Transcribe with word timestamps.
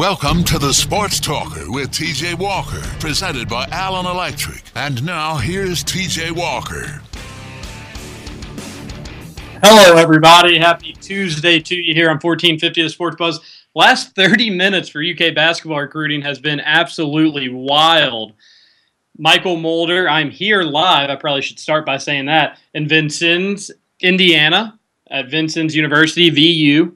Welcome 0.00 0.44
to 0.44 0.60
the 0.60 0.72
Sports 0.72 1.18
Talker 1.18 1.72
with 1.72 1.90
TJ 1.90 2.38
Walker, 2.38 2.80
presented 3.00 3.48
by 3.48 3.66
Allen 3.72 4.06
Electric. 4.06 4.62
And 4.76 5.04
now 5.04 5.38
here's 5.38 5.82
TJ 5.82 6.30
Walker. 6.30 7.02
Hello, 9.60 10.00
everybody. 10.00 10.56
Happy 10.56 10.92
Tuesday 10.92 11.58
to 11.58 11.74
you 11.74 11.94
here 11.94 12.10
on 12.10 12.20
1450 12.20 12.80
The 12.80 12.88
Sports 12.90 13.16
Buzz. 13.16 13.40
Last 13.74 14.14
30 14.14 14.50
minutes 14.50 14.88
for 14.88 15.02
UK 15.02 15.34
basketball 15.34 15.80
recruiting 15.80 16.22
has 16.22 16.38
been 16.38 16.60
absolutely 16.60 17.48
wild. 17.48 18.34
Mychal 19.18 19.60
Mulder, 19.60 20.08
I'm 20.08 20.30
here 20.30 20.62
live. 20.62 21.10
I 21.10 21.16
probably 21.16 21.42
should 21.42 21.58
start 21.58 21.84
by 21.84 21.96
saying 21.96 22.26
that 22.26 22.56
in 22.72 22.86
Vincennes, 22.86 23.72
Indiana, 23.98 24.78
at 25.10 25.28
Vincennes 25.28 25.74
University, 25.74 26.30
VU. 26.30 26.94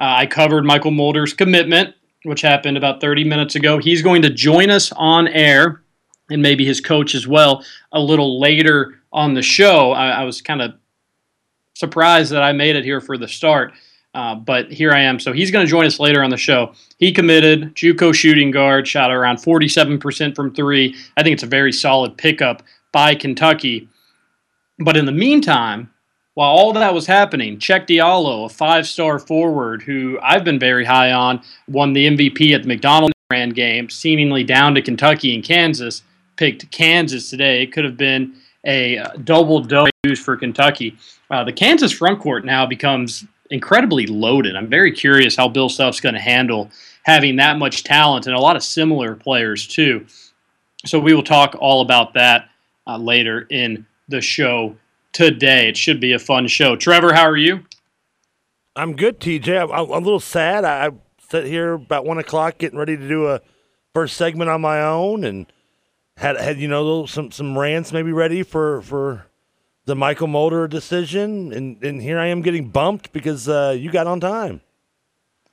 Uh, 0.00 0.16
I 0.18 0.26
covered 0.26 0.64
Mychal 0.64 0.92
Mulder's 0.92 1.32
commitment, 1.32 1.94
which 2.24 2.40
happened 2.42 2.76
about 2.76 3.00
30 3.00 3.24
minutes 3.24 3.54
ago. 3.54 3.78
He's 3.78 4.02
going 4.02 4.22
to 4.22 4.30
join 4.30 4.70
us 4.70 4.92
on 4.92 5.28
air, 5.28 5.82
and 6.30 6.42
maybe 6.42 6.64
his 6.64 6.80
coach 6.80 7.14
as 7.14 7.26
well, 7.26 7.64
a 7.92 8.00
little 8.00 8.40
later 8.40 9.00
on 9.12 9.34
the 9.34 9.42
show. 9.42 9.92
I, 9.92 10.08
I 10.08 10.24
was 10.24 10.42
kind 10.42 10.62
of 10.62 10.74
surprised 11.74 12.32
that 12.32 12.42
I 12.42 12.52
made 12.52 12.76
it 12.76 12.84
here 12.84 13.00
for 13.00 13.16
the 13.16 13.28
start. 13.28 13.72
Uh, 14.12 14.34
but 14.34 14.70
here 14.72 14.90
I 14.90 15.02
am. 15.02 15.20
So 15.20 15.32
he's 15.32 15.50
going 15.50 15.64
to 15.64 15.70
join 15.70 15.86
us 15.86 16.00
later 16.00 16.22
on 16.22 16.30
the 16.30 16.36
show. 16.36 16.74
He 16.98 17.12
committed 17.12 17.74
JUCO 17.76 18.12
shooting 18.12 18.50
guard, 18.50 18.88
shot 18.88 19.10
around 19.10 19.36
47% 19.36 20.34
from 20.34 20.52
three. 20.52 20.96
I 21.16 21.22
think 21.22 21.34
it's 21.34 21.44
a 21.44 21.46
very 21.48 21.72
solid 21.72 22.16
pickup 22.18 22.64
by 22.92 23.14
Kentucky. 23.14 23.88
But 24.80 24.96
in 24.96 25.06
the 25.06 25.12
meantime, 25.12 25.90
while 26.40 26.52
all 26.52 26.72
that 26.72 26.94
was 26.94 27.06
happening, 27.06 27.58
Cheick 27.58 27.86
Diallo, 27.86 28.46
a 28.46 28.48
five-star 28.48 29.18
forward 29.18 29.82
who 29.82 30.18
I've 30.22 30.42
been 30.42 30.58
very 30.58 30.86
high 30.86 31.12
on, 31.12 31.42
won 31.68 31.92
the 31.92 32.06
MVP 32.06 32.54
at 32.54 32.62
the 32.62 32.68
McDonald's 32.68 33.12
brand 33.28 33.54
game, 33.54 33.90
seemingly 33.90 34.42
down 34.42 34.74
to 34.74 34.80
Kentucky 34.80 35.34
and 35.34 35.44
Kansas, 35.44 36.02
picked 36.36 36.70
Kansas 36.70 37.28
today. 37.28 37.62
It 37.62 37.74
could 37.74 37.84
have 37.84 37.98
been 37.98 38.36
a 38.64 38.96
uh, 38.96 39.10
double 39.22 39.60
double 39.60 39.90
for 40.16 40.34
Kentucky. 40.34 40.96
Uh, 41.30 41.44
the 41.44 41.52
Kansas 41.52 41.92
front 41.92 42.20
court 42.20 42.46
now 42.46 42.64
becomes 42.64 43.26
incredibly 43.50 44.06
loaded. 44.06 44.56
I'm 44.56 44.70
very 44.70 44.92
curious 44.92 45.36
how 45.36 45.46
Bill 45.46 45.68
Self's 45.68 46.00
going 46.00 46.14
to 46.14 46.22
handle 46.22 46.70
having 47.02 47.36
that 47.36 47.58
much 47.58 47.84
talent 47.84 48.26
and 48.26 48.34
a 48.34 48.40
lot 48.40 48.56
of 48.56 48.62
similar 48.62 49.14
players 49.14 49.66
too. 49.66 50.06
So 50.86 50.98
we 50.98 51.12
will 51.12 51.22
talk 51.22 51.54
all 51.60 51.82
about 51.82 52.14
that 52.14 52.48
uh, 52.86 52.96
later 52.96 53.46
in 53.50 53.84
the 54.08 54.22
show 54.22 54.74
today. 55.12 55.68
It 55.68 55.76
should 55.76 56.00
be 56.00 56.12
a 56.12 56.18
fun 56.18 56.46
show. 56.46 56.76
Trevor, 56.76 57.14
how 57.14 57.28
are 57.28 57.36
you? 57.36 57.64
I'm 58.76 58.96
good, 58.96 59.20
TJ. 59.20 59.62
I'm, 59.62 59.70
I'm 59.70 59.90
a 59.90 59.98
little 59.98 60.20
sad. 60.20 60.64
I, 60.64 60.86
I 60.86 60.90
sat 61.28 61.44
here 61.44 61.74
about 61.74 62.04
one 62.04 62.18
o'clock 62.18 62.58
getting 62.58 62.78
ready 62.78 62.96
to 62.96 63.08
do 63.08 63.28
a 63.28 63.40
first 63.94 64.16
segment 64.16 64.50
on 64.50 64.60
my 64.60 64.80
own 64.80 65.24
and 65.24 65.46
had 66.16 66.36
had 66.36 66.58
you 66.58 66.68
know 66.68 67.06
some 67.06 67.30
some 67.30 67.58
rants 67.58 67.92
maybe 67.92 68.12
ready 68.12 68.42
for 68.42 68.82
for 68.82 69.26
the 69.86 69.94
Mychal 69.94 70.28
Mulder 70.28 70.68
decision, 70.68 71.52
and, 71.52 71.82
and 71.82 72.00
here 72.00 72.18
I 72.18 72.26
am 72.26 72.42
getting 72.42 72.68
bumped 72.68 73.12
because 73.12 73.48
uh, 73.48 73.74
you 73.76 73.90
got 73.90 74.06
on 74.06 74.20
time. 74.20 74.60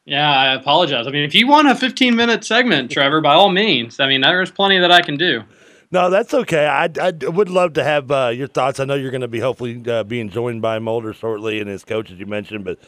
Yeah, 0.05 0.29
I 0.29 0.53
apologize. 0.53 1.07
I 1.07 1.11
mean, 1.11 1.23
if 1.23 1.33
you 1.33 1.47
want 1.47 1.67
a 1.67 1.75
15 1.75 2.15
minute 2.15 2.43
segment, 2.43 2.91
Trevor, 2.91 3.19
by 3.19 3.33
all 3.33 3.49
means. 3.49 3.99
I 3.99 4.07
mean, 4.07 4.21
there's 4.21 4.51
plenty 4.51 4.79
that 4.79 4.91
I 4.91 5.01
can 5.01 5.17
do. 5.17 5.43
No, 5.89 6.09
that's 6.09 6.33
okay. 6.33 6.65
I, 6.65 6.89
I 6.99 7.11
would 7.27 7.49
love 7.49 7.73
to 7.73 7.83
have 7.83 8.11
uh, 8.11 8.31
your 8.33 8.47
thoughts. 8.47 8.79
I 8.79 8.85
know 8.85 8.95
you're 8.95 9.11
going 9.11 9.21
to 9.21 9.27
be 9.27 9.39
hopefully 9.39 9.81
uh, 9.87 10.03
being 10.03 10.29
joined 10.29 10.61
by 10.61 10.79
Mulder 10.79 11.13
shortly 11.13 11.59
and 11.59 11.69
his 11.69 11.85
coach, 11.85 12.11
as 12.11 12.19
you 12.19 12.25
mentioned. 12.25 12.65
But 12.65 12.79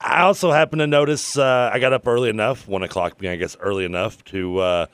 I 0.00 0.22
also 0.22 0.52
happen 0.52 0.78
to 0.78 0.86
notice 0.86 1.36
uh, 1.36 1.70
I 1.72 1.80
got 1.80 1.92
up 1.92 2.06
early 2.06 2.30
enough, 2.30 2.68
one 2.68 2.82
o'clock 2.82 3.16
I 3.24 3.36
guess, 3.36 3.56
early 3.58 3.84
enough 3.84 4.22
to 4.26 4.58
uh, 4.58 4.86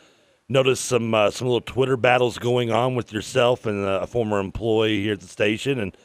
notice 0.48 0.80
some 0.80 1.14
uh, 1.14 1.30
some 1.30 1.46
little 1.48 1.60
Twitter 1.60 1.96
battles 1.96 2.38
going 2.38 2.70
on 2.70 2.94
with 2.94 3.12
yourself 3.12 3.66
and 3.66 3.84
a 3.84 4.06
former 4.06 4.40
employee 4.40 5.02
here 5.02 5.12
at 5.12 5.20
the 5.20 5.28
station, 5.28 5.78
and 5.78 5.96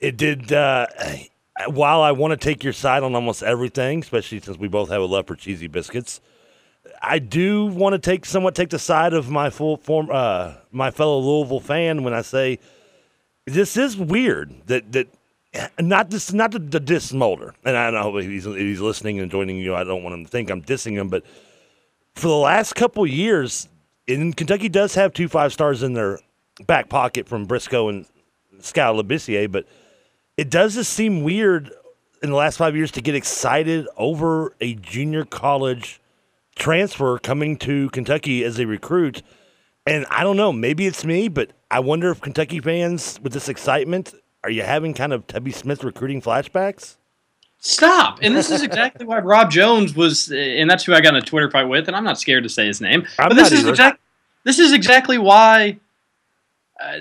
it 0.00 0.16
did. 0.16 0.52
Uh, 0.52 0.86
while 1.68 2.02
I 2.02 2.12
want 2.12 2.32
to 2.32 2.36
take 2.36 2.62
your 2.62 2.72
side 2.72 3.02
on 3.02 3.14
almost 3.14 3.42
everything, 3.42 4.00
especially 4.00 4.40
since 4.40 4.58
we 4.58 4.68
both 4.68 4.90
have 4.90 5.00
a 5.00 5.06
love 5.06 5.26
for 5.26 5.36
cheesy 5.36 5.68
biscuits, 5.68 6.20
I 7.02 7.18
do 7.18 7.66
want 7.66 7.92
to 7.94 7.98
take 7.98 8.24
somewhat 8.24 8.54
take 8.54 8.70
the 8.70 8.78
side 8.78 9.12
of 9.12 9.30
my 9.30 9.50
full 9.50 9.76
form, 9.76 10.08
uh, 10.10 10.54
my 10.72 10.90
fellow 10.90 11.18
Louisville 11.18 11.60
fan 11.60 12.02
when 12.02 12.14
I 12.14 12.22
say 12.22 12.58
this 13.46 13.76
is 13.76 13.96
weird 13.96 14.54
that 14.66 14.92
that 14.92 15.08
not 15.78 16.10
this 16.10 16.32
not 16.32 16.52
the, 16.52 16.58
the 16.58 16.80
diss 16.80 17.12
Mulder, 17.12 17.54
and 17.64 17.76
I 17.76 17.90
know 17.90 18.16
he's 18.16 18.44
he's 18.44 18.80
listening 18.80 19.20
and 19.20 19.30
joining 19.30 19.56
you. 19.58 19.74
I 19.74 19.84
don't 19.84 20.02
want 20.02 20.14
him 20.14 20.24
to 20.24 20.30
think 20.30 20.50
I'm 20.50 20.62
dissing 20.62 20.92
him, 20.92 21.08
but 21.08 21.24
for 22.14 22.28
the 22.28 22.34
last 22.34 22.74
couple 22.74 23.06
years, 23.06 23.68
and 24.08 24.36
Kentucky 24.36 24.68
does 24.68 24.94
have 24.94 25.12
two 25.12 25.28
five 25.28 25.52
stars 25.52 25.82
in 25.82 25.94
their 25.94 26.18
back 26.66 26.88
pocket 26.88 27.28
from 27.28 27.46
Briscoe 27.46 27.88
and 27.88 28.06
Skal 28.60 28.94
Labissiere, 28.94 29.50
but 29.50 29.66
it 30.36 30.50
does 30.50 30.74
just 30.74 30.92
seem 30.92 31.22
weird 31.22 31.70
in 32.22 32.30
the 32.30 32.36
last 32.36 32.56
five 32.56 32.74
years 32.74 32.90
to 32.92 33.00
get 33.00 33.14
excited 33.14 33.86
over 33.96 34.54
a 34.60 34.74
junior 34.74 35.24
college 35.24 36.00
transfer 36.56 37.18
coming 37.18 37.56
to 37.58 37.88
Kentucky 37.90 38.42
as 38.42 38.58
a 38.58 38.66
recruit. 38.66 39.22
And 39.86 40.04
I 40.10 40.24
don't 40.24 40.36
know, 40.36 40.52
maybe 40.52 40.86
it's 40.86 41.04
me, 41.04 41.28
but 41.28 41.52
I 41.70 41.80
wonder 41.80 42.10
if 42.10 42.20
Kentucky 42.20 42.60
fans, 42.60 43.20
with 43.22 43.32
this 43.32 43.48
excitement, 43.48 44.14
are 44.42 44.50
you 44.50 44.62
having 44.62 44.94
kind 44.94 45.12
of 45.12 45.26
Tubby 45.26 45.52
Smith 45.52 45.84
recruiting 45.84 46.20
flashbacks? 46.20 46.96
Stop. 47.58 48.18
And 48.22 48.36
this 48.36 48.50
is 48.50 48.62
exactly 48.62 49.06
why 49.06 49.18
Rob 49.20 49.50
Jones 49.50 49.94
was, 49.94 50.30
and 50.30 50.68
that's 50.68 50.84
who 50.84 50.94
I 50.94 51.00
got 51.00 51.14
in 51.14 51.22
a 51.22 51.24
Twitter 51.24 51.50
fight 51.50 51.64
with, 51.64 51.88
and 51.88 51.96
I'm 51.96 52.04
not 52.04 52.18
scared 52.18 52.42
to 52.42 52.48
say 52.48 52.66
his 52.66 52.80
name. 52.80 53.06
I'm 53.18 53.28
but 53.28 53.34
this 53.34 53.52
is 53.52 53.66
exactly 53.66 54.00
this 54.44 54.60
is 54.60 54.72
exactly 54.72 55.18
why 55.18 55.78
uh, 56.80 56.98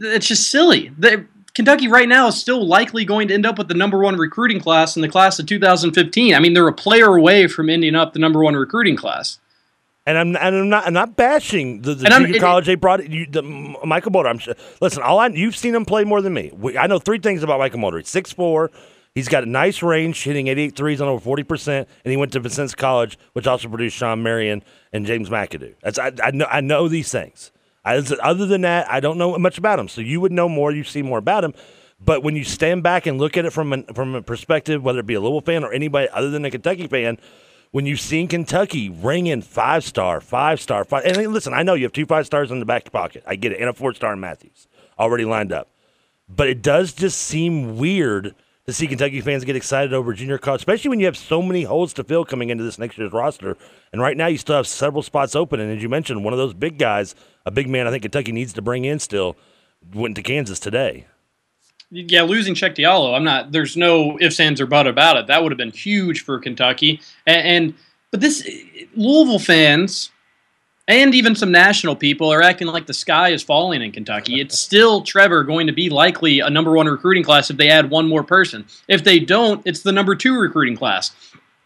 it's 0.00 0.26
just 0.26 0.50
silly. 0.50 0.90
The, 0.98 1.24
Kentucky 1.56 1.88
right 1.88 2.06
now 2.06 2.26
is 2.26 2.38
still 2.38 2.66
likely 2.66 3.06
going 3.06 3.28
to 3.28 3.34
end 3.34 3.46
up 3.46 3.56
with 3.56 3.68
the 3.68 3.74
number 3.74 3.98
one 3.98 4.16
recruiting 4.16 4.60
class 4.60 4.94
in 4.94 5.00
the 5.00 5.08
class 5.08 5.38
of 5.38 5.46
2015. 5.46 6.34
I 6.34 6.38
mean, 6.38 6.52
they're 6.52 6.68
a 6.68 6.72
player 6.72 7.16
away 7.16 7.46
from 7.46 7.70
ending 7.70 7.94
up 7.94 8.12
the 8.12 8.18
number 8.18 8.44
one 8.44 8.54
recruiting 8.54 8.94
class. 8.94 9.38
And 10.04 10.18
I'm 10.18 10.36
and 10.36 10.54
I'm 10.54 10.68
not 10.68 10.86
I'm 10.86 10.92
not 10.92 11.16
bashing 11.16 11.80
the, 11.80 11.94
the 11.94 12.10
junior 12.10 12.38
college 12.40 12.66
they 12.66 12.74
brought 12.74 13.08
you, 13.08 13.26
the, 13.26 13.42
Mychal 13.42 14.12
Mulder. 14.12 14.28
I'm 14.28 14.40
listen. 14.82 15.02
All 15.02 15.18
I 15.18 15.28
you've 15.28 15.56
seen 15.56 15.74
him 15.74 15.86
play 15.86 16.04
more 16.04 16.20
than 16.20 16.34
me. 16.34 16.52
We, 16.54 16.76
I 16.76 16.86
know 16.88 16.98
three 16.98 17.18
things 17.18 17.42
about 17.42 17.58
Mychal 17.58 17.78
Mulder. 17.78 17.98
He's 17.98 18.10
six 18.10 18.30
four. 18.30 18.70
He's 19.14 19.26
got 19.26 19.42
a 19.42 19.46
nice 19.46 19.82
range, 19.82 20.22
hitting 20.24 20.48
88 20.48 20.76
threes 20.76 21.00
on 21.00 21.08
over 21.08 21.24
40 21.24 21.42
percent, 21.42 21.88
and 22.04 22.10
he 22.10 22.18
went 22.18 22.32
to 22.32 22.40
Vincennes 22.40 22.74
College, 22.74 23.18
which 23.32 23.46
also 23.46 23.66
produced 23.68 23.96
Shawn 23.96 24.22
Marion 24.22 24.62
and 24.92 25.06
James 25.06 25.30
McAdoo. 25.30 25.74
That's 25.82 25.98
I, 25.98 26.12
I 26.22 26.32
know 26.32 26.46
I 26.50 26.60
know 26.60 26.86
these 26.86 27.10
things. 27.10 27.50
I, 27.86 27.96
other 28.22 28.46
than 28.46 28.62
that, 28.62 28.90
I 28.90 28.98
don't 28.98 29.16
know 29.16 29.38
much 29.38 29.58
about 29.58 29.78
him. 29.78 29.88
So 29.88 30.00
you 30.00 30.20
would 30.20 30.32
know 30.32 30.48
more. 30.48 30.72
You 30.72 30.82
see 30.82 31.02
more 31.02 31.18
about 31.18 31.44
him. 31.44 31.54
But 32.04 32.22
when 32.22 32.36
you 32.36 32.44
stand 32.44 32.82
back 32.82 33.06
and 33.06 33.16
look 33.18 33.36
at 33.36 33.46
it 33.46 33.52
from 33.52 33.72
an, 33.72 33.84
from 33.94 34.14
a 34.16 34.22
perspective, 34.22 34.82
whether 34.82 34.98
it 34.98 35.06
be 35.06 35.14
a 35.14 35.20
Louisville 35.20 35.40
fan 35.40 35.64
or 35.64 35.72
anybody 35.72 36.08
other 36.12 36.28
than 36.28 36.44
a 36.44 36.50
Kentucky 36.50 36.88
fan, 36.88 37.16
when 37.70 37.86
you've 37.86 38.00
seen 38.00 38.28
Kentucky 38.28 38.90
ring 38.90 39.28
in 39.28 39.40
five 39.40 39.84
star, 39.84 40.20
five 40.20 40.60
star, 40.60 40.84
five, 40.84 41.04
and 41.04 41.32
listen, 41.32 41.54
I 41.54 41.62
know 41.62 41.74
you 41.74 41.84
have 41.84 41.92
two 41.92 42.06
five 42.06 42.26
stars 42.26 42.50
in 42.50 42.58
the 42.58 42.66
back 42.66 42.90
pocket. 42.90 43.22
I 43.26 43.36
get 43.36 43.52
it, 43.52 43.60
and 43.60 43.68
a 43.68 43.72
four 43.72 43.94
star 43.94 44.12
in 44.12 44.20
Matthews 44.20 44.66
already 44.98 45.24
lined 45.24 45.52
up. 45.52 45.68
But 46.28 46.48
it 46.48 46.62
does 46.62 46.92
just 46.92 47.18
seem 47.18 47.76
weird 47.78 48.34
to 48.66 48.72
see 48.72 48.88
Kentucky 48.88 49.20
fans 49.20 49.44
get 49.44 49.54
excited 49.54 49.92
over 49.92 50.12
junior 50.12 50.38
college, 50.38 50.60
especially 50.60 50.88
when 50.88 50.98
you 50.98 51.06
have 51.06 51.16
so 51.16 51.40
many 51.40 51.62
holes 51.62 51.92
to 51.92 52.02
fill 52.02 52.24
coming 52.24 52.50
into 52.50 52.64
this 52.64 52.80
next 52.80 52.98
year's 52.98 53.12
roster. 53.12 53.56
And 53.92 54.02
right 54.02 54.16
now, 54.16 54.26
you 54.26 54.38
still 54.38 54.56
have 54.56 54.66
several 54.66 55.02
spots 55.02 55.36
open. 55.36 55.60
And 55.60 55.70
as 55.70 55.82
you 55.82 55.88
mentioned, 55.88 56.24
one 56.24 56.32
of 56.32 56.38
those 56.38 56.52
big 56.52 56.76
guys, 56.76 57.14
a 57.44 57.52
big 57.52 57.68
man, 57.68 57.86
I 57.86 57.92
think 57.92 58.02
Kentucky 58.02 58.32
needs 58.32 58.52
to 58.54 58.62
bring 58.62 58.84
in 58.84 58.98
still, 58.98 59.36
went 59.94 60.16
to 60.16 60.22
Kansas 60.22 60.58
today. 60.58 61.06
Yeah, 61.90 62.22
losing 62.22 62.54
Cheick 62.54 62.74
Diallo, 62.74 63.14
I'm 63.14 63.22
not. 63.22 63.52
There's 63.52 63.76
no 63.76 64.18
ifs, 64.20 64.40
ands, 64.40 64.60
or 64.60 64.66
but 64.66 64.88
about 64.88 65.16
it. 65.16 65.28
That 65.28 65.44
would 65.44 65.52
have 65.52 65.58
been 65.58 65.70
huge 65.70 66.24
for 66.24 66.40
Kentucky. 66.40 67.00
And, 67.24 67.46
and 67.46 67.74
but 68.10 68.20
this 68.20 68.48
Louisville 68.96 69.38
fans 69.38 70.10
and 70.88 71.14
even 71.14 71.34
some 71.34 71.50
national 71.50 71.96
people 71.96 72.32
are 72.32 72.42
acting 72.42 72.68
like 72.68 72.86
the 72.86 72.94
sky 72.94 73.30
is 73.30 73.42
falling 73.42 73.82
in 73.82 73.90
Kentucky. 73.90 74.40
It's 74.40 74.58
still 74.58 75.02
Trevor 75.02 75.42
going 75.42 75.66
to 75.66 75.72
be 75.72 75.90
likely 75.90 76.40
a 76.40 76.50
number 76.50 76.72
one 76.72 76.86
recruiting 76.86 77.24
class 77.24 77.50
if 77.50 77.56
they 77.56 77.68
add 77.68 77.90
one 77.90 78.08
more 78.08 78.22
person. 78.22 78.64
If 78.86 79.02
they 79.02 79.18
don't, 79.18 79.62
it's 79.66 79.82
the 79.82 79.92
number 79.92 80.14
two 80.14 80.38
recruiting 80.38 80.76
class. 80.76 81.12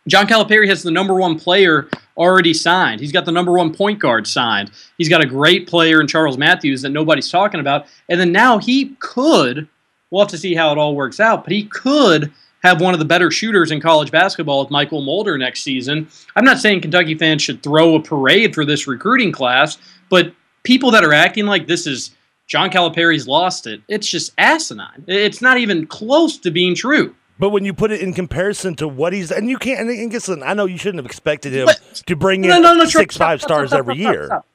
John 0.08 0.26
Calipari 0.26 0.66
has 0.68 0.82
the 0.82 0.90
number 0.90 1.14
one 1.14 1.38
player 1.38 1.88
already 2.16 2.54
signed. 2.54 3.00
He's 3.00 3.12
got 3.12 3.26
the 3.26 3.32
number 3.32 3.52
one 3.52 3.74
point 3.74 3.98
guard 3.98 4.26
signed. 4.26 4.70
He's 4.96 5.10
got 5.10 5.22
a 5.22 5.26
great 5.26 5.68
player 5.68 6.00
in 6.00 6.06
Charles 6.06 6.38
Matthews 6.38 6.80
that 6.82 6.90
nobody's 6.90 7.30
talking 7.30 7.60
about. 7.60 7.86
And 8.08 8.18
then 8.18 8.32
now 8.32 8.58
he 8.58 8.96
could, 9.00 9.68
we'll 10.10 10.22
have 10.22 10.30
to 10.30 10.38
see 10.38 10.54
how 10.54 10.72
it 10.72 10.78
all 10.78 10.96
works 10.96 11.20
out, 11.20 11.44
but 11.44 11.52
he 11.52 11.64
could 11.64 12.32
have 12.62 12.80
one 12.80 12.92
of 12.94 12.98
the 13.00 13.06
better 13.06 13.30
shooters 13.30 13.70
in 13.70 13.80
college 13.80 14.10
basketball 14.10 14.60
with 14.60 14.68
Mychal 14.68 15.04
Mulder 15.04 15.38
next 15.38 15.62
season. 15.62 16.08
I'm 16.36 16.44
not 16.44 16.58
saying 16.58 16.82
Kentucky 16.82 17.14
fans 17.14 17.42
should 17.42 17.62
throw 17.62 17.94
a 17.94 18.02
parade 18.02 18.54
for 18.54 18.64
this 18.64 18.86
recruiting 18.86 19.32
class, 19.32 19.78
but 20.08 20.32
people 20.62 20.90
that 20.90 21.04
are 21.04 21.12
acting 21.12 21.46
like 21.46 21.66
this 21.66 21.86
is 21.86 22.10
John 22.46 22.70
Calipari's 22.70 23.26
lost 23.28 23.66
it, 23.66 23.80
it's 23.88 24.06
just 24.08 24.32
asinine. 24.36 25.04
It's 25.06 25.40
not 25.40 25.56
even 25.58 25.86
close 25.86 26.36
to 26.38 26.50
being 26.50 26.74
true. 26.74 27.14
But 27.38 27.50
when 27.50 27.64
you 27.64 27.72
put 27.72 27.90
it 27.90 28.02
in 28.02 28.12
comparison 28.12 28.74
to 28.76 28.88
what 28.88 29.14
he's 29.14 29.30
and 29.30 29.48
you 29.48 29.56
can't 29.56 29.80
and, 29.80 29.90
and 29.90 30.12
listen, 30.12 30.42
I 30.42 30.52
know 30.52 30.66
you 30.66 30.76
shouldn't 30.76 30.98
have 30.98 31.06
expected 31.06 31.54
him 31.54 31.66
But- 31.66 32.02
to 32.06 32.14
bring 32.16 32.44
in 32.44 32.50
No, 32.50 32.60
no, 32.60 32.74
no, 32.74 32.84
six 32.84 33.14
stop, 33.14 33.26
five 33.28 33.40
stop, 33.40 33.48
stars 33.48 33.70
stop, 33.70 33.78
every 33.78 33.96
year. 33.96 34.26
stop. 34.26 34.46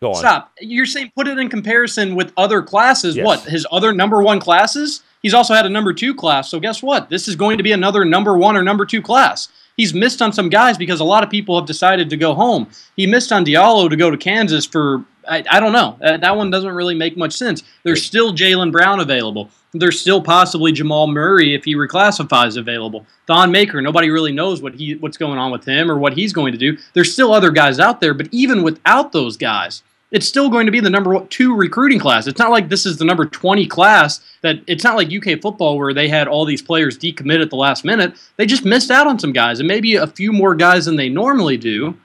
Go 0.00 0.10
on. 0.10 0.14
Stop. 0.16 0.52
You're 0.60 0.86
saying 0.86 1.10
put 1.16 1.26
it 1.26 1.36
in 1.38 1.48
comparison 1.48 2.14
with 2.14 2.32
other 2.36 2.62
classes. 2.62 3.16
Yes. 3.16 3.26
What? 3.26 3.40
His 3.40 3.66
other 3.72 3.92
number 3.92 4.22
one 4.22 4.38
classes? 4.38 5.02
He's 5.22 5.34
also 5.34 5.54
had 5.54 5.66
a 5.66 5.70
number 5.70 5.92
two 5.92 6.14
class. 6.14 6.50
So 6.50 6.60
guess 6.60 6.82
what? 6.82 7.08
This 7.10 7.28
is 7.28 7.36
going 7.36 7.56
to 7.58 7.62
be 7.62 7.72
another 7.72 8.04
number 8.04 8.36
one 8.36 8.56
or 8.56 8.62
number 8.62 8.86
two 8.86 9.02
class. 9.02 9.48
He's 9.76 9.94
missed 9.94 10.20
on 10.20 10.32
some 10.32 10.48
guys 10.48 10.76
because 10.76 11.00
a 11.00 11.04
lot 11.04 11.22
of 11.22 11.30
people 11.30 11.58
have 11.58 11.66
decided 11.66 12.10
to 12.10 12.16
go 12.16 12.34
home. 12.34 12.68
He 12.96 13.06
missed 13.06 13.30
on 13.32 13.44
Diallo 13.44 13.88
to 13.88 13.96
go 13.96 14.10
to 14.10 14.16
Kansas 14.16 14.66
for 14.66 15.04
I, 15.28 15.44
I 15.50 15.60
don't 15.60 15.72
know. 15.72 15.98
Uh, 16.02 16.16
that 16.16 16.36
one 16.36 16.50
doesn't 16.50 16.74
really 16.74 16.94
make 16.94 17.16
much 17.16 17.34
sense. 17.34 17.62
There's 17.82 18.02
still 18.02 18.32
Jaylen 18.32 18.72
Brown 18.72 19.00
available. 19.00 19.50
There's 19.72 20.00
still 20.00 20.22
possibly 20.22 20.72
Jamal 20.72 21.06
Murray 21.06 21.54
if 21.54 21.64
he 21.64 21.74
reclassifies 21.74 22.56
available. 22.56 23.06
Thon 23.26 23.52
Maker, 23.52 23.82
nobody 23.82 24.08
really 24.08 24.32
knows 24.32 24.62
what 24.62 24.74
he 24.74 24.94
what's 24.94 25.18
going 25.18 25.38
on 25.38 25.52
with 25.52 25.64
him 25.64 25.90
or 25.90 25.98
what 25.98 26.14
he's 26.14 26.32
going 26.32 26.52
to 26.52 26.58
do. 26.58 26.78
There's 26.94 27.12
still 27.12 27.32
other 27.32 27.50
guys 27.50 27.78
out 27.78 28.00
there, 28.00 28.14
but 28.14 28.28
even 28.32 28.62
without 28.62 29.12
those 29.12 29.36
guys, 29.36 29.82
it's 30.10 30.26
still 30.26 30.48
going 30.48 30.66
to 30.66 30.72
be 30.72 30.80
the 30.80 30.90
number 30.90 31.24
two 31.26 31.54
recruiting 31.54 31.98
class. 31.98 32.26
It's 32.26 32.38
not 32.38 32.50
like 32.50 32.68
this 32.68 32.86
is 32.86 32.96
the 32.96 33.04
number 33.04 33.26
20 33.26 33.66
class 33.66 34.20
that 34.40 34.60
it's 34.66 34.84
not 34.84 34.96
like 34.96 35.12
UK 35.12 35.40
football 35.40 35.76
where 35.76 35.92
they 35.92 36.08
had 36.08 36.28
all 36.28 36.44
these 36.44 36.62
players 36.62 36.98
decommit 36.98 37.42
at 37.42 37.50
the 37.50 37.56
last 37.56 37.84
minute. 37.84 38.14
They 38.36 38.46
just 38.46 38.64
missed 38.64 38.90
out 38.90 39.06
on 39.06 39.18
some 39.18 39.32
guys 39.32 39.58
and 39.58 39.68
maybe 39.68 39.96
a 39.96 40.06
few 40.06 40.32
more 40.32 40.54
guys 40.54 40.86
than 40.86 40.96
they 40.96 41.08
normally 41.08 41.56
do, 41.56 41.96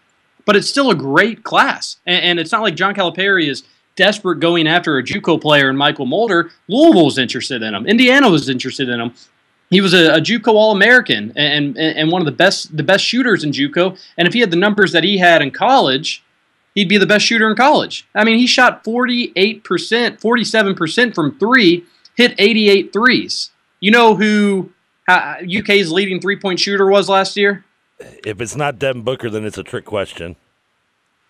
but 0.45 0.55
it's 0.55 0.69
still 0.69 0.91
a 0.91 0.95
great 0.95 1.43
class. 1.43 1.97
And, 2.05 2.23
and 2.23 2.39
it's 2.39 2.51
not 2.51 2.61
like 2.61 2.75
John 2.75 2.93
Calipari 2.93 3.47
is 3.47 3.63
desperate 3.95 4.39
going 4.39 4.67
after 4.67 4.97
a 4.97 5.03
JUCO 5.03 5.41
player 5.41 5.69
and 5.69 5.77
Mychal 5.77 6.07
Mulder. 6.07 6.51
Louisville 6.67 7.05
was 7.05 7.17
interested 7.17 7.61
in 7.61 7.73
him. 7.73 7.85
Indiana 7.85 8.29
was 8.29 8.49
interested 8.49 8.89
in 8.89 8.99
him. 8.99 9.13
He 9.69 9.81
was 9.81 9.93
a, 9.93 10.15
a 10.15 10.19
JUCO 10.19 10.47
All-American 10.47 11.31
and, 11.35 11.77
and 11.77 11.97
and 11.97 12.11
one 12.11 12.21
of 12.21 12.25
the 12.25 12.31
best 12.31 12.75
the 12.75 12.83
best 12.83 13.03
shooters 13.03 13.43
in 13.43 13.51
JUCO. 13.51 13.97
And 14.17 14.27
if 14.27 14.33
he 14.33 14.39
had 14.39 14.51
the 14.51 14.57
numbers 14.57 14.91
that 14.91 15.03
he 15.03 15.17
had 15.17 15.41
in 15.41 15.51
college, 15.51 16.23
he'd 16.75 16.89
be 16.89 16.97
the 16.97 17.05
best 17.05 17.25
shooter 17.25 17.49
in 17.49 17.55
college. 17.55 18.07
I 18.15 18.23
mean, 18.23 18.37
he 18.37 18.47
shot 18.47 18.83
48%, 18.83 19.33
47% 19.63 21.15
from 21.15 21.37
three, 21.39 21.85
hit 22.15 22.35
88 22.37 22.91
threes. 22.93 23.51
You 23.79 23.91
know 23.91 24.15
who 24.15 24.71
uh, 25.07 25.35
UK's 25.43 25.91
leading 25.91 26.19
three 26.21 26.37
point 26.39 26.59
shooter 26.59 26.85
was 26.87 27.09
last 27.09 27.35
year? 27.37 27.65
If 27.99 28.41
it's 28.41 28.55
not 28.55 28.79
Devin 28.79 29.03
Booker, 29.03 29.29
then 29.29 29.45
it's 29.45 29.57
a 29.57 29.63
trick 29.63 29.85
question. 29.85 30.35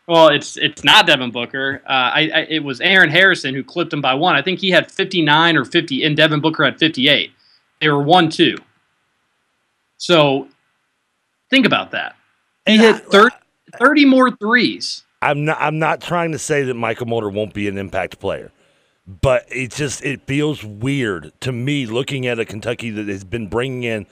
Well, 0.08 0.28
it's 0.30 0.58
it's 0.58 0.84
not 0.84 1.08
Devin 1.08 1.32
Booker. 1.32 1.82
Uh, 1.88 1.92
I, 1.92 2.20
I 2.34 2.40
it 2.50 2.64
was 2.64 2.82
Aaron 2.82 3.10
Harrison 3.10 3.56
who 3.56 3.64
clipped 3.64 3.94
him 3.94 4.02
by 4.02 4.14
one. 4.14 4.36
I 4.36 4.42
think 4.42 4.60
he 4.60 4.70
had 4.70 4.92
59 4.92 5.56
or 5.56 5.64
50, 5.66 6.04
and 6.04 6.18
Devin 6.18 6.42
Booker 6.42 6.66
had 6.66 6.78
58. 6.78 7.32
They 7.80 7.90
were 7.90 8.04
one 8.04 8.30
two. 8.30 8.58
So 9.98 10.50
think 11.50 11.66
about 11.66 11.92
that. 11.92 12.16
He 12.66 12.74
And 12.74 12.82
hit 12.82 12.96
I- 12.96 13.00
30, 13.00 13.36
30 13.80 14.06
more 14.06 14.32
threes. 14.32 15.04
I'm 15.30 15.46
not. 15.46 15.58
I'm 15.60 15.80
not 15.80 16.02
trying 16.02 16.32
to 16.34 16.40
say 16.40 16.64
that 16.64 16.76
Mychal 16.76 17.08
Mulder 17.08 17.30
won't 17.30 17.54
be 17.54 17.68
an 17.68 17.78
impact 17.78 18.20
player, 18.20 18.52
but 19.08 19.46
it 19.50 19.72
just 19.72 20.04
it 20.04 20.28
feels 20.28 20.64
weird 20.64 21.32
to 21.42 21.52
me 21.52 21.86
looking 21.86 22.28
at 22.28 22.40
a 22.40 22.46
Kentucky 22.46 22.90
that 22.92 23.08
has 23.08 23.24
been 23.24 23.48
bringing 23.48 23.84
in 23.84 24.06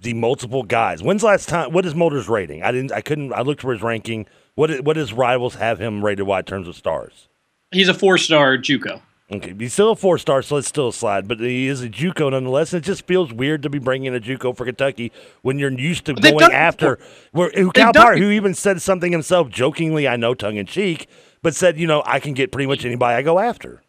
the 0.00 0.14
multiple 0.14 0.62
guys. 0.62 1.02
When's 1.02 1.22
last 1.22 1.48
time? 1.48 1.72
What 1.72 1.86
is 1.86 1.94
Mulder's 1.94 2.28
rating? 2.28 2.62
I 2.62 2.72
didn't. 2.72 2.92
I 2.92 3.00
couldn't. 3.00 3.32
I 3.32 3.40
looked 3.40 3.62
for 3.62 3.72
his 3.72 3.82
ranking. 3.82 4.26
What 4.54 4.80
what 4.82 4.94
does 4.94 5.12
rivals 5.12 5.54
have 5.56 5.80
him 5.80 6.04
rated? 6.04 6.26
Wide 6.26 6.46
terms 6.46 6.68
of 6.68 6.76
stars? 6.76 7.28
He's 7.70 7.88
a 7.88 7.94
four 7.94 8.18
star 8.18 8.56
JUCO. 8.56 9.00
Okay, 9.30 9.54
he's 9.58 9.74
still 9.74 9.90
a 9.90 9.96
four 9.96 10.16
star, 10.16 10.40
so 10.40 10.56
it's 10.56 10.68
still 10.68 10.88
a 10.88 10.92
slide, 10.92 11.28
but 11.28 11.38
he 11.38 11.68
is 11.68 11.82
a 11.82 11.88
JUCO 11.88 12.30
nonetheless. 12.30 12.72
And 12.72 12.82
it 12.82 12.86
just 12.86 13.06
feels 13.06 13.30
weird 13.30 13.62
to 13.62 13.68
be 13.68 13.78
bringing 13.78 14.14
a 14.14 14.20
JUCO 14.20 14.56
for 14.56 14.64
Kentucky 14.64 15.12
when 15.42 15.58
you're 15.58 15.70
used 15.70 16.06
to 16.06 16.14
going 16.14 16.38
done 16.38 16.52
after. 16.52 16.98
Where, 17.32 17.50
who 17.50 17.70
Calipari, 17.70 18.18
who 18.18 18.30
even 18.30 18.54
said 18.54 18.80
something 18.80 19.12
himself, 19.12 19.50
jokingly, 19.50 20.08
I 20.08 20.16
know, 20.16 20.32
tongue 20.32 20.56
in 20.56 20.64
cheek, 20.64 21.08
but 21.42 21.54
said, 21.54 21.78
you 21.78 21.86
know, 21.86 22.02
I 22.06 22.20
can 22.20 22.32
get 22.32 22.52
pretty 22.52 22.66
much 22.66 22.86
anybody 22.86 23.16
I 23.16 23.22
go 23.22 23.38
after. 23.38 23.82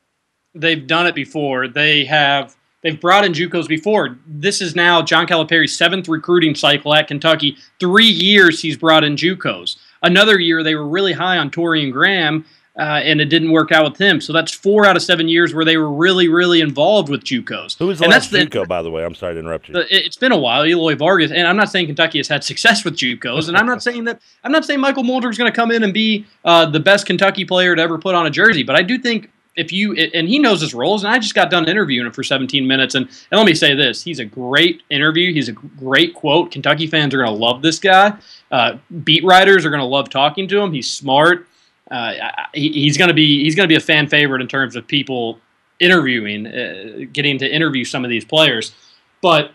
They've 0.53 0.85
done 0.85 1.07
it 1.07 1.15
before. 1.15 1.69
They 1.69 2.03
have 2.03 2.57
they've 2.81 2.99
brought 2.99 3.23
in 3.23 3.31
JUCOs 3.31 3.69
before. 3.69 4.17
This 4.27 4.59
is 4.59 4.75
now 4.75 5.01
John 5.01 5.25
Calipari's 5.25 5.77
seventh 5.77 6.09
recruiting 6.09 6.53
cycle 6.53 6.93
at 6.93 7.07
Kentucky. 7.07 7.55
Three 7.79 8.03
years 8.05 8.61
he's 8.61 8.75
brought 8.75 9.05
in 9.05 9.15
JUCOs. 9.15 9.77
Another 10.03 10.37
year 10.37 10.63
they 10.63 10.75
were 10.75 10.87
really 10.87 11.13
high 11.13 11.37
on 11.37 11.49
Torian 11.49 11.93
Graham, 11.93 12.45
uh, 12.77 12.81
and 12.81 13.19
it 13.21 13.25
didn't 13.25 13.51
work 13.51 13.71
out 13.71 13.89
with 13.89 13.99
him. 13.99 14.21
So 14.21 14.31
that's 14.33 14.53
four 14.53 14.85
out 14.85 14.95
of 14.95 15.01
seven 15.01 15.27
years 15.27 15.53
where 15.53 15.65
they 15.65 15.77
were 15.77 15.91
really, 15.91 16.27
really 16.27 16.61
involved 16.61 17.09
with 17.09 17.23
JUCOs. 17.23 17.77
Who 17.77 17.87
was 17.87 17.99
the 17.99 18.05
and 18.05 18.11
last 18.13 18.31
that's 18.31 18.45
JUCO, 18.45 18.67
by 18.67 18.81
the 18.81 18.91
way? 18.91 19.03
I'm 19.03 19.15
sorry 19.15 19.33
to 19.33 19.39
interrupt 19.39 19.67
you. 19.69 19.73
the- 19.73 19.81
it- 19.95 20.05
it's 20.05 20.17
been 20.17 20.31
a 20.31 20.37
while, 20.37 20.65
Eloy 20.65 20.95
Vargas, 20.95 21.31
and 21.31 21.47
I'm 21.47 21.57
not 21.57 21.69
saying 21.69 21.87
Kentucky 21.87 22.19
has 22.19 22.27
had 22.27 22.43
success 22.43 22.83
with 22.85 22.95
JUCOs, 22.95 23.47
and 23.47 23.57
I'm 23.57 23.65
not 23.65 23.81
saying 23.87 24.03
that 24.05 24.21
I'm 24.43 24.51
not 24.51 24.65
saying 24.65 24.79
Mychal 24.79 25.05
Mulder's 25.05 25.37
going 25.37 25.51
to 25.51 25.55
come 25.55 25.71
in 25.71 25.83
and 25.83 25.93
be 25.93 26.25
uh, 26.45 26.65
the 26.67 26.79
best 26.79 27.05
Kentucky 27.05 27.45
player 27.45 27.75
to 27.75 27.81
ever 27.81 27.97
put 27.97 28.15
on 28.15 28.25
a 28.27 28.29
jersey, 28.29 28.63
but 28.63 28.75
I 28.75 28.81
do 28.81 28.97
think 28.97 29.29
if 29.55 29.73
you 29.73 29.93
and 30.13 30.29
he 30.29 30.39
knows 30.39 30.61
his 30.61 30.73
roles, 30.73 31.03
and 31.03 31.11
I 31.11 31.19
just 31.19 31.35
got 31.35 31.49
done 31.49 31.67
interviewing 31.67 32.05
him 32.05 32.13
for 32.13 32.23
17 32.23 32.65
minutes, 32.65 32.95
and, 32.95 33.07
and 33.07 33.37
let 33.37 33.45
me 33.45 33.53
say 33.53 33.75
this: 33.75 34.01
he's 34.01 34.19
a 34.19 34.23
great 34.25 34.83
interview, 34.89 35.33
he's 35.33 35.49
a 35.49 35.51
great 35.53 36.13
quote. 36.13 36.51
Kentucky 36.51 36.87
fans 36.87 37.13
are 37.13 37.17
going 37.17 37.29
to 37.29 37.35
love 37.37 37.61
this 37.61 37.77
guy. 37.77 38.13
Uh, 38.51 38.77
beat 39.03 39.21
writers 39.25 39.65
are 39.65 39.69
going 39.69 39.81
to 39.81 39.85
love 39.85 40.09
talking 40.09 40.47
to 40.47 40.61
him. 40.61 40.71
He's 40.71 40.89
smart. 40.89 41.45
Uh, 41.89 42.13
he, 42.53 42.71
he's 42.71 42.97
going 42.97 43.07
to 43.07 43.13
be 43.13 43.43
he's 43.43 43.55
going 43.55 43.67
to 43.67 43.71
be 43.71 43.77
a 43.77 43.83
fan 43.83 44.07
favorite 44.07 44.41
in 44.41 44.47
terms 44.47 44.75
of 44.75 44.87
people 44.87 45.39
interviewing, 45.79 46.45
uh, 46.45 47.05
getting 47.11 47.37
to 47.39 47.49
interview 47.49 47.83
some 47.83 48.03
of 48.03 48.09
these 48.09 48.25
players. 48.25 48.73
But 49.21 49.51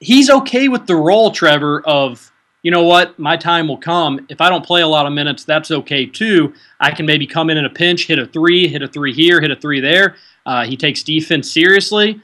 he's 0.00 0.30
okay 0.30 0.68
with 0.68 0.86
the 0.86 0.96
role, 0.96 1.30
Trevor, 1.30 1.82
of 1.84 2.32
you 2.62 2.70
know 2.70 2.82
what, 2.82 3.18
my 3.18 3.36
time 3.36 3.68
will 3.68 3.76
come. 3.76 4.26
If 4.28 4.40
I 4.40 4.48
don't 4.48 4.64
play 4.64 4.82
a 4.82 4.88
lot 4.88 5.06
of 5.06 5.12
minutes, 5.12 5.44
that's 5.44 5.70
okay 5.70 6.06
too. 6.06 6.52
I 6.80 6.90
can 6.90 7.06
maybe 7.06 7.26
come 7.26 7.48
in 7.50 7.58
in 7.58 7.64
a 7.64 7.70
pinch, 7.70 8.06
hit 8.06 8.18
a 8.18 8.26
three, 8.26 8.66
hit 8.66 8.82
a 8.82 8.88
three 8.88 9.12
here, 9.12 9.40
hit 9.40 9.50
a 9.50 9.56
three 9.56 9.80
there. 9.80 10.16
Uh, 10.44 10.64
he 10.64 10.76
takes 10.76 11.02
defense 11.02 11.52
seriously. 11.52 12.20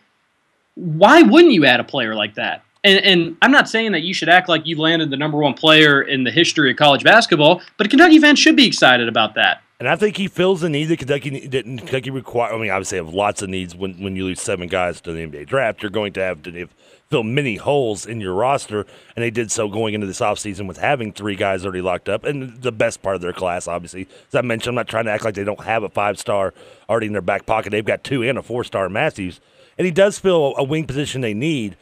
Why 0.74 1.22
wouldn't 1.22 1.52
you 1.52 1.64
add 1.64 1.80
a 1.80 1.84
player 1.84 2.14
like 2.14 2.34
that? 2.34 2.64
And, 2.84 3.04
and 3.04 3.36
I'm 3.42 3.52
not 3.52 3.68
saying 3.68 3.92
that 3.92 4.02
you 4.02 4.12
should 4.12 4.28
act 4.28 4.48
like 4.48 4.66
you 4.66 4.78
landed 4.78 5.10
the 5.10 5.16
number 5.16 5.38
one 5.38 5.54
player 5.54 6.02
in 6.02 6.24
the 6.24 6.32
history 6.32 6.70
of 6.70 6.76
college 6.76 7.04
basketball, 7.04 7.62
but 7.76 7.88
Kentucky 7.88 8.18
fans 8.18 8.38
should 8.38 8.56
be 8.56 8.66
excited 8.66 9.08
about 9.08 9.34
that. 9.34 9.62
And 9.78 9.88
I 9.88 9.96
think 9.96 10.16
he 10.16 10.28
fills 10.28 10.60
the 10.60 10.68
need 10.68 10.84
that 10.86 11.00
Kentucky 11.00 11.48
didn't 11.48 11.78
Kentucky 11.78 12.10
require. 12.10 12.54
I 12.54 12.58
mean, 12.58 12.70
obviously, 12.70 12.98
have 12.98 13.12
lots 13.12 13.42
of 13.42 13.48
needs 13.48 13.74
when, 13.74 14.00
when 14.00 14.14
you 14.14 14.24
lose 14.26 14.40
seven 14.40 14.68
guys 14.68 15.00
to 15.00 15.12
the 15.12 15.26
NBA 15.26 15.46
draft. 15.48 15.82
You're 15.82 15.90
going 15.90 16.12
to 16.12 16.20
have 16.20 16.40
to 16.42 16.68
fill 17.10 17.24
many 17.24 17.56
holes 17.56 18.06
in 18.06 18.20
your 18.20 18.32
roster, 18.32 18.86
and 19.16 19.24
they 19.24 19.30
did 19.30 19.50
so 19.50 19.68
going 19.68 19.94
into 19.94 20.06
this 20.06 20.20
offseason 20.20 20.68
with 20.68 20.78
having 20.78 21.12
three 21.12 21.34
guys 21.34 21.64
already 21.64 21.80
locked 21.80 22.08
up, 22.08 22.22
and 22.22 22.62
the 22.62 22.70
best 22.70 23.02
part 23.02 23.16
of 23.16 23.22
their 23.22 23.32
class, 23.32 23.66
obviously. 23.66 24.06
As 24.28 24.36
I 24.36 24.42
mentioned, 24.42 24.68
I'm 24.68 24.76
not 24.76 24.86
trying 24.86 25.06
to 25.06 25.10
act 25.10 25.24
like 25.24 25.34
they 25.34 25.42
don't 25.42 25.64
have 25.64 25.82
a 25.82 25.88
five 25.88 26.16
star 26.16 26.54
already 26.88 27.08
in 27.08 27.12
their 27.12 27.20
back 27.20 27.44
pocket. 27.44 27.70
They've 27.70 27.84
got 27.84 28.04
two 28.04 28.22
and 28.22 28.38
a 28.38 28.42
four 28.42 28.62
star 28.62 28.88
Matthews, 28.88 29.40
and 29.76 29.84
he 29.84 29.90
does 29.90 30.16
fill 30.16 30.54
a 30.56 30.62
wing 30.62 30.86
position 30.86 31.22
they 31.22 31.34
need. 31.34 31.76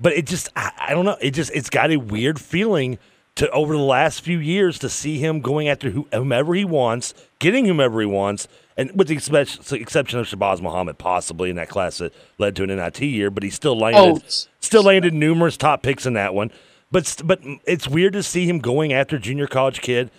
But 0.00 0.12
it 0.12 0.26
just, 0.26 0.48
I, 0.56 0.70
I 0.78 0.94
don't 0.94 1.04
know. 1.04 1.16
It 1.20 1.32
just, 1.32 1.50
it's 1.54 1.70
got 1.70 1.90
a 1.90 1.96
weird 1.96 2.40
feeling 2.40 2.98
to 3.36 3.48
over 3.50 3.76
the 3.76 3.82
last 3.82 4.20
few 4.22 4.38
years 4.38 4.78
to 4.80 4.88
see 4.88 5.18
him 5.18 5.40
going 5.40 5.68
after 5.68 5.90
whomever 5.90 6.54
he 6.54 6.64
wants, 6.64 7.14
getting 7.38 7.66
whomever 7.66 8.00
he 8.00 8.06
wants, 8.06 8.48
and 8.76 8.90
with 8.96 9.08
the 9.08 9.14
exception 9.14 10.18
of 10.18 10.26
Shabazz 10.26 10.60
Muhammad, 10.60 10.98
possibly 10.98 11.50
in 11.50 11.56
that 11.56 11.68
class 11.68 11.98
that 11.98 12.12
led 12.38 12.56
to 12.56 12.64
an 12.64 12.70
NIT 12.70 13.00
year, 13.00 13.30
but 13.30 13.42
he 13.42 13.50
still 13.50 13.78
landed, 13.78 14.22
Oh. 14.24 14.46
still 14.60 14.82
landed 14.82 15.14
numerous 15.14 15.56
top 15.56 15.82
picks 15.82 16.04
in 16.06 16.14
that 16.14 16.34
one. 16.34 16.50
But 16.90 17.20
but 17.24 17.40
it's 17.66 17.86
weird 17.86 18.14
to 18.14 18.22
see 18.22 18.48
him 18.48 18.58
going 18.60 18.92
after 18.92 19.18
junior 19.18 19.46
college 19.46 19.82
kid, 19.82 20.10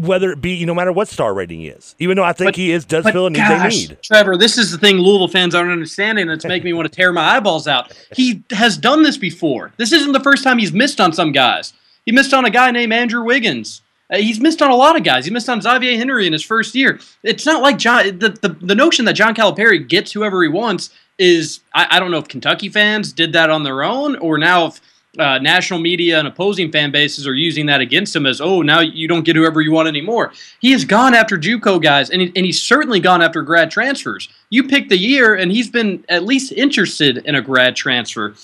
whether 0.00 0.30
it 0.32 0.40
be 0.40 0.64
no 0.64 0.74
matter 0.74 0.92
what 0.92 1.08
star 1.08 1.34
rating 1.34 1.60
he 1.60 1.68
is, 1.68 1.94
even 1.98 2.16
though 2.16 2.24
I 2.24 2.32
think 2.32 2.48
But- 2.48 2.56
he 2.56 2.70
is 2.72 2.84
does 2.84 3.08
fill 3.10 3.26
a 3.26 3.30
need 3.30 3.38
gosh, 3.38 3.72
they 3.72 3.80
need. 3.80 3.98
Trevor, 4.02 4.36
this 4.36 4.58
is 4.58 4.70
the 4.70 4.78
thing 4.78 4.98
Louisville 4.98 5.28
fans 5.28 5.54
aren't 5.54 5.70
understanding. 5.70 6.26
That's 6.26 6.44
making 6.44 6.64
me 6.66 6.72
want 6.72 6.90
to 6.90 6.94
tear 6.94 7.12
my 7.12 7.36
eyeballs 7.36 7.66
out. 7.66 7.92
He 8.14 8.44
has 8.50 8.76
done 8.76 9.02
this 9.02 9.16
before. 9.16 9.72
This 9.76 9.92
isn't 9.92 10.12
the 10.12 10.20
first 10.20 10.44
time 10.44 10.58
he's 10.58 10.72
missed 10.72 11.00
on 11.00 11.12
some 11.12 11.32
guys. 11.32 11.72
He 12.06 12.12
missed 12.12 12.32
on 12.34 12.44
a 12.44 12.50
guy 12.50 12.70
named 12.70 12.92
Andrew 12.92 13.24
Wiggins. 13.24 13.82
Uh, 14.12 14.18
he's 14.18 14.38
missed 14.38 14.60
on 14.62 14.70
a 14.70 14.76
lot 14.76 14.94
of 14.94 15.02
guys. 15.02 15.24
He 15.24 15.30
missed 15.32 15.48
on 15.48 15.60
Xavier 15.60 15.96
Henry 15.96 16.26
in 16.26 16.32
his 16.32 16.42
first 16.44 16.74
year. 16.74 17.00
It's 17.22 17.46
not 17.46 17.62
like 17.62 17.78
John. 17.78 18.18
The, 18.18 18.28
the, 18.28 18.50
the 18.60 18.74
notion 18.74 19.04
that 19.06 19.14
John 19.14 19.34
Calipari 19.34 19.88
gets 19.88 20.12
whoever 20.12 20.42
he 20.42 20.48
wants 20.48 20.90
is 21.18 21.60
I, 21.74 21.86
I 21.92 22.00
don't 22.00 22.10
know 22.10 22.18
if 22.18 22.28
Kentucky 22.28 22.68
fans 22.68 23.12
did 23.12 23.32
that 23.32 23.48
on 23.50 23.62
their 23.62 23.82
own 23.82 24.16
or 24.16 24.36
now 24.38 24.66
if 24.66 24.80
uh, 25.18 25.38
national 25.38 25.80
media 25.80 26.18
and 26.18 26.26
opposing 26.26 26.70
fan 26.72 26.90
bases 26.90 27.26
are 27.26 27.34
using 27.34 27.66
that 27.66 27.80
against 27.80 28.14
him 28.14 28.26
as 28.26 28.40
oh 28.40 28.62
now 28.62 28.80
you 28.80 29.06
don't 29.08 29.24
get 29.24 29.36
whoever 29.36 29.60
you 29.60 29.72
want 29.72 29.88
anymore. 29.88 30.32
He 30.60 30.72
has 30.72 30.84
gone 30.84 31.14
after 31.14 31.36
JUCO 31.38 31.82
guys 31.82 32.10
and 32.10 32.22
he, 32.22 32.32
and 32.34 32.44
he's 32.44 32.60
certainly 32.60 33.00
gone 33.00 33.22
after 33.22 33.42
grad 33.42 33.70
transfers. 33.70 34.28
You 34.50 34.66
pick 34.66 34.88
the 34.88 34.98
year 34.98 35.34
and 35.34 35.50
he's 35.52 35.70
been 35.70 36.04
at 36.08 36.24
least 36.24 36.52
interested 36.52 37.18
in 37.18 37.34
a 37.34 37.42
grad 37.42 37.76
transfer. 37.76 38.34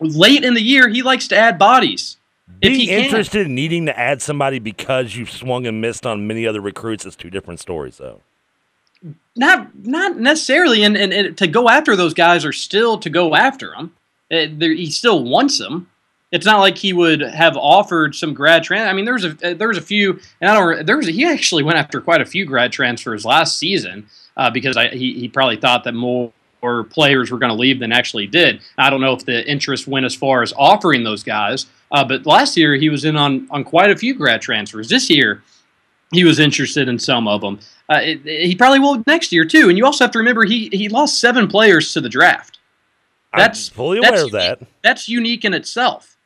Late 0.00 0.44
in 0.44 0.54
the 0.54 0.62
year, 0.62 0.88
he 0.88 1.02
likes 1.02 1.26
to 1.28 1.36
add 1.36 1.58
bodies. 1.58 2.16
If 2.62 2.72
Being 2.72 2.88
interested 2.88 3.46
in 3.46 3.54
needing 3.54 3.86
to 3.86 3.98
add 3.98 4.22
somebody 4.22 4.58
because 4.58 5.14
you've 5.14 5.30
swung 5.30 5.66
and 5.66 5.80
missed 5.80 6.06
on 6.06 6.26
many 6.26 6.46
other 6.46 6.60
recruits 6.60 7.04
is 7.04 7.14
two 7.14 7.30
different 7.30 7.60
stories, 7.60 7.98
though. 7.98 8.20
not 9.36 9.68
not 9.84 10.16
necessarily 10.18 10.82
and, 10.82 10.96
and, 10.96 11.12
and 11.12 11.36
to 11.38 11.46
go 11.46 11.68
after 11.68 11.94
those 11.94 12.14
guys 12.14 12.44
are 12.44 12.52
still 12.52 12.98
to 12.98 13.10
go 13.10 13.34
after 13.36 13.70
them 13.70 13.92
Uh, 14.32 14.46
there, 14.52 14.72
he 14.72 14.90
still 14.90 15.22
wants 15.24 15.58
them. 15.58 15.88
It's 16.30 16.44
not 16.44 16.60
like 16.60 16.76
he 16.76 16.92
would 16.92 17.20
have 17.20 17.56
offered 17.56 18.14
some 18.14 18.34
grad 18.34 18.62
transfer. 18.62 18.88
I 18.88 18.92
mean, 18.92 19.06
there 19.06 19.14
was 19.14 19.24
a 19.24 19.30
uh, 19.42 19.54
there 19.54 19.68
was 19.68 19.78
a 19.78 19.82
few, 19.82 20.20
and 20.40 20.50
I 20.50 20.54
don't. 20.54 20.86
There 20.86 20.96
was 20.96 21.08
a, 21.08 21.10
he 21.10 21.24
actually 21.24 21.62
went 21.62 21.78
after 21.78 22.00
quite 22.00 22.20
a 22.20 22.26
few 22.26 22.44
grad 22.44 22.70
transfers 22.70 23.24
last 23.24 23.58
season 23.58 24.06
uh, 24.36 24.50
because 24.50 24.76
I, 24.76 24.88
he 24.88 25.14
he 25.14 25.28
probably 25.28 25.56
thought 25.56 25.84
that 25.84 25.94
more 25.94 26.32
or 26.60 26.84
players 26.84 27.30
were 27.30 27.38
going 27.38 27.52
to 27.52 27.58
leave 27.58 27.80
than 27.80 27.92
actually 27.92 28.26
did. 28.26 28.60
I 28.76 28.90
don't 28.90 29.00
know 29.00 29.14
if 29.14 29.24
the 29.24 29.48
interest 29.48 29.86
went 29.86 30.04
as 30.04 30.14
far 30.14 30.42
as 30.42 30.52
offering 30.56 31.04
those 31.04 31.22
guys, 31.22 31.66
uh, 31.92 32.04
but 32.04 32.26
last 32.26 32.56
year 32.56 32.74
he 32.74 32.90
was 32.90 33.06
in 33.06 33.16
on 33.16 33.48
on 33.50 33.64
quite 33.64 33.90
a 33.90 33.96
few 33.96 34.14
grad 34.14 34.42
transfers. 34.42 34.88
This 34.90 35.08
year 35.08 35.42
he 36.12 36.24
was 36.24 36.38
interested 36.38 36.88
in 36.88 36.98
some 36.98 37.26
of 37.26 37.40
them. 37.40 37.58
Uh, 37.88 38.00
it, 38.02 38.26
it, 38.26 38.46
he 38.46 38.54
probably 38.54 38.80
will 38.80 39.02
next 39.06 39.32
year 39.32 39.46
too. 39.46 39.70
And 39.70 39.78
you 39.78 39.86
also 39.86 40.04
have 40.04 40.12
to 40.12 40.18
remember 40.18 40.44
he 40.44 40.68
he 40.72 40.90
lost 40.90 41.22
seven 41.22 41.48
players 41.48 41.94
to 41.94 42.02
the 42.02 42.08
draft. 42.10 42.58
That's 43.34 43.70
I'm 43.70 43.74
fully 43.74 43.98
aware 43.98 44.24
of 44.24 44.32
that. 44.32 44.60
That's 44.82 45.08
unique 45.08 45.46
in 45.46 45.54
itself. 45.54 46.17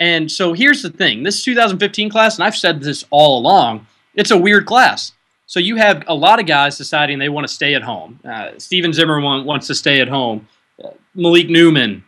And 0.00 0.30
so 0.30 0.52
here's 0.52 0.82
the 0.82 0.90
thing: 0.90 1.22
this 1.22 1.42
2015 1.42 2.10
class, 2.10 2.36
and 2.36 2.44
I've 2.44 2.56
said 2.56 2.80
this 2.80 3.04
all 3.10 3.38
along, 3.38 3.86
it's 4.14 4.30
a 4.30 4.38
weird 4.38 4.66
class. 4.66 5.12
So 5.46 5.60
you 5.60 5.76
have 5.76 6.04
a 6.06 6.14
lot 6.14 6.40
of 6.40 6.46
guys 6.46 6.76
deciding 6.76 7.18
they 7.18 7.30
want 7.30 7.46
to 7.46 7.52
stay 7.52 7.74
at 7.74 7.82
home. 7.82 8.20
Uh, 8.22 8.50
Stephen 8.58 8.92
Zimmerman 8.92 9.46
wants 9.46 9.66
to 9.68 9.74
stay 9.74 10.00
at 10.00 10.08
home. 10.08 10.46
Uh, 10.82 10.90
Malik 11.14 11.48
Newman 11.48 12.04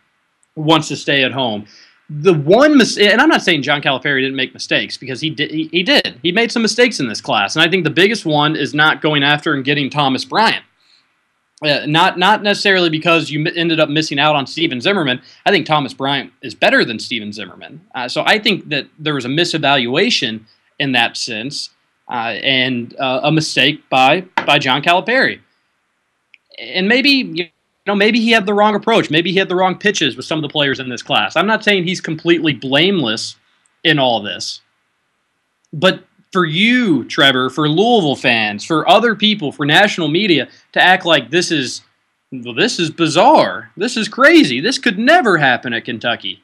wants 0.57 0.89
to 0.89 0.97
stay 0.97 1.25
at 1.25 1.33
home. 1.33 1.67
The 2.11 2.35
one 2.35 2.77
mistake, 2.77 3.11
and 3.11 3.21
I'm 3.21 3.29
not 3.29 3.41
saying 3.41 3.63
John 3.63 3.81
Calipari 3.81 4.21
didn't 4.21 4.37
make 4.37 4.53
mistakes 4.53 4.97
because 4.97 5.21
he 5.21 5.31
did. 5.31 5.51
He, 5.51 5.69
he 5.73 5.83
did. 5.83 6.19
He 6.23 6.33
made 6.33 6.53
some 6.53 6.61
mistakes 6.61 7.01
in 7.01 7.09
this 7.09 7.21
class, 7.21 7.57
and 7.57 7.65
I 7.65 7.71
think 7.71 7.85
the 7.85 7.91
biggest 7.91 8.27
one 8.27 8.57
is 8.57 8.75
not 8.75 9.01
going 9.01 9.23
after 9.23 9.55
and 9.55 9.65
getting 9.65 9.89
Thomas 9.89 10.25
Bryant. 10.25 10.65
Uh, 11.63 11.85
not 11.87 12.19
not 12.19 12.43
necessarily 12.43 12.89
because 12.89 13.31
you 13.31 13.47
ended 13.55 13.79
up 13.81 13.91
missing 13.91 14.19
out 14.19 14.35
on 14.35 14.47
Stephen 14.47 14.81
Zimmerman. 14.81 15.21
I 15.45 15.51
think 15.51 15.67
Thomas 15.67 15.93
Bryant 15.93 16.33
is 16.41 16.55
better 16.55 16.87
than 16.87 16.99
Stephen 16.99 17.33
Zimmerman. 17.35 17.85
Uh, 17.95 18.09
so 18.09 18.23
I 18.25 18.39
think 18.39 18.71
that 18.71 18.87
there 18.99 19.15
was 19.15 19.27
a 19.27 19.29
misevaluation 19.29 20.45
in 20.79 20.93
that 20.93 21.19
sense 21.19 21.69
uh, 22.09 22.39
and 22.43 22.99
uh, 22.99 23.21
a 23.25 23.31
mistake 23.31 23.87
by 23.91 24.23
by 24.47 24.59
John 24.59 24.83
Calipari. 24.83 25.41
And 26.59 26.89
maybe 26.89 27.11
you 27.11 27.49
know 27.87 27.95
maybe 27.95 28.21
he 28.21 28.31
had 28.31 28.47
the 28.47 28.55
wrong 28.55 28.75
approach. 28.75 29.11
Maybe 29.11 29.31
he 29.31 29.39
had 29.39 29.51
the 29.51 29.57
wrong 29.57 29.77
pitches 29.77 30.17
with 30.17 30.25
some 30.25 30.39
of 30.39 30.43
the 30.43 30.49
players 30.49 30.81
in 30.81 30.89
this 30.89 31.03
class. 31.03 31.37
I'm 31.37 31.47
not 31.47 31.63
saying 31.63 31.85
he's 31.85 32.01
completely 32.01 32.55
blameless 32.55 33.37
in 33.85 33.99
all 33.99 34.23
this, 34.23 34.63
but 35.75 36.05
for 36.33 36.45
you, 36.45 37.05
Trevor, 37.05 37.51
for 37.51 37.69
Louisville 37.69 38.17
fans, 38.17 38.65
for 38.65 38.89
other 38.89 39.15
people, 39.15 39.53
for 39.53 39.67
national 39.67 40.09
media 40.09 40.49
to 40.73 40.81
act 40.81 41.05
like 41.05 41.31
this 41.31 41.51
is 41.51 41.83
well, 42.33 42.55
this 42.55 42.79
is 42.79 42.91
bizarre. 42.91 43.71
This 43.77 43.97
is 43.97 44.09
crazy. 44.09 44.61
This 44.61 44.79
could 44.79 44.99
never 44.99 45.37
happen 45.37 45.73
at 45.73 45.85
Kentucky 45.85 46.43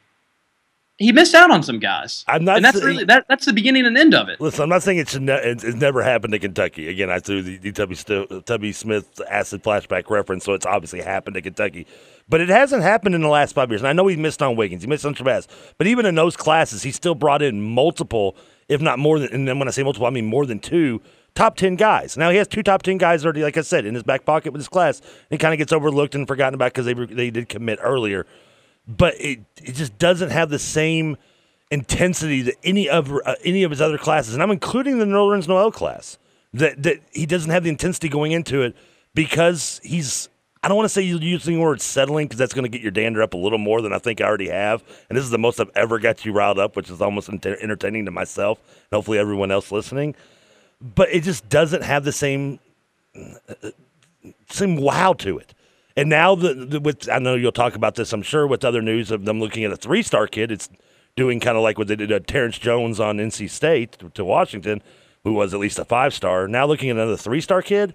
he 0.99 1.13
missed 1.13 1.35
out 1.35 1.51
on 1.51 1.63
some 1.63 1.79
guys. 1.79 2.25
I'm 2.27 2.45
not, 2.45 2.57
and 2.57 2.65
that's 2.65 2.83
really 2.83 3.05
that, 3.05 3.27
that's 3.29 3.45
the 3.45 3.53
beginning 3.53 3.85
and 3.85 3.99
end 3.99 4.15
of 4.15 4.29
it. 4.31 4.41
Listen, 4.41 4.63
I'm 4.63 4.69
not 4.71 4.83
saying 4.83 4.99
it 4.99 5.11
should 5.11 5.23
ne- 5.23 5.35
it's, 5.35 5.63
it's, 5.63 5.77
never 5.77 6.03
happened 6.03 6.33
to 6.33 6.39
Kentucky. 6.39 6.89
Again, 6.89 7.11
I 7.11 7.19
threw 7.19 7.43
the, 7.43 7.59
the 7.59 7.73
Tubby, 7.73 7.95
St- 7.95 8.33
uh, 8.33 8.41
Tubby 8.41 8.73
Smith 8.73 9.21
acid 9.29 9.63
flashback 9.63 10.09
reference, 10.09 10.45
so 10.45 10.55
it's 10.55 10.65
obviously 10.65 11.03
happened 11.03 11.35
to 11.35 11.43
Kentucky. 11.43 11.87
But 12.29 12.41
it 12.41 12.49
hasn't 12.49 12.83
happened 12.83 13.15
in 13.15 13.21
the 13.21 13.29
last 13.29 13.55
five 13.55 13.71
years. 13.71 13.83
And 13.83 13.89
I 13.89 13.93
know 13.93 14.07
he 14.07 14.17
missed 14.17 14.41
on 14.41 14.57
Wiggins, 14.57 14.83
he 14.83 14.89
missed 14.89 15.05
on 15.05 15.15
Shabazz, 15.15 15.49
but 15.77 15.87
even 15.87 16.07
in 16.07 16.15
those 16.15 16.35
classes, 16.35 16.83
he 16.83 16.93
still 16.93 17.15
brought 17.15 17.43
in 17.43 17.61
multiple, 17.61 18.35
if 18.69 18.81
not 18.81 18.99
more 18.99 19.19
than. 19.19 19.33
And 19.33 19.49
then 19.49 19.59
when 19.59 19.69
I 19.69 19.71
say 19.71 19.83
multiple, 19.83 20.07
I 20.07 20.11
mean 20.11 20.27
more 20.27 20.47
than 20.47 20.59
two 20.59 21.01
top 21.35 21.57
10 21.57 21.77
guys. 21.77 22.17
Now 22.17 22.31
he 22.31 22.37
has 22.39 22.49
two 22.49 22.63
top 22.63 22.83
10 22.83 22.99
guys 22.99 23.25
already, 23.25 23.43
like 23.43 23.57
I 23.57 23.61
said, 23.61 23.85
in 23.85 23.95
his 23.95 24.03
back 24.03 24.25
pocket 24.25 24.53
with 24.53 24.61
his 24.61 24.69
class. 24.69 25.01
He 25.31 25.39
kind 25.39 25.55
of 25.55 25.59
gets 25.59 25.73
overlooked 25.73 26.15
and 26.15 26.27
forgotten 26.27 26.55
about 26.55 26.73
because 26.73 26.87
they, 26.87 26.95
they 26.95 27.31
did 27.31 27.49
commit 27.49 27.79
earlier. 27.83 28.27
But 28.89 29.15
it, 29.21 29.41
it 29.63 29.73
just 29.75 29.99
doesn't 29.99 30.31
have 30.31 30.49
the 30.49 30.59
same 30.59 31.17
intensity 31.71 32.43
that 32.43 32.55
any 32.63 32.89
of 32.89 33.13
uh, 33.13 33.35
any 33.45 33.63
of 33.63 33.71
his 33.71 33.81
other 33.81 33.99
classes, 33.99 34.35
and 34.35 34.43
I'm 34.43 34.51
including 34.51 34.99
the 34.99 35.05
Nerlens 35.05 35.49
Noel 35.49 35.71
class, 35.71 36.19
that 36.55 36.83
that 36.83 37.01
he 37.13 37.27
doesn't 37.27 37.51
have 37.51 37.65
the 37.65 37.71
intensity 37.71 38.09
going 38.09 38.33
into 38.33 38.63
it 38.63 38.75
because 39.15 39.81
he's. 39.83 40.29
I 40.63 40.69
don't 40.69 40.77
want 40.77 40.87
to 40.87 40.93
say 40.93 41.03
using 41.03 41.55
the 41.55 41.61
word 41.61 41.81
settling 41.81 42.27
because 42.27 42.39
that's 42.39 42.55
going 42.55 42.65
to 42.65 42.69
get 42.69 42.81
your 42.81 42.91
dander 42.91 43.23
up 43.23 43.35
a 43.35 43.37
little 43.37 43.59
more 43.59 43.83
than 43.83 43.93
I 43.93 43.99
think 43.99 44.21
I 44.21 44.25
already 44.25 44.49
have. 44.49 44.83
And 45.09 45.17
this 45.17 45.25
is 45.25 45.31
the 45.31 45.39
most 45.39 45.61
I've 45.61 45.71
ever 45.77 45.99
got 45.99 46.25
you 46.25 46.33
riled 46.33 46.59
up, 46.59 46.75
which 46.75 46.91
is 46.91 47.01
almost 47.01 47.29
entertaining 47.29 48.05
to 48.07 48.11
myself 48.11 48.59
and 48.59 48.97
hopefully 48.97 49.19
everyone 49.19 49.51
else 49.51 49.71
listening. 49.71 50.15
But 50.81 51.11
it 51.11 51.23
just 51.23 51.49
doesn't 51.49 51.83
have 51.83 52.05
the 52.05 52.13
same 52.13 52.59
uh, 53.15 53.71
same 54.51 54.77
wow 54.77 55.13
to 55.15 55.39
it. 55.39 55.55
And 55.97 56.11
now 56.11 56.35
the, 56.35 56.53
the, 56.55 56.81
with 56.81 57.09
I 57.09 57.19
know 57.19 57.35
you'll 57.35 57.53
talk 57.53 57.75
about 57.75 57.95
this, 57.95 58.13
I'm 58.13 58.23
sure, 58.23 58.47
with 58.47 58.65
other 58.65 58.83
news 58.83 59.11
of 59.11 59.25
them 59.25 59.41
looking 59.41 59.65
at 59.65 59.73
a 59.73 59.77
three 59.77 60.03
star 60.03 60.27
kid. 60.27 60.51
It's 60.51 60.69
doing 61.17 61.41
kind 61.41 61.57
of 61.57 61.63
like 61.63 61.79
what 61.79 61.89
they 61.89 61.97
did 61.97 62.11
to 62.11 62.21
Terrence 62.21 62.59
Jones 62.59 63.01
on 63.01 63.17
NC 63.17 63.49
State 63.49 63.93
to, 63.93 64.11
to 64.11 64.25
Washington, 64.25 64.83
who 65.25 65.33
was 65.33 65.55
at 65.55 65.61
least 65.61 65.79
a 65.79 65.85
five 65.85 66.13
star. 66.13 66.47
Now 66.47 66.67
looking 66.67 66.91
at 66.91 66.97
another 66.97 67.17
three 67.17 67.41
star 67.41 67.63
kid, 67.63 67.95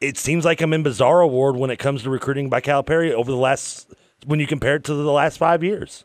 it 0.00 0.16
seems 0.16 0.44
like 0.44 0.60
I'm 0.60 0.72
in 0.72 0.82
bizarre 0.82 1.20
award 1.20 1.56
when 1.56 1.70
it 1.70 1.78
comes 1.78 2.02
to 2.02 2.10
recruiting 2.10 2.48
by 2.48 2.60
Calipari 2.60 3.12
over 3.12 3.30
the 3.30 3.36
last 3.36 3.92
when 4.26 4.40
you 4.40 4.46
compare 4.46 4.76
it 4.76 4.84
to 4.84 4.94
the 4.94 5.12
last 5.12 5.38
five 5.38 5.62
years. 5.62 6.04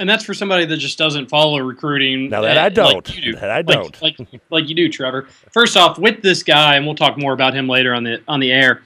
And 0.00 0.08
that's 0.08 0.24
for 0.24 0.34
somebody 0.34 0.64
that 0.64 0.76
just 0.76 0.96
doesn't 0.96 1.28
follow 1.28 1.58
recruiting. 1.58 2.30
Now 2.30 2.42
that 2.42 2.56
I 2.56 2.68
don't. 2.68 2.94
Like 2.94 3.04
do. 3.04 3.34
That 3.34 3.50
I 3.50 3.62
don't. 3.62 4.00
Like, 4.00 4.18
like, 4.18 4.40
like 4.50 4.68
you 4.68 4.76
do, 4.76 4.88
Trevor. 4.88 5.26
First 5.52 5.76
off, 5.76 5.98
with 5.98 6.22
this 6.22 6.44
guy, 6.44 6.76
and 6.76 6.86
we'll 6.86 6.94
talk 6.94 7.18
more 7.18 7.32
about 7.32 7.54
him 7.54 7.68
later 7.68 7.94
on 7.94 8.04
the 8.04 8.22
on 8.28 8.38
the 8.38 8.52
air. 8.52 8.82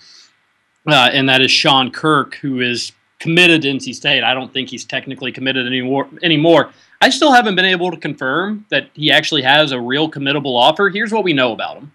Uh, 0.86 1.10
and 1.12 1.28
that 1.28 1.42
is 1.42 1.50
Sean 1.50 1.90
Kirk, 1.90 2.36
who 2.36 2.60
is 2.60 2.92
committed 3.18 3.62
to 3.62 3.68
NC 3.68 3.94
State. 3.94 4.24
I 4.24 4.34
don't 4.34 4.52
think 4.52 4.70
he's 4.70 4.84
technically 4.84 5.30
committed 5.30 5.66
anymore. 5.66 6.08
Anymore, 6.22 6.70
I 7.00 7.10
still 7.10 7.30
haven't 7.30 7.56
been 7.56 7.66
able 7.66 7.90
to 7.90 7.96
confirm 7.98 8.64
that 8.70 8.88
he 8.94 9.12
actually 9.12 9.42
has 9.42 9.70
a 9.70 9.80
real 9.80 10.10
committable 10.10 10.58
offer. 10.58 10.88
Here's 10.88 11.12
what 11.12 11.24
we 11.24 11.34
know 11.34 11.52
about 11.52 11.76
him: 11.76 11.92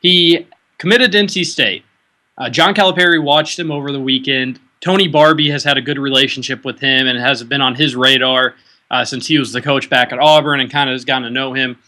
he 0.00 0.46
committed 0.78 1.12
to 1.12 1.18
NC 1.18 1.44
State. 1.44 1.84
Uh, 2.36 2.48
John 2.48 2.74
Calipari 2.74 3.22
watched 3.22 3.58
him 3.58 3.70
over 3.70 3.92
the 3.92 4.00
weekend. 4.00 4.60
Tony 4.80 5.10
Barbee 5.10 5.50
has 5.50 5.64
had 5.64 5.76
a 5.76 5.82
good 5.82 5.98
relationship 5.98 6.64
with 6.64 6.78
him 6.80 7.06
and 7.06 7.18
has 7.18 7.42
been 7.42 7.60
on 7.60 7.74
his 7.74 7.96
radar 7.96 8.54
uh, 8.90 9.04
since 9.04 9.26
he 9.26 9.38
was 9.38 9.52
the 9.52 9.60
coach 9.60 9.90
back 9.90 10.12
at 10.12 10.18
Auburn 10.18 10.60
and 10.60 10.70
kind 10.70 10.88
of 10.88 10.94
has 10.94 11.04
gotten 11.04 11.24
to 11.24 11.30
know 11.30 11.52
him. 11.52 11.78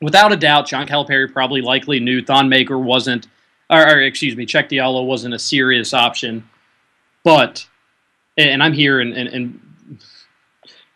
Without 0.00 0.32
a 0.32 0.36
doubt, 0.36 0.66
John 0.66 0.86
Calipari 0.86 1.32
probably 1.32 1.60
likely 1.60 2.00
knew 2.00 2.22
Thon 2.22 2.48
Maker 2.48 2.78
wasn't, 2.78 3.28
or, 3.70 3.82
or 3.82 4.00
excuse 4.00 4.36
me, 4.36 4.46
Cheick 4.46 4.70
Diallo 4.70 5.06
wasn't 5.06 5.34
a 5.34 5.38
serious 5.38 5.92
option. 5.92 6.48
But 7.22 7.66
and 8.36 8.62
I'm 8.62 8.72
here 8.72 9.00
and, 9.00 9.12
and, 9.12 9.28
and 9.28 9.60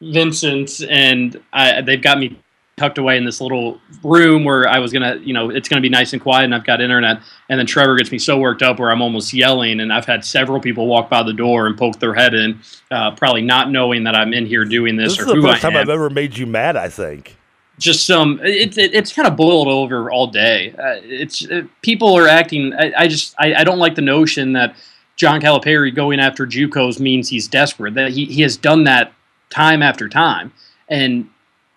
Vincennes 0.00 0.82
and 0.82 1.40
I, 1.52 1.80
they've 1.82 2.02
got 2.02 2.18
me 2.18 2.38
tucked 2.78 2.97
away 2.97 3.18
in 3.18 3.25
this 3.25 3.40
little 3.40 3.80
room 4.02 4.44
where 4.44 4.66
I 4.68 4.78
was 4.78 4.92
gonna, 4.92 5.16
you 5.16 5.35
know, 5.35 5.50
it's 5.50 5.68
gonna 5.68 5.82
be 5.82 5.90
nice 5.90 6.14
and 6.14 6.23
quiet, 6.23 6.44
and 6.44 6.54
I've 6.54 6.64
got 6.64 6.80
internet. 6.80 7.20
And 7.50 7.58
then 7.58 7.66
Trevor 7.66 7.97
gets 7.97 8.11
me 8.11 8.18
so 8.18 8.38
worked 8.38 8.62
up 8.62 8.78
where 8.78 8.90
I'm 8.90 9.02
almost 9.02 9.35
yelling, 9.35 9.80
and 9.80 9.92
I've 9.92 10.06
had 10.06 10.25
several 10.25 10.61
people 10.61 10.87
walk 10.87 11.11
by 11.11 11.23
the 11.23 11.35
door 11.35 11.66
and 11.66 11.76
poke 11.76 11.99
their 11.99 12.14
head 12.14 12.32
in, 12.32 12.61
uh, 12.90 13.11
probably 13.11 13.42
not 13.42 13.70
knowing 13.70 14.04
that 14.04 14.14
I'm 14.14 14.32
in 14.32 14.47
here 14.47 14.64
doing 14.64 14.97
this. 14.97 15.18
This 15.18 15.26
is 15.26 15.35
the 15.35 15.42
first 15.42 15.61
time 15.61 15.76
I've 15.76 15.88
ever 15.88 16.08
made 16.08 16.38
you 16.38 16.47
mad. 16.47 16.76
I 16.76 16.88
think. 16.88 17.37
Just 17.78 18.06
some, 18.06 18.40
it, 18.42 18.76
it, 18.76 18.92
it's 18.92 19.12
kind 19.12 19.28
of 19.28 19.37
boiled 19.37 19.68
over 19.68 20.11
all 20.11 20.26
day. 20.26 20.73
Uh, 20.73 21.00
it's 21.04 21.42
it, 21.44 21.66
people 21.82 22.18
are 22.18 22.26
acting. 22.26 22.75
I, 22.75 22.92
I 22.97 23.06
just, 23.06 23.37
I, 23.38 23.54
I 23.54 23.62
don't 23.62 23.78
like 23.78 23.94
the 23.94 24.02
notion 24.02 24.52
that 24.54 24.75
John 25.14 25.40
Calipari 25.40 25.94
going 25.94 26.18
after 26.18 26.44
JUCOs 26.44 26.99
means 26.99 27.28
he's 27.28 27.47
desperate. 27.47 27.94
That 27.94 28.11
he, 28.11 28.25
he 28.25 28.42
has 28.42 28.56
done 28.56 28.82
that 28.85 29.12
time 29.49 29.80
after 29.80 30.08
time, 30.08 30.52
and 30.88 31.30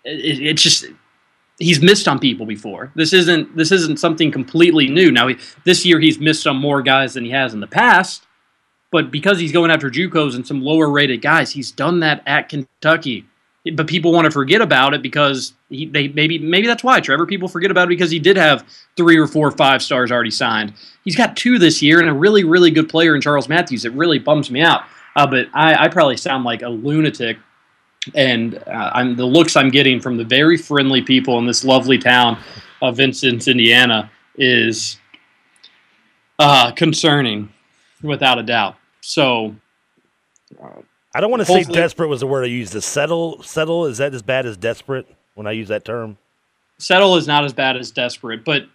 it, 0.04 0.40
it's 0.40 0.62
just 0.62 0.86
he's 1.58 1.82
missed 1.82 2.08
on 2.08 2.18
people 2.18 2.46
before. 2.46 2.92
This 2.94 3.12
isn't 3.12 3.56
this 3.56 3.72
isn't 3.72 3.98
something 3.98 4.30
completely 4.30 4.88
new. 4.88 5.10
Now 5.10 5.28
he, 5.28 5.36
this 5.64 5.84
year 5.84 6.00
he's 6.00 6.18
missed 6.18 6.46
on 6.46 6.56
more 6.56 6.82
guys 6.82 7.14
than 7.14 7.24
he 7.24 7.30
has 7.30 7.54
in 7.54 7.60
the 7.60 7.66
past, 7.66 8.26
but 8.90 9.10
because 9.10 9.38
he's 9.38 9.52
going 9.52 9.70
after 9.70 9.90
JUCOs 9.90 10.34
and 10.34 10.46
some 10.46 10.62
lower 10.62 10.90
rated 10.90 11.22
guys, 11.22 11.52
he's 11.52 11.70
done 11.70 12.00
that 12.00 12.22
at 12.26 12.48
Kentucky 12.48 13.26
but 13.74 13.86
people 13.86 14.12
want 14.12 14.24
to 14.24 14.30
forget 14.30 14.60
about 14.60 14.92
it 14.92 15.02
because 15.02 15.54
he, 15.68 15.86
they 15.86 16.08
maybe 16.08 16.38
maybe 16.38 16.66
that's 16.66 16.82
why 16.82 16.98
Trevor 17.00 17.26
people 17.26 17.48
forget 17.48 17.70
about 17.70 17.84
it 17.84 17.90
because 17.90 18.10
he 18.10 18.18
did 18.18 18.36
have 18.36 18.66
three 18.96 19.16
or 19.16 19.26
four 19.26 19.50
five 19.52 19.82
stars 19.82 20.10
already 20.10 20.32
signed. 20.32 20.74
He's 21.04 21.14
got 21.14 21.36
two 21.36 21.58
this 21.58 21.80
year 21.80 22.00
and 22.00 22.08
a 22.08 22.12
really 22.12 22.42
really 22.42 22.70
good 22.70 22.88
player 22.88 23.14
in 23.14 23.20
Charles 23.20 23.48
Matthews. 23.48 23.84
It 23.84 23.92
really 23.92 24.18
bums 24.18 24.50
me 24.50 24.62
out. 24.62 24.82
Uh, 25.14 25.26
but 25.26 25.46
I, 25.52 25.84
I, 25.84 25.88
probably 25.88 26.16
sound 26.16 26.44
like 26.44 26.62
a 26.62 26.70
lunatic, 26.70 27.36
and 28.14 28.56
uh, 28.66 28.90
I'm 28.94 29.16
the 29.16 29.26
looks 29.26 29.56
I'm 29.56 29.70
getting 29.70 30.00
from 30.00 30.16
the 30.16 30.24
very 30.24 30.56
friendly 30.56 31.02
people 31.02 31.38
in 31.38 31.46
this 31.46 31.64
lovely 31.64 31.98
town 31.98 32.38
of 32.80 32.96
Vincennes, 32.96 33.48
Indiana, 33.48 34.10
is 34.36 34.98
uh, 36.38 36.72
concerning, 36.72 37.48
without 38.02 38.38
a 38.38 38.42
doubt. 38.42 38.76
So. 39.00 39.54
Uh, 40.62 40.82
I 41.14 41.20
don't 41.20 41.30
want 41.30 41.42
to 41.42 41.46
say 41.46 41.62
desperate 41.64 42.08
was 42.08 42.20
the 42.20 42.26
word 42.26 42.44
I 42.44 42.48
used. 42.48 42.72
To 42.72 42.80
settle, 42.80 43.42
settle 43.42 43.84
is 43.84 43.98
that 43.98 44.14
as 44.14 44.22
bad 44.22 44.46
as 44.46 44.56
desperate 44.56 45.06
when 45.34 45.46
I 45.46 45.52
use 45.52 45.68
that 45.68 45.84
term? 45.84 46.16
Settle 46.78 47.16
is 47.16 47.26
not 47.26 47.44
as 47.44 47.52
bad 47.52 47.76
as 47.76 47.90
desperate, 47.90 48.44
but 48.44 48.66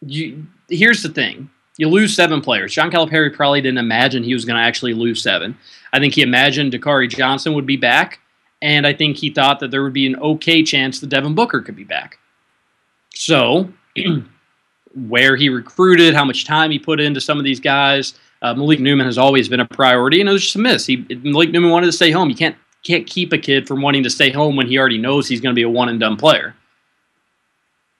you. 0.00 0.46
Here's 0.70 1.02
the 1.02 1.10
thing: 1.10 1.50
you 1.76 1.88
lose 1.88 2.14
seven 2.14 2.40
players. 2.40 2.72
John 2.72 2.90
Calipari 2.90 3.34
probably 3.34 3.60
didn't 3.60 3.78
imagine 3.78 4.22
he 4.22 4.32
was 4.32 4.46
going 4.46 4.56
to 4.56 4.62
actually 4.62 4.94
lose 4.94 5.22
seven. 5.22 5.56
I 5.92 5.98
think 5.98 6.14
he 6.14 6.22
imagined 6.22 6.72
Dakari 6.72 7.10
Johnson 7.10 7.52
would 7.52 7.66
be 7.66 7.76
back, 7.76 8.20
and 8.62 8.86
I 8.86 8.94
think 8.94 9.16
he 9.16 9.28
thought 9.28 9.60
that 9.60 9.72
there 9.72 9.82
would 9.82 9.92
be 9.92 10.06
an 10.06 10.16
okay 10.16 10.62
chance 10.62 11.00
that 11.00 11.08
Devin 11.08 11.34
Booker 11.34 11.60
could 11.60 11.76
be 11.76 11.84
back. 11.84 12.18
So, 13.12 13.70
where 15.08 15.36
he 15.36 15.48
recruited, 15.48 16.14
how 16.14 16.24
much 16.24 16.46
time 16.46 16.70
he 16.70 16.78
put 16.78 17.00
into 17.00 17.20
some 17.20 17.38
of 17.38 17.44
these 17.44 17.60
guys, 17.60 18.14
uh, 18.40 18.54
Malik 18.54 18.80
Newman 18.80 19.06
has 19.06 19.18
always 19.18 19.48
been 19.48 19.60
a 19.60 19.66
priority, 19.66 20.20
and 20.20 20.28
it 20.28 20.32
was 20.32 20.42
just 20.42 20.56
a 20.56 20.60
miss. 20.60 20.86
He, 20.86 21.04
Malik 21.22 21.50
Newman 21.50 21.70
wanted 21.70 21.86
to 21.86 21.92
stay 21.92 22.12
home. 22.12 22.30
You 22.30 22.36
can't 22.36 22.56
can't 22.84 23.06
keep 23.06 23.32
a 23.32 23.38
kid 23.38 23.68
from 23.68 23.80
wanting 23.80 24.02
to 24.02 24.10
stay 24.10 24.30
home 24.30 24.56
when 24.56 24.66
he 24.66 24.76
already 24.76 24.98
knows 24.98 25.28
he's 25.28 25.40
going 25.40 25.54
to 25.54 25.58
be 25.58 25.62
a 25.62 25.68
one 25.68 25.88
and 25.88 26.00
done 26.00 26.16
player. 26.16 26.56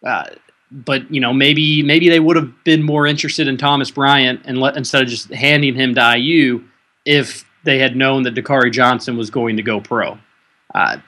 Uh, 0.04 0.24
but 0.72 1.08
you 1.12 1.20
know, 1.20 1.32
maybe 1.32 1.82
maybe 1.82 2.08
they 2.08 2.20
would 2.20 2.36
have 2.36 2.52
been 2.64 2.82
more 2.82 3.06
interested 3.06 3.48
in 3.48 3.56
Thomas 3.56 3.90
Bryant 3.90 4.40
and 4.44 4.58
let, 4.58 4.76
instead 4.76 5.02
of 5.02 5.08
just 5.08 5.28
handing 5.32 5.74
him 5.74 5.94
to 5.96 6.18
IU 6.18 6.64
if 7.04 7.44
they 7.64 7.78
had 7.78 7.96
known 7.96 8.22
that 8.24 8.34
Dakari 8.34 8.72
Johnson 8.72 9.16
was 9.16 9.30
going 9.30 9.56
to 9.56 9.62
go 9.62 9.80
pro. 9.80 10.18
Uh, 10.74 10.98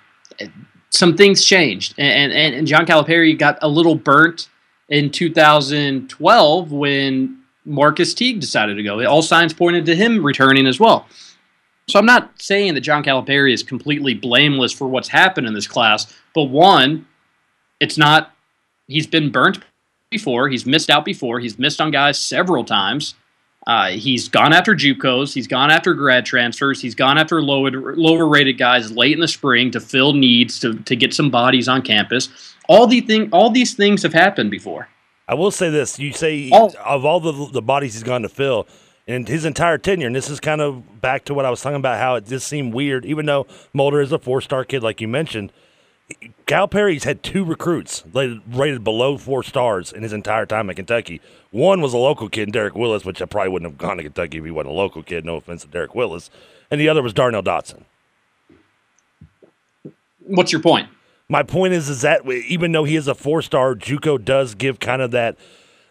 some 0.90 1.16
things 1.16 1.44
changed, 1.44 1.94
and, 1.98 2.32
and, 2.32 2.54
and 2.54 2.66
John 2.66 2.86
Calipari 2.86 3.36
got 3.36 3.58
a 3.62 3.68
little 3.68 3.94
burnt 3.94 4.48
in 4.88 5.10
2012 5.10 6.72
when 6.72 7.42
Marcus 7.64 8.14
Teague 8.14 8.40
decided 8.40 8.76
to 8.76 8.82
go. 8.82 9.04
All 9.04 9.22
signs 9.22 9.52
pointed 9.52 9.86
to 9.86 9.96
him 9.96 10.24
returning 10.24 10.66
as 10.66 10.78
well. 10.78 11.06
So 11.88 11.98
I'm 11.98 12.06
not 12.06 12.40
saying 12.40 12.74
that 12.74 12.80
John 12.80 13.02
Calipari 13.02 13.52
is 13.52 13.62
completely 13.62 14.14
blameless 14.14 14.72
for 14.72 14.88
what's 14.88 15.08
happened 15.08 15.46
in 15.46 15.54
this 15.54 15.66
class, 15.66 16.12
but 16.34 16.44
one, 16.44 17.06
it's 17.80 17.98
not. 17.98 18.30
He's 18.86 19.06
been 19.06 19.30
burnt 19.30 19.60
before. 20.10 20.48
He's 20.48 20.66
missed 20.66 20.90
out 20.90 21.04
before. 21.04 21.40
He's 21.40 21.58
missed 21.58 21.80
on 21.80 21.90
guys 21.90 22.18
several 22.18 22.64
times. 22.64 23.14
Uh, 23.66 23.88
he's 23.88 24.28
gone 24.28 24.52
after 24.52 24.74
JUCOs. 24.74 25.32
He's 25.32 25.46
gone 25.46 25.70
after 25.70 25.94
grad 25.94 26.26
transfers. 26.26 26.80
He's 26.82 26.94
gone 26.94 27.16
after 27.16 27.40
lower 27.40 27.70
lower 27.96 28.26
rated 28.26 28.58
guys 28.58 28.92
late 28.92 29.12
in 29.12 29.20
the 29.20 29.28
spring 29.28 29.70
to 29.70 29.80
fill 29.80 30.12
needs 30.12 30.60
to, 30.60 30.74
to 30.80 30.94
get 30.94 31.14
some 31.14 31.30
bodies 31.30 31.66
on 31.66 31.80
campus. 31.82 32.28
All 32.68 32.86
the 32.86 33.00
thing, 33.00 33.30
all 33.32 33.50
these 33.50 33.74
things 33.74 34.02
have 34.02 34.12
happened 34.12 34.50
before. 34.50 34.88
I 35.26 35.34
will 35.34 35.50
say 35.50 35.70
this: 35.70 35.98
you 35.98 36.12
say 36.12 36.50
all, 36.50 36.74
of 36.84 37.04
all 37.04 37.20
the 37.20 37.50
the 37.52 37.62
bodies 37.62 37.94
he's 37.94 38.02
gone 38.02 38.22
to 38.22 38.28
fill, 38.28 38.66
in 39.06 39.26
his 39.26 39.44
entire 39.44 39.78
tenure, 39.78 40.06
and 40.06 40.16
this 40.16 40.30
is 40.30 40.40
kind 40.40 40.60
of 40.60 41.00
back 41.00 41.24
to 41.26 41.34
what 41.34 41.44
I 41.44 41.50
was 41.50 41.60
talking 41.60 41.76
about, 41.76 41.98
how 41.98 42.16
it 42.16 42.26
just 42.26 42.46
seemed 42.46 42.74
weird, 42.74 43.04
even 43.04 43.26
though 43.26 43.46
Mulder 43.72 44.00
is 44.00 44.12
a 44.12 44.18
four 44.18 44.40
star 44.40 44.64
kid, 44.64 44.82
like 44.82 45.00
you 45.00 45.08
mentioned. 45.08 45.52
Calipari's 46.46 47.04
had 47.04 47.22
two 47.22 47.44
recruits 47.44 48.04
rated 48.12 48.84
below 48.84 49.16
four 49.16 49.42
stars 49.42 49.92
in 49.92 50.02
his 50.02 50.12
entire 50.12 50.44
time 50.44 50.68
at 50.68 50.76
Kentucky. 50.76 51.20
One 51.50 51.80
was 51.80 51.94
a 51.94 51.98
local 51.98 52.28
kid, 52.28 52.52
Derek 52.52 52.74
Willis, 52.74 53.04
which 53.04 53.22
I 53.22 53.24
probably 53.24 53.50
wouldn't 53.50 53.70
have 53.70 53.78
gone 53.78 53.96
to 53.96 54.02
Kentucky 54.02 54.38
if 54.38 54.44
he 54.44 54.50
wasn't 54.50 54.74
a 54.74 54.76
local 54.76 55.02
kid. 55.02 55.24
No 55.24 55.36
offense 55.36 55.62
to 55.62 55.68
Derek 55.68 55.94
Willis. 55.94 56.30
And 56.70 56.80
the 56.80 56.88
other 56.88 57.02
was 57.02 57.14
Darnell 57.14 57.42
Dodson. 57.42 57.86
What's 60.26 60.52
your 60.52 60.60
point? 60.60 60.88
My 61.28 61.42
point 61.42 61.72
is, 61.72 61.88
is 61.88 62.02
that 62.02 62.26
even 62.26 62.72
though 62.72 62.84
he 62.84 62.96
is 62.96 63.08
a 63.08 63.14
four 63.14 63.40
star, 63.40 63.74
JUCO 63.74 64.22
does 64.22 64.54
give 64.54 64.80
kind 64.80 65.00
of 65.00 65.10
that 65.12 65.36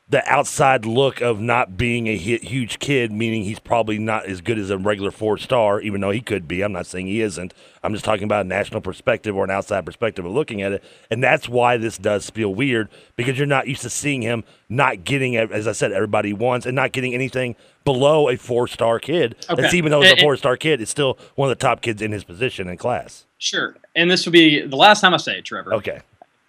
the 0.10 0.22
outside 0.32 0.86
look 0.86 1.22
of 1.22 1.40
not 1.40 1.78
being 1.78 2.08
a 2.08 2.18
huge 2.18 2.80
kid, 2.80 3.12
meaning 3.12 3.44
he's 3.44 3.60
probably 3.60 3.98
not 3.98 4.26
as 4.26 4.42
good 4.42 4.60
as 4.60 4.70
a 4.70 4.78
regular 4.78 5.12
four 5.12 5.38
star, 5.38 5.80
even 5.80 6.02
though 6.02 6.12
he 6.12 6.20
could 6.20 6.46
be. 6.46 6.62
I'm 6.62 6.74
not 6.74 6.86
saying 6.86 7.08
he 7.08 7.22
isn't. 7.22 7.54
I'm 7.82 7.94
just 7.94 8.04
talking 8.04 8.26
about 8.26 8.46
a 8.46 8.48
national 8.48 8.82
perspective 8.82 9.36
or 9.36 9.46
an 9.46 9.50
outside 9.50 9.86
perspective 9.86 10.26
of 10.26 10.34
looking 10.34 10.62
at 10.62 10.74
it. 10.74 10.84
And 11.10 11.24
that's 11.24 11.48
why 11.48 11.78
this 11.78 11.98
does 11.98 12.30
feel 12.30 12.54
weird 12.54 12.90
because 13.16 13.38
you're 13.38 13.48
not 13.48 13.68
used 13.68 13.82
to 13.84 13.90
seeing 13.90 14.22
him 14.22 14.44
not 14.68 15.06
getting, 15.06 15.38
as 15.38 15.68
I 15.68 15.72
said, 15.72 15.94
everybody 15.94 16.34
wants 16.34 16.66
and 16.66 16.76
not 16.76 16.92
getting 16.92 17.14
anything 17.14 17.56
below 17.86 18.30
a 18.30 18.36
four 18.36 18.68
star 18.68 19.00
kid. 19.00 19.36
Okay. 19.50 19.62
That's 19.62 19.74
even 19.74 19.92
though 19.92 20.02
he's 20.02 20.12
a 20.12 20.22
four 20.22 20.36
star 20.36 20.58
kid, 20.58 20.82
it's 20.82 20.92
still 20.92 21.18
one 21.36 21.50
of 21.50 21.58
the 21.58 21.62
top 21.62 21.82
kids 21.82 22.02
in 22.02 22.12
his 22.12 22.26
position 22.26 22.68
in 22.68 22.76
class. 22.76 23.26
Sure. 23.38 23.78
And 23.96 24.12
this 24.12 24.26
will 24.26 24.34
be 24.34 24.62
the 24.66 24.76
last 24.76 25.00
time 25.00 25.14
I 25.14 25.18
say 25.18 25.40
it, 25.40 25.46
Trevor. 25.46 25.74
Okay 25.76 26.02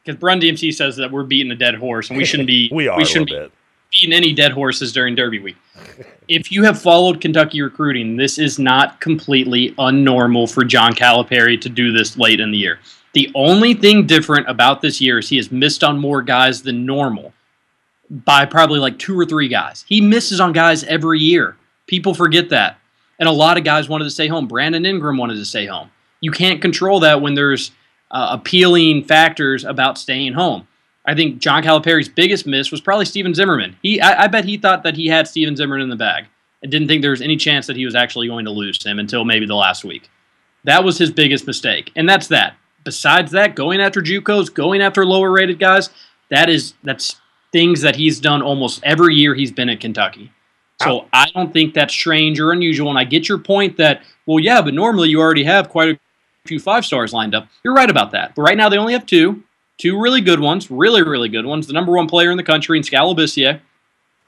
because 0.05 0.19
Brun 0.19 0.41
DMC 0.41 0.75
says 0.75 0.97
that 0.97 1.11
we're 1.11 1.25
beating 1.25 1.51
a 1.53 1.57
dead 1.57 1.75
horse, 1.75 2.11
and 2.11 2.17
we 2.17 2.25
shouldn't 2.25 2.47
be. 2.47 2.69
we 2.73 2.89
are. 2.89 2.97
We 2.97 3.05
shouldn't 3.05 3.31
be 3.31 3.51
beating 3.91 4.13
any 4.13 4.33
dead 4.33 4.53
horses 4.53 4.93
during 4.93 5.15
Derby 5.15 5.39
week. 5.39 5.57
if 6.29 6.51
you 6.51 6.65
have 6.65 6.81
followed 6.81 7.21
Kentucky 7.21 7.63
recruiting, 7.63 8.17
this 8.17 8.39
is 8.39 8.59
not 8.59 9.01
completely 9.01 9.71
unnormal 9.73 10.53
for 10.53 10.65
John 10.65 10.95
Calipari 10.95 11.61
to 11.61 11.69
do 11.69 11.93
this 11.93 12.17
late 12.17 12.41
in 12.41 12.51
the 12.51 12.59
year. 12.59 12.81
The 13.13 13.31
only 13.35 13.75
thing 13.75 14.07
different 14.07 14.49
about 14.49 14.81
this 14.81 15.01
year 15.01 15.19
is 15.19 15.29
he 15.29 15.37
has 15.37 15.53
missed 15.53 15.85
on 15.85 15.99
more 15.99 16.21
guys 16.21 16.63
than 16.63 16.85
normal 16.85 17.33
by 18.11 18.45
probably 18.45 18.81
like 18.81 18.99
two 18.99 19.19
or 19.19 19.25
three 19.25 19.49
guys. 19.49 19.85
He 19.89 20.01
misses 20.01 20.41
on 20.41 20.53
guys 20.53 20.83
every 20.85 21.21
year. 21.21 21.57
People 21.87 22.15
forget 22.15 22.49
that. 22.49 22.79
And 23.21 23.29
a 23.29 23.33
lot 23.33 23.57
of 23.57 23.63
guys 23.65 23.89
wanted 23.89 24.05
to 24.05 24.11
stay 24.11 24.27
home. 24.27 24.49
Brandon 24.49 24.85
Ingram 24.85 25.17
wanted 25.17 25.37
to 25.37 25.45
stay 25.45 25.67
home. 25.67 25.91
You 26.21 26.33
can't 26.33 26.61
control 26.61 27.01
that 27.01 27.23
when 27.23 27.35
there's 27.35 27.71
uh, 28.15 28.29
appealing 28.31 29.05
factors 29.05 29.65
about 29.65 29.99
staying 29.99 30.33
home. 30.33 30.67
I 31.05 31.15
think 31.15 31.41
John 31.41 31.63
Calipari's 31.63 32.09
biggest 32.09 32.47
miss 32.47 32.71
was 32.71 32.81
probably 32.81 33.05
Stephen 33.05 33.35
Zimmerman. 33.35 33.77
He, 33.83 34.01
I, 34.01 34.25
I, 34.25 34.27
bet 34.29 34.47
he 34.47 34.57
thought 34.57 34.85
that 34.85 34.97
he 34.97 35.09
had 35.09 35.29
Stephen 35.29 35.57
Zimmerman 35.57 35.83
in 35.83 35.89
the 35.91 35.97
bag 35.97 36.27
and 36.63 36.73
didn't 36.73 36.89
think 36.89 37.03
there 37.03 37.11
was 37.11 37.21
any 37.21 37.37
chance 37.37 37.67
that 37.67 37.77
he 37.77 37.85
was 37.85 37.95
actually 37.95 38.29
going 38.29 38.47
to 38.47 38.51
lose 38.51 38.83
him 38.83 38.99
until 38.99 39.25
maybe 39.25 39.45
the 39.45 39.57
last 39.57 39.85
week. 39.85 40.09
That 40.63 40.83
was 40.83 40.97
his 40.97 41.11
biggest 41.11 41.47
mistake, 41.47 41.93
and 41.95 42.09
that's 42.09 42.29
that. 42.29 42.55
Besides 42.85 43.33
that, 43.33 43.55
going 43.55 43.81
after 43.81 44.01
JUCOs, 44.01 44.55
going 44.55 44.81
after 44.81 45.05
lower 45.05 45.31
rated 45.31 45.59
guys, 45.59 45.91
that 46.31 46.49
is 46.49 46.75
that's 46.83 47.21
things 47.53 47.83
that 47.83 47.97
he's 47.97 48.19
done 48.19 48.41
almost 48.41 48.83
every 48.83 49.15
year 49.15 49.35
he's 49.35 49.53
been 49.53 49.69
at 49.69 49.81
Kentucky. 49.81 50.33
So 50.83 51.07
I 51.13 51.27
don't 51.35 51.53
think 51.53 51.75
that's 51.75 51.93
strange 51.93 52.41
or 52.41 52.53
unusual. 52.53 52.91
And 52.91 52.99
I 52.99 53.05
get 53.05 53.29
your 53.29 53.39
point 53.39 53.77
that, 53.77 54.03
well, 54.27 54.41
yeah, 54.41 54.61
but 54.61 54.75
normally 54.75 55.09
you 55.09 55.21
already 55.21 55.45
have 55.45 55.69
quite 55.69 55.89
a 55.91 55.99
few 56.47 56.61
five 56.61 56.85
stars 56.85 57.15
lined 57.15 57.35
up. 57.35 57.49
You're 57.63 57.73
right 57.73 57.89
about 57.89 58.11
that. 58.11 58.35
But 58.35 58.43
right 58.43 58.57
now 58.57 58.69
they 58.69 58.77
only 58.77 58.93
have 58.93 59.07
two, 59.07 59.43
two 59.79 59.99
really 59.99 60.21
good 60.21 60.41
ones, 60.41 60.71
really, 60.71 61.03
really 61.03 61.31
good 61.31 61.47
ones. 61.47 61.67
The 61.67 61.73
number 61.73 61.93
one 61.93 62.07
player 62.07 62.31
in 62.31 62.37
the 62.37 62.43
country 62.43 62.77
in 62.77 62.85
Skal 62.85 63.15
Labissiere. 63.15 63.61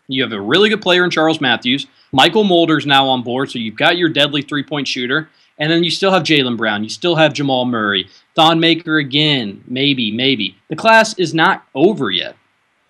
You 0.09 0.22
have 0.22 0.33
a 0.33 0.40
really 0.40 0.70
good 0.70 0.81
player 0.81 1.05
in 1.05 1.11
Charles 1.11 1.42
Matthews. 1.42 1.87
Mychal 2.14 2.48
Mulder's 2.48 2.87
now 2.87 3.07
on 3.07 3.22
board, 3.22 3.50
so 3.50 3.59
you've 3.59 3.76
got 3.76 3.98
your 3.98 4.09
deadly 4.09 4.40
three 4.40 4.62
point 4.62 4.88
shooter. 4.88 5.29
And 5.59 5.70
then 5.70 5.85
you 5.85 5.90
still 5.90 6.11
have 6.11 6.22
Jaylen 6.22 6.57
Brown. 6.57 6.85
You 6.85 6.88
still 6.88 7.16
have 7.16 7.35
Jamal 7.35 7.66
Murray. 7.66 8.09
Thon 8.35 8.61
Maker 8.61 8.96
again. 8.96 9.62
Maybe, 9.66 10.11
maybe. 10.11 10.57
The 10.68 10.76
class 10.76 11.18
is 11.18 11.35
not 11.35 11.66
over 11.74 12.11
yet. 12.11 12.37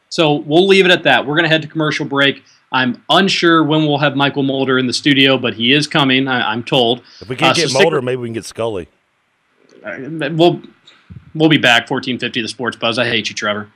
So 0.08 0.34
we'll 0.34 0.68
leave 0.68 0.84
it 0.84 0.92
at 0.92 1.02
that. 1.02 1.26
We're 1.26 1.34
going 1.34 1.44
to 1.44 1.48
head 1.48 1.62
to 1.62 1.68
commercial 1.68 2.06
break. 2.06 2.44
I'm 2.70 3.02
unsure 3.08 3.64
when 3.64 3.86
we'll 3.86 3.98
have 3.98 4.12
Mychal 4.12 4.44
Mulder 4.44 4.78
in 4.78 4.86
the 4.86 4.92
studio, 4.92 5.38
but 5.38 5.54
he 5.54 5.72
is 5.72 5.86
coming, 5.86 6.28
I, 6.28 6.52
am 6.52 6.62
told. 6.62 7.02
If 7.20 7.28
we 7.28 7.36
can't 7.36 7.56
uh, 7.56 7.60
get 7.60 7.70
so 7.70 7.80
Mulder, 7.80 8.02
maybe 8.02 8.20
we 8.20 8.28
can 8.28 8.34
get 8.34 8.44
Scully. 8.44 8.88
We'll 9.82 10.62
we'll 11.34 11.48
be 11.48 11.58
back. 11.58 11.90
1450 11.90 12.42
the 12.42 12.48
Sports 12.48 12.76
Buzz. 12.76 12.98
I 12.98 13.06
hate 13.06 13.28
you, 13.28 13.34
Trevor. 13.34 13.68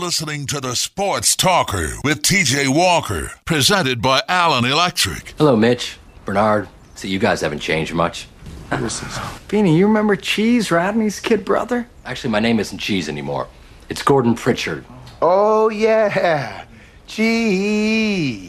Listening 0.00 0.46
to 0.46 0.60
the 0.60 0.74
Sports 0.74 1.36
Talker 1.36 1.90
with 2.02 2.22
TJ 2.22 2.74
Walker, 2.74 3.32
presented 3.44 4.00
by 4.00 4.22
Allen 4.28 4.64
Electric. 4.64 5.34
Hello, 5.36 5.54
Mitch, 5.56 5.98
Bernard. 6.24 6.68
See, 6.94 7.08
you 7.08 7.18
guys 7.18 7.42
haven't 7.42 7.58
changed 7.58 7.92
much. 7.92 8.26
Beanie, 8.70 9.76
you 9.76 9.86
remember 9.86 10.16
Cheese, 10.16 10.70
Rodney's 10.70 11.20
kid 11.20 11.44
brother? 11.44 11.86
Actually, 12.06 12.30
my 12.30 12.40
name 12.40 12.58
isn't 12.58 12.78
Cheese 12.78 13.10
anymore. 13.10 13.46
It's 13.90 14.02
Gordon 14.02 14.34
Pritchard. 14.34 14.86
Oh, 15.20 15.68
yeah. 15.68 16.64
Cheese. 17.06 18.46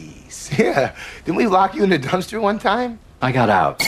Yeah. 0.58 0.94
Didn't 1.24 1.36
we 1.36 1.46
lock 1.46 1.74
you 1.74 1.82
in 1.84 1.90
the 1.90 1.98
dumpster 1.98 2.40
one 2.40 2.58
time? 2.58 2.98
I 3.22 3.32
got 3.32 3.48
out. 3.48 3.82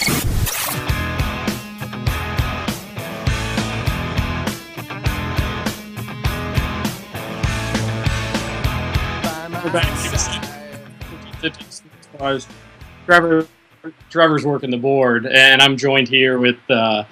Trevor, 13.07 13.49
Trevor's 14.09 14.47
working 14.47 14.71
the 14.71 14.77
board, 14.77 15.27
and 15.27 15.61
I'm 15.61 15.77
joined 15.77 16.07
here 16.07 16.39
with 16.39 16.59
uh, 16.71 17.03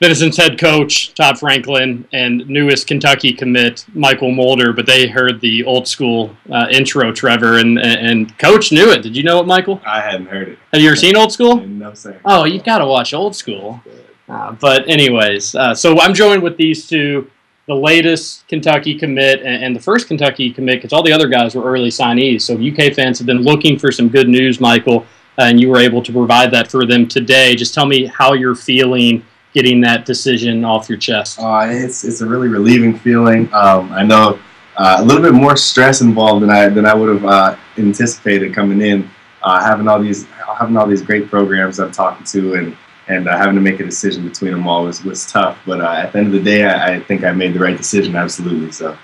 Vincennes' 0.00 0.36
head 0.36 0.58
coach 0.58 1.14
Todd 1.14 1.36
Franklin 1.36 2.06
and 2.12 2.46
newest 2.48 2.86
Kentucky 2.86 3.32
commit 3.32 3.84
Mychal 3.92 4.32
Mulder, 4.32 4.72
but 4.72 4.86
they 4.86 5.08
heard 5.08 5.40
the 5.40 5.64
old 5.64 5.88
school 5.88 6.34
uh, 6.52 6.68
intro, 6.70 7.10
Trevor, 7.12 7.58
and 7.58 7.78
and 7.80 8.38
Coach 8.38 8.70
knew 8.70 8.92
it. 8.92 9.02
Did 9.02 9.16
you 9.16 9.24
know 9.24 9.40
it, 9.40 9.46
Mychal? 9.46 9.84
I 9.84 10.00
hadn't 10.00 10.26
heard 10.26 10.50
it. 10.50 10.58
Have 10.72 10.80
you 10.80 10.88
ever 10.88 10.96
seen 10.96 11.16
Old 11.16 11.32
School? 11.32 11.56
No, 11.66 11.92
sir. 11.94 12.20
Oh, 12.24 12.44
you've 12.44 12.64
got 12.64 12.78
to 12.78 12.86
watch 12.86 13.14
Old 13.14 13.34
School. 13.34 13.80
Uh, 14.28 14.52
but 14.52 14.88
anyways, 14.88 15.54
uh, 15.54 15.74
so 15.74 15.98
I'm 16.00 16.14
joined 16.14 16.42
with 16.42 16.56
these 16.56 16.86
two, 16.86 17.30
the 17.68 17.76
latest 17.76 18.48
Kentucky 18.48 18.98
commit 18.98 19.40
and, 19.42 19.62
and 19.62 19.76
the 19.76 19.80
first 19.80 20.08
Kentucky 20.08 20.50
commit, 20.50 20.78
because 20.78 20.92
all 20.92 21.02
the 21.02 21.12
other 21.12 21.28
guys 21.28 21.54
were 21.54 21.62
early 21.62 21.90
signees. 21.90 22.42
So 22.42 22.54
UK 22.54 22.94
fans 22.94 23.18
have 23.18 23.26
been 23.26 23.42
looking 23.42 23.78
for 23.78 23.92
some 23.92 24.08
good 24.08 24.28
news, 24.28 24.58
Mychal, 24.58 25.04
and 25.36 25.60
you 25.60 25.68
were 25.68 25.78
able 25.78 26.02
to 26.02 26.12
provide 26.12 26.50
that 26.52 26.70
for 26.70 26.86
them 26.86 27.06
today. 27.06 27.54
Just 27.54 27.74
tell 27.74 27.86
me 27.86 28.06
how 28.06 28.32
you're 28.32 28.56
feeling 28.56 29.22
getting 29.52 29.80
that 29.82 30.06
decision 30.06 30.64
off 30.64 30.88
your 30.88 30.98
chest. 30.98 31.38
Uh, 31.40 31.66
it's 31.68 32.04
it's 32.04 32.22
a 32.22 32.26
really 32.26 32.48
relieving 32.48 32.98
feeling. 32.98 33.52
Um, 33.52 33.92
I 33.92 34.02
know 34.02 34.38
uh, 34.76 34.96
a 34.98 35.04
little 35.04 35.22
bit 35.22 35.34
more 35.34 35.56
stress 35.56 36.00
involved 36.00 36.42
than 36.42 36.50
I 36.50 36.68
than 36.68 36.86
I 36.86 36.94
would 36.94 37.14
have 37.14 37.24
uh, 37.24 37.56
anticipated 37.76 38.54
coming 38.54 38.80
in. 38.80 39.08
Uh, 39.42 39.62
having 39.62 39.86
all 39.86 40.00
these 40.00 40.26
having 40.58 40.76
all 40.76 40.86
these 40.86 41.02
great 41.02 41.28
programs 41.28 41.78
I'm 41.78 41.92
talking 41.92 42.24
to 42.26 42.54
and 42.54 42.76
and 43.08 43.26
uh, 43.26 43.36
having 43.36 43.54
to 43.54 43.60
make 43.60 43.80
a 43.80 43.84
decision 43.84 44.28
between 44.28 44.52
them 44.52 44.68
all 44.68 44.84
was, 44.84 45.02
was 45.02 45.30
tough. 45.30 45.58
But 45.66 45.80
uh, 45.80 46.02
at 46.04 46.12
the 46.12 46.18
end 46.18 46.28
of 46.28 46.32
the 46.34 46.42
day, 46.42 46.64
I, 46.64 46.96
I, 46.96 47.00
think 47.00 47.24
I 47.24 47.32
made 47.32 47.54
the 47.54 47.58
right 47.58 47.76
decision. 47.76 48.14
Absolutely. 48.14 48.70
So 48.70 48.96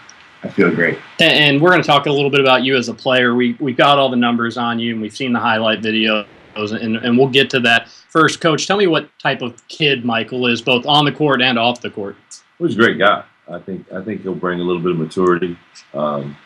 I 0.43 0.49
feel 0.49 0.73
great. 0.75 0.99
And 1.21 1.61
we're 1.61 1.71
going 1.71 1.83
to 1.83 1.87
talk 1.87 2.07
a 2.07 2.13
little 2.13 2.31
bit 2.31 2.41
about 2.41 2.63
you 2.63 2.77
as 2.77 2.89
a 2.89 2.95
player. 2.95 3.35
We 3.35 3.55
we 3.61 3.73
got 3.73 3.99
all 3.99 4.11
the 4.11 4.17
numbers 4.17 4.59
on 4.59 4.79
you, 4.79 4.93
and 4.93 5.03
we've 5.03 5.17
seen 5.17 5.33
the 5.33 5.41
highlight 5.41 5.81
videos, 5.81 6.27
and, 6.55 6.97
and 6.97 7.19
we'll 7.19 7.29
get 7.29 7.49
to 7.51 7.61
that 7.61 7.89
first. 7.89 8.41
Coach, 8.41 8.67
tell 8.67 8.77
me 8.77 8.87
what 8.87 9.09
type 9.19 9.41
of 9.41 9.67
kid 9.69 10.05
Mychal 10.05 10.51
is, 10.51 10.61
both 10.61 10.87
on 10.87 11.07
the 11.07 11.13
court 11.13 11.41
and 11.41 11.59
off 11.59 11.81
the 11.81 11.91
court. 11.91 12.17
Well, 12.59 12.69
he's 12.69 12.77
a 12.77 12.81
great 12.81 12.99
guy. 12.99 13.25
I 13.49 13.59
think 13.59 13.91
I 13.93 14.03
think 14.03 14.23
he'll 14.23 14.35
bring 14.35 14.61
a 14.61 14.63
little 14.63 14.83
bit 14.83 14.93
of 14.93 14.99
maturity 14.99 15.57
um, 15.95 16.37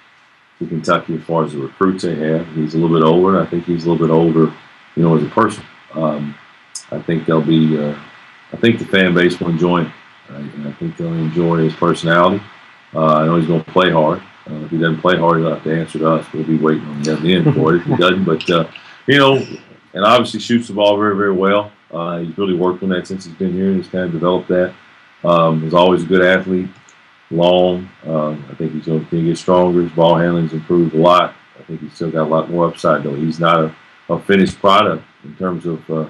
to 0.61 0.67
Kentucky 0.67 1.17
as 1.17 1.23
far 1.25 1.45
as 1.45 1.53
the 1.53 1.59
recruits 1.59 2.05
they 2.05 2.15
have. 2.15 2.47
He's 2.55 2.75
a 2.75 2.79
little 2.79 2.97
bit 2.97 3.05
older. 3.05 3.41
I 3.41 3.47
think 3.47 3.65
he's 3.65 3.85
a 3.85 3.91
little 3.91 4.07
bit 4.07 4.13
older, 4.13 4.53
you 4.95 5.03
know, 5.03 5.17
as 5.17 5.25
a 5.25 5.29
person. 5.29 5.65
Um, 5.95 6.37
I 6.91 7.01
think 7.01 7.27
they'll 7.27 7.43
be. 7.43 7.79
Uh, 7.79 7.99
I 8.53 8.57
think 8.57 8.79
the 8.79 8.87
fan 8.87 9.15
base 9.15 9.39
will 9.39 9.51
enjoy 9.51 9.85
him. 9.85 9.93
Right? 10.31 10.55
And 10.55 10.69
I 10.69 10.73
think 10.73 10.97
they'll 10.97 11.13
enjoy 11.13 11.59
his 11.59 11.75
personality. 11.75 12.43
Uh, 12.95 13.07
I 13.07 13.27
know 13.27 13.37
he's 13.37 13.47
going 13.47 13.65
to 13.65 13.73
play 13.73 13.91
hard. 13.91 14.23
Uh, 14.51 14.65
if 14.65 14.71
he 14.71 14.79
doesn't 14.79 15.01
play 15.01 15.19
hard, 15.19 15.39
he'll 15.39 15.55
have 15.55 15.65
to 15.65 15.81
answer 15.81 15.99
to 15.99 16.11
us. 16.13 16.27
We'll 16.33 16.45
be 16.45 16.57
waiting 16.57 16.85
on 16.87 17.03
the 17.03 17.35
end 17.35 17.55
for 17.55 17.75
it 17.75 17.81
if 17.81 17.85
he 17.85 17.97
doesn't. 17.97 18.25
But 18.25 18.49
uh, 18.51 18.71
you 19.07 19.19
know, 19.19 19.37
and 19.95 20.05
obviously 20.05 20.41
shoots 20.41 20.69
the 20.69 20.75
ball 20.75 20.97
very, 20.97 21.17
very 21.17 21.33
well. 21.33 21.73
Uh, 21.91 22.19
he's 22.19 22.37
really 22.37 22.55
worked 22.55 22.83
on 22.83 22.91
that 22.91 23.07
since 23.07 23.25
he's 23.25 23.35
been 23.35 23.53
here. 23.53 23.73
He's 23.73 23.89
kind 23.89 24.05
of 24.05 24.13
developed 24.13 24.49
that. 24.49 24.75
Um, 25.25 25.63
he's 25.63 25.75
always 25.75 26.03
a 26.03 26.07
good 26.07 26.23
athlete. 26.23 26.69
Long. 27.31 27.91
Um, 28.05 28.45
I 28.51 28.55
think 28.55 28.73
he's 28.73 28.87
going 28.87 29.07
to 29.07 29.23
get 29.23 29.37
stronger. 29.37 29.83
His 29.83 29.93
ball 29.93 30.17
handling's 30.17 30.55
improved 30.55 30.95
a 30.95 30.99
lot. 30.99 31.35
I 31.59 31.63
think 31.65 31.81
he's 31.81 31.93
still 31.93 32.11
got 32.11 32.27
a 32.27 32.31
lot 32.31 32.51
more 32.51 32.67
upside 32.67 33.03
though. 33.03 33.15
He's 33.15 33.39
not 33.39 33.61
a, 33.61 33.75
a 34.09 34.19
finished 34.23 34.59
product 34.61 35.05
in 35.25 35.37
terms 35.37 35.67
of 35.67 35.91
uh, 35.91 36.09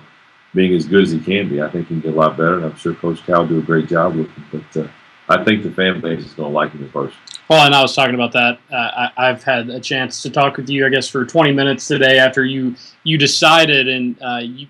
being 0.54 0.74
as 0.74 0.86
good 0.86 1.02
as 1.02 1.12
he 1.12 1.20
can 1.20 1.48
be. 1.48 1.60
I 1.62 1.70
think 1.70 1.88
he 1.88 1.94
can 1.94 2.00
get 2.00 2.14
a 2.14 2.16
lot 2.16 2.36
better, 2.36 2.54
and 2.54 2.64
I'm 2.64 2.76
sure 2.76 2.94
Coach 2.94 3.24
Cal 3.24 3.42
will 3.42 3.48
do 3.48 3.58
a 3.58 3.62
great 3.62 3.88
job 3.88 4.16
with 4.16 4.28
him. 4.30 4.44
But 4.72 4.82
uh, 4.82 4.88
I 5.28 5.44
think 5.44 5.62
the 5.62 5.70
fan 5.70 6.00
base 6.00 6.24
is 6.24 6.32
going 6.32 6.50
to 6.50 6.54
like 6.54 6.72
him 6.72 6.84
at 6.84 6.92
first. 6.92 7.16
Well, 7.48 7.64
and 7.64 7.74
I 7.74 7.80
was 7.80 7.94
talking 7.94 8.14
about 8.14 8.32
that. 8.32 8.58
Uh, 8.70 9.08
I, 9.16 9.26
have 9.26 9.42
had 9.42 9.70
a 9.70 9.80
chance 9.80 10.20
to 10.22 10.30
talk 10.30 10.56
with 10.56 10.68
you, 10.68 10.84
I 10.84 10.90
guess, 10.90 11.08
for 11.08 11.24
20 11.24 11.52
minutes 11.52 11.86
today 11.86 12.18
after 12.18 12.44
you 12.44 12.74
you 13.04 13.16
decided, 13.16 13.88
and 13.88 14.20
uh, 14.22 14.40
you, 14.42 14.66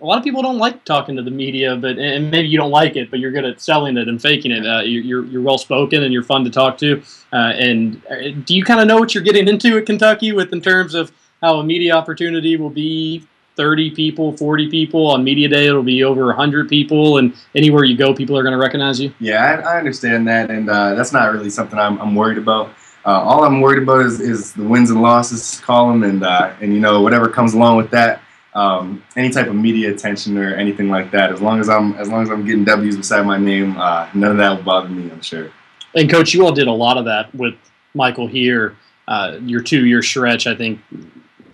a 0.00 0.04
lot 0.04 0.18
of 0.18 0.24
people 0.24 0.42
don't 0.42 0.58
like 0.58 0.84
talking 0.84 1.16
to 1.16 1.22
the 1.22 1.30
media, 1.30 1.76
but 1.76 1.98
and 1.98 2.30
maybe 2.30 2.48
you 2.48 2.58
don't 2.58 2.70
like 2.70 2.96
it, 2.96 3.10
but 3.10 3.18
you're 3.20 3.32
good 3.32 3.44
at 3.44 3.60
selling 3.60 3.96
it 3.96 4.08
and 4.08 4.20
faking 4.20 4.50
it. 4.50 4.66
Uh, 4.66 4.80
you're 4.80 5.24
you're 5.26 5.42
well 5.42 5.58
spoken 5.58 6.02
and 6.02 6.12
you're 6.12 6.22
fun 6.22 6.44
to 6.44 6.50
talk 6.50 6.78
to. 6.78 7.02
Uh, 7.32 7.52
and 7.56 8.02
uh, 8.10 8.30
do 8.44 8.54
you 8.54 8.64
kind 8.64 8.80
of 8.80 8.86
know 8.86 8.98
what 8.98 9.14
you're 9.14 9.24
getting 9.24 9.48
into 9.48 9.78
at 9.78 9.86
Kentucky 9.86 10.32
with 10.32 10.52
in 10.52 10.60
terms 10.60 10.94
of 10.94 11.12
how 11.40 11.56
a 11.56 11.64
media 11.64 11.92
opportunity 11.94 12.56
will 12.56 12.70
be 12.70 13.26
30 13.56 13.90
people, 13.90 14.36
40 14.36 14.70
people. 14.70 15.08
On 15.08 15.22
media 15.22 15.48
day, 15.48 15.66
it'll 15.66 15.82
be 15.82 16.04
over 16.04 16.26
100 16.26 16.68
people, 16.68 17.18
and 17.18 17.34
anywhere 17.54 17.84
you 17.84 17.96
go, 17.96 18.14
people 18.14 18.36
are 18.36 18.42
going 18.42 18.52
to 18.54 18.58
recognize 18.58 19.00
you. 19.00 19.12
Yeah, 19.20 19.62
I, 19.64 19.74
I 19.74 19.78
understand 19.78 20.26
that, 20.28 20.50
and 20.50 20.68
uh, 20.68 20.94
that's 20.94 21.12
not 21.12 21.32
really 21.32 21.50
something 21.50 21.78
I'm, 21.78 22.00
I'm 22.00 22.14
worried 22.14 22.38
about. 22.38 22.70
Uh, 23.04 23.20
all 23.20 23.44
I'm 23.44 23.60
worried 23.60 23.82
about 23.82 24.06
is, 24.06 24.20
is 24.20 24.52
the 24.52 24.62
wins 24.62 24.90
and 24.90 25.02
losses 25.02 25.60
column, 25.60 26.04
and 26.04 26.22
uh, 26.22 26.54
and 26.60 26.72
you 26.72 26.80
know 26.80 27.00
whatever 27.00 27.28
comes 27.28 27.54
along 27.54 27.76
with 27.76 27.90
that. 27.90 28.22
Um, 28.54 29.02
any 29.16 29.30
type 29.30 29.46
of 29.46 29.54
media 29.54 29.90
attention 29.90 30.36
or 30.36 30.54
anything 30.54 30.88
like 30.88 31.10
that. 31.12 31.32
As 31.32 31.40
long 31.40 31.58
as 31.58 31.68
I'm 31.68 31.94
as 31.94 32.08
long 32.08 32.22
as 32.22 32.30
I'm 32.30 32.44
getting 32.44 32.64
W's 32.64 32.96
beside 32.96 33.26
my 33.26 33.38
name, 33.38 33.76
uh, 33.76 34.08
none 34.14 34.32
of 34.32 34.36
that 34.36 34.56
will 34.56 34.62
bother 34.62 34.88
me. 34.88 35.10
I'm 35.10 35.22
sure. 35.22 35.50
And 35.94 36.08
coach, 36.08 36.32
you 36.32 36.44
all 36.44 36.52
did 36.52 36.68
a 36.68 36.72
lot 36.72 36.96
of 36.96 37.04
that 37.06 37.34
with 37.34 37.54
Michael 37.94 38.26
here. 38.26 38.76
Uh, 39.08 39.38
your 39.42 39.60
two-year 39.60 40.00
stretch, 40.00 40.46
I 40.46 40.54
think, 40.54 40.80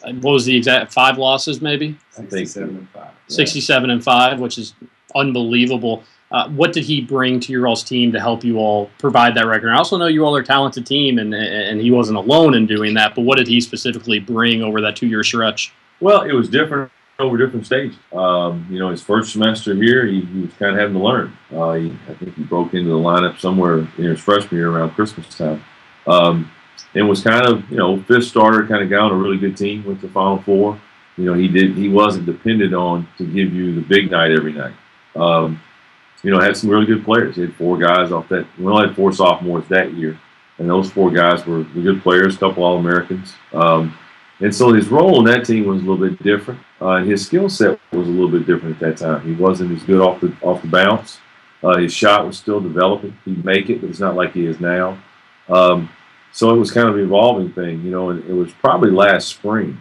what 0.03 0.33
was 0.33 0.45
the 0.45 0.57
exact 0.57 0.93
five 0.93 1.19
losses 1.19 1.61
maybe 1.61 1.97
67 2.11 2.69
and 2.69 2.89
5 2.91 3.11
67 3.29 3.91
and 3.91 4.05
5 4.05 4.41
which 4.41 4.59
is 4.59 4.75
unbelievable 5.15 6.05
uh, 6.31 6.49
what 6.51 6.73
did 6.73 6.85
he 6.85 7.01
bring 7.01 7.41
to 7.41 7.53
your 7.53 7.67
all's 7.67 7.83
team 7.83 8.13
to 8.13 8.21
help 8.21 8.45
you 8.45 8.59
all 8.59 8.91
provide 8.99 9.35
that 9.35 9.47
record? 9.47 9.71
I 9.71 9.79
also 9.79 9.97
know 9.97 10.07
you 10.07 10.25
all 10.27 10.37
are 10.37 10.41
a 10.41 10.45
talented 10.45 10.87
team, 10.87 11.19
and 11.19 11.35
and 11.35 11.81
he 11.81 11.91
wasn't 11.91 12.19
alone 12.19 12.55
in 12.55 12.67
doing 12.67 12.95
that. 12.95 13.15
But 13.15 13.23
what 13.23 13.39
did 13.39 13.49
he 13.49 13.61
specifically 13.61 14.19
bring 14.19 14.63
over 14.63 14.83
that 14.83 14.95
two-year 14.95 15.25
stretch? 15.25 15.73
Well, 16.01 16.23
it 16.23 16.35
was 16.35 16.49
different 16.49 16.93
over 17.19 17.37
different 17.37 17.67
stages. 17.67 17.97
Um, 18.13 18.67
you 18.71 18.79
know, 18.79 18.91
his 18.91 19.03
first 19.03 19.33
semester 19.33 19.75
here, 19.75 20.07
he, 20.07 20.21
he 20.21 20.43
was 20.43 20.53
kind 20.53 20.73
of 20.73 20.79
having 20.79 20.95
to 20.95 21.03
learn. 21.03 21.37
Uh, 21.53 21.73
he, 21.73 21.99
I 22.09 22.15
think 22.15 22.37
he 22.37 22.45
broke 22.45 22.75
into 22.75 22.91
the 22.91 22.97
lineup 22.97 23.41
somewhere 23.41 23.79
in 23.79 24.05
his 24.05 24.21
freshman 24.21 24.57
year 24.57 24.71
around 24.71 24.91
Christmas 24.91 25.27
time. 25.37 25.65
Um, 26.07 26.51
and 26.95 27.09
was 27.09 27.23
kind 27.23 27.47
of 27.47 27.69
you 27.71 27.77
know 27.77 28.01
fifth 28.03 28.25
starter 28.25 28.67
kind 28.67 28.83
of 28.83 28.91
guy 28.91 28.99
on 28.99 29.13
a 29.13 29.17
really 29.17 29.39
good 29.39 29.57
team. 29.57 29.85
Went 29.85 30.01
to 30.01 30.09
Final 30.09 30.43
Four. 30.43 30.81
You 31.17 31.25
know 31.25 31.35
he 31.35 31.49
did 31.49 31.77
he 31.77 31.89
wasn't 31.89 32.27
dependent 32.27 32.75
on 32.75 33.09
to 33.19 33.25
give 33.25 33.53
you 33.53 33.75
the 33.75 33.81
big 33.81 34.11
night 34.11 34.33
every 34.33 34.53
night. 34.53 34.75
Um, 35.17 35.61
you 36.23 36.31
know 36.31 36.41
had 36.41 36.57
some 36.57 36.71
really 36.71 36.87
good 36.87 37.05
players. 37.05 37.37
He 37.37 37.43
had 37.43 37.55
four 37.55 37.79
guys 37.79 38.13
off 38.13 38.29
that. 38.29 38.47
We 38.59 38.67
only 38.67 38.89
had 38.89 38.97
four 38.97 39.13
sophomores 39.13 39.67
that 39.69 39.95
year, 39.95 40.19
and 40.59 40.69
those 40.69 40.91
four 40.91 41.11
guys 41.11 41.47
were 41.47 41.65
good 41.65 42.03
players. 42.03 42.37
A 42.37 42.39
couple 42.39 42.65
All 42.65 42.79
Americans. 42.79 43.35
Um, 43.53 43.97
and 44.41 44.55
so 44.55 44.73
his 44.73 44.89
role 44.89 45.19
in 45.19 45.25
that 45.25 45.45
team 45.45 45.67
was 45.67 45.83
a 45.83 45.85
little 45.85 46.09
bit 46.09 46.23
different. 46.23 46.61
Uh, 46.81 47.03
his 47.03 47.27
skill 47.27 47.49
set 47.49 47.81
was 47.91 48.07
a 48.07 48.11
little 48.11 48.31
bit 48.31 48.47
different 48.47 48.81
at 48.81 48.81
that 48.81 48.97
time. 48.97 49.27
He 49.27 49.33
wasn't 49.33 49.73
as 49.73 49.83
good 49.83 50.01
off 50.01 50.21
the 50.21 50.35
off 50.43 50.63
the 50.63 50.69
bounce. 50.69 51.19
Uh, 51.63 51.77
his 51.79 51.93
shot 51.93 52.25
was 52.25 52.39
still 52.39 52.61
developing. 52.61 53.17
He'd 53.25 53.45
make 53.45 53.69
it, 53.69 53.81
but 53.81 53.91
it's 53.91 53.99
not 53.99 54.15
like 54.15 54.33
he 54.33 54.47
is 54.47 54.61
now. 54.61 54.97
Um, 55.49 55.91
so 56.33 56.55
it 56.55 56.59
was 56.59 56.71
kind 56.71 56.89
of 56.89 56.97
an 56.97 57.03
evolving 57.03 57.53
thing, 57.53 57.83
you 57.83 57.91
know, 57.91 58.11
and 58.11 58.25
it 58.29 58.33
was 58.33 58.53
probably 58.55 58.91
last 58.91 59.29
spring 59.29 59.81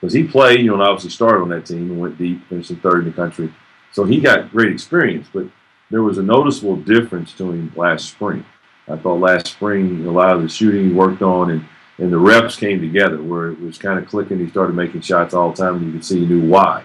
because 0.00 0.14
he 0.14 0.24
played, 0.24 0.60
you 0.60 0.68
know, 0.68 0.74
and 0.74 0.82
obviously 0.82 1.10
started 1.10 1.42
on 1.42 1.48
that 1.50 1.66
team 1.66 1.90
and 1.90 2.00
went 2.00 2.18
deep, 2.18 2.46
finishing 2.48 2.76
third 2.76 3.00
in 3.00 3.10
the 3.10 3.12
country. 3.12 3.52
So 3.92 4.04
he 4.04 4.20
got 4.20 4.50
great 4.50 4.72
experience, 4.72 5.28
but 5.32 5.46
there 5.90 6.02
was 6.02 6.18
a 6.18 6.22
noticeable 6.22 6.76
difference 6.76 7.32
to 7.34 7.50
him 7.50 7.72
last 7.76 8.08
spring. 8.08 8.44
I 8.88 8.96
thought 8.96 9.20
last 9.20 9.48
spring 9.48 10.06
a 10.06 10.10
lot 10.10 10.34
of 10.34 10.42
the 10.42 10.48
shooting 10.48 10.88
he 10.88 10.92
worked 10.92 11.22
on 11.22 11.50
and, 11.50 11.64
and 11.98 12.12
the 12.12 12.18
reps 12.18 12.56
came 12.56 12.80
together 12.80 13.22
where 13.22 13.50
it 13.50 13.60
was 13.60 13.76
kind 13.76 13.98
of 13.98 14.08
clicking. 14.08 14.38
He 14.38 14.48
started 14.48 14.74
making 14.74 15.02
shots 15.02 15.34
all 15.34 15.50
the 15.50 15.62
time, 15.62 15.76
and 15.76 15.86
you 15.86 15.92
could 15.92 16.04
see 16.04 16.20
he 16.20 16.26
knew 16.26 16.48
why. 16.48 16.84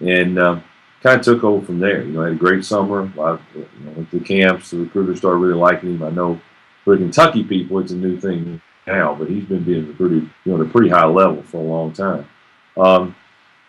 And 0.00 0.38
uh, 0.38 0.60
kind 1.02 1.20
of 1.20 1.24
took 1.24 1.44
over 1.44 1.64
from 1.64 1.80
there. 1.80 2.02
You 2.02 2.12
know, 2.12 2.22
had 2.22 2.32
a 2.32 2.36
great 2.36 2.64
summer. 2.64 3.00
Of, 3.00 3.40
you 3.54 3.68
know, 3.80 3.90
went 3.92 4.10
to 4.10 4.18
the 4.18 4.24
camps. 4.24 4.70
The 4.70 4.78
recruiters 4.78 5.18
started 5.18 5.38
really 5.38 5.58
liking 5.58 5.90
him. 5.90 6.02
I 6.02 6.08
know 6.08 6.40
for 6.84 6.96
Kentucky 6.96 7.42
people, 7.42 7.78
it's 7.78 7.92
a 7.92 7.96
new 7.96 8.20
thing 8.20 8.60
now, 8.86 9.14
but 9.14 9.28
he's 9.28 9.44
been 9.44 9.64
being 9.64 9.88
recruited, 9.88 10.28
you 10.44 10.52
know, 10.52 10.60
at 10.60 10.66
a 10.66 10.70
pretty 10.70 10.90
high 10.90 11.06
level 11.06 11.42
for 11.42 11.58
a 11.58 11.60
long 11.60 11.92
time. 11.92 12.28
Um, 12.76 13.16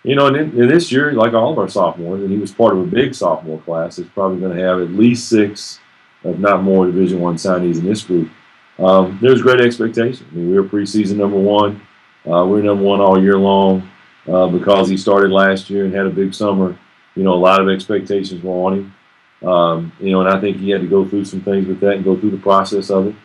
you 0.03 0.15
know, 0.15 0.27
and, 0.27 0.35
in, 0.35 0.61
and, 0.61 0.69
this 0.69 0.91
year, 0.91 1.13
like 1.13 1.33
all 1.33 1.51
of 1.51 1.57
our 1.57 1.69
sophomores, 1.69 2.21
and 2.21 2.31
he 2.31 2.37
was 2.37 2.51
part 2.51 2.73
of 2.73 2.79
a 2.79 2.85
big 2.85 3.15
sophomore 3.15 3.59
class, 3.61 3.97
is 3.97 4.07
probably 4.09 4.39
going 4.39 4.55
to 4.55 4.63
have 4.63 4.79
at 4.79 4.91
least 4.91 5.29
six, 5.29 5.79
if 6.23 6.37
not 6.37 6.61
more, 6.61 6.85
Division 6.85 7.19
One 7.19 7.35
signees 7.35 7.79
in 7.79 7.85
this 7.85 8.03
group. 8.03 8.29
Um, 8.77 9.17
there's 9.21 9.41
great 9.41 9.61
expectation. 9.61 10.27
I 10.31 10.35
mean, 10.35 10.51
we 10.51 10.59
were 10.59 10.67
preseason 10.67 11.15
number 11.15 11.37
one. 11.37 11.81
Uh, 12.29 12.45
we 12.45 12.59
are 12.59 12.63
number 12.63 12.83
one 12.83 12.99
all 12.99 13.21
year 13.21 13.37
long 13.37 13.89
uh, 14.27 14.47
because 14.47 14.89
he 14.89 14.97
started 14.97 15.31
last 15.31 15.69
year 15.69 15.85
and 15.85 15.93
had 15.93 16.05
a 16.05 16.11
big 16.11 16.33
summer. 16.33 16.77
You 17.15 17.23
know, 17.23 17.33
a 17.33 17.35
lot 17.35 17.61
of 17.61 17.69
expectations 17.69 18.43
were 18.43 18.51
on 18.51 18.73
him. 18.73 18.95
Um, 19.43 19.91
you 19.99 20.11
know, 20.11 20.21
and 20.21 20.29
I 20.29 20.39
think 20.39 20.57
he 20.57 20.69
had 20.69 20.81
to 20.81 20.87
go 20.87 21.07
through 21.07 21.25
some 21.25 21.41
things 21.41 21.67
with 21.67 21.79
that 21.81 21.93
and 21.93 22.03
go 22.03 22.17
through 22.17 22.31
the 22.31 22.37
process 22.37 22.89
of 22.89 23.07
it 23.07 23.15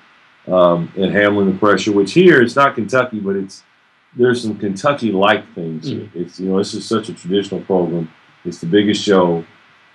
um, 0.53 0.92
and 0.96 1.12
handling 1.12 1.53
the 1.53 1.59
pressure. 1.59 1.92
Which 1.92 2.12
here 2.12 2.42
it's 2.42 2.57
not 2.57 2.75
Kentucky, 2.75 3.20
but 3.20 3.37
it's 3.37 3.62
there's 4.16 4.42
some 4.42 4.59
Kentucky-like 4.59 5.55
things. 5.55 5.90
Mm-hmm. 5.90 6.18
It's 6.18 6.40
you 6.40 6.49
know 6.49 6.59
this 6.59 6.75
is 6.75 6.87
such 6.87 7.09
a 7.09 7.14
traditional 7.14 7.61
program. 7.62 8.11
It's 8.44 8.59
the 8.59 8.66
biggest 8.66 9.03
show. 9.03 9.44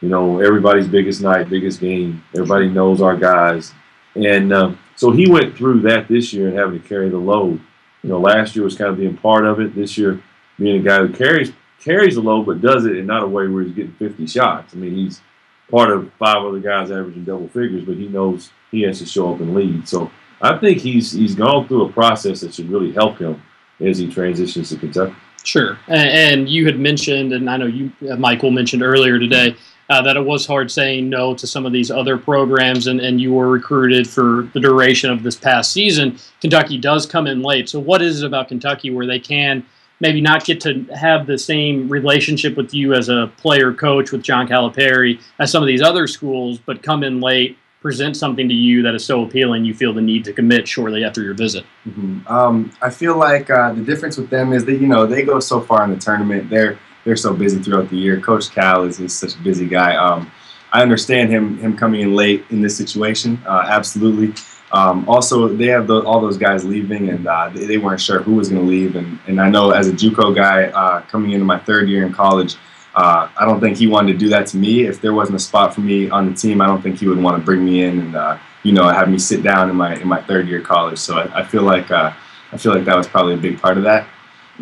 You 0.02 0.10
know, 0.10 0.40
everybody's 0.40 0.88
biggest 0.88 1.22
night, 1.22 1.50
biggest 1.50 1.80
game. 1.80 2.24
Everybody 2.34 2.70
knows 2.70 3.02
our 3.02 3.16
guys, 3.16 3.74
and 4.16 4.54
um, 4.54 4.80
so 4.96 5.12
he 5.12 5.30
went 5.30 5.56
through 5.56 5.82
that 5.82 6.08
this 6.08 6.34
year 6.34 6.48
and 6.48 6.58
having 6.58 6.82
to 6.82 6.88
carry 6.88 7.10
the 7.10 7.18
load. 7.18 7.60
You 8.04 8.10
know, 8.10 8.20
last 8.20 8.56
year 8.56 8.64
was 8.64 8.76
kind 8.76 8.90
of 8.90 8.98
being 8.98 9.18
part 9.18 9.46
of 9.46 9.60
it. 9.60 9.76
This 9.76 9.98
year, 9.98 10.22
being 10.58 10.80
a 10.80 10.84
guy 10.84 11.00
who 11.00 11.10
carries 11.10 11.52
carries 11.80 12.16
the 12.16 12.22
load, 12.22 12.46
but 12.46 12.62
does 12.62 12.86
it 12.86 12.98
in 12.98 13.06
not 13.06 13.24
a 13.24 13.28
way 13.28 13.48
where 13.48 13.64
he's 13.64 13.74
getting 13.74 13.94
50 13.94 14.28
shots. 14.28 14.74
I 14.74 14.78
mean, 14.78 14.96
he's 14.96 15.22
part 15.70 15.90
of 15.90 16.12
five 16.14 16.38
other 16.38 16.60
guys 16.60 16.92
averaging 16.92 17.26
double 17.26 17.48
figures, 17.50 17.86
but 17.86 17.96
he 17.96 18.08
knows 18.08 18.52
he 18.72 18.82
has 18.82 19.00
to 19.00 19.06
show 19.06 19.34
up 19.34 19.40
and 19.40 19.56
lead. 19.56 19.88
So 19.88 20.12
I 20.42 20.58
think 20.58 20.80
he's 20.80 21.12
he's 21.12 21.36
gone 21.36 21.68
through 21.68 21.86
a 21.86 21.92
process 21.92 22.42
that 22.42 22.54
should 22.54 22.70
really 22.70 22.92
help 22.92 23.18
him 23.18 23.42
as 23.80 23.98
he 23.98 24.12
transitions 24.12 24.70
to 24.70 24.78
Kentucky. 24.78 25.16
Sure, 25.44 25.78
and, 25.88 26.50
you 26.50 26.66
had 26.66 26.80
mentioned, 26.80 27.32
and 27.32 27.48
I 27.48 27.58
know 27.58 27.68
you, 27.68 27.92
uh, 28.02 28.16
Mychal, 28.16 28.52
mentioned 28.52 28.82
earlier 28.82 29.20
today 29.20 29.56
uh, 29.92 30.02
that 30.02 30.18
it 30.18 30.26
was 30.26 30.44
hard 30.44 30.72
saying 30.72 31.08
no 31.08 31.36
to 31.36 31.46
some 31.46 31.68
of 31.68 31.72
these 31.72 31.92
other 31.92 32.18
programs, 32.18 32.88
and, 32.88 33.00
and 33.00 33.22
you 33.22 33.32
were 33.32 33.48
recruited 33.48 34.10
for 34.10 34.50
the 34.54 34.60
duration 34.60 35.12
of 35.12 35.22
this 35.22 35.36
past 35.36 35.72
season. 35.72 36.18
Kentucky 36.42 36.80
does 36.80 37.06
come 37.06 37.28
in 37.28 37.44
late. 37.44 37.70
So, 37.70 37.80
what 37.80 38.02
is 38.02 38.24
it 38.24 38.26
about 38.26 38.48
Kentucky 38.48 38.90
where 38.90 39.06
they 39.06 39.20
can 39.20 39.64
maybe 40.00 40.22
not 40.22 40.46
get 40.46 40.62
to 40.62 40.84
have 40.96 41.26
the 41.26 41.38
same 41.38 41.88
relationship 41.90 42.58
with 42.58 42.74
you 42.74 42.94
as 42.94 43.10
a 43.10 43.32
player 43.38 43.74
coach 43.74 44.12
with 44.12 44.22
John 44.22 44.48
Calipari 44.48 45.22
as 45.40 45.52
some 45.52 45.64
of 45.64 45.68
these 45.68 45.82
other 45.82 46.08
schools, 46.08 46.60
but 46.60 46.84
come 46.84 47.04
in 47.04 47.22
late, 47.22 47.58
present 47.82 48.18
something 48.18 48.50
to 48.50 48.54
you 48.54 48.82
that 48.82 48.96
is 48.96 49.06
so 49.06 49.24
appealing, 49.24 49.64
you 49.64 49.74
feel 49.74 49.94
the 49.94 50.02
need 50.02 50.26
to 50.26 50.34
commit 50.34 50.68
shortly 50.68 51.04
after 51.04 51.22
your 51.22 51.36
visit? 51.36 51.64
Mm-hmm. 51.88 52.28
Um, 52.28 52.72
I 52.82 52.90
feel 52.90 53.16
like 53.18 53.50
uh, 53.50 53.74
the 53.74 53.84
difference 53.84 54.18
with 54.18 54.30
them 54.30 54.54
is 54.54 54.66
that 54.66 54.76
you 54.76 54.88
know 54.88 55.06
they 55.06 55.22
go 55.22 55.40
so 55.40 55.62
far 55.62 55.84
in 55.84 55.92
the 55.92 55.98
tournament. 55.98 56.50
They're 56.50 56.80
they're 57.04 57.16
so 57.16 57.34
busy 57.34 57.62
throughout 57.62 57.90
the 57.90 57.98
year. 57.98 58.20
Coach 58.20 58.50
Cal 58.50 58.84
is, 58.84 59.00
is 59.00 59.14
such 59.14 59.36
a 59.36 59.38
busy 59.38 59.68
guy. 59.68 59.96
Um, 59.96 60.32
I 60.74 60.82
understand 60.82 61.30
him 61.30 61.58
him 61.60 61.78
coming 61.78 62.02
in 62.02 62.16
late 62.16 62.44
in 62.50 62.62
this 62.62 62.76
situation. 62.76 63.40
Uh, 63.46 63.66
absolutely. 63.68 64.34
Um, 64.72 65.08
also, 65.08 65.48
they 65.48 65.68
have 65.68 65.88
the, 65.88 66.02
all 66.02 66.20
those 66.20 66.38
guys 66.38 66.66
leaving, 66.66 67.10
and 67.10 67.28
uh, 67.28 67.50
they, 67.50 67.66
they, 67.66 67.78
weren't 67.78 68.02
sure 68.02 68.22
who 68.22 68.36
was 68.36 68.50
going 68.50 68.62
to 68.62 68.68
leave. 68.68 68.96
And, 68.96 69.20
and 69.28 69.40
I 69.40 69.50
know 69.50 69.72
as 69.72 69.88
a 69.88 69.94
JUCO 69.94 70.36
guy 70.36 70.66
uh, 70.66 71.02
coming 71.02 71.32
into 71.32 71.46
my 71.46 71.60
third 71.60 71.88
year 71.88 72.06
in 72.06 72.12
college, 72.12 72.56
uh, 72.96 73.30
I 73.38 73.46
don't 73.46 73.60
think 73.60 73.78
he 73.78 73.88
wanted 73.88 74.14
to 74.14 74.18
do 74.18 74.30
that 74.30 74.48
to 74.48 74.58
me. 74.58 74.86
If 74.86 75.02
there 75.02 75.14
wasn't 75.14 75.36
a 75.36 75.40
spot 75.40 75.76
for 75.76 75.82
me 75.82 76.10
on 76.10 76.30
the 76.30 76.34
team, 76.34 76.62
I 76.62 76.68
don't 76.68 76.82
think 76.82 77.00
he 77.00 77.08
would 77.08 77.22
want 77.22 77.38
to 77.38 77.44
bring 77.44 77.64
me 77.64 77.84
in 77.84 78.00
and 78.00 78.16
uh, 78.16 78.38
you 78.64 78.72
know 78.72 78.88
have 78.88 79.10
me 79.10 79.18
sit 79.18 79.44
down 79.44 79.70
in 79.70 79.76
my 79.76 79.96
in 79.96 80.08
my 80.08 80.22
third 80.22 80.48
year 80.48 80.60
of 80.60 80.66
college. 80.66 80.98
So 80.98 81.18
I, 81.18 81.42
I 81.42 81.44
feel 81.44 81.64
like 81.64 81.92
uh, 81.92 82.14
I 82.52 82.58
feel 82.58 82.74
like 82.74 82.86
that 82.86 82.96
was 82.96 83.08
probably 83.08 83.34
a 83.34 83.38
big 83.38 83.60
part 83.62 83.78
of 83.78 83.84
that. 83.84 84.08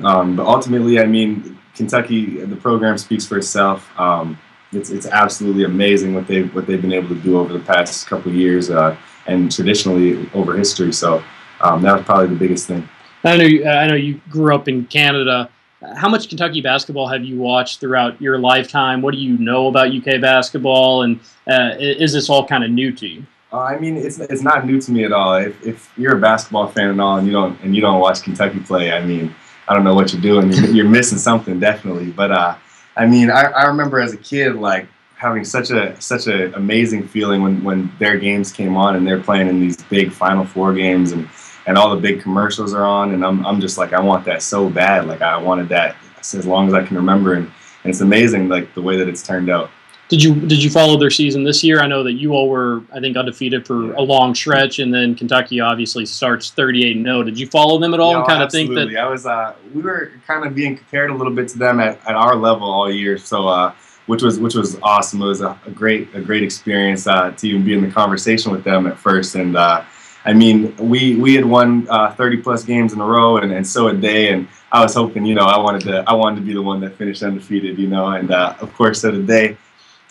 Um, 0.03 0.35
but 0.35 0.47
ultimately, 0.47 0.99
I 0.99 1.05
mean, 1.05 1.59
Kentucky, 1.75 2.43
the 2.43 2.55
program 2.55 2.97
speaks 2.97 3.25
for 3.25 3.37
itself. 3.37 3.87
Um, 3.99 4.39
it's 4.71 4.89
it's 4.89 5.05
absolutely 5.05 5.65
amazing 5.65 6.15
what 6.15 6.25
they 6.25 6.41
what 6.43 6.65
they've 6.65 6.81
been 6.81 6.93
able 6.93 7.09
to 7.09 7.21
do 7.21 7.37
over 7.37 7.53
the 7.53 7.63
past 7.63 8.07
couple 8.07 8.31
years 8.31 8.71
uh, 8.71 8.97
and 9.27 9.51
traditionally 9.51 10.29
over 10.33 10.55
history. 10.55 10.93
So 10.93 11.23
um, 11.61 11.81
that 11.83 11.95
was 11.95 12.05
probably 12.05 12.27
the 12.27 12.35
biggest 12.35 12.67
thing. 12.67 12.87
I 13.23 13.37
know 13.37 13.43
you, 13.43 13.65
I 13.65 13.87
know 13.87 13.95
you 13.95 14.19
grew 14.29 14.53
up 14.53 14.67
in 14.67 14.85
Canada. 14.85 15.49
How 15.95 16.09
much 16.09 16.29
Kentucky 16.29 16.61
basketball 16.61 17.07
have 17.07 17.23
you 17.23 17.37
watched 17.37 17.79
throughout 17.79 18.21
your 18.21 18.37
lifetime? 18.37 19.01
What 19.01 19.13
do 19.13 19.19
you 19.19 19.37
know 19.37 19.67
about 19.67 19.93
UK 19.93 20.21
basketball, 20.21 21.03
and 21.03 21.19
uh, 21.49 21.75
is 21.77 22.13
this 22.13 22.29
all 22.29 22.45
kind 22.45 22.63
of 22.63 22.71
new 22.71 22.91
to 22.93 23.07
you? 23.07 23.25
Uh, 23.51 23.59
I 23.59 23.77
mean, 23.79 23.97
it's 23.97 24.19
it's 24.19 24.41
not 24.41 24.65
new 24.65 24.81
to 24.81 24.91
me 24.91 25.03
at 25.03 25.11
all. 25.11 25.35
If, 25.35 25.65
if 25.65 25.93
you're 25.97 26.17
a 26.17 26.19
basketball 26.19 26.67
fan 26.67 26.89
and 26.89 27.01
all, 27.01 27.17
and 27.17 27.27
you 27.27 27.33
don't 27.33 27.59
and 27.61 27.75
you 27.75 27.81
don't 27.81 27.99
watch 27.99 28.23
Kentucky 28.23 28.59
play, 28.59 28.91
I 28.91 29.05
mean, 29.05 29.33
I 29.67 29.73
don't 29.73 29.83
know 29.83 29.93
what 29.93 30.11
you're 30.11 30.21
doing. 30.21 30.51
You're, 30.51 30.69
you're 30.71 30.89
missing 30.89 31.17
something 31.17 31.59
definitely. 31.59 32.11
But 32.11 32.31
uh, 32.31 32.55
I 32.95 33.05
mean, 33.05 33.29
I, 33.29 33.43
I 33.43 33.63
remember 33.65 33.99
as 33.99 34.13
a 34.13 34.17
kid 34.17 34.55
like 34.55 34.87
having 35.23 35.45
such 35.45 35.71
a 35.71 35.99
such 36.01 36.27
an 36.27 36.53
amazing 36.55 37.07
feeling 37.07 37.41
when 37.41 37.63
when 37.63 37.89
their 37.97 38.17
games 38.17 38.51
came 38.51 38.75
on 38.75 38.97
and 38.97 39.07
they're 39.07 39.21
playing 39.21 39.47
in 39.47 39.59
these 39.59 39.81
big 39.83 40.11
Final 40.11 40.45
Four 40.45 40.73
games 40.73 41.13
and 41.13 41.27
and 41.65 41.77
all 41.77 41.95
the 41.95 42.01
big 42.01 42.21
commercials 42.21 42.73
are 42.73 42.83
on 42.83 43.13
and 43.13 43.25
I'm 43.25 43.43
I'm 43.45 43.61
just 43.61 43.77
like 43.77 43.93
I 43.93 44.01
want 44.01 44.25
that 44.25 44.43
so 44.43 44.69
bad. 44.69 45.07
Like 45.07 45.21
I 45.21 45.37
wanted 45.37 45.69
that 45.69 45.95
as 46.19 46.45
long 46.45 46.67
as 46.67 46.73
I 46.73 46.85
can 46.85 46.97
remember 46.97 47.33
and, 47.35 47.45
and 47.45 47.89
it's 47.89 48.01
amazing 48.01 48.49
like 48.49 48.73
the 48.75 48.81
way 48.81 48.97
that 48.97 49.07
it's 49.07 49.23
turned 49.23 49.49
out. 49.49 49.69
Did 50.09 50.21
you 50.21 50.35
did 50.35 50.61
you 50.61 50.69
follow 50.69 50.99
their 50.99 51.09
season 51.09 51.45
this 51.45 51.63
year? 51.63 51.79
I 51.79 51.87
know 51.87 52.03
that 52.03 52.13
you 52.13 52.33
all 52.33 52.49
were 52.49 52.83
I 52.93 52.99
think 52.99 53.15
undefeated 53.15 53.65
for 53.65 53.87
yeah. 53.87 53.93
a 53.97 54.01
long 54.01 54.35
stretch, 54.35 54.79
and 54.79 54.93
then 54.93 55.15
Kentucky 55.15 55.61
obviously 55.61 56.05
starts 56.05 56.51
38 56.51 57.01
0. 57.01 57.23
Did 57.23 57.39
you 57.39 57.47
follow 57.47 57.79
them 57.79 57.93
at 57.93 58.01
all? 58.01 58.11
No, 58.11 58.19
and 58.19 58.27
kind 58.27 58.43
absolutely. 58.43 58.75
of 58.75 58.81
think 58.81 58.93
that 58.97 59.03
I 59.05 59.09
was 59.09 59.25
uh, 59.25 59.55
we 59.73 59.81
were 59.81 60.11
kind 60.27 60.45
of 60.45 60.53
being 60.53 60.75
compared 60.75 61.09
a 61.09 61.15
little 61.15 61.33
bit 61.33 61.47
to 61.49 61.57
them 61.57 61.79
at, 61.79 61.97
at 62.05 62.15
our 62.15 62.35
level 62.35 62.69
all 62.69 62.91
year, 62.91 63.17
so 63.17 63.47
uh, 63.47 63.73
which 64.05 64.21
was 64.21 64.39
which 64.39 64.55
was 64.55 64.77
awesome. 64.81 65.21
It 65.21 65.25
was 65.25 65.41
a, 65.41 65.59
a 65.65 65.71
great 65.71 66.13
a 66.13 66.21
great 66.21 66.43
experience 66.43 67.07
uh, 67.07 67.31
to 67.31 67.47
even 67.47 67.63
be 67.63 67.73
in 67.73 67.81
the 67.81 67.91
conversation 67.91 68.51
with 68.51 68.63
them 68.63 68.87
at 68.87 68.97
first, 68.97 69.35
and 69.35 69.55
uh, 69.55 69.83
I 70.25 70.33
mean 70.33 70.75
we 70.77 71.15
we 71.15 71.35
had 71.35 71.45
won 71.45 71.87
uh, 71.89 72.13
30 72.13 72.37
plus 72.37 72.63
games 72.63 72.93
in 72.93 72.99
a 72.99 73.05
row, 73.05 73.37
and, 73.37 73.51
and 73.51 73.65
so 73.65 73.87
had 73.87 74.01
they, 74.01 74.29
and 74.29 74.47
I 74.71 74.81
was 74.81 74.93
hoping 74.93 75.25
you 75.25 75.35
know 75.35 75.45
I 75.45 75.57
wanted 75.57 75.81
to 75.83 76.03
I 76.07 76.13
wanted 76.13 76.37
to 76.37 76.41
be 76.45 76.53
the 76.53 76.61
one 76.61 76.81
that 76.81 76.95
finished 76.95 77.23
undefeated, 77.23 77.77
you 77.77 77.87
know, 77.87 78.07
and 78.07 78.31
uh, 78.31 78.55
of 78.59 78.73
course 78.73 79.01
so 79.01 79.11
did 79.11 79.27
they. 79.27 79.57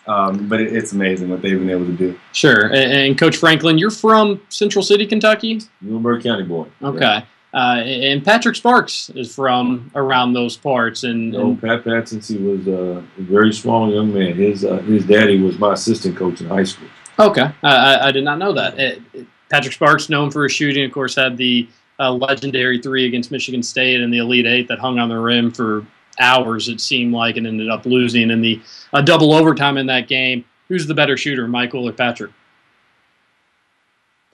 Um, 0.04 0.48
but 0.48 0.60
it, 0.60 0.74
it's 0.74 0.92
amazing 0.92 1.30
what 1.30 1.42
they've 1.42 1.56
been 1.56 1.70
able 1.70 1.86
to 1.86 1.92
do. 1.92 2.18
Sure. 2.32 2.66
And, 2.66 2.92
and, 2.92 3.16
Coach 3.16 3.36
Franklin, 3.36 3.78
you're 3.78 3.88
from 3.88 4.40
Central 4.48 4.82
City, 4.82 5.06
Kentucky? 5.06 5.60
Muhlenberg 5.84 6.24
County 6.24 6.42
boy. 6.42 6.66
Okay. 6.82 6.98
Yeah. 6.98 7.22
Uh, 7.54 7.82
and 7.84 8.24
Patrick 8.24 8.56
Sparks 8.56 9.10
is 9.10 9.34
from 9.34 9.90
around 9.94 10.32
those 10.32 10.56
parts. 10.56 11.04
And, 11.04 11.34
and 11.34 11.60
Pat 11.60 11.84
Patson, 11.84 12.20
he 12.20 12.38
was 12.38 12.66
uh, 12.66 13.02
a 13.18 13.22
very 13.22 13.52
strong 13.52 13.90
young 13.90 14.12
man. 14.12 14.34
His 14.34 14.64
uh, 14.64 14.78
his 14.78 15.04
daddy 15.04 15.40
was 15.40 15.58
my 15.58 15.74
assistant 15.74 16.16
coach 16.16 16.40
in 16.40 16.48
high 16.48 16.64
school. 16.64 16.88
Okay, 17.18 17.50
I, 17.62 18.08
I 18.08 18.12
did 18.12 18.24
not 18.24 18.38
know 18.38 18.54
that. 18.54 18.78
It, 18.78 19.02
it, 19.12 19.26
Patrick 19.50 19.74
Sparks, 19.74 20.08
known 20.08 20.30
for 20.30 20.44
his 20.44 20.52
shooting, 20.52 20.82
of 20.84 20.92
course, 20.92 21.14
had 21.14 21.36
the 21.36 21.68
uh, 21.98 22.10
legendary 22.10 22.80
three 22.80 23.06
against 23.06 23.30
Michigan 23.30 23.62
State 23.62 24.00
and 24.00 24.10
the 24.10 24.18
Elite 24.18 24.46
Eight 24.46 24.68
that 24.68 24.78
hung 24.78 24.98
on 24.98 25.10
the 25.10 25.18
rim 25.18 25.52
for 25.52 25.86
hours, 26.18 26.68
it 26.68 26.80
seemed 26.80 27.12
like, 27.12 27.36
and 27.36 27.46
ended 27.46 27.68
up 27.68 27.84
losing 27.84 28.30
in 28.30 28.40
the 28.40 28.62
uh, 28.94 29.02
double 29.02 29.34
overtime 29.34 29.76
in 29.76 29.86
that 29.86 30.08
game. 30.08 30.44
Who's 30.68 30.86
the 30.86 30.94
better 30.94 31.18
shooter, 31.18 31.46
Mychal 31.46 31.88
or 31.88 31.92
Patrick? 31.92 32.32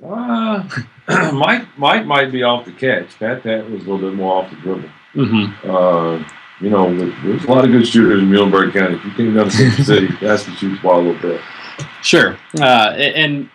Uh, 0.04 0.68
Mike 1.32 1.66
Mike 1.76 2.06
might 2.06 2.30
be 2.30 2.42
off 2.42 2.64
the 2.64 2.72
catch. 2.72 3.18
Pat 3.18 3.42
Pat 3.42 3.68
was 3.68 3.84
a 3.84 3.90
little 3.90 4.10
bit 4.10 4.14
more 4.14 4.42
off 4.42 4.50
the 4.50 4.56
dribble. 4.56 4.88
Mm-hmm. 5.14 5.70
Uh, 5.70 6.28
you 6.60 6.70
know, 6.70 6.94
there's 7.22 7.44
a 7.44 7.50
lot 7.50 7.64
of 7.64 7.70
good 7.70 7.86
shooters 7.86 8.22
in 8.22 8.28
Muhlenberg 8.28 8.72
County. 8.72 8.96
If 8.96 9.04
you 9.04 9.10
can 9.12 9.34
go 9.34 9.44
to 9.44 9.50
Central 9.50 9.84
City, 9.86 10.08
that's 10.20 10.44
to 10.44 10.50
shoot 10.52 10.74
the 10.74 10.80
ball 10.82 11.00
a 11.00 11.02
little 11.02 11.20
bit. 11.20 11.40
Sure. 12.02 12.38
Uh, 12.60 12.92
and 12.96 13.48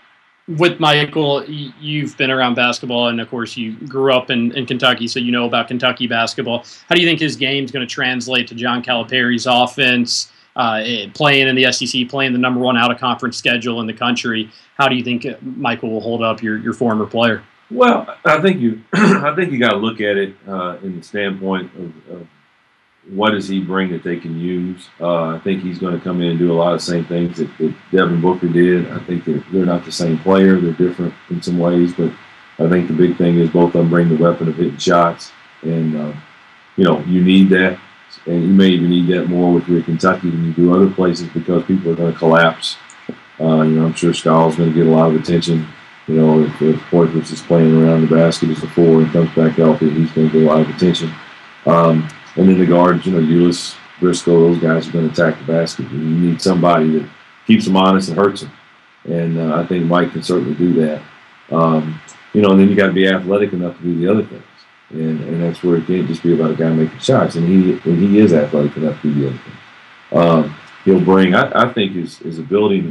with 0.47 0.79
Mychal, 0.79 1.45
you've 1.79 2.17
been 2.17 2.32
around 2.32 2.56
basketball, 2.56 3.08
and 3.08 3.21
of 3.21 3.29
course, 3.29 3.56
you 3.56 3.73
grew 3.88 4.13
up 4.13 4.29
in, 4.29 4.51
in 4.58 4.65
Kentucky, 4.65 5.08
so 5.08 5.19
you 5.19 5.32
know 5.32 5.45
about 5.45 5.67
Kentucky 5.67 6.08
basketball. 6.08 6.65
How 6.88 6.95
do 6.95 7.01
you 7.01 7.08
think 7.08 7.19
his 7.19 7.36
game 7.36 7.63
is 7.63 7.71
going 7.71 7.86
to 7.86 7.93
translate 7.93 8.47
to 8.47 8.56
John 8.56 8.82
Calipari's 8.82 9.45
offense? 9.45 10.32
Uh, 10.56 10.82
eh, 10.86 11.08
playing 11.16 11.48
in 11.48 11.56
the 11.56 11.72
SEC, 11.72 12.08
playing 12.10 12.32
the 12.32 12.38
number 12.38 12.60
one 12.60 12.78
out 12.78 12.92
of 12.92 13.00
conference 13.00 13.38
schedule 13.38 13.82
in 13.82 13.88
the 13.88 13.94
country. 13.94 14.52
How 14.78 14.88
do 14.88 14.96
you 14.96 15.04
think 15.04 15.24
Mychal 15.24 15.89
will 15.89 16.02
hold 16.02 16.22
up 16.22 16.44
your, 16.44 16.60
your 16.60 16.74
former 16.74 17.08
player? 17.08 17.44
Well, 17.72 18.16
I 18.24 18.39
think 18.39 18.60
you 18.60 18.84
I 18.94 19.34
think 19.36 19.52
you 19.52 19.60
got 19.60 19.72
to 19.72 19.78
look 19.78 20.00
at 20.00 20.18
it 20.18 20.36
uh, 20.48 20.78
in 20.84 20.98
the 20.98 21.04
standpoint 21.04 21.72
of, 21.76 22.16
of 22.16 22.28
what 23.10 23.32
does 23.32 23.48
he 23.48 23.60
bring 23.60 23.92
that 23.92 24.04
they 24.04 24.18
can 24.18 24.39
use? 24.39 24.88
Uh, 25.00 25.36
I 25.36 25.39
think 25.39 25.62
he's 25.62 25.80
going 25.80 25.98
to 25.98 26.04
come 26.04 26.22
in 26.22 26.32
and 26.32 26.39
do 26.39 26.52
a 26.52 26.56
lot 26.56 26.74
of 26.74 26.80
the 26.80 26.86
same 26.86 27.06
things 27.06 27.38
that, 27.38 27.50
that 27.58 27.76
Devin 27.92 28.22
Booker 28.22 28.48
did. 28.48 28.89
I 28.92 29.00
think 29.00 29.26
that 29.26 29.44
they're 29.52 29.66
not 29.66 29.86
the 29.86 29.92
same 29.92 30.18
player; 30.20 30.60
they're 30.60 30.74
different 30.74 31.13
in 31.30 31.42
some 31.42 31.58
ways, 31.58 31.94
but 31.94 32.12
I 32.60 32.70
think 32.70 32.88
the 32.88 32.94
big 32.94 33.18
thing 33.18 33.39
is 33.39 33.50
both 33.50 33.76
of 33.76 33.82
them 33.82 33.89
bring 33.89 34.10
the 34.10 34.22
weapon 34.22 34.48
of 34.48 34.56
hitting 34.56 34.78
shots, 34.78 35.32
and 35.63 35.96
uh, 35.96 36.13
you 36.78 36.84
know 36.84 37.00
you 37.02 37.24
need 37.24 37.50
that, 37.50 37.80
and 38.26 38.43
you 38.43 38.49
may 38.49 38.69
even 38.69 38.89
need 38.89 39.08
that 39.08 39.28
more 39.28 39.54
with 39.54 39.67
your 39.67 39.82
Kentucky 39.84 40.30
than 40.30 40.45
you 40.45 40.54
do 40.54 40.73
other 40.73 40.89
places 40.89 41.28
because 41.30 41.63
people 41.65 41.91
are 41.91 41.95
going 41.95 42.13
to 42.13 42.17
collapse. 42.17 42.78
Uh, 43.39 43.62
you 43.62 43.76
know, 43.76 43.86
I'm 43.86 43.93
sure 43.93 44.13
Skal's 44.13 44.56
going 44.56 44.69
to 44.69 44.76
get 44.76 44.88
a 44.88 44.89
lot 44.89 45.10
of 45.13 45.21
attention. 45.21 45.67
You 46.08 46.15
know, 46.15 46.43
if, 46.43 46.62
if 46.62 46.80
Poythress 46.91 47.32
is 47.32 47.41
playing 47.41 47.82
around 47.82 48.02
the 48.08 48.15
basket 48.15 48.49
as 48.49 48.63
a 48.63 48.67
four 48.67 49.02
and 49.02 49.12
comes 49.12 49.34
back 49.36 49.54
healthy, 49.54 49.89
he's 49.89 50.12
going 50.12 50.30
to 50.30 50.34
get 50.34 50.43
a 50.43 50.45
lot 50.45 50.62
of 50.62 50.69
attention. 50.69 51.13
Um, 51.65 52.10
and 52.36 52.49
then 52.49 52.60
the 52.60 52.65
guards, 52.65 53.06
you 53.06 53.13
know, 53.13 53.19
Ulis, 53.19 53.76
Briscoe, 53.99 54.39
those 54.39 54.60
guys 54.60 54.88
are 54.88 54.91
going 54.91 55.10
to 55.10 55.13
attack 55.13 55.39
the 55.39 55.45
basket. 55.45 55.89
You 55.91 55.99
need 55.99 56.41
somebody 56.41 56.99
that 56.99 57.10
keeps 57.47 57.65
them 57.65 57.78
honest 57.78 58.10
and 58.10 58.17
hurts 58.17 58.41
them. 58.41 58.52
And 59.06 59.38
uh, 59.38 59.62
I 59.62 59.65
think 59.65 59.86
Mike 59.86 60.12
can 60.12 60.23
certainly 60.23 60.56
do 60.56 60.73
that. 60.73 61.02
Um, 61.52 62.02
you 62.34 62.41
know, 62.41 62.52
and 62.52 62.60
then 62.60 62.69
you 62.69 62.76
got 62.76 62.88
to 62.88 62.93
be 62.93 63.08
athletic 63.08 63.54
enough 63.54 63.78
to 63.78 63.84
do 63.84 63.99
the 63.99 64.12
other 64.12 64.23
things. 64.23 64.43
And, 64.93 65.21
and 65.21 65.41
that's 65.41 65.63
where 65.63 65.77
it 65.77 65.88
can't 65.88 66.08
just 66.08 66.23
be 66.23 66.34
about 66.34 66.51
a 66.51 66.56
guy 66.56 66.69
making 66.69 66.99
shots. 66.99 67.36
And 67.36 67.47
he 67.47 67.73
and 67.89 67.99
he 67.99 68.19
is 68.19 68.34
athletic 68.34 68.77
enough 68.77 69.01
to 69.01 69.13
do 69.13 69.29
things. 69.29 69.41
Um, 70.12 70.56
he'll 70.86 71.03
bring, 71.03 71.34
I, 71.34 71.63
I, 71.63 71.73
think, 71.73 71.93
his, 71.93 72.19
his 72.19 72.38
ability 72.39 72.82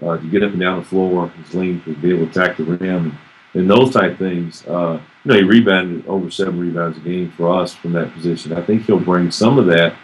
to, 0.00 0.06
uh, 0.06 0.16
to 0.18 0.30
get 0.30 0.42
up 0.42 0.52
and 0.52 0.60
down 0.60 0.78
the 0.78 0.84
floor, 0.84 1.28
his 1.28 1.54
length, 1.54 1.84
to 1.86 1.96
be 1.96 2.10
able 2.10 2.26
to 2.26 2.30
attack 2.30 2.56
the 2.56 2.64
rim, 2.64 2.82
and, 2.82 3.18
and 3.54 3.70
those 3.70 3.92
type 3.92 4.18
things. 4.18 4.64
Uh, 4.66 5.00
you 5.24 5.32
know, 5.32 5.38
he 5.38 5.42
rebounded 5.42 6.06
over 6.06 6.30
seven 6.30 6.60
rebounds 6.60 6.98
a 6.98 7.00
game 7.00 7.32
for 7.32 7.60
us 7.60 7.74
from 7.74 7.92
that 7.92 8.12
position. 8.12 8.52
I 8.52 8.62
think 8.62 8.84
he'll 8.84 9.00
bring 9.00 9.30
some 9.30 9.58
of 9.58 9.66
that. 9.66 9.94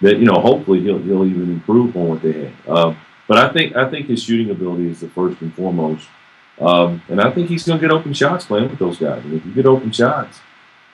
That 0.00 0.18
you 0.18 0.24
know, 0.24 0.40
hopefully 0.40 0.80
he'll 0.80 0.98
he'll 0.98 1.26
even 1.26 1.50
improve 1.50 1.94
on 1.94 2.08
what 2.08 2.22
they 2.22 2.32
had. 2.32 2.52
Uh, 2.66 2.94
but 3.28 3.36
I 3.36 3.52
think 3.52 3.76
I 3.76 3.90
think 3.90 4.06
his 4.06 4.22
shooting 4.22 4.50
ability 4.50 4.88
is 4.88 5.00
the 5.00 5.10
first 5.10 5.42
and 5.42 5.54
foremost. 5.54 6.08
Um, 6.58 7.02
and 7.08 7.20
I 7.20 7.30
think 7.30 7.48
he's 7.48 7.66
going 7.66 7.80
to 7.80 7.86
get 7.86 7.94
open 7.94 8.12
shots 8.12 8.44
playing 8.44 8.68
with 8.68 8.78
those 8.78 8.98
guys. 8.98 9.24
And 9.24 9.34
if 9.34 9.44
you 9.44 9.52
get 9.52 9.66
open 9.66 9.92
shots, 9.92 10.40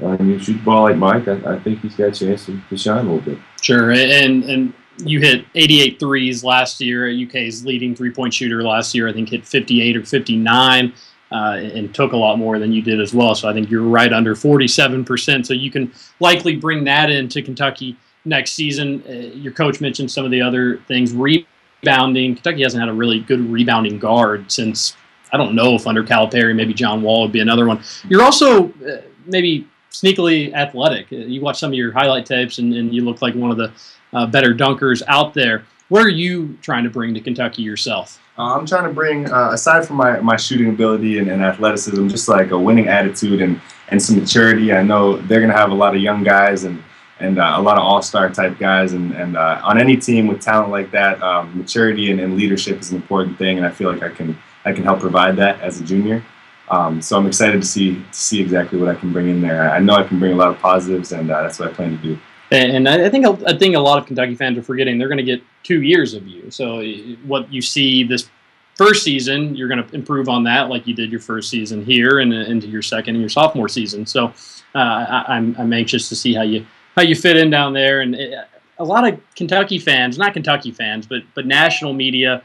uh, 0.03 0.09
and 0.09 0.29
you 0.29 0.39
shoot 0.39 0.55
the 0.55 0.65
ball 0.65 0.85
like 0.85 0.97
Mike, 0.97 1.29
I, 1.29 1.55
I 1.55 1.59
think 1.59 1.81
he's 1.81 1.95
got 1.97 2.09
a 2.09 2.13
chance 2.13 2.47
to, 2.47 2.61
to, 2.69 2.77
shine 2.77 3.07
a 3.07 3.13
little 3.13 3.35
bit. 3.35 3.39
Sure, 3.63 3.93
and 3.93 4.45
and 4.45 4.75
you 4.99 5.21
hit 5.21 5.47
88 5.55 5.99
threes 5.99 6.45
last 6.45 6.81
year. 6.81 7.09
UK's 7.09 7.65
leading 7.65 7.95
three 7.95 8.11
point 8.11 8.35
shooter 8.35 8.63
last 8.63 8.95
year, 8.95 9.09
I 9.09 9.13
think, 9.13 9.31
hit 9.31 9.47
58 9.47 9.97
or 9.97 10.05
59. 10.05 10.93
Uh, 11.33 11.57
and 11.75 11.93
took 11.93 12.13
a 12.13 12.17
lot 12.17 12.39
more 12.39 12.61
than 12.61 12.71
you 12.71 12.81
did 12.81 13.01
as 13.01 13.13
well. 13.13 13.35
So 13.35 13.49
I 13.49 13.53
think 13.53 13.69
you're 13.69 13.83
right 13.83 14.13
under 14.13 14.37
47%. 14.37 15.45
So 15.45 15.55
you 15.55 15.73
can 15.73 15.93
likely 16.21 16.55
bring 16.55 16.85
that 16.85 17.11
into 17.11 17.43
Kentucky 17.43 17.97
next 18.25 18.53
season. 18.53 19.03
Uh, 19.09 19.13
your 19.35 19.53
coach 19.53 19.81
mentioned 19.81 20.09
some 20.09 20.25
of 20.25 20.31
the 20.31 20.41
other 20.41 20.79
things. 20.87 21.13
Rebounding. 21.13 22.37
Kentucky 22.37 22.63
hasn't 22.63 22.81
had 22.81 22.89
a 22.89 22.93
really 22.93 23.19
good 23.19 23.41
rebounding 23.41 23.99
guard 23.99 24.53
since, 24.53 24.97
I 25.33 25.37
don't 25.37 25.57
know 25.57 25.75
if 25.75 25.89
under 25.89 26.05
Calipari, 26.05 26.55
maybe 26.55 26.73
John 26.73 27.03
Wall 27.03 27.23
would 27.23 27.33
be 27.33 27.41
another 27.41 27.67
one. 27.67 27.83
You're 28.09 28.23
also 28.23 28.69
uh, 28.69 29.03
maybe 29.27 29.67
sneakily 30.01 30.53
athletic. 30.55 31.13
Uh, 31.13 31.17
you 31.17 31.41
watch 31.41 31.59
some 31.59 31.71
of 31.71 31.75
your 31.75 31.93
highlight 31.93 32.27
tapes 32.27 32.59
and, 32.59 32.75
and 32.75 32.95
you 32.95 33.05
look 33.05 33.23
like 33.23 33.35
one 33.35 33.51
of 33.51 33.57
the 33.57 33.73
uh, 34.13 34.27
better 34.27 34.55
dunkers 34.55 35.03
out 35.09 35.35
there. 35.35 35.65
What 35.89 36.03
are 36.03 36.09
you 36.09 36.59
trying 36.63 36.85
to 36.85 36.91
bring 36.91 37.15
to 37.15 37.21
Kentucky 37.21 37.63
yourself? 37.63 38.21
Uh, 38.39 38.55
I'm 38.55 38.67
trying 38.67 38.85
to 38.85 38.93
bring, 38.93 39.31
uh, 39.31 39.51
aside 39.53 39.87
from 39.87 39.97
my, 39.97 40.21
my 40.21 40.37
shooting 40.37 40.69
ability 40.69 41.19
and, 41.19 41.29
and, 41.29 41.43
athleticism, 41.43 42.09
just 42.09 42.29
like 42.29 42.51
a 42.51 42.59
winning 42.59 42.89
attitude 42.89 43.41
and, 43.41 43.61
and 43.89 44.03
some 44.03 44.17
maturity. 44.17 44.73
I 44.73 44.83
know 44.83 45.17
they're 45.17 45.41
going 45.41 45.51
to 45.51 45.57
have 45.57 45.71
a 45.71 45.75
lot 45.75 45.95
of 45.95 46.03
young 46.03 46.23
guys 46.23 46.65
and, 46.65 46.83
and 47.21 47.39
uh, 47.39 47.55
a 47.57 47.63
lot 47.63 47.79
of 47.79 47.85
all 47.85 48.03
star 48.03 48.29
type 48.29 48.59
guys. 48.59 48.93
And, 48.93 49.13
and 49.13 49.37
uh, 49.39 49.61
on 49.65 49.81
any 49.81 49.97
team 49.97 50.27
with 50.27 50.41
talent 50.41 50.71
like 50.71 50.91
that, 50.91 51.23
um, 51.23 51.57
maturity 51.57 52.11
and, 52.11 52.21
and, 52.21 52.37
leadership 52.37 52.81
is 52.81 52.91
an 52.91 52.97
important 52.97 53.39
thing. 53.39 53.57
And 53.57 53.67
I 53.67 53.71
feel 53.71 53.91
like 53.91 54.03
I 54.03 54.11
can, 54.11 54.37
I 54.67 54.73
can 54.73 54.85
help 54.85 55.01
provide 55.01 55.37
that 55.37 55.61
as 55.61 55.81
a 55.81 55.85
junior. 55.85 56.23
Um, 56.69 57.01
so 57.01 57.17
I'm 57.17 57.27
excited 57.27 57.61
to 57.61 57.67
see, 57.67 57.95
to 57.95 58.05
see 58.13 58.41
exactly 58.41 58.79
what 58.79 58.89
I 58.89 58.95
can 58.95 59.13
bring 59.13 59.29
in 59.29 59.41
there. 59.41 59.71
I 59.71 59.79
know 59.79 59.95
I 59.95 60.03
can 60.03 60.19
bring 60.19 60.33
a 60.33 60.37
lot 60.37 60.49
of 60.49 60.59
positives, 60.59 61.13
and 61.13 61.31
uh, 61.31 61.43
that's 61.43 61.59
what 61.59 61.71
I 61.71 61.73
plan 61.73 61.91
to 61.91 61.97
do. 61.97 62.19
And 62.53 62.89
I 62.89 63.11
think 63.11 63.27
I 63.45 63.57
think 63.59 63.75
a 63.75 63.81
lot 63.81 63.99
of 63.99 64.07
Kentucky 64.07 64.37
fans 64.37 64.57
are 64.57 64.63
forgetting 64.63 64.99
they're 64.99 65.09
going 65.09 65.19
to 65.19 65.25
get 65.25 65.43
two 65.65 65.83
years 65.83 66.15
of 66.15 66.29
you. 66.29 66.49
So 66.51 66.81
what 67.25 67.53
you 67.53 67.61
see 67.61 68.05
this 68.05 68.31
first 68.77 69.03
season, 69.03 69.57
you're 69.57 69.69
going 69.69 69.83
to 69.83 69.95
improve 69.95 70.29
on 70.29 70.45
that, 70.45 70.69
like 70.69 70.87
you 70.87 70.95
did 70.95 71.11
your 71.11 71.21
first 71.21 71.51
season 71.51 71.85
here 71.85 72.21
and 72.21 72.33
into 72.33 72.69
your 72.69 72.83
second 72.83 73.17
and 73.17 73.21
your 73.21 73.31
sophomore 73.31 73.69
season. 73.69 74.07
So 74.07 74.27
uh, 74.75 74.79
I, 74.79 75.37
am 75.37 75.57
I'm, 75.57 75.57
I'm 75.59 75.73
anxious 75.73 76.09
to 76.11 76.15
see 76.15 76.35
how 76.35 76.43
you 76.43 76.65
how 76.95 77.03
you 77.03 77.17
fit 77.17 77.37
in 77.37 77.51
down 77.51 77.73
there. 77.73 78.03
And 78.03 78.15
it, 78.15 78.39
a 78.79 78.85
lot 78.85 79.09
of 79.09 79.19
Kentucky 79.35 79.81
fans, 79.81 80.17
not 80.17 80.33
Kentucky 80.33 80.71
fans, 80.71 81.05
but 81.07 81.23
but 81.35 81.47
national 81.47 81.95
media, 81.95 82.45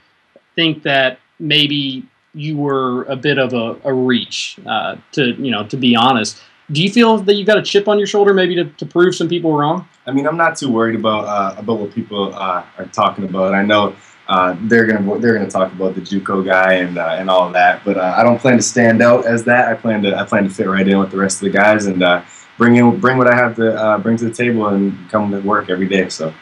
think 0.55 0.81
that 0.81 1.19
maybe 1.39 2.07
you 2.33 2.57
were 2.57 3.03
a 3.03 3.15
bit 3.15 3.37
of 3.37 3.53
a, 3.53 3.77
a 3.83 3.93
reach. 3.93 4.57
Uh, 4.65 4.95
to 5.13 5.31
you 5.33 5.51
know, 5.51 5.65
to 5.67 5.77
be 5.77 5.95
honest 5.95 6.41
do 6.71 6.81
you 6.81 6.89
feel 6.89 7.17
that 7.17 7.35
you've 7.35 7.47
got 7.47 7.57
a 7.57 7.61
chip 7.61 7.87
on 7.87 7.97
your 7.97 8.07
shoulder 8.07 8.33
maybe 8.33 8.55
to, 8.55 8.65
to 8.65 8.85
prove 8.85 9.15
some 9.15 9.27
people 9.27 9.53
wrong? 9.53 9.87
I 10.05 10.11
mean, 10.11 10.27
I'm 10.27 10.37
not 10.37 10.57
too 10.57 10.71
worried 10.71 10.95
about 10.95 11.25
uh, 11.25 11.59
about 11.59 11.79
what 11.79 11.93
people 11.93 12.33
uh, 12.33 12.65
are 12.77 12.85
talking 12.91 13.25
about. 13.25 13.53
I 13.53 13.63
know 13.63 13.95
uh, 14.27 14.55
they're 14.61 14.85
gonna 14.85 15.19
they're 15.19 15.33
gonna 15.33 15.49
talk 15.49 15.71
about 15.73 15.95
the 15.95 16.01
JUCO 16.01 16.45
guy 16.45 16.73
and 16.75 16.97
uh, 16.97 17.15
and 17.19 17.29
all 17.29 17.47
of 17.47 17.53
that, 17.53 17.83
but 17.83 17.97
uh, 17.97 18.15
I 18.17 18.23
don't 18.23 18.39
plan 18.39 18.57
to 18.57 18.63
stand 18.63 19.01
out 19.01 19.25
as 19.25 19.43
that. 19.45 19.67
I 19.67 19.75
plan 19.75 20.01
to 20.03 20.15
I 20.15 20.23
plan 20.23 20.43
to 20.43 20.49
fit 20.49 20.67
right 20.67 20.87
in 20.87 20.97
with 20.99 21.11
the 21.11 21.17
rest 21.17 21.43
of 21.43 21.51
the 21.51 21.57
guys 21.57 21.85
and 21.85 22.01
uh, 22.03 22.23
bring 22.57 22.75
in 22.75 22.99
bring 22.99 23.17
what 23.17 23.27
I 23.27 23.35
have 23.35 23.55
to 23.57 23.99
bring 24.01 24.17
to 24.17 24.25
the 24.25 24.33
table 24.33 24.67
and 24.67 25.09
come 25.09 25.31
to 25.31 25.39
work 25.41 25.69
every 25.69 25.87
day. 25.87 26.09
So. 26.09 26.33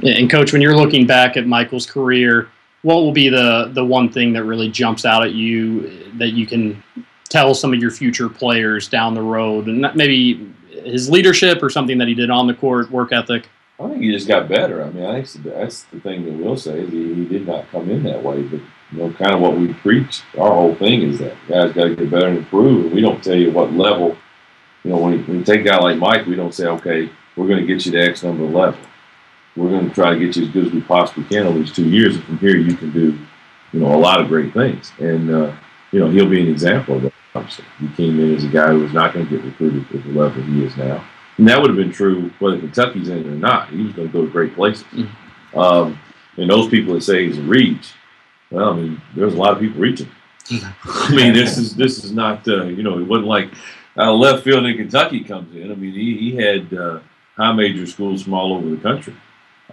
And 0.00 0.30
coach, 0.30 0.52
when 0.52 0.62
you're 0.62 0.76
looking 0.76 1.08
back 1.08 1.36
at 1.36 1.44
Mychal's 1.44 1.84
career, 1.84 2.48
what 2.82 2.96
will 2.96 3.12
be 3.12 3.28
the 3.28 3.70
the 3.72 3.84
one 3.84 4.10
thing 4.10 4.32
that 4.34 4.44
really 4.44 4.68
jumps 4.68 5.04
out 5.04 5.24
at 5.24 5.32
you 5.32 6.12
that 6.18 6.30
you 6.30 6.46
can 6.46 6.82
tell 7.28 7.54
some 7.54 7.72
of 7.72 7.80
your 7.80 7.90
future 7.90 8.28
players 8.28 8.88
down 8.88 9.14
the 9.14 9.22
road, 9.22 9.66
and 9.66 9.86
maybe 9.94 10.52
his 10.84 11.10
leadership 11.10 11.62
or 11.62 11.70
something 11.70 11.98
that 11.98 12.08
he 12.08 12.14
did 12.14 12.30
on 12.30 12.46
the 12.46 12.54
court, 12.54 12.90
work 12.90 13.12
ethic? 13.12 13.48
I 13.80 13.88
think 13.88 14.02
he 14.02 14.10
just 14.10 14.26
got 14.26 14.48
better. 14.48 14.82
I 14.82 14.90
mean, 14.90 15.04
I 15.04 15.22
think 15.22 15.44
that's 15.44 15.84
the 15.84 16.00
thing 16.00 16.24
that 16.24 16.32
we'll 16.32 16.56
say. 16.56 16.84
He, 16.86 17.14
he 17.14 17.24
did 17.26 17.46
not 17.46 17.70
come 17.70 17.90
in 17.90 18.02
that 18.04 18.22
way, 18.22 18.42
but 18.42 18.60
you 18.90 18.98
know, 18.98 19.12
kind 19.12 19.34
of 19.34 19.40
what 19.40 19.56
we 19.56 19.72
preach. 19.74 20.22
Our 20.36 20.52
whole 20.52 20.74
thing 20.74 21.02
is 21.02 21.18
that 21.18 21.36
guys 21.46 21.72
got 21.72 21.84
to 21.84 21.94
get 21.94 22.10
better 22.10 22.28
and 22.28 22.38
improve. 22.38 22.86
And 22.86 22.94
we 22.94 23.00
don't 23.00 23.22
tell 23.22 23.36
you 23.36 23.52
what 23.52 23.72
level. 23.72 24.16
You 24.82 24.90
know, 24.90 24.98
when 24.98 25.12
you, 25.12 25.24
when 25.24 25.38
you 25.38 25.44
take 25.44 25.60
a 25.60 25.64
guy 25.64 25.78
like 25.78 25.98
Mike, 25.98 26.26
we 26.26 26.34
don't 26.34 26.54
say, 26.54 26.66
okay, 26.66 27.10
we're 27.36 27.46
going 27.46 27.60
to 27.60 27.66
get 27.66 27.86
you 27.86 27.92
to 27.92 28.00
X 28.00 28.22
number 28.22 28.44
level. 28.44 28.80
We're 29.58 29.70
going 29.70 29.88
to 29.88 29.94
try 29.94 30.14
to 30.14 30.18
get 30.18 30.36
you 30.36 30.44
as 30.44 30.50
good 30.50 30.66
as 30.66 30.72
we 30.72 30.80
possibly 30.80 31.24
can 31.24 31.46
over 31.46 31.58
these 31.58 31.72
two 31.72 31.88
years, 31.88 32.16
and 32.16 32.24
from 32.24 32.38
here 32.38 32.56
you 32.56 32.76
can 32.76 32.92
do, 32.92 33.18
you 33.72 33.80
know, 33.80 33.94
a 33.94 33.96
lot 33.96 34.20
of 34.20 34.28
great 34.28 34.52
things. 34.54 34.92
And 34.98 35.30
uh, 35.30 35.54
you 35.92 36.00
know, 36.00 36.08
he'll 36.10 36.28
be 36.28 36.40
an 36.40 36.48
example 36.48 36.96
of 36.96 37.02
that. 37.02 37.12
Thompson. 37.32 37.64
He 37.78 37.88
came 37.88 38.18
in 38.20 38.34
as 38.34 38.44
a 38.44 38.48
guy 38.48 38.68
who 38.68 38.80
was 38.80 38.92
not 38.92 39.12
going 39.12 39.26
to 39.26 39.36
get 39.36 39.44
recruited 39.44 39.84
at 39.94 40.04
the 40.04 40.10
level 40.10 40.42
he 40.42 40.64
is 40.64 40.76
now. 40.76 41.04
And 41.36 41.46
that 41.48 41.60
would 41.60 41.70
have 41.70 41.76
been 41.76 41.92
true 41.92 42.30
whether 42.38 42.58
Kentucky's 42.58 43.08
in 43.08 43.18
it 43.18 43.26
or 43.26 43.36
not. 43.36 43.68
He 43.70 43.82
was 43.82 43.92
going 43.92 44.08
to 44.08 44.12
go 44.12 44.24
to 44.24 44.30
great 44.30 44.54
places. 44.54 44.84
Mm-hmm. 44.84 45.58
Um, 45.58 45.98
and 46.36 46.50
those 46.50 46.68
people 46.68 46.94
that 46.94 47.02
say 47.02 47.26
he's 47.26 47.38
a 47.38 47.42
reach, 47.42 47.92
well, 48.50 48.70
I 48.70 48.76
mean, 48.76 49.02
there's 49.14 49.34
a 49.34 49.36
lot 49.36 49.52
of 49.52 49.60
people 49.60 49.80
reaching. 49.80 50.08
I 50.50 51.10
mean, 51.14 51.34
this 51.34 51.58
is 51.58 51.76
this 51.76 52.02
is 52.04 52.12
not 52.12 52.48
uh, 52.48 52.64
you 52.64 52.82
know, 52.82 52.98
it 52.98 53.04
wasn't 53.04 53.28
like 53.28 53.50
of 53.96 54.18
left 54.18 54.44
field 54.44 54.64
in 54.64 54.76
Kentucky 54.76 55.22
comes 55.22 55.54
in. 55.54 55.70
I 55.70 55.74
mean, 55.74 55.92
he, 55.92 56.16
he 56.16 56.36
had 56.36 56.72
uh, 56.72 57.00
high 57.36 57.52
major 57.52 57.86
schools 57.86 58.22
from 58.22 58.34
all 58.34 58.54
over 58.54 58.70
the 58.70 58.76
country, 58.76 59.14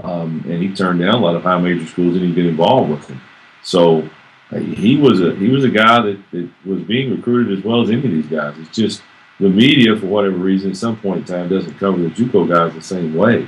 um, 0.04 0.44
and 0.48 0.62
he 0.62 0.74
turned 0.74 1.00
down 1.00 1.16
a 1.16 1.20
lot 1.20 1.36
of 1.36 1.44
high 1.44 1.60
major 1.60 1.86
schools, 1.86 2.16
and 2.16 2.26
he 2.26 2.34
get 2.34 2.46
involved 2.46 2.90
with 2.90 3.08
them. 3.08 3.22
So 3.64 4.08
he 4.52 4.98
was 4.98 5.22
a 5.22 5.36
he 5.36 5.50
was 5.50 5.64
a 5.64 5.70
guy 5.70 6.02
that, 6.02 6.20
that 6.32 6.50
was 6.66 6.82
being 6.84 7.12
recruited 7.12 7.58
as 7.58 7.64
well 7.64 7.82
as 7.82 7.90
any 7.90 8.06
of 8.06 8.12
these 8.12 8.28
guys. 8.28 8.56
It's 8.58 8.76
just 8.76 9.02
the 9.40 9.50
media, 9.50 9.96
for 9.96 10.08
whatever 10.08 10.38
reason, 10.38 10.72
at 10.72 10.78
some 10.78 10.98
point 10.98 11.20
in 11.20 11.26
time, 11.26 11.50
doesn't 11.50 11.78
cover 11.78 11.98
the 11.98 12.10
JUCO 12.10 12.48
guys 12.48 12.74
the 12.74 12.82
same 12.82 13.16
way 13.16 13.48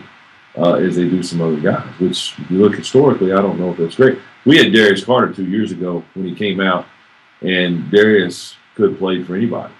uh, 0.58 0.74
as 0.74 0.96
they 0.96 1.04
do 1.04 1.24
some 1.24 1.42
other 1.42 1.60
guys. 1.60 1.88
Which, 2.00 2.38
if 2.40 2.52
you 2.52 2.58
look 2.58 2.76
historically, 2.76 3.32
I 3.32 3.42
don't 3.42 3.60
know 3.60 3.72
if 3.72 3.78
that's 3.78 3.96
great. 3.96 4.20
We 4.46 4.58
had 4.58 4.74
Darius 4.74 5.04
Carter 5.04 5.34
two 5.34 5.46
years 5.46 5.72
ago 5.72 6.04
when 6.14 6.26
he 6.26 6.36
came 6.36 6.60
out, 6.60 6.86
and 7.42 7.90
Darius 7.92 8.56
could 8.76 8.98
play 8.98 9.24
for 9.24 9.36
anybody. 9.36 9.74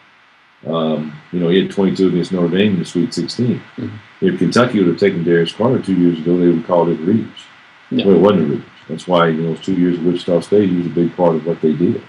Um, 0.66 1.14
you 1.32 1.40
know, 1.40 1.50
he 1.50 1.62
had 1.62 1.72
22 1.72 2.08
against 2.08 2.32
Notre 2.32 2.58
Dame 2.58 2.74
in 2.74 2.80
the 2.80 2.86
Sweet 2.86 3.14
16. 3.14 3.60
Mm-hmm. 3.78 4.26
If 4.26 4.40
Kentucky 4.40 4.80
would 4.80 4.88
have 4.88 5.00
taken 5.00 5.24
Darius 5.24 5.54
Carter 5.54 5.82
two 5.82 5.96
years 5.96 6.20
ago, 6.20 6.38
they 6.38 6.48
would 6.48 6.58
have 6.58 6.68
called 6.68 6.90
it 6.90 7.00
a 7.00 7.04
reach. 7.04 7.46
Yeah. 7.92 8.06
Well, 8.08 8.16
it 8.16 8.20
wasn't 8.20 8.42
a 8.42 8.56
reach. 8.56 8.66
That's 8.90 9.08
why 9.08 9.28
you 9.28 9.42
know 9.42 9.54
those 9.54 9.64
two 9.64 9.76
years 9.76 9.98
at 9.98 10.04
Wichita 10.04 10.40
State, 10.42 10.70
he 10.70 10.78
was 10.78 10.88
a 10.88 10.90
big 10.90 11.16
part 11.16 11.36
of 11.36 11.46
what 11.46 11.62
they 11.62 11.74
did. 11.74 12.02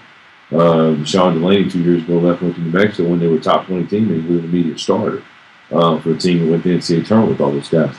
Uh, 0.51 1.03
Sean 1.03 1.35
Delaney 1.35 1.69
two 1.69 1.83
years 1.83 2.03
ago 2.03 2.17
left 2.17 2.41
went 2.41 2.55
to 2.55 2.61
New 2.61 2.71
Mexico 2.71 3.09
when 3.09 3.19
they 3.19 3.27
were 3.27 3.39
top 3.39 3.67
20 3.67 3.85
team. 3.85 4.07
He 4.07 4.15
was 4.15 4.43
an 4.43 4.49
immediate 4.49 4.79
starter 4.79 5.21
uh, 5.71 5.99
for 5.99 6.11
a 6.11 6.17
team 6.17 6.39
that 6.39 6.51
went 6.51 6.63
to 6.63 6.69
the 6.69 6.77
NCAA 6.79 7.05
tournament 7.05 7.31
with 7.31 7.41
all 7.41 7.51
those 7.51 7.69
guys. 7.69 7.95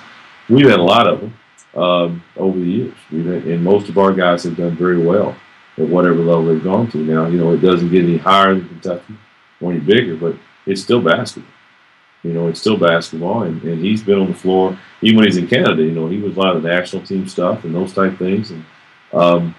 We've 0.49 0.69
had 0.69 0.81
a 0.81 0.83
lot 0.83 1.07
of 1.07 1.21
them 1.21 1.35
um, 1.81 2.25
over 2.37 2.59
the 2.59 2.67
years. 2.67 2.95
We've 3.13 3.27
had, 3.27 3.45
and 3.45 3.63
most 3.63 3.89
of 3.89 3.99
our 3.99 4.13
guys 4.13 4.43
have 4.43 4.57
done 4.57 4.77
very 4.77 4.99
well 4.99 5.37
at 5.79 5.87
whatever 5.87 6.17
level 6.17 6.47
they've 6.47 6.65
gone 6.65 6.91
to. 6.91 6.99
Now, 6.99 7.27
you 7.27 7.39
know, 7.39 7.53
it 7.53 7.59
doesn't 7.59 7.91
get 7.91 8.03
any 8.03 8.17
higher 8.17 8.55
than 8.55 8.69
Kentucky 8.69 9.17
or 9.61 9.73
any 9.73 9.81
bigger, 9.81 10.17
but 10.17 10.37
it's 10.67 10.83
still 10.83 11.01
basketball. 11.01 11.53
You 12.23 12.35
know, 12.35 12.49
it's 12.49 12.61
still 12.61 12.77
basketball, 12.77 13.45
and, 13.45 13.63
and 13.63 13.83
he's 13.83 14.03
been 14.03 14.19
on 14.19 14.29
the 14.29 14.35
floor 14.35 14.79
even 15.01 15.17
when 15.17 15.27
he's 15.27 15.39
in 15.39 15.49
Canada. 15.49 15.83
You 15.83 15.93
know, 15.93 16.07
he 16.07 16.19
was 16.19 16.37
a 16.37 16.41
lot 16.41 16.55
of 16.55 16.63
national 16.63 17.03
team 17.03 17.27
stuff 17.27 17.65
and 17.65 17.75
those 17.75 17.95
type 17.95 18.19
things. 18.19 18.51
And 18.51 18.65
um, 19.13 19.55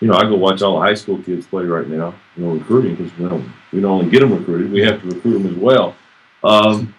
you 0.00 0.08
know, 0.08 0.14
I 0.14 0.22
go 0.22 0.36
watch 0.36 0.62
all 0.62 0.78
the 0.78 0.86
high 0.86 0.94
school 0.94 1.18
kids 1.18 1.46
play 1.46 1.64
right 1.64 1.88
now. 1.88 2.14
You 2.36 2.44
know, 2.44 2.52
recruiting 2.52 2.94
because 2.94 3.16
we 3.18 3.28
don't 3.28 3.52
we 3.72 3.80
don't 3.80 3.90
only 3.90 4.10
get 4.10 4.20
them 4.20 4.32
recruited, 4.32 4.70
we 4.70 4.82
have 4.82 5.00
to 5.00 5.08
recruit 5.08 5.42
them 5.42 5.46
as 5.48 5.56
well. 5.56 5.96
Um, 6.44 6.94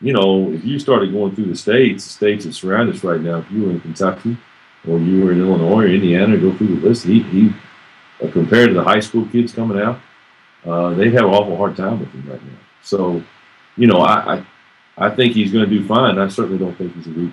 you 0.00 0.12
know, 0.12 0.52
if 0.52 0.64
you 0.64 0.78
started 0.78 1.12
going 1.12 1.34
through 1.34 1.46
the 1.46 1.56
states, 1.56 2.04
the 2.04 2.10
states 2.10 2.44
that 2.44 2.54
surround 2.54 2.92
us 2.92 3.04
right 3.04 3.20
now, 3.20 3.38
if 3.38 3.50
you 3.50 3.64
were 3.64 3.70
in 3.70 3.80
Kentucky 3.80 4.36
or 4.88 4.98
you 4.98 5.24
were 5.24 5.32
in 5.32 5.40
Illinois 5.40 5.84
or 5.84 5.88
Indiana, 5.88 6.36
go 6.38 6.54
through 6.56 6.76
the 6.76 6.88
list. 6.88 7.04
He, 7.04 7.22
he 7.24 7.52
uh, 8.22 8.30
compared 8.30 8.68
to 8.68 8.74
the 8.74 8.82
high 8.82 9.00
school 9.00 9.26
kids 9.26 9.52
coming 9.52 9.78
out, 9.78 10.00
uh, 10.64 10.90
they 10.94 11.10
have 11.10 11.24
an 11.24 11.30
awful 11.30 11.56
hard 11.56 11.76
time 11.76 12.00
with 12.00 12.10
him 12.10 12.28
right 12.28 12.42
now. 12.42 12.58
So, 12.82 13.22
you 13.76 13.86
know, 13.86 14.00
I, 14.00 14.36
I 14.36 14.46
I 15.00 15.08
think 15.08 15.32
he's 15.32 15.50
going 15.50 15.68
to 15.68 15.70
do 15.70 15.86
fine. 15.86 16.18
I 16.18 16.28
certainly 16.28 16.58
don't 16.58 16.76
think 16.76 16.94
he's 16.94 17.06
a 17.06 17.10
reach. 17.10 17.32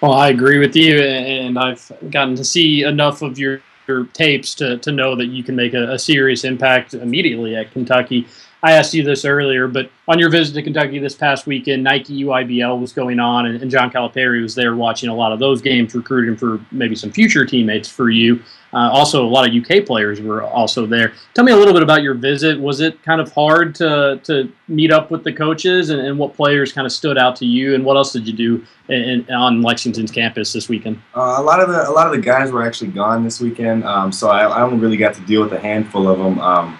Well, 0.00 0.12
I 0.12 0.28
agree 0.30 0.58
with 0.58 0.74
you, 0.74 1.00
and 1.00 1.58
I've 1.58 1.90
gotten 2.10 2.34
to 2.36 2.44
see 2.44 2.82
enough 2.82 3.22
of 3.22 3.38
your, 3.38 3.62
your 3.86 4.04
tapes 4.06 4.54
to, 4.56 4.78
to 4.78 4.92
know 4.92 5.14
that 5.16 5.26
you 5.26 5.42
can 5.42 5.54
make 5.54 5.74
a, 5.74 5.92
a 5.92 5.98
serious 5.98 6.44
impact 6.44 6.94
immediately 6.94 7.54
at 7.56 7.72
Kentucky. 7.72 8.26
I 8.62 8.72
asked 8.72 8.92
you 8.92 9.04
this 9.04 9.24
earlier, 9.24 9.68
but 9.68 9.88
on 10.08 10.18
your 10.18 10.30
visit 10.30 10.54
to 10.54 10.62
Kentucky 10.62 10.98
this 10.98 11.14
past 11.14 11.46
weekend, 11.46 11.84
Nike 11.84 12.24
EYBL 12.24 12.80
was 12.80 12.92
going 12.92 13.20
on, 13.20 13.46
and, 13.46 13.62
and 13.62 13.70
John 13.70 13.88
Calipari 13.88 14.42
was 14.42 14.54
there 14.56 14.74
watching 14.74 15.08
a 15.08 15.14
lot 15.14 15.32
of 15.32 15.38
those 15.38 15.62
games, 15.62 15.94
recruiting 15.94 16.36
for 16.36 16.60
maybe 16.72 16.96
some 16.96 17.12
future 17.12 17.44
teammates 17.44 17.88
for 17.88 18.10
you. 18.10 18.42
Uh, 18.72 18.90
also, 18.90 19.24
a 19.24 19.28
lot 19.28 19.48
of 19.48 19.54
UK 19.54 19.86
players 19.86 20.20
were 20.20 20.42
also 20.42 20.86
there. 20.86 21.12
Tell 21.34 21.44
me 21.44 21.52
a 21.52 21.56
little 21.56 21.72
bit 21.72 21.82
about 21.82 22.02
your 22.02 22.14
visit. 22.14 22.58
Was 22.58 22.80
it 22.80 23.00
kind 23.02 23.20
of 23.20 23.32
hard 23.32 23.74
to, 23.76 24.20
to 24.24 24.52
meet 24.66 24.90
up 24.90 25.10
with 25.12 25.22
the 25.22 25.32
coaches, 25.32 25.90
and, 25.90 26.00
and 26.00 26.18
what 26.18 26.34
players 26.34 26.72
kind 26.72 26.84
of 26.84 26.92
stood 26.92 27.16
out 27.16 27.36
to 27.36 27.46
you, 27.46 27.76
and 27.76 27.84
what 27.84 27.96
else 27.96 28.12
did 28.12 28.26
you 28.26 28.32
do 28.32 28.66
in, 28.88 29.24
in, 29.28 29.32
on 29.32 29.62
Lexington's 29.62 30.10
campus 30.10 30.52
this 30.52 30.68
weekend? 30.68 31.00
Uh, 31.14 31.36
a 31.38 31.42
lot 31.42 31.60
of 31.60 31.68
the 31.68 31.88
a 31.88 31.92
lot 31.92 32.06
of 32.06 32.12
the 32.12 32.20
guys 32.20 32.50
were 32.50 32.66
actually 32.66 32.90
gone 32.90 33.22
this 33.22 33.40
weekend, 33.40 33.84
um, 33.84 34.10
so 34.10 34.30
I, 34.30 34.42
I, 34.42 34.62
only 34.62 34.78
really 34.78 34.96
got 34.96 35.14
to 35.14 35.20
deal 35.22 35.42
with 35.42 35.52
a 35.52 35.60
handful 35.60 36.08
of 36.08 36.18
them. 36.18 36.40
Um, 36.40 36.78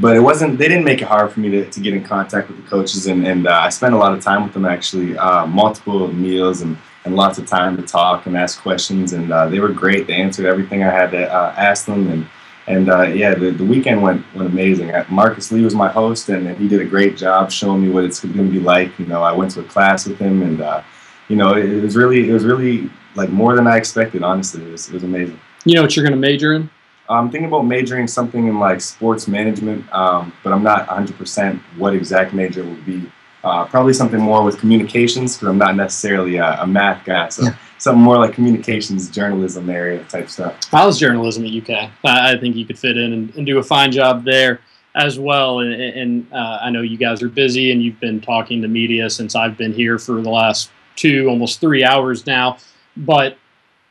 but 0.00 0.16
it 0.16 0.20
wasn't 0.20 0.58
they 0.58 0.68
didn't 0.68 0.84
make 0.84 1.00
it 1.00 1.08
hard 1.08 1.30
for 1.32 1.40
me 1.40 1.50
to, 1.50 1.70
to 1.70 1.80
get 1.80 1.94
in 1.94 2.02
contact 2.02 2.48
with 2.48 2.56
the 2.62 2.68
coaches 2.68 3.06
and, 3.06 3.26
and 3.26 3.46
uh, 3.46 3.52
i 3.62 3.68
spent 3.68 3.94
a 3.94 3.96
lot 3.96 4.12
of 4.12 4.22
time 4.22 4.42
with 4.42 4.52
them 4.52 4.64
actually 4.64 5.16
uh, 5.18 5.46
multiple 5.46 6.12
meals 6.12 6.62
and 6.62 6.76
and 7.04 7.16
lots 7.16 7.38
of 7.38 7.46
time 7.46 7.76
to 7.76 7.82
talk 7.82 8.26
and 8.26 8.36
ask 8.36 8.60
questions. 8.60 9.12
And 9.12 9.32
uh, 9.32 9.48
they 9.48 9.60
were 9.60 9.68
great. 9.68 10.06
They 10.06 10.14
answered 10.14 10.46
everything 10.46 10.82
I 10.82 10.90
had 10.90 11.10
to 11.12 11.32
uh, 11.32 11.54
ask 11.56 11.86
them. 11.86 12.10
And 12.10 12.26
and 12.66 12.88
uh, 12.88 13.02
yeah, 13.02 13.34
the, 13.34 13.50
the 13.50 13.64
weekend 13.64 14.02
went 14.02 14.24
went 14.34 14.48
amazing. 14.48 14.90
Uh, 14.90 15.04
Marcus 15.10 15.52
Lee 15.52 15.62
was 15.62 15.74
my 15.74 15.90
host, 15.90 16.28
and, 16.30 16.46
and 16.46 16.56
he 16.56 16.66
did 16.66 16.80
a 16.80 16.84
great 16.84 17.16
job 17.16 17.50
showing 17.50 17.82
me 17.82 17.90
what 17.90 18.04
it's 18.04 18.20
going 18.20 18.34
to 18.34 18.50
be 18.50 18.60
like. 18.60 18.98
You 18.98 19.06
know, 19.06 19.22
I 19.22 19.32
went 19.32 19.50
to 19.52 19.60
a 19.60 19.64
class 19.64 20.06
with 20.06 20.18
him, 20.18 20.42
and 20.42 20.60
uh, 20.62 20.82
you 21.28 21.36
know, 21.36 21.54
it, 21.54 21.66
it 21.66 21.82
was 21.82 21.94
really 21.94 22.28
it 22.28 22.32
was 22.32 22.44
really 22.44 22.90
like 23.14 23.28
more 23.28 23.54
than 23.54 23.66
I 23.66 23.76
expected. 23.76 24.22
Honestly, 24.22 24.64
it 24.64 24.72
was, 24.72 24.88
it 24.88 24.94
was 24.94 25.04
amazing. 25.04 25.38
You 25.66 25.74
know 25.74 25.82
what 25.82 25.94
you're 25.94 26.04
going 26.04 26.14
to 26.14 26.18
major 26.18 26.54
in? 26.54 26.70
I'm 27.08 27.30
thinking 27.30 27.48
about 27.48 27.66
majoring 27.66 28.08
something 28.08 28.46
in 28.46 28.58
like 28.58 28.80
sports 28.80 29.28
management, 29.28 29.92
um, 29.92 30.32
but 30.42 30.52
I'm 30.52 30.62
not 30.62 30.86
100% 30.88 31.58
what 31.76 31.94
exact 31.94 32.32
major 32.32 32.64
would 32.64 32.86
be. 32.86 33.10
Uh, 33.42 33.66
probably 33.66 33.92
something 33.92 34.20
more 34.20 34.42
with 34.42 34.58
communications 34.58 35.36
because 35.36 35.48
I'm 35.48 35.58
not 35.58 35.76
necessarily 35.76 36.36
a, 36.36 36.62
a 36.62 36.66
math 36.66 37.04
guy. 37.04 37.28
So 37.28 37.42
yeah. 37.42 37.56
something 37.76 38.02
more 38.02 38.16
like 38.16 38.32
communications, 38.32 39.10
journalism 39.10 39.68
area 39.68 40.02
type 40.04 40.30
stuff. 40.30 40.58
I 40.72 40.86
was 40.86 40.98
journalism 40.98 41.44
at 41.44 41.52
UK. 41.52 41.90
I 42.04 42.38
think 42.38 42.56
you 42.56 42.64
could 42.64 42.78
fit 42.78 42.96
in 42.96 43.12
and, 43.12 43.34
and 43.34 43.44
do 43.44 43.58
a 43.58 43.62
fine 43.62 43.92
job 43.92 44.24
there 44.24 44.60
as 44.94 45.18
well. 45.18 45.58
And, 45.58 45.74
and 45.74 46.32
uh, 46.32 46.58
I 46.62 46.70
know 46.70 46.80
you 46.80 46.96
guys 46.96 47.22
are 47.22 47.28
busy 47.28 47.70
and 47.70 47.82
you've 47.82 48.00
been 48.00 48.20
talking 48.20 48.62
to 48.62 48.68
media 48.68 49.10
since 49.10 49.34
I've 49.34 49.58
been 49.58 49.74
here 49.74 49.98
for 49.98 50.22
the 50.22 50.30
last 50.30 50.70
two, 50.96 51.28
almost 51.28 51.60
three 51.60 51.84
hours 51.84 52.26
now. 52.26 52.56
But 52.96 53.36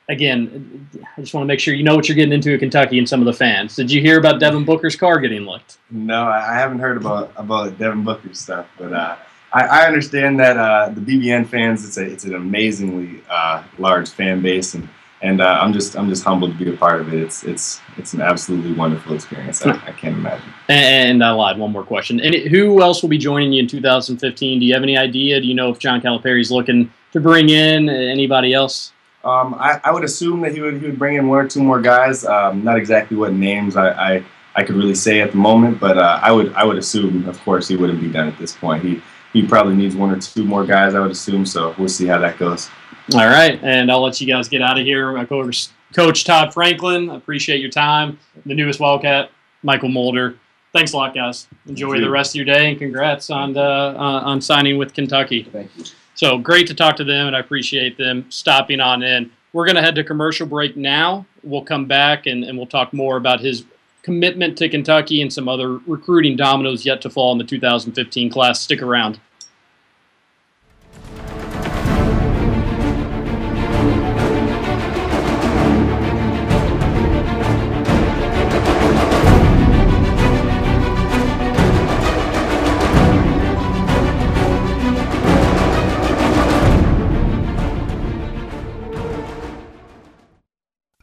again, 0.09 0.89
I 1.17 1.21
just 1.21 1.33
want 1.33 1.43
to 1.43 1.47
make 1.47 1.59
sure 1.59 1.73
you 1.73 1.83
know 1.83 1.95
what 1.95 2.07
you're 2.07 2.15
getting 2.15 2.33
into 2.33 2.53
at 2.53 2.59
Kentucky 2.59 2.97
and 2.97 3.07
some 3.07 3.19
of 3.19 3.25
the 3.25 3.33
fans. 3.33 3.75
Did 3.75 3.91
you 3.91 4.01
hear 4.01 4.19
about 4.19 4.39
Devin 4.39 4.65
Booker's 4.65 4.95
car 4.95 5.19
getting 5.19 5.45
licked? 5.45 5.77
No, 5.91 6.25
I 6.25 6.53
haven't 6.53 6.79
heard 6.79 6.97
about 6.97 7.31
about 7.35 7.77
Devin 7.77 8.03
Booker's 8.03 8.39
stuff, 8.39 8.67
but 8.77 8.93
uh, 8.93 9.15
I, 9.53 9.61
I, 9.63 9.87
understand 9.87 10.39
that 10.39 10.57
uh, 10.57 10.89
the 10.89 11.01
BBN 11.01 11.47
fans 11.47 11.85
it's 11.85 11.97
a 11.97 12.03
it's 12.03 12.23
an 12.25 12.35
amazingly 12.35 13.21
uh, 13.29 13.63
large 13.77 14.09
fan 14.09 14.41
base, 14.41 14.73
and 14.73 14.89
and 15.21 15.39
uh, 15.41 15.59
I'm 15.61 15.71
just 15.71 15.95
I'm 15.95 16.09
just 16.09 16.23
humbled 16.23 16.57
to 16.57 16.65
be 16.65 16.73
a 16.73 16.77
part 16.77 16.99
of 16.99 17.13
it. 17.13 17.21
It's 17.21 17.43
it's 17.43 17.79
it's 17.97 18.13
an 18.13 18.21
absolutely 18.21 18.73
wonderful 18.73 19.15
experience. 19.15 19.65
I, 19.65 19.71
I 19.71 19.91
can't 19.91 20.17
imagine. 20.17 20.49
And, 20.67 21.11
and 21.11 21.23
I 21.23 21.31
lied. 21.31 21.57
One 21.57 21.71
more 21.71 21.83
question. 21.83 22.19
And 22.19 22.35
who 22.35 22.81
else 22.81 23.01
will 23.01 23.09
be 23.09 23.17
joining 23.17 23.53
you 23.53 23.61
in 23.61 23.67
2015? 23.67 24.59
Do 24.59 24.65
you 24.65 24.73
have 24.73 24.83
any 24.83 24.97
idea? 24.97 25.39
Do 25.39 25.47
you 25.47 25.55
know 25.55 25.69
if 25.69 25.79
John 25.79 26.01
Calipari's 26.01 26.51
looking 26.51 26.91
to 27.13 27.19
bring 27.19 27.49
in 27.49 27.89
anybody 27.89 28.53
else? 28.53 28.91
Um, 29.23 29.53
I, 29.53 29.79
I, 29.85 29.91
would 29.91 30.03
assume 30.03 30.41
that 30.41 30.53
he 30.53 30.59
would 30.59 30.81
he 30.81 30.85
would 30.85 30.99
bring 30.99 31.15
in 31.15 31.29
one 31.29 31.45
or 31.45 31.47
two 31.47 31.63
more 31.63 31.79
guys. 31.79 32.25
Um, 32.25 32.63
not 32.63 32.77
exactly 32.77 33.15
what 33.15 33.31
names 33.31 33.77
I, 33.77 34.15
I, 34.15 34.23
I 34.55 34.63
could 34.63 34.75
really 34.75 34.95
say 34.95 35.21
at 35.21 35.31
the 35.31 35.37
moment, 35.37 35.79
but 35.79 35.97
uh, 35.97 36.19
I 36.21 36.31
would 36.31 36.53
I 36.53 36.65
would 36.65 36.77
assume, 36.77 37.27
of 37.29 37.39
course, 37.41 37.67
he 37.67 37.77
wouldn't 37.77 38.01
be 38.01 38.11
done 38.11 38.27
at 38.27 38.37
this 38.37 38.53
point. 38.53 38.83
He 38.83 39.01
he 39.31 39.47
probably 39.47 39.75
needs 39.75 39.95
one 39.95 40.11
or 40.11 40.19
two 40.19 40.43
more 40.43 40.65
guys. 40.65 40.93
I 40.93 40.99
would 40.99 41.11
assume. 41.11 41.45
So 41.45 41.73
we'll 41.77 41.87
see 41.87 42.05
how 42.05 42.19
that 42.19 42.37
goes. 42.37 42.69
All 43.13 43.25
right, 43.25 43.59
and 43.63 43.89
I'll 43.91 44.01
let 44.01 44.19
you 44.19 44.27
guys 44.27 44.49
get 44.49 44.61
out 44.61 44.77
of 44.77 44.85
here. 44.85 45.11
My 45.13 45.25
coach, 45.25 45.69
Coach 45.93 46.25
Todd 46.25 46.53
Franklin, 46.53 47.09
appreciate 47.09 47.59
your 47.59 47.71
time. 47.71 48.19
The 48.45 48.55
newest 48.55 48.79
Wildcat, 48.79 49.29
Mychal 49.63 49.91
Mulder. 49.91 50.37
Thanks 50.73 50.93
a 50.93 50.97
lot, 50.97 51.13
guys. 51.13 51.47
Enjoy 51.67 51.99
the 51.99 52.09
rest 52.09 52.31
of 52.31 52.35
your 52.35 52.45
day, 52.45 52.71
and 52.71 52.79
congrats 52.79 53.29
on 53.29 53.55
uh, 53.55 53.93
on 53.97 54.41
signing 54.41 54.77
with 54.77 54.93
Kentucky. 54.93 55.43
Thank 55.43 55.69
you. 55.77 55.85
So 56.15 56.37
great 56.37 56.67
to 56.67 56.73
talk 56.73 56.95
to 56.97 57.03
them, 57.03 57.27
and 57.27 57.35
I 57.35 57.39
appreciate 57.39 57.97
them 57.97 58.25
stopping 58.29 58.79
on 58.79 59.03
in. 59.03 59.31
We're 59.51 59.65
going 59.65 59.75
to 59.75 59.81
head 59.81 59.95
to 59.95 60.03
commercial 60.03 60.47
break 60.47 60.75
now. 60.77 61.25
We'll 61.43 61.63
come 61.63 61.85
back 61.85 62.25
and, 62.25 62.43
and 62.43 62.57
we'll 62.57 62.67
talk 62.67 62.93
more 62.93 63.17
about 63.17 63.39
his 63.39 63.65
commitment 64.01 64.57
to 64.57 64.69
Kentucky 64.69 65.21
and 65.21 65.31
some 65.31 65.47
other 65.47 65.77
recruiting 65.77 66.35
dominoes 66.35 66.85
yet 66.85 67.01
to 67.01 67.09
fall 67.09 67.31
in 67.31 67.37
the 67.37 67.43
2015 67.43 68.29
class. 68.29 68.61
Stick 68.61 68.81
around. 68.81 69.19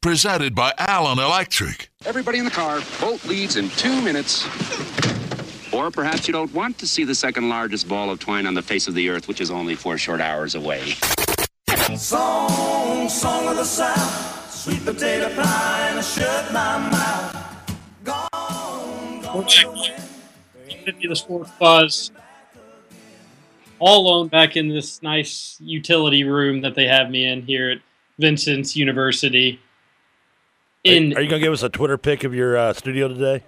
Presented 0.03 0.55
by 0.55 0.73
Allen 0.79 1.19
Electric. 1.19 1.91
Everybody 2.07 2.39
in 2.39 2.47
the 2.47 2.51
car. 2.51 2.81
Bolt 3.03 3.23
leaves 3.27 3.57
in 3.57 3.69
two 3.69 4.01
minutes. 4.01 4.47
Or 5.75 5.91
perhaps 5.91 6.27
you 6.27 6.33
don't 6.33 6.51
want 6.55 6.79
to 6.79 6.87
see 6.87 7.05
the 7.05 7.15
second 7.15 7.51
largest 7.51 7.87
ball 7.87 8.09
of 8.09 8.19
twine 8.19 8.47
on 8.47 8.55
the 8.55 8.63
face 8.63 8.89
of 8.89 8.95
the 8.95 9.11
earth, 9.11 9.29
which 9.29 9.43
is 9.43 9.51
only 9.51 9.75
four 9.75 9.99
short 9.99 10.23
hours 10.23 10.55
away. 10.55 10.95
Song, 11.99 13.11
song 13.11 13.49
of 13.49 13.57
the 13.57 13.65
South, 13.65 14.51
sweet 14.51 14.83
potato 14.87 15.29
pie, 15.35 15.89
and 15.91 15.99
I 15.99 16.01
shut 16.01 16.51
my 16.51 16.79
mouth. 16.91 17.77
Gone, 18.03 19.21
gone 19.21 19.45
the 21.03 21.15
Sports 21.15 21.51
Buzz. 21.61 22.11
All 23.79 24.09
alone 24.09 24.29
back 24.29 24.57
in 24.57 24.71
this 24.71 25.03
nice 25.03 25.59
utility 25.61 26.25
room 26.25 26.63
that 26.63 26.75
they 26.75 26.87
have 26.87 27.11
me 27.11 27.27
in 27.27 27.43
here 27.43 27.69
at 27.69 27.79
Vincennes 28.19 28.75
University. 28.75 29.61
In, 30.85 31.17
are 31.17 31.21
you 31.21 31.29
gonna 31.29 31.43
give 31.43 31.53
us 31.53 31.63
a 31.63 31.69
Twitter 31.69 31.99
pic 31.99 32.25
of 32.25 32.35
your 32.35 32.57
uh, 32.57 32.73
studio 32.73 33.09
today? 33.09 33.45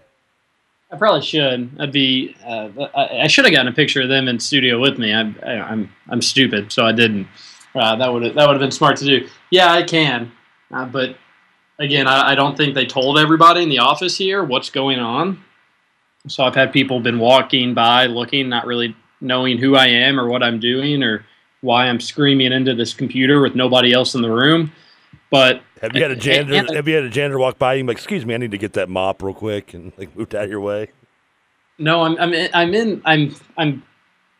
I 0.91 0.97
probably 0.97 1.22
should. 1.22 1.70
I'd 1.80 1.93
be. 1.93 2.37
Uh, 2.45 2.68
I, 2.95 3.20
I 3.22 3.26
should 3.26 3.47
have 3.47 3.55
gotten 3.55 3.68
a 3.68 3.74
picture 3.74 4.03
of 4.03 4.11
them 4.11 4.28
in 4.28 4.39
studio 4.39 4.78
with 4.78 4.99
me. 4.99 5.14
I'm. 5.14 5.39
I, 5.45 5.53
am 5.53 5.64
I'm, 5.64 5.91
I'm 6.11 6.22
stupid, 6.22 6.70
so 6.70 6.85
I 6.85 6.93
didn't. 6.93 7.26
Uh, 7.74 7.97
that 7.97 8.12
would 8.12 8.22
that 8.22 8.47
would 8.47 8.53
have 8.53 8.61
been 8.61 8.70
smart 8.70 8.97
to 8.99 9.07
do. 9.07 9.28
Yeah, 9.51 9.72
I 9.72 9.83
can, 9.83 10.30
uh, 10.70 10.85
but 10.85 11.16
again, 11.78 12.07
I, 12.07 12.33
I 12.33 12.35
don't 12.35 12.55
think 12.57 12.74
they 12.74 12.85
told 12.85 13.18
everybody 13.18 13.62
in 13.62 13.70
the 13.70 13.78
office 13.78 14.18
here 14.18 14.45
what's 14.45 14.68
going 14.68 14.99
on. 14.99 15.43
So 16.28 16.45
I've 16.45 16.55
had 16.55 16.72
people 16.72 17.01
been 17.01 17.18
walking 17.18 17.72
by, 17.72 18.07
looking, 18.07 18.49
not 18.49 18.66
really 18.66 18.95
knowing 19.22 19.57
who 19.57 19.74
I 19.74 19.87
am 19.87 20.20
or 20.20 20.28
what 20.28 20.43
I'm 20.43 20.61
doing 20.61 21.03
or 21.03 21.24
why 21.62 21.87
I'm 21.87 22.01
screaming 22.01 22.53
into 22.53 22.74
this 22.74 22.93
computer 22.93 23.41
with 23.41 23.55
nobody 23.55 23.93
else 23.93 24.14
in 24.14 24.22
the 24.22 24.30
room. 24.30 24.70
But 25.33 25.62
have 25.80 25.97
you 25.97 26.03
had 26.03 26.11
a 26.11 26.16
janitor? 26.16 26.53
And, 26.53 26.68
and, 26.68 26.76
have 26.76 26.87
you 26.87 26.95
had 26.95 27.05
a 27.05 27.09
janitor 27.09 27.39
walk 27.39 27.59
by 27.59 27.74
you? 27.74 27.85
Like, 27.85 27.97
excuse 27.97 28.26
me, 28.26 28.35
I 28.35 28.37
need 28.37 28.51
to 28.51 28.59
get 28.59 28.74
that 28.74 28.91
mop 28.91 29.22
real 29.22 29.33
quick 29.33 29.72
and 29.72 29.91
like 29.97 30.14
moved 30.14 30.35
out 30.35 30.45
of 30.45 30.51
your 30.51 30.61
way. 30.61 30.91
No, 31.78 32.03
I'm 32.03 32.18
I'm 32.18 32.35
in, 32.35 32.51
I'm 32.53 32.74
in 32.74 33.03
I'm 33.07 33.35
I'm 33.57 33.83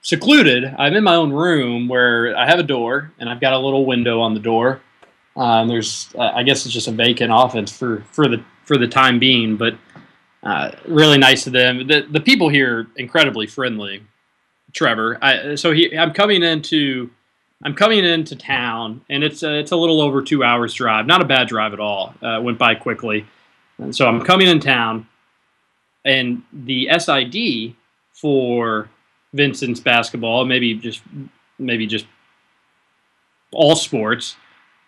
secluded. 0.03 0.67
I'm 0.79 0.95
in 0.95 1.03
my 1.03 1.15
own 1.15 1.33
room 1.33 1.89
where 1.89 2.37
I 2.37 2.47
have 2.47 2.59
a 2.59 2.63
door 2.63 3.11
and 3.19 3.31
I've 3.31 3.41
got 3.41 3.55
a 3.55 3.59
little 3.59 3.87
window 3.87 4.21
on 4.21 4.35
the 4.35 4.41
door. 4.41 4.83
Uh, 5.35 5.65
there's 5.65 6.11
uh, 6.15 6.31
I 6.35 6.43
guess 6.43 6.67
it's 6.67 6.75
just 6.75 6.89
a 6.89 6.93
vacant 6.93 7.33
office 7.33 7.73
for 7.75 8.05
for 8.13 8.29
the 8.29 8.45
for 8.67 8.77
the 8.77 8.87
time 8.87 9.19
being, 9.19 9.57
but 9.57 9.75
uh, 10.43 10.73
really 10.87 11.17
nice 11.17 11.43
to 11.45 11.51
them. 11.51 11.87
The 11.87 12.07
the 12.11 12.21
people 12.21 12.51
here 12.51 12.81
are 12.81 12.87
incredibly 12.97 13.47
friendly. 13.47 14.03
Trevor, 14.75 15.19
I, 15.23 15.55
so 15.55 15.73
he 15.73 15.97
I'm 15.97 16.13
coming 16.13 16.43
into 16.43 17.11
I'm 17.65 17.75
coming 17.75 18.05
into 18.05 18.35
town, 18.35 19.03
and 19.09 19.23
it's 19.23 19.43
a, 19.43 19.59
it's 19.59 19.71
a 19.71 19.77
little 19.77 20.01
over 20.01 20.23
two 20.23 20.43
hours 20.43 20.75
drive. 20.75 21.07
Not 21.07 21.23
a 21.23 21.25
bad 21.25 21.49
drive 21.49 21.73
at 21.73 21.81
all. 21.81 22.15
Uh, 22.21 22.41
went 22.43 22.59
by 22.59 22.75
quickly. 22.75 23.27
And 23.79 23.95
so 23.95 24.07
I'm 24.07 24.21
coming 24.23 24.49
in 24.49 24.61
town, 24.61 25.07
and 26.05 26.43
the 26.53 26.89
SID 26.99 27.75
for 28.13 28.89
Vincennes' 29.33 29.81
basketball, 29.81 30.45
maybe 30.45 30.75
just 30.75 31.03
maybe 31.59 31.87
just 31.87 32.07
all 33.53 33.77
sports, 33.77 34.37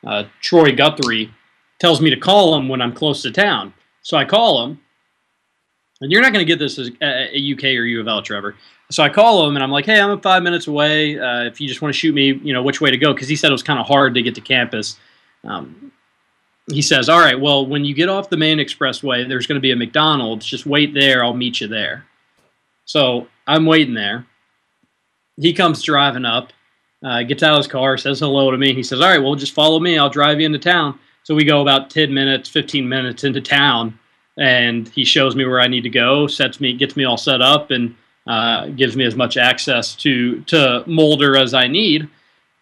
uh, 0.06 0.24
Troy 0.40 0.74
Guthrie 0.74 1.32
tells 1.78 2.00
me 2.00 2.10
to 2.10 2.16
call 2.16 2.54
him 2.54 2.68
when 2.68 2.80
I'm 2.80 2.92
close 2.92 3.22
to 3.22 3.30
town. 3.30 3.72
So 4.02 4.16
I 4.16 4.24
call 4.24 4.64
him, 4.64 4.80
and 6.00 6.10
you're 6.10 6.22
not 6.22 6.32
going 6.32 6.44
to 6.44 6.50
get 6.50 6.58
this 6.58 6.78
as 6.78 6.90
a 7.00 7.52
UK 7.52 7.64
or 7.64 7.84
U 7.84 8.00
of 8.00 8.08
L, 8.08 8.22
Trevor 8.22 8.56
so 8.90 9.02
I 9.02 9.08
call 9.08 9.48
him 9.48 9.56
and 9.56 9.62
I'm 9.62 9.70
like, 9.70 9.86
hey, 9.86 10.00
I'm 10.00 10.20
five 10.20 10.42
minutes 10.42 10.66
away. 10.66 11.18
Uh, 11.18 11.44
if 11.44 11.60
you 11.60 11.68
just 11.68 11.82
want 11.82 11.92
to 11.92 11.98
shoot 11.98 12.14
me, 12.14 12.32
you 12.32 12.52
know, 12.52 12.62
which 12.62 12.80
way 12.80 12.90
to 12.90 12.98
go, 12.98 13.12
because 13.12 13.28
he 13.28 13.36
said 13.36 13.48
it 13.48 13.52
was 13.52 13.62
kind 13.62 13.80
of 13.80 13.86
hard 13.86 14.14
to 14.14 14.22
get 14.22 14.34
to 14.34 14.40
campus. 14.40 14.98
Um, 15.42 15.92
he 16.70 16.82
says, 16.82 17.08
all 17.08 17.18
right, 17.18 17.38
well, 17.38 17.66
when 17.66 17.84
you 17.84 17.94
get 17.94 18.08
off 18.08 18.30
the 18.30 18.36
main 18.36 18.58
expressway, 18.58 19.28
there's 19.28 19.46
going 19.46 19.56
to 19.56 19.60
be 19.60 19.70
a 19.70 19.76
McDonald's. 19.76 20.46
Just 20.46 20.66
wait 20.66 20.94
there. 20.94 21.24
I'll 21.24 21.34
meet 21.34 21.60
you 21.60 21.68
there. 21.68 22.06
So 22.84 23.26
I'm 23.46 23.66
waiting 23.66 23.94
there. 23.94 24.26
He 25.36 25.52
comes 25.52 25.82
driving 25.82 26.24
up, 26.24 26.52
uh, 27.04 27.22
gets 27.22 27.42
out 27.42 27.52
of 27.52 27.58
his 27.58 27.66
car, 27.66 27.96
says 27.96 28.20
hello 28.20 28.50
to 28.50 28.58
me. 28.58 28.72
He 28.74 28.82
says, 28.82 29.00
all 29.00 29.08
right, 29.08 29.18
well, 29.18 29.34
just 29.34 29.52
follow 29.52 29.80
me. 29.80 29.98
I'll 29.98 30.10
drive 30.10 30.40
you 30.40 30.46
into 30.46 30.58
town. 30.58 30.98
So 31.24 31.34
we 31.34 31.44
go 31.44 31.60
about 31.62 31.90
10 31.90 32.12
minutes, 32.12 32.48
15 32.48 32.88
minutes 32.88 33.24
into 33.24 33.40
town, 33.40 33.98
and 34.38 34.88
he 34.88 35.04
shows 35.04 35.34
me 35.34 35.46
where 35.46 35.60
I 35.60 35.68
need 35.68 35.82
to 35.82 35.90
go, 35.90 36.26
sets 36.26 36.60
me, 36.60 36.74
gets 36.74 36.96
me 36.96 37.04
all 37.04 37.16
set 37.16 37.40
up, 37.40 37.70
and 37.70 37.96
uh, 38.26 38.68
gives 38.68 38.96
me 38.96 39.04
as 39.04 39.14
much 39.14 39.36
access 39.36 39.94
to 39.96 40.40
to 40.42 40.84
Mulder 40.86 41.36
as 41.36 41.54
I 41.54 41.66
need, 41.66 42.08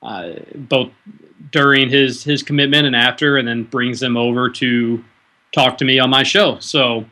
uh, 0.02 0.30
both 0.54 0.90
during 1.50 1.88
his 1.88 2.24
his 2.24 2.42
commitment 2.42 2.86
and 2.86 2.96
after, 2.96 3.36
and 3.36 3.46
then 3.46 3.64
brings 3.64 4.02
him 4.02 4.16
over 4.16 4.50
to 4.50 5.04
talk 5.52 5.78
to 5.78 5.84
me 5.84 5.98
on 5.98 6.10
my 6.10 6.22
show. 6.22 6.58
So, 6.58 7.04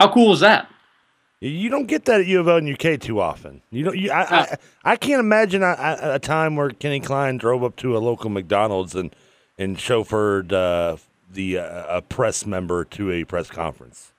how 0.00 0.12
cool 0.12 0.32
is 0.32 0.40
that? 0.40 0.70
You 1.40 1.68
don't 1.68 1.86
get 1.86 2.04
that 2.06 2.20
at 2.20 2.26
U 2.26 2.40
of 2.40 2.48
L 2.48 2.56
and 2.56 2.68
UK 2.68 2.98
too 3.00 3.20
often. 3.20 3.62
You 3.70 3.84
don't. 3.84 3.96
You, 3.96 4.10
I, 4.10 4.22
I, 4.22 4.40
Uh, 4.40 4.56
I 4.84 4.96
can't 4.96 5.20
imagine 5.20 5.62
a, 5.62 5.76
a, 5.78 6.14
a 6.14 6.18
time 6.18 6.56
where 6.56 6.70
Kenny 6.70 6.98
Klein 7.00 7.36
drove 7.38 7.62
up 7.62 7.76
to 7.76 7.96
a 7.96 8.00
local 8.00 8.30
McDonald's 8.30 8.94
and 8.94 9.14
and 9.56 9.76
chauffeured 9.76 10.52
uh, 10.52 10.96
the 11.30 11.58
uh, 11.58 11.98
a 11.98 12.02
press 12.02 12.44
member 12.46 12.84
to 12.86 13.12
a 13.12 13.24
press 13.24 13.50
conference. 13.50 14.12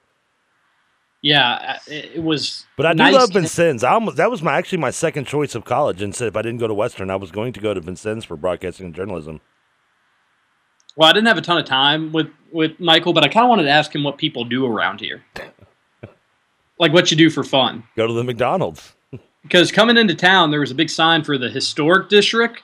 Yeah, 1.21 1.79
it, 1.87 2.11
it 2.15 2.23
was. 2.23 2.65
But 2.77 2.85
I 2.85 2.93
do 2.93 2.97
nice 2.97 3.13
love 3.13 3.33
Vincennes. 3.33 3.83
I 3.83 3.91
almost, 3.91 4.17
that 4.17 4.31
was 4.31 4.41
my 4.41 4.57
actually 4.57 4.77
my 4.77 4.91
second 4.91 5.25
choice 5.25 5.53
of 5.53 5.65
college. 5.65 6.01
And 6.01 6.15
said 6.15 6.27
if 6.27 6.37
I 6.37 6.41
didn't 6.41 6.59
go 6.59 6.67
to 6.67 6.73
Western, 6.73 7.09
I 7.09 7.17
was 7.17 7.31
going 7.31 7.53
to 7.53 7.59
go 7.59 7.73
to 7.73 7.81
Vincennes 7.81 8.23
for 8.25 8.37
broadcasting 8.37 8.87
and 8.87 8.95
journalism. 8.95 9.41
Well, 10.95 11.09
I 11.09 11.13
didn't 11.13 11.27
have 11.27 11.37
a 11.37 11.41
ton 11.41 11.57
of 11.57 11.65
time 11.65 12.11
with 12.11 12.27
with 12.51 12.77
Mychal, 12.77 13.13
but 13.13 13.23
I 13.23 13.27
kind 13.27 13.45
of 13.45 13.49
wanted 13.49 13.63
to 13.63 13.69
ask 13.69 13.93
him 13.93 14.03
what 14.03 14.17
people 14.17 14.43
do 14.43 14.65
around 14.65 14.99
here, 14.99 15.23
like 16.79 16.93
what 16.93 17.11
you 17.11 17.17
do 17.17 17.29
for 17.29 17.43
fun. 17.43 17.83
Go 17.95 18.07
to 18.07 18.13
the 18.13 18.23
McDonald's. 18.23 18.95
Because 19.43 19.71
coming 19.71 19.95
into 19.95 20.13
town, 20.13 20.51
there 20.51 20.59
was 20.59 20.69
a 20.69 20.75
big 20.75 20.89
sign 20.89 21.23
for 21.23 21.37
the 21.37 21.49
historic 21.49 22.09
district, 22.09 22.61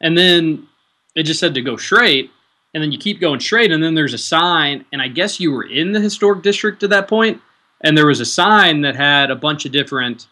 and 0.00 0.18
then 0.18 0.66
it 1.14 1.22
just 1.22 1.38
said 1.38 1.54
to 1.54 1.62
go 1.62 1.76
straight, 1.76 2.32
and 2.74 2.82
then 2.82 2.90
you 2.90 2.98
keep 2.98 3.20
going 3.20 3.38
straight, 3.38 3.70
and 3.70 3.80
then 3.80 3.94
there's 3.94 4.12
a 4.12 4.18
sign, 4.18 4.84
and 4.92 5.00
I 5.00 5.06
guess 5.06 5.38
you 5.38 5.52
were 5.52 5.62
in 5.62 5.92
the 5.92 6.00
historic 6.00 6.42
district 6.42 6.82
at 6.82 6.90
that 6.90 7.06
point, 7.06 7.40
and 7.82 7.96
there 7.96 8.06
was 8.06 8.20
a 8.20 8.24
sign 8.24 8.80
that 8.82 8.96
had 8.96 9.30
a 9.30 9.36
bunch 9.36 9.64
of 9.64 9.72
different 9.72 10.26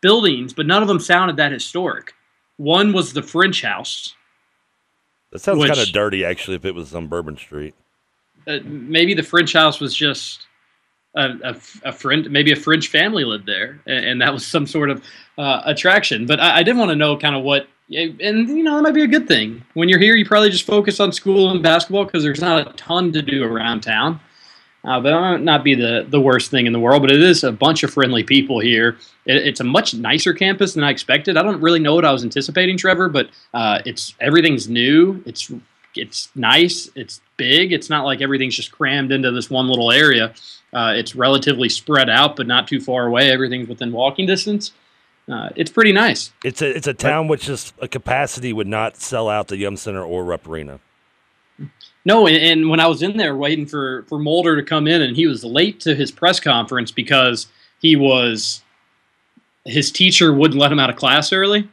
buildings, 0.00 0.52
but 0.52 0.66
none 0.66 0.82
of 0.82 0.88
them 0.88 1.00
sounded 1.00 1.36
that 1.36 1.52
historic. 1.52 2.14
One 2.56 2.92
was 2.92 3.12
the 3.12 3.22
French 3.22 3.62
House. 3.62 4.14
That 5.32 5.40
sounds 5.40 5.58
Which- 5.58 5.72
kind 5.72 5.80
of 5.80 5.92
dirty, 5.92 6.24
actually. 6.24 6.56
If 6.56 6.64
it 6.64 6.74
was 6.74 6.94
on 6.94 7.08
Bourbon 7.08 7.36
Street, 7.36 7.74
uh, 8.46 8.58
maybe 8.64 9.14
the 9.14 9.22
French 9.22 9.52
house 9.52 9.80
was 9.80 9.94
just 9.94 10.46
a, 11.16 11.30
a, 11.42 11.56
a 11.88 11.92
friend, 11.92 12.30
maybe 12.30 12.52
a 12.52 12.56
French 12.56 12.88
family 12.88 13.24
lived 13.24 13.46
there, 13.46 13.80
and, 13.86 14.04
and 14.04 14.22
that 14.22 14.32
was 14.32 14.46
some 14.46 14.66
sort 14.66 14.90
of 14.90 15.02
uh, 15.38 15.62
attraction. 15.64 16.26
But 16.26 16.38
I, 16.40 16.58
I 16.58 16.62
did 16.62 16.76
want 16.76 16.90
to 16.90 16.96
know 16.96 17.16
kind 17.16 17.34
of 17.34 17.42
what, 17.42 17.66
and 17.90 18.20
you 18.20 18.62
know, 18.62 18.76
that 18.76 18.82
might 18.82 18.94
be 18.94 19.02
a 19.02 19.08
good 19.08 19.26
thing. 19.26 19.62
When 19.74 19.88
you're 19.88 19.98
here, 19.98 20.14
you 20.14 20.24
probably 20.24 20.50
just 20.50 20.66
focus 20.66 21.00
on 21.00 21.12
school 21.12 21.50
and 21.50 21.62
basketball 21.62 22.04
because 22.04 22.22
there's 22.22 22.40
not 22.40 22.68
a 22.68 22.72
ton 22.74 23.12
to 23.12 23.22
do 23.22 23.44
around 23.44 23.80
town. 23.82 24.20
Uh, 24.84 25.00
but 25.00 25.10
that 25.10 25.20
might 25.20 25.40
not 25.40 25.64
be 25.64 25.74
the, 25.74 26.06
the 26.08 26.20
worst 26.20 26.50
thing 26.50 26.66
in 26.66 26.72
the 26.72 26.78
world, 26.78 27.00
but 27.00 27.10
it 27.10 27.22
is 27.22 27.42
a 27.42 27.50
bunch 27.50 27.82
of 27.82 27.90
friendly 27.90 28.22
people 28.22 28.60
here. 28.60 28.98
It, 29.24 29.36
it's 29.36 29.60
a 29.60 29.64
much 29.64 29.94
nicer 29.94 30.34
campus 30.34 30.74
than 30.74 30.84
I 30.84 30.90
expected. 30.90 31.38
I 31.38 31.42
don't 31.42 31.60
really 31.62 31.78
know 31.80 31.94
what 31.94 32.04
I 32.04 32.12
was 32.12 32.22
anticipating, 32.22 32.76
Trevor, 32.76 33.08
but 33.08 33.30
uh, 33.54 33.80
it's 33.86 34.14
everything's 34.20 34.68
new. 34.68 35.22
It's 35.24 35.50
it's 35.96 36.28
nice. 36.34 36.90
It's 36.94 37.20
big. 37.36 37.72
It's 37.72 37.88
not 37.88 38.04
like 38.04 38.20
everything's 38.20 38.56
just 38.56 38.72
crammed 38.72 39.12
into 39.12 39.30
this 39.30 39.48
one 39.48 39.68
little 39.68 39.90
area. 39.90 40.34
Uh, 40.72 40.92
it's 40.96 41.14
relatively 41.14 41.68
spread 41.68 42.10
out, 42.10 42.36
but 42.36 42.46
not 42.46 42.66
too 42.66 42.80
far 42.80 43.06
away. 43.06 43.30
Everything's 43.30 43.68
within 43.68 43.92
walking 43.92 44.26
distance. 44.26 44.72
Uh, 45.30 45.48
it's 45.56 45.70
pretty 45.70 45.92
nice. 45.92 46.32
it's 46.44 46.60
a 46.60 46.76
it's 46.76 46.86
a 46.86 46.92
town 46.92 47.28
which 47.28 47.44
just 47.44 47.72
a 47.80 47.88
capacity 47.88 48.52
would 48.52 48.66
not 48.66 48.96
sell 48.96 49.28
out 49.28 49.48
the 49.48 49.56
Yum 49.56 49.76
Center 49.76 50.04
or 50.04 50.24
Rupp 50.24 50.46
Arena. 50.46 50.80
No, 52.04 52.26
and, 52.26 52.68
when 52.68 52.80
I 52.80 52.86
was 52.86 53.02
in 53.02 53.16
there 53.16 53.34
waiting 53.34 53.66
for 53.66 54.04
for 54.08 54.18
Mulder 54.18 54.56
to 54.56 54.62
come 54.62 54.86
in, 54.86 55.02
and 55.02 55.16
he 55.16 55.26
was 55.26 55.44
late 55.44 55.80
to 55.80 55.94
his 55.94 56.10
press 56.10 56.38
conference 56.38 56.90
because 56.90 57.46
he 57.80 57.96
was 57.96 58.62
his 59.64 59.90
teacher 59.90 60.32
wouldn't 60.32 60.60
let 60.60 60.70
him 60.70 60.78
out 60.78 60.90
of 60.90 60.96
class 60.96 61.32
early, 61.32 61.68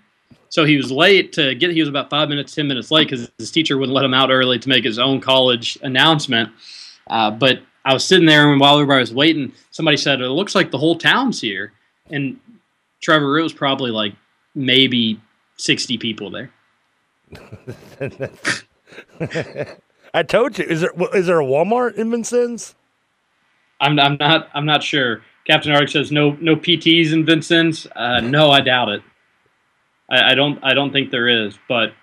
so 0.47 0.63
he 0.63 0.77
was 0.77 0.91
late 0.91 1.33
to 1.33 1.53
get. 1.55 1.71
He 1.71 1.81
was 1.81 1.89
about 1.89 2.09
five 2.09 2.29
minutes, 2.29 2.55
ten 2.55 2.67
minutes 2.67 2.91
late 2.91 3.09
because 3.09 3.29
his 3.37 3.51
teacher 3.51 3.77
wouldn't 3.77 3.95
let 3.95 4.05
him 4.05 4.13
out 4.13 4.31
early 4.31 4.57
to 4.59 4.69
make 4.69 4.85
his 4.85 4.99
own 4.99 5.19
college 5.19 5.77
announcement. 5.81 6.49
Uh, 7.07 7.31
but 7.31 7.59
I 7.83 7.93
was 7.93 8.05
sitting 8.05 8.25
there, 8.25 8.49
and 8.49 8.59
while 8.59 8.75
everybody 8.75 9.01
was 9.01 9.13
waiting, 9.13 9.51
somebody 9.71 9.97
said, 9.97 10.21
"It 10.21 10.29
looks 10.29 10.55
like 10.55 10.71
the 10.71 10.77
whole 10.77 10.97
town's 10.97 11.41
here." 11.41 11.73
And 12.09 12.39
Trevor, 13.01 13.37
it 13.37 13.43
was 13.43 13.53
probably 13.53 13.91
like 13.91 14.13
maybe 14.55 15.19
sixty 15.57 15.97
people 15.97 16.29
there. 16.29 16.51
I 20.13 20.23
told 20.23 20.57
you. 20.57 20.65
Is 20.65 20.81
there 20.81 20.91
is 21.13 21.27
there 21.27 21.39
a 21.39 21.45
Walmart 21.45 21.95
in 21.95 22.11
Vincennes? 22.11 22.75
I'm, 23.79 23.99
I'm 23.99 24.17
not 24.19 24.49
I'm 24.53 24.65
not 24.65 24.83
sure. 24.83 25.21
Captain 25.45 25.71
Arctic 25.71 25.89
says 25.89 26.11
no 26.11 26.37
no 26.39 26.55
PTs 26.55 27.13
in 27.13 27.25
Vincennes. 27.25 27.87
Uh, 27.95 28.19
no, 28.19 28.51
I 28.51 28.61
doubt 28.61 28.89
it. 28.89 29.01
I, 30.09 30.31
I 30.31 30.35
don't 30.35 30.59
I 30.63 30.73
don't 30.73 30.91
think 30.91 31.11
there 31.11 31.27
is, 31.27 31.57
but 31.67 31.93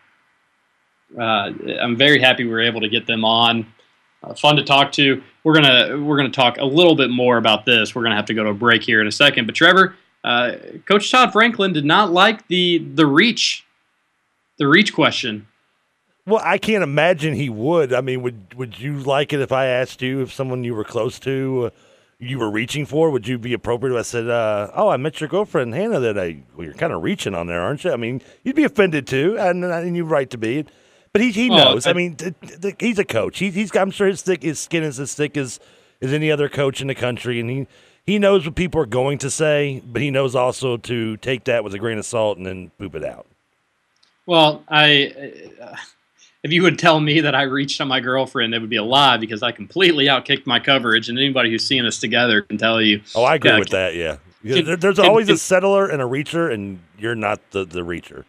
uh, 1.19 1.53
I'm 1.81 1.97
very 1.97 2.21
happy 2.21 2.45
we 2.45 2.51
were 2.51 2.61
able 2.61 2.81
to 2.81 2.89
get 2.89 3.07
them 3.07 3.25
on. 3.25 3.67
Uh, 4.23 4.35
fun 4.35 4.57
to 4.57 4.65
talk 4.65 4.91
to. 4.93 5.23
We're 5.45 5.55
gonna 5.55 6.03
we're 6.03 6.17
gonna 6.17 6.31
talk 6.31 6.59
a 6.59 6.65
little 6.65 6.97
bit 6.97 7.11
more 7.11 7.37
about 7.37 7.65
this. 7.65 7.95
We're 7.95 8.03
gonna 8.03 8.17
have 8.17 8.27
to 8.27 8.35
go 8.35 8.43
to 8.45 8.51
a 8.51 8.55
break 8.55 8.83
here 8.83 9.01
in 9.01 9.07
a 9.07 9.13
second. 9.13 9.47
But 9.47 9.55
Trevor, 9.55 9.95
uh, 10.25 10.53
Coach 10.87 11.11
Todd 11.11 11.33
Franklin 11.33 11.73
did 11.73 11.85
not 11.85 12.11
like 12.11 12.47
the 12.49 12.79
the 12.79 13.07
reach 13.07 13.65
the 14.59 14.67
reach 14.67 14.93
question. 14.93 15.47
Well, 16.29 16.43
I 16.45 16.59
can't 16.59 16.83
imagine 16.85 17.35
he 17.35 17.49
would. 17.49 17.93
I 17.95 18.01
mean, 18.03 18.23
would 18.23 18.55
would 18.55 18.79
you 18.79 18.99
like 18.99 19.33
it 19.33 19.41
if 19.41 19.51
I 19.53 19.67
asked 19.67 20.03
you 20.03 20.21
if 20.21 20.33
someone 20.33 20.63
you 20.65 20.75
were 20.75 20.85
close 20.85 21.19
to, 21.21 21.67
uh, 21.67 21.71
you 22.19 22.39
were 22.39 22.51
reaching 22.51 22.85
for? 22.85 23.11
Would 23.11 23.27
you 23.27 23.39
be 23.39 23.55
appropriate 23.55 23.95
if 23.95 23.99
I 24.01 24.03
said, 24.03 24.29
uh, 24.29 24.71
"Oh, 24.75 24.89
I 24.91 24.99
met 24.99 25.21
your 25.21 25.29
girlfriend 25.29 25.75
Hannah 25.75 26.01
today"? 26.01 26.43
Well, 26.55 26.67
you're 26.67 26.75
kind 26.75 26.93
of 26.93 27.03
reaching 27.03 27.35
on 27.35 27.47
there, 27.47 27.61
aren't 27.63 27.83
you? 27.85 27.93
I 27.93 27.97
mean, 27.97 28.21
you'd 28.45 28.57
be 28.57 28.65
offended 28.65 29.07
too, 29.07 29.37
and, 29.39 29.65
and 29.65 29.97
you're 29.97 30.05
right 30.05 30.29
to 30.31 30.37
be. 30.39 30.67
But 31.15 31.23
he 31.23 31.31
he 31.31 31.51
Oh, 31.51 31.57
knows. 31.57 31.87
I, 31.87 31.91
I- 31.91 31.95
mean, 31.95 32.17
th- 32.17 32.35
th- 32.61 32.75
he's 32.79 32.99
a 32.99 33.05
coach. 33.05 33.39
He, 33.39 33.51
he's 33.51 33.75
I'm 33.75 33.91
sure 33.91 34.07
his 34.07 34.21
thick 34.21 34.43
his 34.43 34.61
skin 34.61 34.83
is 34.83 35.01
as 35.01 35.15
thick 35.15 35.37
as 35.39 35.59
as 36.03 36.13
any 36.13 36.31
other 36.31 36.49
coach 36.51 36.83
in 36.83 36.89
the 36.89 36.95
country, 36.95 37.41
and 37.41 37.49
he 37.49 37.67
he 38.05 38.19
knows 38.19 38.45
what 38.45 38.55
people 38.55 38.81
are 38.83 38.87
going 38.87 39.17
to 39.19 39.31
say, 39.31 39.83
but 39.87 40.03
he 40.03 40.11
knows 40.11 40.35
also 40.35 40.77
to 40.77 41.17
take 41.17 41.45
that 41.45 41.65
with 41.65 41.73
a 41.75 41.79
grain 41.79 41.97
of 41.97 42.05
salt 42.05 42.37
and 42.37 42.47
then 42.47 42.71
poop 42.79 42.95
it 42.95 43.05
out. 43.05 43.27
Well, 44.27 44.63
I 44.69 45.13
uh, 45.63 45.77
if 46.49 46.53
you 46.55 46.63
would 46.63 46.79
tell 46.79 46.99
me 46.99 47.21
that 47.21 47.35
I 47.35 47.43
reached 47.43 47.79
on 47.83 47.89
my 47.89 48.01
girlfriend, 48.01 48.55
it 48.55 48.61
would 48.61 48.71
be 48.71 48.77
a 48.77 48.83
lie 48.83 49.19
because 49.19 49.43
I 49.43 49.53
completely 49.53 50.07
outkicked 50.07 50.47
my 50.47 50.59
coverage, 50.59 51.11
and 51.11 51.19
anybody 51.19 51.51
who's 51.51 51.63
seen 51.67 51.85
us 51.85 51.99
together 51.99 52.41
can 52.41 52.57
tell 52.57 52.81
you. 52.81 53.03
Oh, 53.15 53.23
I 53.23 53.35
agree 53.35 53.59
with 53.59 53.69
that. 53.69 53.95
Yeah, 53.95 54.17
can- 54.43 54.65
There- 54.65 54.77
there's 54.77 54.97
can- 54.97 55.05
always 55.05 55.29
a 55.29 55.37
settler 55.37 55.87
and 55.87 56.01
a 56.01 56.07
reacher, 56.07 56.51
and 56.51 56.81
you're 56.99 57.15
not 57.15 57.51
the 57.51 57.67
the 57.67 57.81
reacher. 57.81 58.25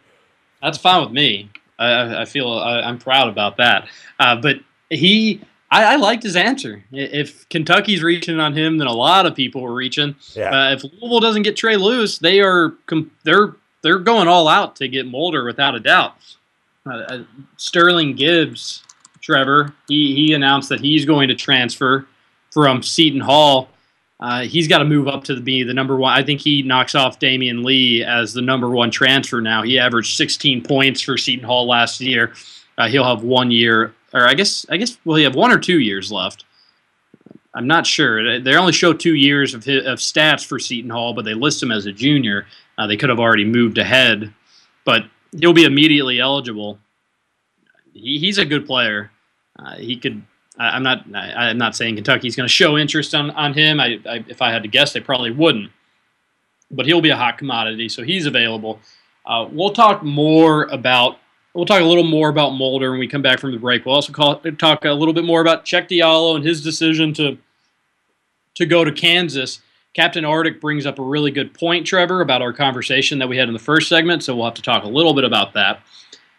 That's 0.62 0.76
fine 0.76 1.02
with 1.02 1.12
me. 1.12 1.48
I- 1.78 2.20
I, 2.20 2.24
feel 2.26 2.46
I, 2.52 2.82
I'm 2.82 2.98
proud 2.98 3.28
about 3.28 3.56
that. 3.56 3.88
Uh, 4.18 4.36
but 4.36 4.56
he, 4.90 5.40
I, 5.70 5.94
I 5.94 5.96
liked 5.96 6.22
his 6.22 6.36
answer. 6.36 6.84
If 6.92 7.48
Kentucky's 7.48 8.02
reaching 8.02 8.38
on 8.38 8.52
him, 8.52 8.76
then 8.76 8.86
a 8.86 8.92
lot 8.92 9.24
of 9.24 9.34
people 9.34 9.64
are 9.64 9.72
reaching. 9.72 10.14
Yeah. 10.34 10.50
Uh, 10.50 10.72
if 10.74 10.84
Louisville 10.84 11.20
doesn't 11.20 11.40
get 11.44 11.56
Trey 11.56 11.76
Lewis, 11.76 12.18
they 12.18 12.42
are 12.42 12.74
they're 13.24 13.54
they're 13.80 13.98
going 13.98 14.28
all 14.28 14.46
out 14.46 14.76
to 14.76 14.88
get 14.88 15.06
Mulder 15.06 15.42
without 15.42 15.74
a 15.74 15.80
doubt. 15.80 16.16
Uh, 16.90 16.94
uh, 16.94 17.22
Sterling 17.56 18.16
Gibbs, 18.16 18.82
Trevor, 19.20 19.74
he 19.88 20.14
he 20.14 20.32
announced 20.32 20.68
that 20.70 20.80
he's 20.80 21.04
going 21.04 21.28
to 21.28 21.34
transfer 21.34 22.06
from 22.50 22.82
Seton 22.82 23.20
Hall. 23.20 23.68
Uh, 24.18 24.42
he's 24.42 24.68
got 24.68 24.78
to 24.78 24.84
move 24.84 25.08
up 25.08 25.24
to 25.24 25.34
the, 25.34 25.40
be 25.40 25.62
the 25.62 25.72
number 25.72 25.96
one. 25.96 26.12
I 26.12 26.22
think 26.22 26.40
he 26.40 26.62
knocks 26.62 26.94
off 26.94 27.18
Damion 27.18 27.64
Lee 27.64 28.04
as 28.04 28.34
the 28.34 28.42
number 28.42 28.68
one 28.68 28.90
transfer 28.90 29.40
now. 29.40 29.62
He 29.62 29.78
averaged 29.78 30.14
16 30.16 30.62
points 30.62 31.00
for 31.00 31.16
Seton 31.16 31.44
Hall 31.44 31.66
last 31.66 32.00
year. 32.02 32.34
Uh, 32.76 32.88
he'll 32.88 33.04
have 33.04 33.22
one 33.22 33.50
year, 33.50 33.94
or 34.12 34.26
I 34.26 34.34
guess 34.34 34.66
I 34.68 34.76
guess 34.76 34.98
will 35.04 35.16
he 35.16 35.24
have 35.24 35.34
one 35.34 35.52
or 35.52 35.58
two 35.58 35.80
years 35.80 36.10
left? 36.10 36.44
I'm 37.54 37.66
not 37.66 37.86
sure. 37.86 38.40
They 38.40 38.54
only 38.56 38.72
show 38.72 38.92
two 38.92 39.14
years 39.14 39.54
of 39.54 39.64
his, 39.64 39.84
of 39.86 39.98
stats 39.98 40.44
for 40.44 40.58
Seton 40.58 40.90
Hall, 40.90 41.14
but 41.14 41.24
they 41.24 41.34
list 41.34 41.62
him 41.62 41.72
as 41.72 41.86
a 41.86 41.92
junior. 41.92 42.46
Uh, 42.78 42.86
they 42.86 42.96
could 42.96 43.08
have 43.08 43.18
already 43.18 43.44
moved 43.44 43.78
ahead, 43.78 44.32
but 44.84 45.04
he'll 45.38 45.52
be 45.52 45.64
immediately 45.64 46.20
eligible. 46.20 46.78
He, 47.92 48.18
he's 48.18 48.38
a 48.38 48.44
good 48.44 48.66
player. 48.66 49.10
Uh, 49.58 49.76
he 49.76 49.96
could. 49.96 50.22
I, 50.58 50.70
I'm 50.70 50.82
not. 50.82 51.04
I, 51.14 51.50
I'm 51.50 51.58
not 51.58 51.76
saying 51.76 51.96
Kentucky's 51.96 52.36
going 52.36 52.46
to 52.46 52.52
show 52.52 52.78
interest 52.78 53.14
on 53.14 53.30
on 53.32 53.54
him. 53.54 53.80
I, 53.80 54.00
I, 54.08 54.24
if 54.28 54.42
I 54.42 54.50
had 54.50 54.62
to 54.62 54.68
guess, 54.68 54.92
they 54.92 55.00
probably 55.00 55.30
wouldn't. 55.30 55.70
But 56.70 56.86
he'll 56.86 57.00
be 57.00 57.10
a 57.10 57.16
hot 57.16 57.36
commodity, 57.36 57.88
so 57.88 58.02
he's 58.02 58.26
available. 58.26 58.80
Uh, 59.26 59.48
we'll 59.50 59.72
talk 59.72 60.02
more 60.02 60.64
about. 60.64 61.18
We'll 61.52 61.66
talk 61.66 61.80
a 61.80 61.84
little 61.84 62.04
more 62.04 62.28
about 62.28 62.50
Mulder 62.50 62.92
when 62.92 63.00
we 63.00 63.08
come 63.08 63.22
back 63.22 63.40
from 63.40 63.50
the 63.50 63.58
break. 63.58 63.84
We'll 63.84 63.96
also 63.96 64.12
call, 64.12 64.36
talk 64.36 64.84
a 64.84 64.92
little 64.92 65.12
bit 65.12 65.24
more 65.24 65.40
about 65.40 65.64
Cheick 65.64 65.88
Diallo 65.88 66.36
and 66.36 66.44
his 66.44 66.62
decision 66.62 67.12
to 67.14 67.38
to 68.54 68.66
go 68.66 68.84
to 68.84 68.92
Kansas. 68.92 69.60
Captain 69.92 70.24
Arctic 70.24 70.60
brings 70.60 70.86
up 70.86 70.98
a 71.00 71.02
really 71.02 71.32
good 71.32 71.52
point, 71.52 71.84
Trevor, 71.84 72.20
about 72.20 72.42
our 72.42 72.52
conversation 72.52 73.18
that 73.18 73.28
we 73.28 73.36
had 73.36 73.48
in 73.48 73.52
the 73.52 73.58
first 73.60 73.88
segment. 73.88 74.22
So 74.22 74.36
we'll 74.36 74.44
have 74.44 74.54
to 74.54 74.62
talk 74.62 74.84
a 74.84 74.88
little 74.88 75.14
bit 75.14 75.24
about 75.24 75.52
that. 75.54 75.82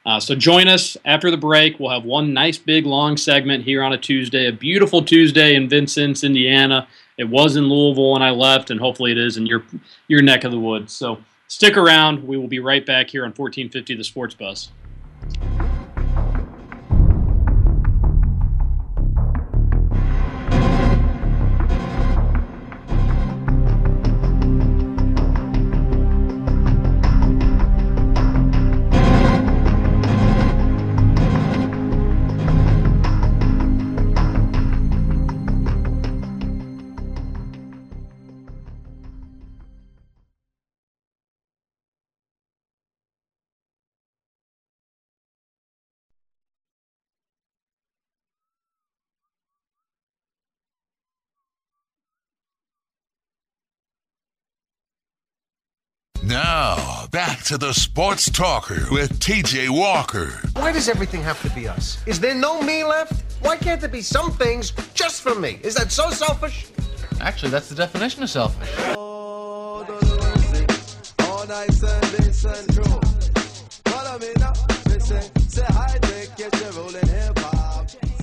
Uh, 0.06 0.20
so 0.20 0.34
join 0.34 0.68
us 0.68 0.97
after 1.06 1.30
the 1.30 1.38
break. 1.38 1.80
We'll 1.80 1.91
have 1.91 2.06
one 2.06 2.34
nice 2.34 2.58
big 2.58 2.86
long 2.86 3.18
segment 3.18 3.64
here 3.66 3.84
on 3.84 3.93
a 3.93 3.97
Tuesday, 3.97 4.47
a 4.47 4.52
beautiful 4.52 5.04
Tuesday 5.04 5.56
in 5.56 5.70
Vincennes, 5.70 6.24
Indiana. 6.24 6.88
It 7.18 7.26
was 7.26 7.56
in 7.56 7.66
Louisville 7.66 8.14
when 8.14 8.24
I 8.24 8.32
left, 8.32 8.72
and 8.72 8.80
hopefully 8.80 9.12
it 9.12 9.18
is 9.18 9.38
in 9.38 9.45
your 9.45 9.64
your 10.08 10.24
neck 10.24 10.43
of 10.43 10.52
the 10.52 10.60
woods. 10.60 10.93
So 10.93 11.20
stick 11.47 11.78
around. 11.78 12.26
We 12.26 12.38
will 12.38 12.47
be 12.47 12.60
right 12.60 12.86
back 12.86 13.10
here 13.10 13.24
on 13.24 13.30
1450 13.32 13.95
The 13.95 14.04
Sports 14.04 14.34
Buzz. 14.34 14.72
Back 57.41 57.47
to 57.47 57.57
the 57.57 57.73
Sports 57.73 58.29
Talker 58.29 58.85
with 58.91 59.19
TJ 59.19 59.71
Walker. 59.71 60.39
Why 60.53 60.71
does 60.71 60.87
everything 60.87 61.23
have 61.23 61.41
to 61.41 61.49
be 61.55 61.67
us? 61.67 61.97
Is 62.05 62.19
there 62.19 62.35
no 62.35 62.61
me 62.61 62.83
left? 62.83 63.23
Why 63.43 63.57
can't 63.57 63.81
there 63.81 63.89
be 63.89 64.03
some 64.03 64.31
things 64.31 64.73
just 64.93 65.23
for 65.23 65.33
me? 65.33 65.59
Is 65.63 65.73
that 65.73 65.91
so 65.91 66.11
selfish? 66.11 66.67
Actually, 67.19 67.49
that's 67.49 67.67
the 67.67 67.73
definition 67.73 68.21
of 68.21 68.29
selfish. 68.29 68.69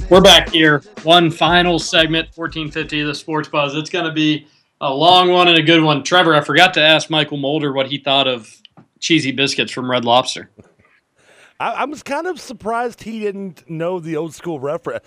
We're 0.09 0.21
back 0.21 0.51
here. 0.51 0.85
One 1.03 1.33
final 1.33 1.81
segment, 1.81 2.29
1450 2.37 3.01
of 3.01 3.07
the 3.09 3.15
Sports 3.17 3.49
Buzz. 3.49 3.75
It's 3.75 3.91
going 3.91 4.05
to 4.05 4.13
be 4.13 4.47
a 4.81 4.95
long 4.95 5.33
one 5.33 5.49
and 5.49 5.59
a 5.59 5.63
good 5.63 5.83
one. 5.83 6.05
Trevor, 6.05 6.37
I 6.37 6.41
forgot 6.41 6.73
to 6.75 6.81
ask 6.81 7.09
Mychal 7.09 7.41
Mulder 7.41 7.73
what 7.73 7.89
he 7.89 7.99
thought 7.99 8.29
of 8.29 8.49
cheesy 9.01 9.33
biscuits 9.33 9.73
from 9.73 9.91
Red 9.91 10.05
Lobster. 10.05 10.51
I, 11.61 11.73
I 11.73 11.85
was 11.85 12.03
kind 12.03 12.27
of 12.27 12.41
surprised 12.41 13.03
he 13.03 13.21
didn't 13.21 13.69
know 13.69 13.99
the 14.01 14.17
old 14.17 14.35
school 14.35 14.61
reference. 14.61 15.05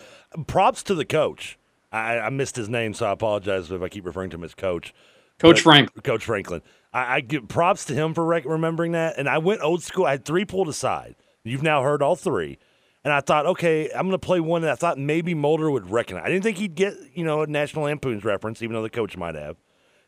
Props 0.48 0.84
to 0.84 0.96
the 0.96 1.06
coach. 1.06 1.58
I, 1.92 2.20
I, 2.20 2.30
missed 2.30 2.56
his 2.56 2.70
name, 2.70 2.94
so 2.94 3.06
I 3.06 3.12
apologize 3.12 3.70
if 3.72 3.82
I 3.82 3.90
keep 3.90 4.06
referring 4.06 4.30
to 4.30 4.38
him 4.38 4.44
as 4.44 4.56
coach. 4.56 4.94
Coach 5.40 5.58
but, 5.58 5.64
Frank. 5.64 6.04
Coach 6.04 6.26
Franklin. 6.26 6.62
I, 6.94 7.16
I, 7.16 7.22
give 7.22 7.48
props 7.48 7.86
to 7.86 7.94
him 7.94 8.14
for 8.14 8.24
rec- 8.24 8.46
remembering 8.46 8.94
that. 8.94 9.18
And 9.18 9.28
I 9.28 9.40
went 9.40 9.62
old 9.62 9.84
school. 9.84 10.06
I 10.06 10.12
had 10.12 10.26
three 10.26 10.46
pulled 10.46 10.70
aside. 10.70 11.16
You've 11.44 11.64
now 11.64 11.82
heard 11.82 12.02
all 12.02 12.16
three. 12.16 12.58
And 13.04 13.12
I 13.12 13.20
thought, 13.20 13.46
okay, 13.46 13.90
I'm 13.92 14.08
going 14.08 14.12
to 14.12 14.20
play 14.20 14.40
one 14.40 14.62
that 14.62 14.72
I 14.72 14.76
thought 14.76 14.98
maybe 14.98 15.34
Mulder 15.34 15.72
would 15.72 15.90
recognize. 15.90 16.24
I 16.26 16.30
didn't 16.30 16.44
think 16.44 16.58
he'd 16.58 16.76
get, 16.76 16.94
you 17.14 17.24
know, 17.24 17.42
a 17.42 17.48
National 17.48 17.86
Lampoon's 17.86 18.24
reference, 18.24 18.62
even 18.62 18.76
though 18.76 18.84
the 18.84 18.92
coach 18.92 19.18
might 19.18 19.36
have. 19.36 19.58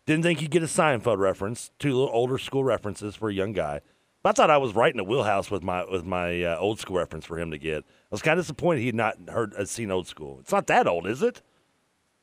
Didn't 0.06 0.24
think 0.24 0.40
he'd 0.40 0.52
get 0.52 0.64
a 0.64 0.68
Seinfeld 0.68 1.18
reference, 1.18 1.72
two 1.80 1.94
little 1.94 2.10
older 2.14 2.38
school 2.38 2.64
references 2.64 3.16
for 3.16 3.30
a 3.30 3.34
young 3.34 3.54
guy. 3.54 3.82
But 4.22 4.30
I 4.30 4.34
thought 4.34 4.50
I 4.50 4.58
was 4.58 4.74
right 4.74 4.92
in 4.92 4.98
the 4.98 5.04
wheelhouse 5.04 5.52
with 5.52 5.64
my 5.64 5.84
with 5.86 6.06
my 6.06 6.44
uh, 6.44 6.58
old 6.58 6.80
school 6.80 6.98
reference 6.98 7.26
for 7.26 7.40
him 7.40 7.52
to 7.52 7.58
get. 7.58 7.84
I 7.84 8.08
was 8.12 8.22
kind 8.22 8.40
of 8.40 8.46
disappointed 8.46 8.82
he 8.82 8.88
had 8.88 8.96
not 8.96 9.18
heard 9.30 9.54
uh, 9.54 9.66
seen 9.66 9.92
old 9.92 10.08
school. 10.08 10.40
It's 10.42 10.52
not 10.52 10.68
that 10.68 10.88
old, 10.88 11.08
is 11.08 11.22
it? 11.22 11.42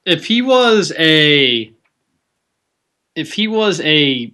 If 0.07 0.27
he 0.27 0.41
was 0.41 0.93
a 0.99 1.73
if 3.15 3.33
he 3.33 3.49
was 3.49 3.81
a 3.81 4.33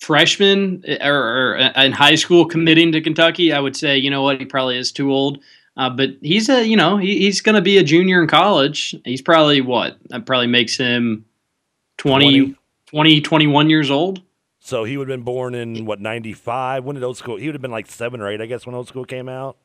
freshman 0.00 0.82
uh, 0.88 1.06
or, 1.06 1.14
or, 1.14 1.58
uh, 1.58 1.84
in 1.84 1.92
high 1.92 2.14
school 2.14 2.46
committing 2.46 2.92
to 2.92 3.00
Kentucky, 3.00 3.52
I 3.52 3.60
would 3.60 3.76
say, 3.76 3.96
you 3.96 4.10
know 4.10 4.22
what, 4.22 4.40
he 4.40 4.46
probably 4.46 4.78
is 4.78 4.90
too 4.92 5.12
old. 5.12 5.42
Uh, 5.76 5.88
but 5.88 6.10
he's 6.20 6.48
a, 6.48 6.66
you 6.66 6.76
know, 6.76 6.96
he, 6.96 7.18
he's 7.18 7.40
going 7.40 7.54
to 7.54 7.62
be 7.62 7.78
a 7.78 7.82
junior 7.82 8.20
in 8.20 8.28
college. 8.28 8.94
He's 9.04 9.22
probably 9.22 9.60
what? 9.60 9.96
That 10.08 10.26
probably 10.26 10.48
makes 10.48 10.76
him 10.76 11.24
20, 11.98 12.40
20, 12.40 12.56
20 12.90 13.20
21 13.20 13.70
years 13.70 13.90
old. 13.90 14.22
So 14.58 14.84
he 14.84 14.96
would 14.96 15.08
have 15.08 15.16
been 15.16 15.24
born 15.24 15.54
in 15.54 15.86
what 15.86 16.00
ninety 16.00 16.34
five? 16.34 16.84
When 16.84 16.94
did 16.94 17.02
old 17.02 17.16
school? 17.16 17.36
He 17.36 17.46
would 17.46 17.54
have 17.54 17.62
been 17.62 17.70
like 17.70 17.86
seven 17.86 18.20
or 18.20 18.28
eight, 18.28 18.42
I 18.42 18.46
guess, 18.46 18.66
when 18.66 18.74
old 18.74 18.88
school 18.88 19.06
came 19.06 19.28
out. 19.28 19.56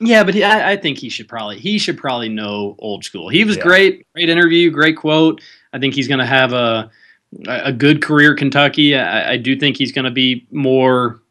Yeah, 0.00 0.24
but 0.24 0.34
he, 0.34 0.42
I, 0.42 0.72
I, 0.72 0.76
think 0.76 0.98
he 0.98 1.08
should 1.08 1.28
probably 1.28 1.58
he 1.60 1.78
should 1.78 1.96
probably 1.96 2.28
know 2.28 2.74
old 2.80 3.04
school. 3.04 3.28
He 3.28 3.44
was 3.44 3.56
yeah. 3.56 3.62
great, 3.62 4.06
great 4.12 4.28
interview, 4.28 4.72
great 4.72 4.96
quote. 4.96 5.40
I 5.72 5.78
think 5.78 5.94
he's 5.94 6.08
going 6.08 6.18
to 6.18 6.26
have 6.26 6.52
a 6.52 6.90
a 7.46 7.72
good 7.72 8.02
career 8.02 8.34
Kentucky. 8.34 8.96
I, 8.96 9.32
I 9.32 9.36
do 9.36 9.56
think 9.56 9.76
he's 9.76 9.92
going 9.92 10.04
to 10.04 10.10
be 10.10 10.46
more 10.50 11.22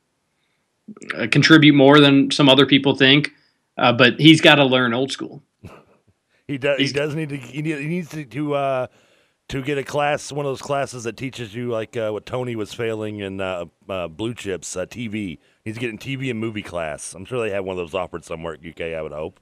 uh, 1.16 1.28
contribute 1.30 1.76
more 1.76 2.00
than 2.00 2.32
some 2.32 2.48
other 2.48 2.66
people 2.66 2.96
think, 2.96 3.32
uh, 3.78 3.92
but 3.92 4.18
he's 4.18 4.40
got 4.40 4.56
to 4.56 4.66
learn 4.66 4.94
old 4.94 5.12
school. 5.12 5.44
he 6.48 6.58
does. 6.58 6.80
He's, 6.80 6.92
he 6.92 6.96
does 6.96 7.16
need 7.16 7.30
to. 7.30 7.38
He 7.38 7.62
needs 7.62 8.10
to. 8.10 8.24
to 8.24 8.54
uh, 8.56 8.88
to 9.54 9.62
get 9.62 9.78
a 9.78 9.84
class, 9.84 10.32
one 10.32 10.48
of 10.48 10.50
those 10.50 10.64
classes 10.64 11.04
that 11.04 11.16
teaches 11.16 11.54
you 11.54 11.70
like 11.70 11.96
uh, 11.96 12.10
what 12.10 12.26
Tony 12.26 12.56
was 12.56 12.74
failing 12.74 13.20
in 13.20 13.40
uh, 13.40 13.66
uh, 13.88 14.08
Blue 14.08 14.34
Chips 14.34 14.76
uh, 14.76 14.88
TV. 14.88 15.38
He's 15.64 15.78
getting 15.78 16.00
TV 16.00 16.32
and 16.32 16.40
movie 16.40 16.64
class. 16.64 17.14
I'm 17.14 17.24
sure 17.24 17.40
they 17.40 17.54
have 17.54 17.64
one 17.64 17.78
of 17.78 17.78
those 17.78 17.94
offered 17.94 18.26
somewhere 18.26 18.56
at 18.56 18.66
UK. 18.66 18.98
I 18.98 19.02
would 19.04 19.12
hope. 19.12 19.40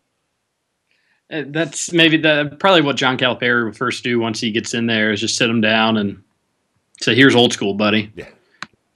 Uh, 1.32 1.44
that's 1.48 1.94
maybe 1.94 2.18
the 2.18 2.58
probably 2.60 2.82
what 2.82 2.98
John 2.98 3.18
Calipari 3.18 3.64
would 3.64 3.78
first 3.78 4.04
do 4.04 4.20
once 4.20 4.42
he 4.42 4.52
gets 4.52 4.74
in 4.74 4.86
there 4.86 5.14
is 5.14 5.22
just 5.22 5.38
sit 5.38 5.50
him 5.50 5.62
down 5.62 5.96
and 5.96 6.22
say, 7.00 7.16
"Here's 7.16 7.34
old 7.34 7.54
school, 7.54 7.74
buddy." 7.74 8.12
Yeah. 8.14 8.28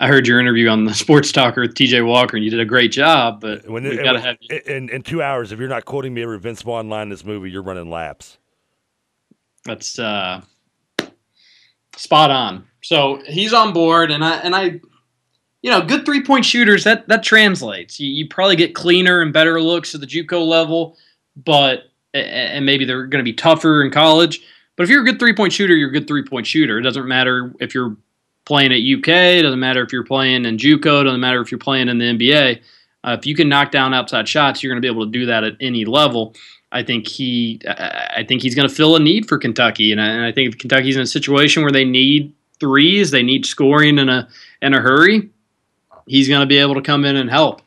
I 0.02 0.10
heard 0.10 0.28
your 0.28 0.42
interview 0.42 0.68
on 0.68 0.84
the 0.84 0.94
Sports 0.94 1.32
Talker 1.32 1.62
with 1.62 1.76
TJ 1.76 2.06
Walker, 2.06 2.36
and 2.36 2.44
you 2.44 2.52
did 2.52 2.60
a 2.60 2.66
great 2.66 2.92
job. 2.92 3.40
But 3.40 3.70
when 3.70 3.86
we 3.86 3.96
got 3.96 4.14
to 4.14 4.20
have 4.20 4.36
in, 4.68 4.90
in 4.90 5.02
two 5.02 5.22
hours. 5.22 5.54
If 5.54 5.60
you're 5.60 5.70
not 5.70 5.86
quoting 5.86 6.14
me 6.14 6.24
every 6.24 6.40
Vince 6.40 6.62
Vaughn 6.62 6.90
line 6.90 7.04
in 7.04 7.10
this 7.10 7.24
movie, 7.24 7.50
you're 7.52 7.64
running 7.64 7.90
laps. 7.90 8.38
That's 9.64 9.98
uh, 9.98 10.42
spot 11.96 12.32
on. 12.32 12.66
So 12.82 13.22
he's 13.26 13.54
on 13.54 13.74
board, 13.74 14.12
and 14.12 14.24
I 14.24 14.36
and 14.38 14.56
I, 14.56 14.80
you 15.62 15.72
know, 15.72 15.82
good 15.82 16.06
three 16.06 16.24
point 16.24 16.46
shooters 16.46 16.84
that 16.84 17.08
that 17.08 17.24
translates. 17.24 18.00
You, 18.00 18.10
you 18.10 18.28
probably 18.28 18.56
get 18.56 18.76
cleaner 18.76 19.22
and 19.22 19.34
better 19.34 19.62
looks 19.62 19.96
at 19.96 20.02
the 20.02 20.08
JUCO 20.08 20.46
level, 20.46 20.98
but 21.36 21.84
and 22.14 22.66
maybe 22.66 22.86
they're 22.86 23.08
going 23.08 23.24
to 23.24 23.30
be 23.30 23.34
tougher 23.34 23.84
in 23.84 23.92
college. 23.92 24.42
But 24.76 24.84
if 24.84 24.90
you're 24.90 25.02
a 25.02 25.06
good 25.06 25.20
three 25.20 25.34
point 25.34 25.54
shooter, 25.54 25.76
you're 25.76 25.90
a 25.90 25.94
good 25.94 26.08
three 26.08 26.24
point 26.24 26.48
shooter. 26.48 26.78
It 26.80 26.84
doesn't 26.84 27.08
matter 27.08 27.54
if 27.60 27.74
you're 27.74 27.98
playing 28.46 28.72
at 28.72 28.78
UK. 28.78 29.08
It 29.40 29.42
doesn't 29.42 29.60
matter 29.60 29.82
if 29.82 29.92
you're 29.92 30.04
playing 30.04 30.46
in 30.46 30.58
JUCO. 30.58 31.02
It 31.02 31.04
doesn't 31.06 31.20
matter 31.20 31.42
if 31.42 31.52
you're 31.52 31.60
playing 31.60 31.90
in 31.90 31.98
the 31.98 32.06
NBA. 32.06 32.62
Uh, 33.04 33.16
if 33.20 33.26
you 33.26 33.36
can 33.36 33.50
knock 33.50 33.72
down 33.72 33.94
outside 33.94 34.28
shots, 34.28 34.64
you're 34.64 34.72
going 34.72 34.82
to 34.82 34.86
be 34.86 34.92
able 34.92 35.06
to 35.06 35.12
do 35.12 35.26
that 35.28 35.44
at 35.44 35.54
any 35.60 35.86
level. 35.86 36.36
I 36.76 36.84
think 36.84 37.08
he, 37.08 37.62
I 37.66 38.26
think 38.28 38.42
he's 38.42 38.54
going 38.54 38.68
to 38.68 38.76
fill 38.76 38.98
a 38.98 39.00
need 39.00 39.30
for 39.30 39.38
Kentucky, 39.38 39.94
and 39.94 40.02
I, 40.02 40.08
and 40.08 40.26
I 40.26 40.34
think 40.34 40.60
Kentucky's 40.60 40.98
in 40.98 41.04
a 41.04 41.08
situation 41.08 41.64
where 41.64 41.72
they 41.72 41.86
need 41.86 42.34
threes, 42.60 43.12
they 43.12 43.24
need 43.24 43.46
scoring 43.46 43.98
in 43.98 44.10
a 44.10 44.28
in 44.62 44.74
a 44.74 44.82
hurry, 44.82 45.30
he's 46.06 46.28
going 46.28 46.42
to 46.42 46.46
be 46.46 46.58
able 46.58 46.76
to 46.76 46.82
come 46.82 47.06
in 47.06 47.16
and 47.16 47.30
help. 47.30 47.62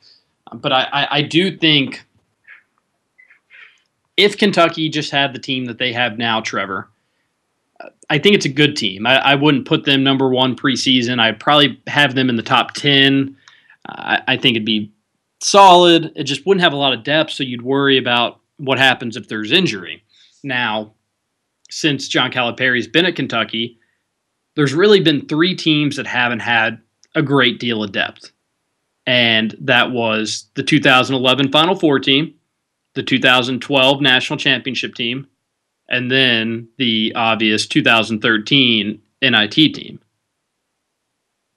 But 0.52 0.72
I, 0.72 0.82
I, 0.92 1.09
I 1.18 1.22
do 1.22 1.56
think 1.56 2.04
if 4.18 4.36
Kentucky 4.36 4.90
just 4.90 5.11
had 5.11 5.32
the 5.32 5.38
team 5.38 5.64
that 5.64 5.78
they 5.78 5.94
have 5.94 6.18
now, 6.18 6.42
Trevor, 6.42 6.88
I 8.11 8.18
think 8.18 8.34
it's 8.34 8.46
a 8.46 8.50
good 8.50 8.76
team. 8.76 9.06
I, 9.06 9.16
I 9.16 9.34
wouldn't 9.36 9.66
put 9.66 9.84
them 9.84 10.04
number 10.04 10.28
one 10.28 10.54
preseason. 10.54 11.18
I'd 11.18 11.40
probably 11.40 11.80
have 11.86 12.14
them 12.14 12.28
in 12.28 12.36
the 12.36 12.42
top 12.42 12.74
ten. 12.74 13.36
I, 13.88 14.20
I 14.28 14.36
think 14.36 14.56
it'd 14.56 14.66
be 14.66 14.92
solid. 15.40 16.12
It 16.14 16.24
just 16.24 16.44
wouldn't 16.44 16.62
have 16.62 16.74
a 16.74 16.76
lot 16.76 16.92
of 16.92 17.04
depth, 17.04 17.30
so 17.30 17.42
you'd 17.42 17.62
worry 17.62 17.96
about 17.96 18.38
what 18.59 18.78
happens 18.78 19.16
if 19.16 19.28
there's 19.28 19.52
injury. 19.52 20.04
Now, 20.44 20.94
since 21.70 22.09
John 22.09 22.30
Calipari's 22.30 22.86
been 22.86 23.06
at 23.06 23.16
Kentucky, 23.16 23.78
there's 24.56 24.74
really 24.74 25.00
been 25.00 25.26
three 25.26 25.54
teams 25.54 25.96
that 25.96 26.06
haven't 26.06 26.40
had 26.40 26.80
a 27.14 27.22
great 27.22 27.59
deal 27.59 27.82
of 27.82 27.92
depth. 27.92 28.32
And 29.06 29.56
that 29.61 29.90
was 29.90 30.46
the 30.54 30.62
2011 30.62 31.50
Final 31.50 31.74
Four 31.74 31.98
team, 31.98 32.34
the 32.94 33.02
2012 33.02 34.00
National 34.00 34.38
Championship 34.38 34.94
team, 34.94 35.26
and 35.88 36.11
then 36.11 36.68
the 36.76 37.12
obvious 37.16 37.66
2013 37.66 39.00
NIT 39.22 39.54
team. 39.54 40.00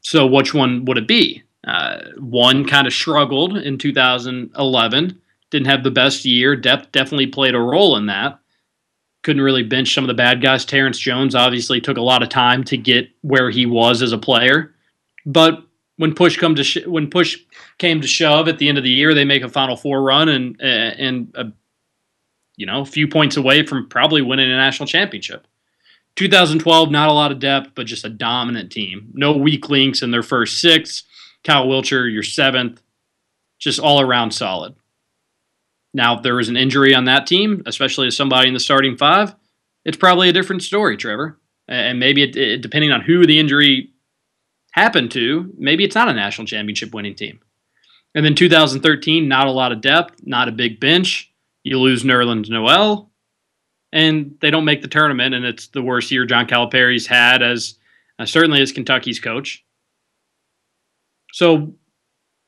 So, 0.01 0.25
which 0.25 0.53
one 0.53 0.85
would 0.85 0.97
it 0.97 1.07
be? 1.07 1.43
Uh, 1.67 1.99
one 2.17 2.65
kind 2.65 2.87
of 2.87 2.93
struggled 2.93 3.57
in 3.57 3.77
2011 3.77 5.20
didn't 5.51 5.67
have 5.67 5.83
the 5.83 5.91
best 5.91 6.25
year. 6.25 6.55
Depth 6.55 6.91
definitely 6.91 7.27
played 7.27 7.53
a 7.53 7.59
role 7.59 7.95
in 7.97 8.07
that. 8.07 8.39
Couldn't 9.23 9.43
really 9.43 9.63
bench 9.63 9.93
some 9.93 10.03
of 10.03 10.07
the 10.07 10.15
bad 10.15 10.41
guys. 10.41 10.65
Terrence 10.65 10.97
Jones 10.97 11.35
obviously 11.35 11.79
took 11.79 11.97
a 11.97 12.01
lot 12.01 12.23
of 12.23 12.29
time 12.29 12.63
to 12.65 12.77
get 12.77 13.09
where 13.21 13.51
he 13.51 13.67
was 13.67 14.01
as 14.01 14.13
a 14.13 14.17
player, 14.17 14.73
but 15.25 15.63
when 15.97 16.15
push 16.15 16.37
come 16.37 16.55
to 16.55 16.63
sh- 16.63 16.87
when 16.87 17.11
push 17.11 17.37
came 17.77 18.01
to 18.01 18.07
shove 18.07 18.47
at 18.47 18.57
the 18.57 18.67
end 18.67 18.79
of 18.79 18.83
the 18.83 18.89
year, 18.89 19.13
they 19.13 19.25
make 19.25 19.43
a 19.43 19.49
Final 19.49 19.75
Four 19.75 20.01
run 20.01 20.29
and 20.29 20.59
and 20.59 21.31
a, 21.35 21.51
you 22.55 22.65
know 22.65 22.81
a 22.81 22.85
few 22.85 23.07
points 23.07 23.37
away 23.37 23.63
from 23.63 23.87
probably 23.87 24.23
winning 24.23 24.51
a 24.51 24.55
national 24.55 24.87
championship. 24.87 25.45
2012, 26.15 26.91
not 26.91 27.07
a 27.07 27.13
lot 27.13 27.31
of 27.31 27.39
depth, 27.39 27.71
but 27.75 27.85
just 27.85 28.03
a 28.03 28.09
dominant 28.09 28.71
team. 28.71 29.11
No 29.13 29.31
weak 29.33 29.69
links 29.69 30.01
in 30.01 30.11
their 30.11 30.23
first 30.23 30.59
six. 30.59 31.03
Kyle 31.43 31.67
Wiltjer, 31.67 32.11
your 32.11 32.23
seventh, 32.23 32.81
just 33.59 33.79
all 33.79 34.01
around 34.01 34.31
solid. 34.31 34.75
Now, 35.93 36.17
if 36.17 36.23
there 36.23 36.35
was 36.35 36.49
an 36.49 36.57
injury 36.57 36.95
on 36.95 37.05
that 37.05 37.27
team, 37.27 37.63
especially 37.65 38.07
to 38.07 38.11
somebody 38.11 38.47
in 38.47 38.53
the 38.53 38.59
starting 38.59 38.97
five, 38.97 39.35
it's 39.83 39.97
probably 39.97 40.29
a 40.29 40.33
different 40.33 40.63
story, 40.63 40.95
Trevor. 40.97 41.39
And 41.67 41.99
maybe 41.99 42.23
it, 42.23 42.35
it, 42.35 42.61
depending 42.61 42.91
on 42.91 43.01
who 43.01 43.25
the 43.25 43.39
injury 43.39 43.91
happened 44.71 45.11
to, 45.11 45.53
maybe 45.57 45.83
it's 45.83 45.95
not 45.95 46.09
a 46.09 46.13
national 46.13 46.47
championship 46.47 46.93
winning 46.93 47.15
team. 47.15 47.39
And 48.15 48.25
then 48.25 48.35
2013, 48.35 49.27
not 49.27 49.47
a 49.47 49.51
lot 49.51 49.71
of 49.71 49.81
depth, 49.81 50.15
not 50.23 50.47
a 50.47 50.53
big 50.53 50.79
bench. 50.79 51.31
You 51.63 51.79
lose 51.79 52.03
Nerlens 52.03 52.49
Noel, 52.49 53.11
and 53.91 54.35
they 54.41 54.49
don't 54.49 54.65
make 54.65 54.81
the 54.81 54.87
tournament, 54.87 55.35
and 55.35 55.45
it's 55.45 55.67
the 55.67 55.81
worst 55.81 56.11
year 56.11 56.25
John 56.25 56.47
Calipari's 56.47 57.07
had 57.07 57.41
as 57.41 57.75
uh, 58.19 58.25
certainly 58.25 58.61
as 58.61 58.71
Kentucky's 58.71 59.19
coach. 59.19 59.63
So 61.33 61.75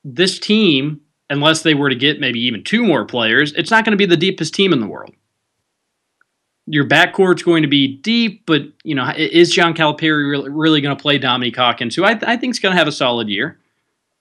this 0.02 0.38
team 0.38 1.00
unless 1.34 1.62
they 1.62 1.74
were 1.74 1.90
to 1.90 1.96
get 1.96 2.20
maybe 2.20 2.40
even 2.40 2.62
two 2.62 2.84
more 2.86 3.04
players, 3.04 3.52
it's 3.54 3.70
not 3.70 3.84
going 3.84 3.92
to 3.92 3.98
be 3.98 4.06
the 4.06 4.16
deepest 4.16 4.54
team 4.54 4.72
in 4.72 4.80
the 4.80 4.86
world. 4.86 5.14
Your 6.66 6.88
backcourt's 6.88 7.42
going 7.42 7.62
to 7.62 7.68
be 7.68 7.96
deep, 7.96 8.46
but 8.46 8.62
you 8.84 8.94
know, 8.94 9.12
is 9.16 9.52
John 9.52 9.74
Calipari 9.74 10.48
really, 10.50 10.80
going 10.80 10.96
to 10.96 11.02
play 11.02 11.18
Dominique 11.18 11.56
Hawkins, 11.56 11.94
who 11.94 12.04
I, 12.04 12.18
I 12.22 12.36
think 12.36 12.52
is 12.52 12.60
going 12.60 12.72
to 12.72 12.78
have 12.78 12.88
a 12.88 12.92
solid 12.92 13.28
year? 13.28 13.58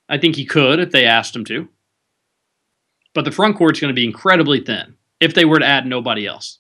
I 0.10 0.18
think 0.18 0.36
he 0.36 0.44
could 0.44 0.80
if 0.80 0.92
they 0.92 1.06
asked 1.06 1.36
him 1.36 1.46
to. 1.46 1.70
But 3.14 3.26
the 3.26 3.32
front 3.32 3.58
court's 3.58 3.80
going 3.80 3.94
to 3.94 3.96
be 3.96 4.06
incredibly 4.06 4.60
thin 4.60 4.96
if 5.22 5.34
they 5.34 5.46
were 5.46 5.60
to 5.60 5.66
add 5.66 5.86
nobody 5.86 6.26
else. 6.26 6.60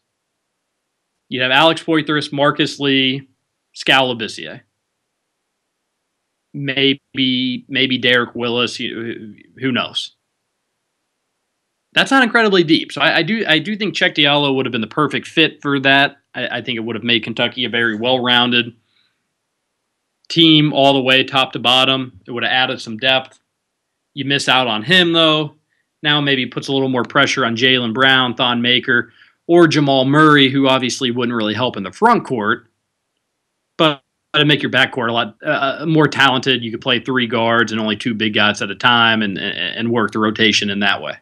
You'd 1.28 1.41
have 1.41 1.51
Alex 1.51 1.84
Poythress, 1.84 2.32
Marcus 2.32 2.80
Lee, 2.80 3.28
Skal 3.74 4.16
Labissiere. 4.16 4.62
Maybe, 6.54 7.66
maybe 7.68 7.97
Derek 7.97 8.36
Willis. 8.36 8.78
Who 8.78 9.72
knows? 9.72 10.16
That's 11.94 12.12
not 12.12 12.24
incredibly 12.24 12.64
deep. 12.64 12.91
So 12.91 13.02
I, 13.02 13.18
I 13.18 13.24
do, 13.24 13.46
I 13.48 13.60
do 13.60 13.76
think 13.76 13.96
Cheick 13.96 14.16
Diallo 14.16 14.56
would 14.56 14.66
have 14.66 14.72
been 14.72 14.82
the 14.82 14.88
perfect 14.88 15.28
fit 15.28 15.62
for 15.62 15.80
that. 15.82 16.18
I, 16.34 16.58
I 16.58 16.62
think 16.62 16.78
it 16.78 16.82
would 16.82 16.96
have 16.96 17.04
made 17.04 17.24
Kentucky 17.24 17.66
a 17.66 17.70
very 17.70 17.96
well-rounded 17.96 18.76
team 20.30 20.74
all 20.74 20.94
the 20.94 21.02
way 21.02 21.24
top 21.24 21.52
to 21.54 21.60
bottom. 21.60 22.20
It 22.26 22.32
would 22.32 22.44
have 22.44 22.52
added 22.52 22.82
some 22.82 22.98
depth. 22.98 23.39
You 24.14 24.26
miss 24.26 24.50
out 24.50 24.68
on 24.68 24.84
him 24.84 25.14
though. 25.14 25.56
Now 26.02 26.20
maybe 26.20 26.46
puts 26.46 26.68
a 26.68 26.74
little 26.74 26.89
more 26.89 27.04
pressure 27.04 27.46
on 27.46 27.56
Jaylen 27.56 27.94
Brown, 27.94 28.36
Thon 28.36 28.62
Maker, 28.62 29.14
or 29.48 29.68
Jamal 29.68 30.06
Murray, 30.06 30.50
who 30.50 30.68
obviously 30.68 31.12
wouldn't 31.12 31.36
really 31.36 31.54
help 31.54 31.78
in 31.78 31.84
the 31.84 31.91
front 31.91 32.26
court, 32.26 32.68
but 33.78 34.04
to 34.34 34.46
make 34.46 34.64
your 34.64 34.72
backcourt 34.72 35.10
a 35.10 35.14
lot 35.14 35.38
uh, 35.46 35.80
uh, 35.82 35.86
more 35.86 36.08
talented. 36.08 36.64
You 36.64 36.72
could 36.72 36.82
play 36.82 37.00
three 37.00 37.28
guards 37.28 37.72
and 37.72 37.80
only 37.80 37.96
two 37.96 38.14
big 38.14 38.34
guys 38.34 38.62
at 38.62 38.72
a 38.72 38.76
time, 38.76 39.22
and 39.22 39.38
and 39.38 39.91
work 39.91 40.12
the 40.12 40.20
rotation 40.20 40.70
in 40.70 40.80
that 40.80 41.02
way. 41.02 41.18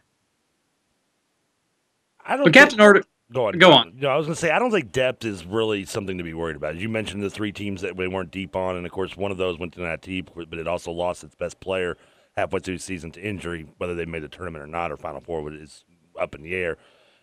I 2.25 2.35
don't. 2.35 2.45
But 2.45 2.53
Captain 2.53 2.79
Arter, 2.79 3.03
Go 3.31 3.47
on. 3.47 3.57
Go 3.57 3.71
on. 3.71 3.93
No, 3.95 4.09
I 4.09 4.17
was 4.17 4.25
going 4.25 4.35
to 4.35 4.39
say 4.39 4.51
I 4.51 4.59
don't 4.59 4.71
think 4.71 4.91
depth 4.91 5.23
is 5.23 5.45
really 5.45 5.85
something 5.85 6.17
to 6.17 6.23
be 6.23 6.33
worried 6.33 6.57
about. 6.57 6.75
You 6.75 6.89
mentioned 6.89 7.23
the 7.23 7.29
three 7.29 7.51
teams 7.51 7.81
that 7.81 7.95
we 7.95 8.07
weren't 8.07 8.31
deep 8.31 8.55
on, 8.55 8.75
and 8.75 8.85
of 8.85 8.91
course 8.91 9.15
one 9.15 9.31
of 9.31 9.37
those 9.37 9.57
went 9.57 9.73
to 9.73 9.79
that 9.81 10.01
team, 10.01 10.27
but 10.35 10.59
it 10.59 10.67
also 10.67 10.91
lost 10.91 11.23
its 11.23 11.35
best 11.35 11.59
player 11.59 11.97
halfway 12.35 12.59
through 12.59 12.77
the 12.77 12.83
season 12.83 13.11
to 13.11 13.21
injury. 13.21 13.65
Whether 13.77 13.95
they 13.95 14.05
made 14.05 14.23
the 14.23 14.27
tournament 14.27 14.63
or 14.63 14.67
not, 14.67 14.91
or 14.91 14.97
Final 14.97 15.21
Four 15.21 15.51
is 15.53 15.85
up 16.19 16.35
in 16.35 16.41
the 16.41 16.53
air. 16.53 16.77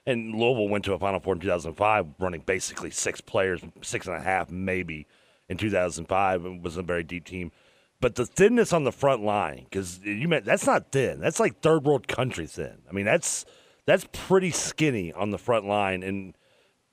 And 0.07 0.35
Louisville 0.35 0.69
went 0.69 0.87
to 0.87 0.95
a 0.95 0.99
Final 0.99 1.21
Four 1.21 1.35
in 1.35 1.41
2005, 1.41 2.07
running 2.19 2.41
basically 2.41 2.91
six 2.91 3.21
players, 3.21 3.61
six 3.83 4.07
and 4.07 4.17
a 4.17 4.21
half 4.21 4.51
maybe 4.51 5.07
in 5.51 5.59
2005. 5.59 6.47
It 6.47 6.63
was 6.63 6.79
a 6.79 6.83
very 6.83 7.03
deep 7.03 7.27
team. 7.27 7.53
But 8.01 8.15
the 8.15 8.25
thinness 8.25 8.73
on 8.73 8.85
the 8.85 8.93
front 8.93 9.23
line, 9.23 9.65
because 9.65 10.01
you 10.03 10.29
meant 10.29 10.47
that's 10.47 10.65
not 10.65 10.91
thin. 10.91 11.21
That's 11.21 11.41
like 11.41 11.61
third 11.61 11.85
world 11.85 12.09
country 12.09 12.47
thin. 12.47 12.79
I 12.89 12.93
mean, 12.93 13.05
that's 13.05 13.45
that's 13.89 14.07
pretty 14.13 14.51
skinny 14.51 15.15
on 15.15 15.31
the 15.31 15.39
front 15.39 15.65
line. 15.65 16.03
And 16.03 16.35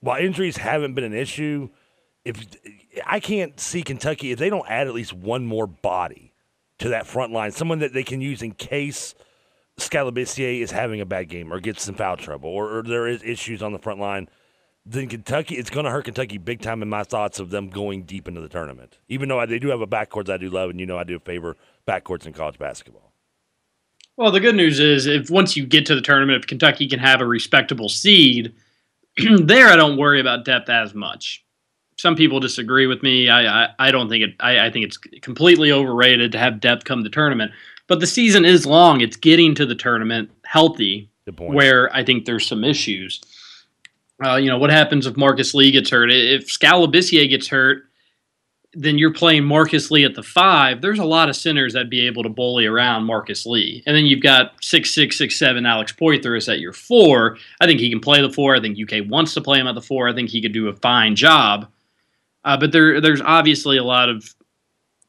while 0.00 0.18
injuries 0.18 0.56
haven't 0.56 0.94
been 0.94 1.04
an 1.04 1.12
issue, 1.12 1.68
if 2.24 2.42
I 3.04 3.20
can't 3.20 3.60
see 3.60 3.82
Kentucky 3.82 4.32
if 4.32 4.38
they 4.38 4.48
don't 4.48 4.66
add 4.66 4.86
at 4.86 4.94
least 4.94 5.12
one 5.12 5.44
more 5.44 5.66
body 5.66 6.32
to 6.78 6.88
that 6.88 7.06
front 7.06 7.34
line, 7.34 7.52
someone 7.52 7.80
that 7.80 7.92
they 7.92 8.02
can 8.02 8.22
use 8.22 8.40
in 8.40 8.52
case 8.52 9.14
Skal 9.76 10.10
Labissiere 10.10 10.62
is 10.62 10.70
having 10.70 11.02
a 11.02 11.04
bad 11.04 11.28
game 11.28 11.52
or 11.52 11.60
gets 11.60 11.86
in 11.86 11.96
foul 11.96 12.16
trouble 12.16 12.48
or, 12.48 12.78
or 12.78 12.82
there 12.82 13.06
is 13.06 13.22
issues 13.22 13.62
on 13.62 13.74
the 13.74 13.78
front 13.78 14.00
line, 14.00 14.26
then 14.86 15.06
Kentucky 15.06 15.56
it's 15.56 15.68
going 15.68 15.84
to 15.84 15.90
hurt 15.90 16.06
Kentucky 16.06 16.38
big 16.38 16.62
time 16.62 16.80
in 16.80 16.88
my 16.88 17.02
thoughts 17.02 17.38
of 17.38 17.50
them 17.50 17.68
going 17.68 18.04
deep 18.04 18.26
into 18.26 18.40
the 18.40 18.48
tournament. 18.48 18.96
Even 19.10 19.28
though 19.28 19.44
they 19.44 19.58
do 19.58 19.68
have 19.68 19.82
a 19.82 19.86
backcourt 19.86 20.30
I 20.30 20.38
do 20.38 20.48
love, 20.48 20.70
and 20.70 20.80
you 20.80 20.86
know 20.86 20.96
I 20.96 21.04
do 21.04 21.18
favor 21.18 21.58
backcourts 21.86 22.24
in 22.24 22.32
college 22.32 22.58
basketball. 22.58 23.05
Well, 24.16 24.32
the 24.32 24.40
good 24.40 24.56
news 24.56 24.80
is 24.80 25.06
if 25.06 25.30
once 25.30 25.56
you 25.56 25.66
get 25.66 25.86
to 25.86 25.94
the 25.94 26.00
tournament, 26.00 26.42
if 26.42 26.46
Kentucky 26.46 26.88
can 26.88 26.98
have 26.98 27.20
a 27.20 27.26
respectable 27.26 27.88
seed, 27.88 28.54
there 29.40 29.68
I 29.68 29.76
don't 29.76 29.98
worry 29.98 30.20
about 30.20 30.44
depth 30.44 30.68
as 30.68 30.94
much. 30.94 31.44
Some 31.98 32.16
people 32.16 32.40
disagree 32.40 32.86
with 32.86 33.02
me. 33.02 33.28
I 33.28 33.64
I, 33.64 33.68
I 33.78 33.90
don't 33.90 34.08
think 34.08 34.24
it. 34.24 34.34
I, 34.40 34.66
I 34.66 34.70
think 34.70 34.86
it's 34.86 34.96
completely 34.96 35.72
overrated 35.72 36.32
to 36.32 36.38
have 36.38 36.60
depth 36.60 36.84
come 36.84 37.00
to 37.00 37.02
the 37.04 37.10
tournament. 37.10 37.52
But 37.88 38.00
the 38.00 38.06
season 38.06 38.44
is 38.44 38.66
long. 38.66 39.00
It's 39.00 39.16
getting 39.16 39.54
to 39.54 39.66
the 39.66 39.74
tournament 39.74 40.30
healthy, 40.44 41.08
where 41.54 41.94
I 41.94 42.04
think 42.04 42.24
there's 42.24 42.46
some 42.46 42.64
issues. 42.64 43.20
Uh, 44.24 44.36
you 44.36 44.48
know 44.48 44.58
what 44.58 44.70
happens 44.70 45.06
if 45.06 45.16
Marcus 45.16 45.54
Lee 45.54 45.70
gets 45.70 45.90
hurt? 45.90 46.10
If 46.10 46.50
Skal 46.50 46.86
Labissiere 46.86 47.28
gets 47.28 47.48
hurt, 47.48 47.85
then 48.78 48.98
you're 48.98 49.12
playing 49.12 49.44
Marcus 49.44 49.90
Lee 49.90 50.04
at 50.04 50.14
the 50.14 50.22
five. 50.22 50.82
There's 50.82 50.98
a 50.98 51.04
lot 51.04 51.30
of 51.30 51.36
centers 51.36 51.72
that'd 51.72 51.88
be 51.88 52.06
able 52.06 52.22
to 52.22 52.28
bully 52.28 52.66
around 52.66 53.04
Marcus 53.04 53.46
Lee, 53.46 53.82
and 53.86 53.96
then 53.96 54.04
you've 54.04 54.22
got 54.22 54.52
six 54.62 54.94
six 54.94 55.16
six 55.16 55.38
seven 55.38 55.64
Alex 55.64 55.92
Poythress 55.92 56.52
at 56.52 56.60
your 56.60 56.74
four. 56.74 57.38
I 57.60 57.66
think 57.66 57.80
he 57.80 57.88
can 57.88 58.00
play 58.00 58.20
the 58.20 58.30
four. 58.30 58.54
I 58.54 58.60
think 58.60 58.78
UK 58.78 59.08
wants 59.08 59.32
to 59.34 59.40
play 59.40 59.58
him 59.58 59.66
at 59.66 59.74
the 59.74 59.82
four. 59.82 60.08
I 60.08 60.14
think 60.14 60.28
he 60.28 60.42
could 60.42 60.52
do 60.52 60.68
a 60.68 60.74
fine 60.74 61.16
job. 61.16 61.68
Uh, 62.44 62.56
but 62.58 62.70
there, 62.70 63.00
there's 63.00 63.22
obviously 63.22 63.78
a 63.78 63.82
lot 63.82 64.08
of 64.08 64.34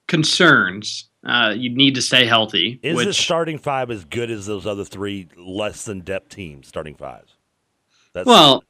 concerns. 0.08 1.10
Uh, 1.26 1.54
you 1.56 1.70
need 1.70 1.96
to 1.96 2.02
stay 2.02 2.26
healthy. 2.26 2.80
Is 2.82 2.96
which, 2.96 3.06
the 3.06 3.14
starting 3.14 3.58
five 3.58 3.92
as 3.92 4.06
good 4.06 4.32
as 4.32 4.46
those 4.46 4.66
other 4.66 4.86
three 4.86 5.28
less 5.36 5.84
than 5.84 6.00
depth 6.00 6.30
teams 6.30 6.68
starting 6.70 6.96
fives? 6.96 7.36
That's, 8.14 8.26
well, 8.26 8.64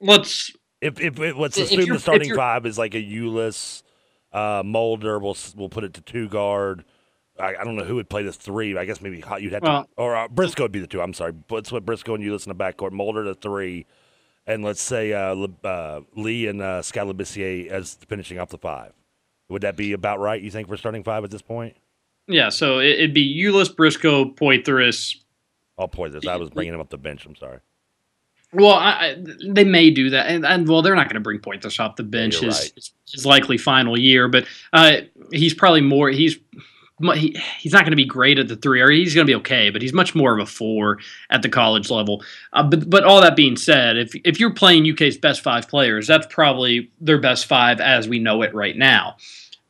let's. 0.00 0.50
If, 0.80 1.00
if, 1.00 1.20
if 1.20 1.36
let's 1.36 1.56
assume 1.56 1.88
the 1.88 2.00
starting 2.00 2.34
five 2.34 2.66
is 2.66 2.76
like 2.76 2.94
a 2.94 3.02
Ulis, 3.02 3.84
uh, 4.32 4.62
Mulder, 4.64 5.18
we'll 5.18 5.36
we'll 5.56 5.68
put 5.68 5.84
it 5.84 5.94
to 5.94 6.00
two 6.00 6.28
guard. 6.28 6.84
I, 7.38 7.56
I, 7.56 7.64
don't 7.64 7.76
know 7.76 7.84
who 7.84 7.94
would 7.96 8.10
play 8.10 8.22
the 8.22 8.32
three. 8.32 8.76
I 8.76 8.84
guess 8.84 9.00
maybe 9.00 9.22
you'd 9.40 9.52
have 9.52 9.62
well, 9.62 9.84
to, 9.84 9.88
or 9.96 10.14
uh, 10.14 10.28
Briscoe 10.28 10.64
would 10.64 10.72
be 10.72 10.80
the 10.80 10.86
two. 10.86 11.00
I'm 11.00 11.14
sorry, 11.14 11.32
let's 11.50 11.70
put 11.70 11.84
Briscoe 11.84 12.14
and 12.14 12.22
Ulis 12.22 12.46
in 12.46 12.56
the 12.56 12.64
backcourt. 12.64 12.92
Mulder 12.92 13.24
the 13.24 13.34
three, 13.34 13.86
and 14.46 14.62
let's 14.64 14.82
say 14.82 15.12
uh, 15.12 15.34
uh, 15.64 16.00
Lee 16.14 16.46
and 16.46 16.60
uh, 16.60 16.82
Skal 16.82 17.12
Labissiere 17.12 17.68
as 17.68 17.94
finishing 18.06 18.38
off 18.38 18.50
the 18.50 18.58
five. 18.58 18.92
Would 19.48 19.62
that 19.62 19.76
be 19.76 19.92
about 19.92 20.20
right? 20.20 20.40
You 20.40 20.50
think 20.50 20.68
for 20.68 20.76
starting 20.76 21.02
five 21.02 21.24
at 21.24 21.30
this 21.30 21.42
point? 21.42 21.76
Yeah, 22.26 22.48
so 22.50 22.78
it, 22.78 23.00
would 23.00 23.14
be 23.14 23.42
Ulis, 23.44 23.74
Briscoe, 23.74 24.26
Poythress. 24.26 25.16
Oh, 25.76 25.88
Poythress. 25.88 26.26
I 26.26 26.36
was 26.36 26.50
bringing 26.50 26.74
him 26.74 26.80
up 26.80 26.90
the 26.90 26.98
bench. 26.98 27.26
I'm 27.26 27.36
sorry. 27.36 27.58
Well, 28.54 28.74
I, 28.74 29.16
they 29.46 29.64
may 29.64 29.90
do 29.90 30.10
that, 30.10 30.26
and, 30.26 30.44
and 30.44 30.68
well, 30.68 30.82
they're 30.82 30.94
not 30.94 31.06
going 31.06 31.14
to 31.14 31.20
bring 31.20 31.38
Poythress 31.38 31.80
off 31.80 31.96
the 31.96 32.02
bench. 32.02 32.38
His, 32.38 32.60
right. 32.60 32.90
his 33.10 33.24
likely 33.24 33.56
final 33.56 33.98
year, 33.98 34.28
but 34.28 34.46
uh, 34.74 34.98
he's 35.32 35.54
probably 35.54 35.80
more. 35.80 36.10
He's 36.10 36.36
he, 37.14 37.36
he's 37.58 37.72
not 37.72 37.80
going 37.80 37.92
to 37.92 37.96
be 37.96 38.04
great 38.04 38.38
at 38.38 38.48
the 38.48 38.56
three, 38.56 38.80
or 38.80 38.90
he's 38.90 39.14
going 39.14 39.26
to 39.26 39.30
be 39.30 39.36
okay, 39.36 39.70
but 39.70 39.82
he's 39.82 39.92
much 39.92 40.14
more 40.14 40.34
of 40.34 40.42
a 40.42 40.46
four 40.46 40.98
at 41.30 41.42
the 41.42 41.48
college 41.48 41.90
level. 41.90 42.22
Uh, 42.52 42.62
but 42.62 42.88
but 42.88 43.04
all 43.04 43.20
that 43.20 43.36
being 43.36 43.56
said, 43.56 43.96
if 43.96 44.14
if 44.24 44.38
you're 44.38 44.52
playing 44.52 44.90
UK's 44.90 45.16
best 45.16 45.40
five 45.40 45.66
players, 45.66 46.06
that's 46.06 46.26
probably 46.26 46.90
their 47.00 47.18
best 47.18 47.46
five 47.46 47.80
as 47.80 48.06
we 48.06 48.18
know 48.18 48.42
it 48.42 48.54
right 48.54 48.76
now, 48.76 49.16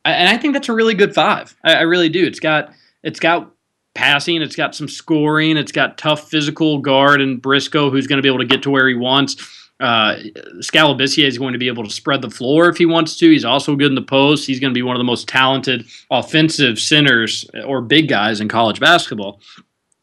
and 0.04 0.28
I 0.28 0.36
think 0.36 0.54
that's 0.54 0.68
a 0.68 0.74
really 0.74 0.94
good 0.94 1.14
five. 1.14 1.56
I, 1.64 1.74
I 1.74 1.82
really 1.82 2.08
do. 2.08 2.26
It's 2.26 2.40
got 2.40 2.72
it's 3.02 3.20
got 3.20 3.52
passing. 3.94 4.42
It's 4.42 4.56
got 4.56 4.74
some 4.74 4.88
scoring. 4.88 5.56
It's 5.56 5.72
got 5.72 5.98
tough 5.98 6.30
physical 6.30 6.78
guard 6.78 7.20
and 7.20 7.40
Briscoe, 7.40 7.90
who's 7.90 8.06
going 8.06 8.18
to 8.18 8.22
be 8.22 8.28
able 8.28 8.38
to 8.38 8.46
get 8.46 8.62
to 8.62 8.70
where 8.70 8.88
he 8.88 8.94
wants. 8.94 9.36
Uh, 9.80 10.16
Skal 10.60 10.94
Labissiere 10.94 11.26
is 11.26 11.38
going 11.38 11.54
to 11.54 11.58
be 11.58 11.66
able 11.66 11.82
to 11.82 11.90
spread 11.90 12.22
the 12.22 12.30
floor 12.30 12.68
if 12.68 12.76
he 12.76 12.86
wants 12.86 13.16
to. 13.16 13.30
He's 13.30 13.44
also 13.44 13.74
good 13.74 13.90
in 13.90 13.96
the 13.96 14.02
post. 14.02 14.46
He's 14.46 14.60
going 14.60 14.72
to 14.72 14.78
be 14.78 14.82
one 14.82 14.94
of 14.94 15.00
the 15.00 15.04
most 15.04 15.26
talented 15.26 15.86
offensive 16.10 16.78
centers 16.78 17.44
or 17.66 17.80
big 17.80 18.08
guys 18.08 18.40
in 18.40 18.48
college 18.48 18.78
basketball. 18.78 19.40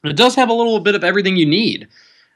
It 0.04 0.18
does 0.18 0.36
have 0.36 0.50
a 0.50 0.54
little 0.54 0.80
bit 0.82 0.96
of 0.96 1.04
everything 1.04 1.38
you 1.38 1.46
need. 1.46 1.88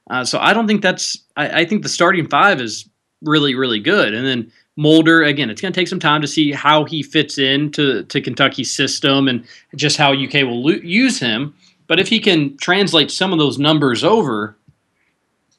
Uh, 0.10 0.24
so 0.24 0.40
I 0.40 0.54
don't 0.54 0.68
think 0.68 0.82
that's. 0.82 1.18
I, 1.36 1.62
I 1.62 1.66
think 1.66 1.84
the 1.84 1.90
starting 1.90 2.28
five 2.28 2.62
is 2.62 2.88
really, 3.22 3.56
really 3.56 3.80
good. 3.80 4.14
And 4.14 4.26
then 4.26 4.52
Mulder, 4.76 5.24
again, 5.24 5.50
it's 5.50 5.62
going 5.62 5.72
to 5.72 5.80
take 5.80 5.88
some 5.88 6.00
time 6.00 6.22
to 6.22 6.28
see 6.28 6.52
how 6.52 6.84
he 6.84 7.04
fits 7.04 7.38
into 7.38 8.04
to 8.04 8.22
Kentucky's 8.22 8.74
system 8.74 9.28
and 9.28 9.46
just 9.76 9.98
how 9.98 10.14
UK 10.14 10.34
will 10.44 10.64
lo- 10.64 10.80
use 10.82 11.20
him. 11.20 11.54
But 11.88 12.00
if 12.00 12.08
he 12.08 12.20
can 12.20 12.58
translate 12.58 13.12
some 13.12 13.34
of 13.34 13.40
those 13.40 13.60
numbers 13.60 14.04
over, 14.04 14.58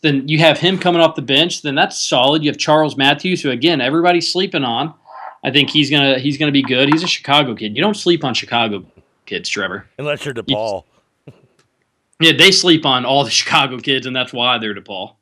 then 0.02 0.28
you 0.28 0.38
have 0.38 0.58
him 0.58 0.78
coming 0.78 1.00
off 1.00 1.14
the 1.14 1.22
bench. 1.22 1.62
Then 1.62 1.74
that's 1.74 1.98
solid. 1.98 2.42
You 2.42 2.50
have 2.50 2.58
Charles 2.58 2.96
Matthews, 2.96 3.42
who 3.42 3.50
again 3.50 3.80
everybody's 3.80 4.30
sleeping 4.32 4.64
on. 4.64 4.94
I 5.44 5.50
think 5.50 5.70
he's 5.70 5.90
gonna 5.90 6.18
he's 6.18 6.38
gonna 6.38 6.52
be 6.52 6.62
good. 6.62 6.88
He's 6.92 7.02
a 7.02 7.08
Chicago 7.08 7.54
kid. 7.54 7.76
You 7.76 7.82
don't 7.82 7.96
sleep 7.96 8.24
on 8.24 8.34
Chicago 8.34 8.84
kids, 9.26 9.48
Trevor. 9.48 9.86
Unless 9.98 10.24
you're 10.24 10.34
DePaul. 10.34 10.84
yeah, 12.20 12.32
they 12.36 12.50
sleep 12.50 12.84
on 12.84 13.04
all 13.04 13.24
the 13.24 13.30
Chicago 13.30 13.78
kids, 13.78 14.06
and 14.06 14.14
that's 14.14 14.32
why 14.32 14.58
they're 14.58 14.74
DePaul. 14.74 15.16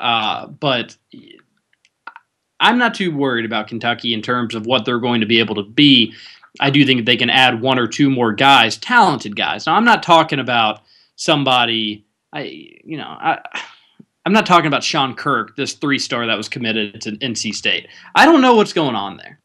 Uh, 0.00 0.46
but 0.46 0.96
I'm 2.62 2.78
not 2.78 2.94
too 2.94 3.14
worried 3.14 3.44
about 3.44 3.68
Kentucky 3.68 4.14
in 4.14 4.22
terms 4.22 4.54
of 4.54 4.64
what 4.66 4.84
they're 4.84 5.00
going 5.00 5.20
to 5.20 5.26
be 5.26 5.40
able 5.40 5.56
to 5.56 5.64
be. 5.64 6.14
I 6.60 6.70
do 6.70 6.86
think 6.86 7.04
they 7.04 7.16
can 7.16 7.30
add 7.30 7.60
one 7.60 7.78
or 7.78 7.88
two 7.88 8.08
more 8.08 8.32
guys, 8.32 8.76
talented 8.76 9.36
guys. 9.36 9.66
Now, 9.66 9.74
I'm 9.74 9.84
not 9.84 10.02
talking 10.02 10.38
about 10.38 10.82
somebody, 11.16 12.06
I, 12.32 12.42
you 12.84 12.96
know, 12.96 13.04
I, 13.08 13.40
I'm 14.24 14.32
not 14.32 14.46
talking 14.46 14.68
about 14.68 14.84
Sean 14.84 15.14
Kirk, 15.14 15.56
this 15.56 15.74
three 15.74 15.98
star 15.98 16.26
that 16.26 16.36
was 16.36 16.48
committed 16.48 17.00
to 17.02 17.12
NC 17.12 17.54
State. 17.54 17.88
I 18.14 18.24
don't 18.24 18.40
know 18.40 18.54
what's 18.54 18.72
going 18.72 18.94
on 18.94 19.16
there. 19.16 19.40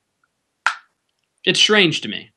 It's 1.44 1.60
strange 1.60 2.02
to 2.02 2.10
me. 2.10 2.32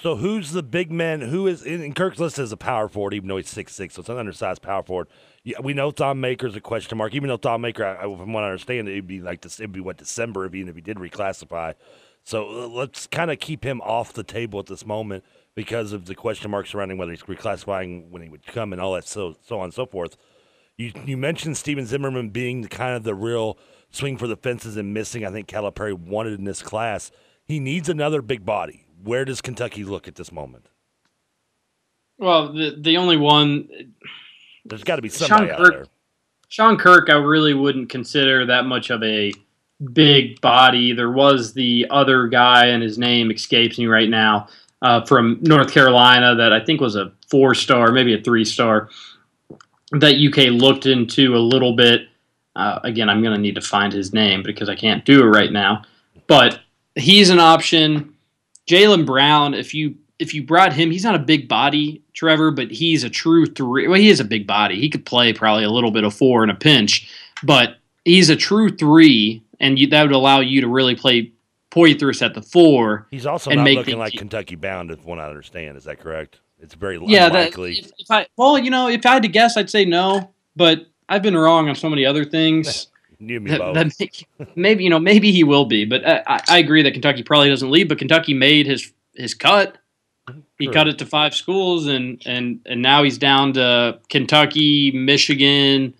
So 0.00 0.16
who's 0.16 0.52
the 0.52 0.62
big 0.62 0.90
man? 0.90 1.20
Who 1.20 1.46
is 1.46 1.62
in, 1.62 1.92
Kirk's 1.92 2.18
list 2.18 2.38
as 2.38 2.52
a 2.52 2.56
power 2.56 2.88
forward, 2.88 3.14
even 3.14 3.28
though 3.28 3.36
he's 3.36 3.48
six 3.48 3.74
six, 3.74 3.94
so 3.94 4.00
it's 4.00 4.08
an 4.08 4.16
undersized 4.16 4.62
power 4.62 4.82
forward. 4.82 5.08
Yeah, 5.46 5.60
we 5.62 5.74
know 5.74 5.92
Thon 5.92 6.20
Maker's 6.20 6.56
a 6.56 6.60
question 6.60 6.98
mark. 6.98 7.14
Even 7.14 7.28
though 7.28 7.36
Thon 7.36 7.60
Maker, 7.60 7.86
I, 7.86 8.02
from 8.02 8.32
what 8.32 8.42
I 8.42 8.48
understand, 8.48 8.88
it'd 8.88 9.06
be 9.06 9.20
like 9.20 9.42
this. 9.42 9.60
It'd 9.60 9.72
be 9.72 9.80
what 9.80 9.96
December, 9.96 10.44
even 10.46 10.68
if 10.68 10.74
he 10.74 10.82
did 10.82 10.96
reclassify. 10.96 11.74
So 12.24 12.64
uh, 12.64 12.66
let's 12.66 13.06
kind 13.06 13.30
of 13.30 13.38
keep 13.38 13.64
him 13.64 13.80
off 13.82 14.12
the 14.12 14.24
table 14.24 14.58
at 14.58 14.66
this 14.66 14.84
moment. 14.84 15.22
because 15.56 15.92
of 15.92 16.06
the 16.06 16.14
question 16.14 16.50
marks 16.50 16.70
surrounding 16.70 16.98
whether 16.98 17.12
he's 17.12 17.22
reclassifying 17.22 18.10
when 18.10 18.22
he 18.22 18.28
would 18.28 18.46
come 18.46 18.72
and 18.72 18.80
all 18.80 18.94
that, 18.94 19.06
so 19.08 19.36
so 19.44 19.58
on 19.58 19.64
and 19.64 19.74
so 19.74 19.86
forth. 19.86 20.16
You 20.76 20.92
you 21.04 21.16
mentioned 21.16 21.56
Stephen 21.56 21.86
Zimmerman 21.86 22.30
being 22.30 22.62
the 22.62 22.68
kind 22.68 22.94
of 22.94 23.02
the 23.02 23.14
real 23.14 23.58
swing 23.90 24.18
for 24.18 24.28
the 24.28 24.36
fences 24.36 24.76
and 24.76 24.94
missing. 24.94 25.24
I 25.24 25.30
think 25.32 25.48
Calipari 25.48 25.94
wanted 25.94 26.38
in 26.38 26.44
this 26.44 26.62
class. 26.62 27.10
He 27.44 27.58
needs 27.58 27.88
another 27.88 28.22
big 28.22 28.44
body. 28.44 28.86
Where 29.02 29.24
does 29.24 29.40
Kentucky 29.40 29.84
look 29.84 30.06
at 30.06 30.16
this 30.16 30.30
moment? 30.30 30.68
Well, 32.18 32.52
the 32.52 32.76
the 32.78 32.96
only 32.98 33.16
one 33.16 33.68
there's 34.68 34.84
got 34.84 34.96
to 34.96 35.02
be 35.02 35.08
somebody 35.08 35.48
Sean 35.48 35.60
out 35.60 35.70
there. 35.70 35.86
Sean 36.48 36.76
Kirk, 36.76 37.10
I 37.10 37.16
really 37.16 37.54
wouldn't 37.54 37.88
consider 37.88 38.46
that 38.46 38.66
much 38.66 38.90
of 38.90 39.02
a 39.02 39.32
big 39.92 40.40
body. 40.40 40.92
There 40.92 41.10
was 41.10 41.52
the 41.52 41.86
other 41.90 42.28
guy, 42.28 42.66
and 42.66 42.82
his 42.82 42.98
name 42.98 43.30
escapes 43.30 43.78
me 43.78 43.86
right 43.86 44.08
now, 44.08 44.48
uh, 44.82 45.04
from 45.04 45.38
North 45.42 45.72
Carolina 45.72 46.34
that 46.36 46.52
I 46.52 46.64
think 46.64 46.80
was 46.80 46.96
a 46.96 47.12
four 47.28 47.54
star, 47.54 47.90
maybe 47.90 48.14
a 48.14 48.22
three 48.22 48.44
star, 48.44 48.88
that 49.92 50.16
UK 50.16 50.50
looked 50.50 50.86
into 50.86 51.36
a 51.36 51.38
little 51.38 51.74
bit. 51.74 52.08
Uh, 52.54 52.80
again, 52.84 53.08
I'm 53.08 53.22
going 53.22 53.34
to 53.34 53.40
need 53.40 53.56
to 53.56 53.60
find 53.60 53.92
his 53.92 54.12
name 54.12 54.42
because 54.42 54.68
I 54.68 54.74
can't 54.74 55.04
do 55.04 55.22
it 55.22 55.26
right 55.26 55.52
now. 55.52 55.82
But 56.26 56.60
he's 56.94 57.30
an 57.30 57.38
option. 57.38 58.14
Jaylen 58.66 59.04
Brown, 59.04 59.54
if 59.54 59.74
you 59.74 59.96
if 60.18 60.34
you 60.34 60.42
brought 60.42 60.72
him, 60.72 60.90
he's 60.90 61.04
not 61.04 61.14
a 61.14 61.20
big 61.20 61.48
body, 61.48 62.02
Trevor, 62.14 62.50
but 62.50 62.70
he's 62.70 63.04
a 63.04 63.10
true 63.10 63.46
three. 63.46 63.86
Well, 63.86 64.00
he 64.00 64.08
is 64.08 64.20
a 64.20 64.24
big 64.24 64.46
body. 64.46 64.80
He 64.80 64.88
could 64.88 65.04
play 65.04 65.32
probably 65.32 65.64
a 65.64 65.70
little 65.70 65.90
bit 65.90 66.04
of 66.04 66.14
four 66.14 66.42
in 66.42 66.50
a 66.50 66.54
pinch, 66.54 67.10
but 67.42 67.76
he's 68.04 68.30
a 68.30 68.36
true 68.36 68.70
three, 68.70 69.42
and 69.60 69.78
you, 69.78 69.86
that 69.88 70.02
would 70.02 70.12
allow 70.12 70.40
you 70.40 70.60
to 70.60 70.68
really 70.68 70.94
play 70.94 71.32
Poythress 71.70 72.22
at 72.22 72.34
the 72.34 72.42
four. 72.42 73.06
He's 73.10 73.26
also 73.26 73.50
not 73.50 73.68
looking 73.68 73.98
like 73.98 74.14
Kentucky 74.14 74.56
bound, 74.56 74.90
if 74.90 75.04
one 75.04 75.18
I 75.18 75.28
understand. 75.28 75.76
Is 75.76 75.84
that 75.84 76.00
correct? 76.00 76.40
It's 76.58 76.74
very 76.74 76.98
yeah. 77.04 77.28
That, 77.28 77.38
unlikely. 77.38 77.78
if, 77.78 77.90
if 77.98 78.10
I 78.10 78.26
well, 78.36 78.58
you 78.58 78.70
know, 78.70 78.88
if 78.88 79.04
I 79.04 79.14
had 79.14 79.22
to 79.22 79.28
guess, 79.28 79.56
I'd 79.58 79.68
say 79.68 79.84
no, 79.84 80.32
but 80.54 80.86
I've 81.08 81.22
been 81.22 81.36
wrong 81.36 81.68
on 81.68 81.74
so 81.74 81.90
many 81.90 82.04
other 82.04 82.24
things. 82.24 82.88
And 83.18 83.28
me 83.28 83.38
that, 83.38 83.60
both. 83.60 83.96
that 83.96 84.24
maybe 84.56 84.84
you 84.84 84.90
know 84.90 84.98
maybe 84.98 85.32
he 85.32 85.42
will 85.42 85.64
be, 85.64 85.86
but 85.86 86.06
I, 86.06 86.22
I- 86.26 86.42
I 86.48 86.58
agree 86.58 86.82
that 86.82 86.92
Kentucky 86.92 87.22
probably 87.22 87.48
doesn't 87.48 87.70
leave. 87.70 87.88
But 87.88 87.96
Kentucky 87.96 88.34
made 88.34 88.66
his 88.66 88.92
his 89.14 89.32
cut. 89.32 89.78
He 90.58 90.66
True. 90.66 90.74
cut 90.74 90.88
it 90.88 90.98
to 90.98 91.06
five 91.06 91.34
schools, 91.34 91.86
and 91.86 92.22
and 92.24 92.60
and 92.66 92.80
now 92.80 93.02
he's 93.02 93.18
down 93.18 93.52
to 93.54 93.98
Kentucky, 94.08 94.90
Michigan, 94.90 95.94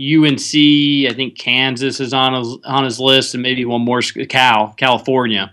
UNC. 0.00 0.54
I 0.54 1.12
think 1.14 1.36
Kansas 1.38 2.00
is 2.00 2.14
on 2.14 2.34
his 2.34 2.56
on 2.64 2.84
his 2.84 2.98
list, 2.98 3.34
and 3.34 3.42
maybe 3.42 3.64
one 3.64 3.82
more. 3.82 4.00
Cal, 4.00 4.74
California. 4.76 5.52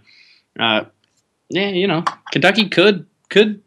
Uh, 0.58 0.86
yeah, 1.50 1.70
you 1.70 1.88
know, 1.88 2.04
Kentucky 2.32 2.70
could 2.70 3.06
could 3.30 3.62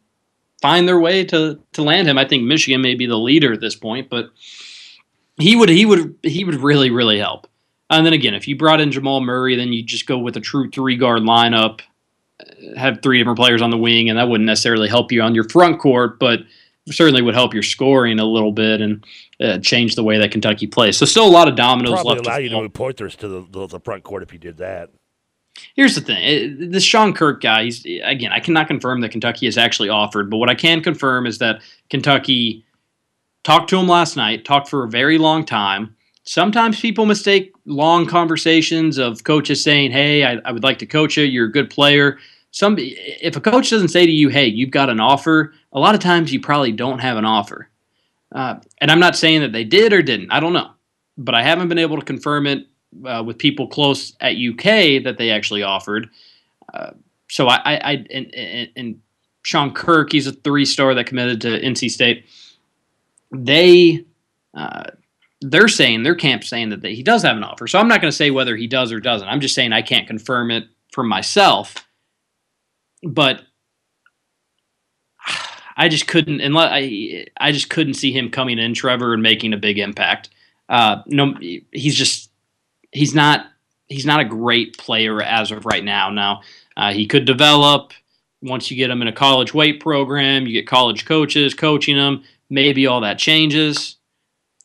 find 0.62 0.88
their 0.88 0.98
way 0.98 1.24
to 1.24 1.58
to 1.72 1.82
land 1.82 2.08
him. 2.08 2.18
I 2.18 2.26
think 2.26 2.44
Michigan 2.44 2.80
may 2.80 2.94
be 2.94 3.06
the 3.06 3.18
leader 3.18 3.52
at 3.52 3.60
this 3.60 3.76
point, 3.76 4.08
but 4.08 4.30
he 5.38 5.54
would 5.54 5.68
he 5.68 5.84
would 5.84 6.16
he 6.22 6.44
would 6.44 6.56
really 6.56 6.90
really 6.90 7.18
help. 7.18 7.46
And 7.90 8.04
then 8.04 8.12
again, 8.12 8.34
if 8.34 8.46
you 8.46 8.56
brought 8.56 8.80
in 8.80 8.92
Jamal 8.92 9.20
Murray, 9.20 9.56
then 9.56 9.72
you 9.72 9.82
just 9.82 10.06
go 10.06 10.18
with 10.18 10.36
a 10.36 10.40
true 10.40 10.70
three 10.70 10.96
guard 10.96 11.22
lineup, 11.22 11.80
have 12.76 13.00
three 13.02 13.18
different 13.18 13.38
players 13.38 13.62
on 13.62 13.70
the 13.70 13.76
wing, 13.78 14.08
and 14.08 14.18
that 14.18 14.28
wouldn't 14.28 14.46
necessarily 14.46 14.88
help 14.88 15.12
you 15.12 15.22
on 15.22 15.34
your 15.34 15.48
front 15.48 15.78
court, 15.80 16.18
but 16.18 16.40
certainly 16.90 17.22
would 17.22 17.34
help 17.34 17.52
your 17.52 17.62
scoring 17.62 18.18
a 18.18 18.24
little 18.24 18.52
bit 18.52 18.80
and 18.80 19.04
uh, 19.40 19.58
change 19.58 19.94
the 19.94 20.02
way 20.02 20.18
that 20.18 20.30
Kentucky 20.30 20.66
plays. 20.66 20.96
So 20.96 21.04
still 21.06 21.26
a 21.26 21.28
lot 21.28 21.48
of 21.48 21.54
dominoes 21.54 21.92
Probably 21.92 22.14
left. 22.14 22.26
allow 22.26 22.36
to 22.36 22.42
you 22.42 22.48
to 22.48 22.54
fall. 22.54 22.62
move 22.62 22.72
Poythress 22.72 23.16
to 23.16 23.28
the, 23.28 23.46
the, 23.50 23.66
the 23.66 23.80
front 23.80 24.02
court 24.04 24.22
if 24.22 24.32
you 24.32 24.38
did 24.38 24.56
that. 24.58 24.90
Here's 25.74 25.94
the 25.94 26.00
thing: 26.00 26.22
it- 26.22 26.72
this 26.72 26.84
Sean 26.84 27.12
Kirk 27.12 27.40
guy. 27.42 27.64
He's 27.64 27.84
again, 28.04 28.32
I 28.32 28.40
cannot 28.40 28.68
confirm 28.68 29.00
that 29.00 29.10
Kentucky 29.10 29.46
has 29.46 29.58
actually 29.58 29.88
offered, 29.88 30.30
but 30.30 30.36
what 30.38 30.48
I 30.48 30.54
can 30.54 30.82
confirm 30.82 31.26
is 31.26 31.38
that 31.38 31.60
Kentucky 31.90 32.64
talked 33.44 33.68
to 33.70 33.78
him 33.78 33.88
last 33.88 34.16
night, 34.16 34.44
talked 34.44 34.68
for 34.68 34.84
a 34.84 34.88
very 34.88 35.18
long 35.18 35.44
time. 35.44 35.94
Sometimes 36.24 36.80
people 36.80 37.06
mistake 37.06 37.52
long 37.64 38.06
conversations 38.06 38.98
of 38.98 39.24
coaches 39.24 39.62
saying, 39.62 39.90
"Hey, 39.90 40.24
I, 40.24 40.40
I 40.44 40.52
would 40.52 40.62
like 40.62 40.78
to 40.78 40.86
coach 40.86 41.16
you. 41.16 41.24
You're 41.24 41.46
a 41.46 41.52
good 41.52 41.70
player." 41.70 42.18
Some 42.50 42.76
if 42.78 43.36
a 43.36 43.40
coach 43.40 43.70
doesn't 43.70 43.88
say 43.88 44.06
to 44.06 44.12
you, 44.12 44.28
"Hey, 44.28 44.46
you've 44.46 44.70
got 44.70 44.90
an 44.90 45.00
offer," 45.00 45.52
a 45.72 45.78
lot 45.78 45.94
of 45.94 46.00
times 46.00 46.32
you 46.32 46.40
probably 46.40 46.72
don't 46.72 46.98
have 46.98 47.16
an 47.16 47.24
offer. 47.24 47.68
Uh, 48.34 48.56
and 48.80 48.90
I'm 48.90 49.00
not 49.00 49.16
saying 49.16 49.40
that 49.40 49.52
they 49.52 49.64
did 49.64 49.92
or 49.92 50.02
didn't. 50.02 50.30
I 50.30 50.40
don't 50.40 50.52
know, 50.52 50.70
but 51.16 51.34
I 51.34 51.42
haven't 51.42 51.68
been 51.68 51.78
able 51.78 51.98
to 51.98 52.04
confirm 52.04 52.46
it 52.46 52.66
uh, 53.06 53.22
with 53.24 53.38
people 53.38 53.66
close 53.68 54.14
at 54.20 54.36
UK 54.36 55.02
that 55.04 55.16
they 55.18 55.30
actually 55.30 55.62
offered. 55.62 56.10
Uh, 56.72 56.90
so 57.30 57.48
I, 57.48 57.56
I, 57.56 57.74
I 57.76 58.06
and, 58.10 58.34
and, 58.34 58.70
and 58.76 59.00
Sean 59.42 59.72
Kirk, 59.72 60.12
he's 60.12 60.26
a 60.26 60.32
three 60.32 60.64
star 60.64 60.94
that 60.94 61.06
committed 61.06 61.40
to 61.42 61.60
NC 61.60 61.90
State. 61.90 62.26
They, 63.32 64.04
uh, 64.54 64.84
they're 65.40 65.68
saying 65.68 66.02
their 66.02 66.14
camp 66.14 66.44
saying 66.44 66.70
that 66.70 66.82
they, 66.82 66.94
he 66.94 67.02
does 67.02 67.22
have 67.22 67.36
an 67.36 67.44
offer. 67.44 67.66
So 67.66 67.78
I'm 67.78 67.88
not 67.88 68.00
going 68.00 68.10
to 68.10 68.16
say 68.16 68.30
whether 68.30 68.56
he 68.56 68.66
does 68.66 68.92
or 68.92 69.00
doesn't. 69.00 69.28
I'm 69.28 69.40
just 69.40 69.54
saying 69.54 69.72
I 69.72 69.82
can't 69.82 70.06
confirm 70.06 70.50
it 70.50 70.64
for 70.92 71.04
myself. 71.04 71.87
But 73.02 73.42
I 75.76 75.88
just 75.88 76.08
couldn't, 76.08 76.40
unless 76.40 76.70
I, 76.72 77.26
I 77.38 77.52
just 77.52 77.70
couldn't 77.70 77.94
see 77.94 78.12
him 78.12 78.30
coming 78.30 78.58
in, 78.58 78.74
Trevor, 78.74 79.14
and 79.14 79.22
making 79.22 79.52
a 79.52 79.56
big 79.56 79.78
impact. 79.78 80.30
Uh, 80.68 81.02
no, 81.06 81.34
he's 81.72 81.94
just 81.94 82.30
he's 82.92 83.14
not 83.14 83.46
he's 83.86 84.04
not 84.04 84.20
a 84.20 84.24
great 84.24 84.76
player 84.76 85.22
as 85.22 85.50
of 85.50 85.64
right 85.64 85.84
now. 85.84 86.10
Now 86.10 86.42
uh, 86.76 86.92
he 86.92 87.06
could 87.06 87.24
develop 87.24 87.92
once 88.42 88.70
you 88.70 88.76
get 88.76 88.90
him 88.90 89.02
in 89.02 89.08
a 89.08 89.12
college 89.12 89.54
weight 89.54 89.80
program. 89.80 90.46
You 90.46 90.52
get 90.52 90.66
college 90.66 91.04
coaches 91.04 91.54
coaching 91.54 91.96
him. 91.96 92.24
Maybe 92.50 92.86
all 92.86 93.00
that 93.02 93.18
changes. 93.18 93.96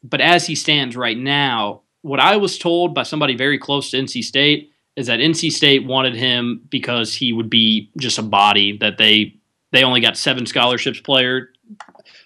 But 0.03 0.19
as 0.19 0.47
he 0.47 0.55
stands 0.55 0.97
right 0.97 1.17
now, 1.17 1.81
what 2.01 2.19
I 2.19 2.37
was 2.37 2.57
told 2.57 2.93
by 2.93 3.03
somebody 3.03 3.35
very 3.35 3.57
close 3.57 3.91
to 3.91 3.97
NC 3.97 4.23
State 4.23 4.72
is 4.95 5.07
that 5.07 5.19
NC 5.19 5.51
State 5.51 5.85
wanted 5.85 6.15
him 6.15 6.61
because 6.69 7.15
he 7.15 7.33
would 7.33 7.49
be 7.49 7.89
just 7.97 8.19
a 8.19 8.23
body 8.23 8.77
that 8.77 8.97
they 8.97 9.35
they 9.71 9.83
only 9.83 10.01
got 10.01 10.17
seven 10.17 10.45
scholarships 10.45 10.99
player 10.99 11.49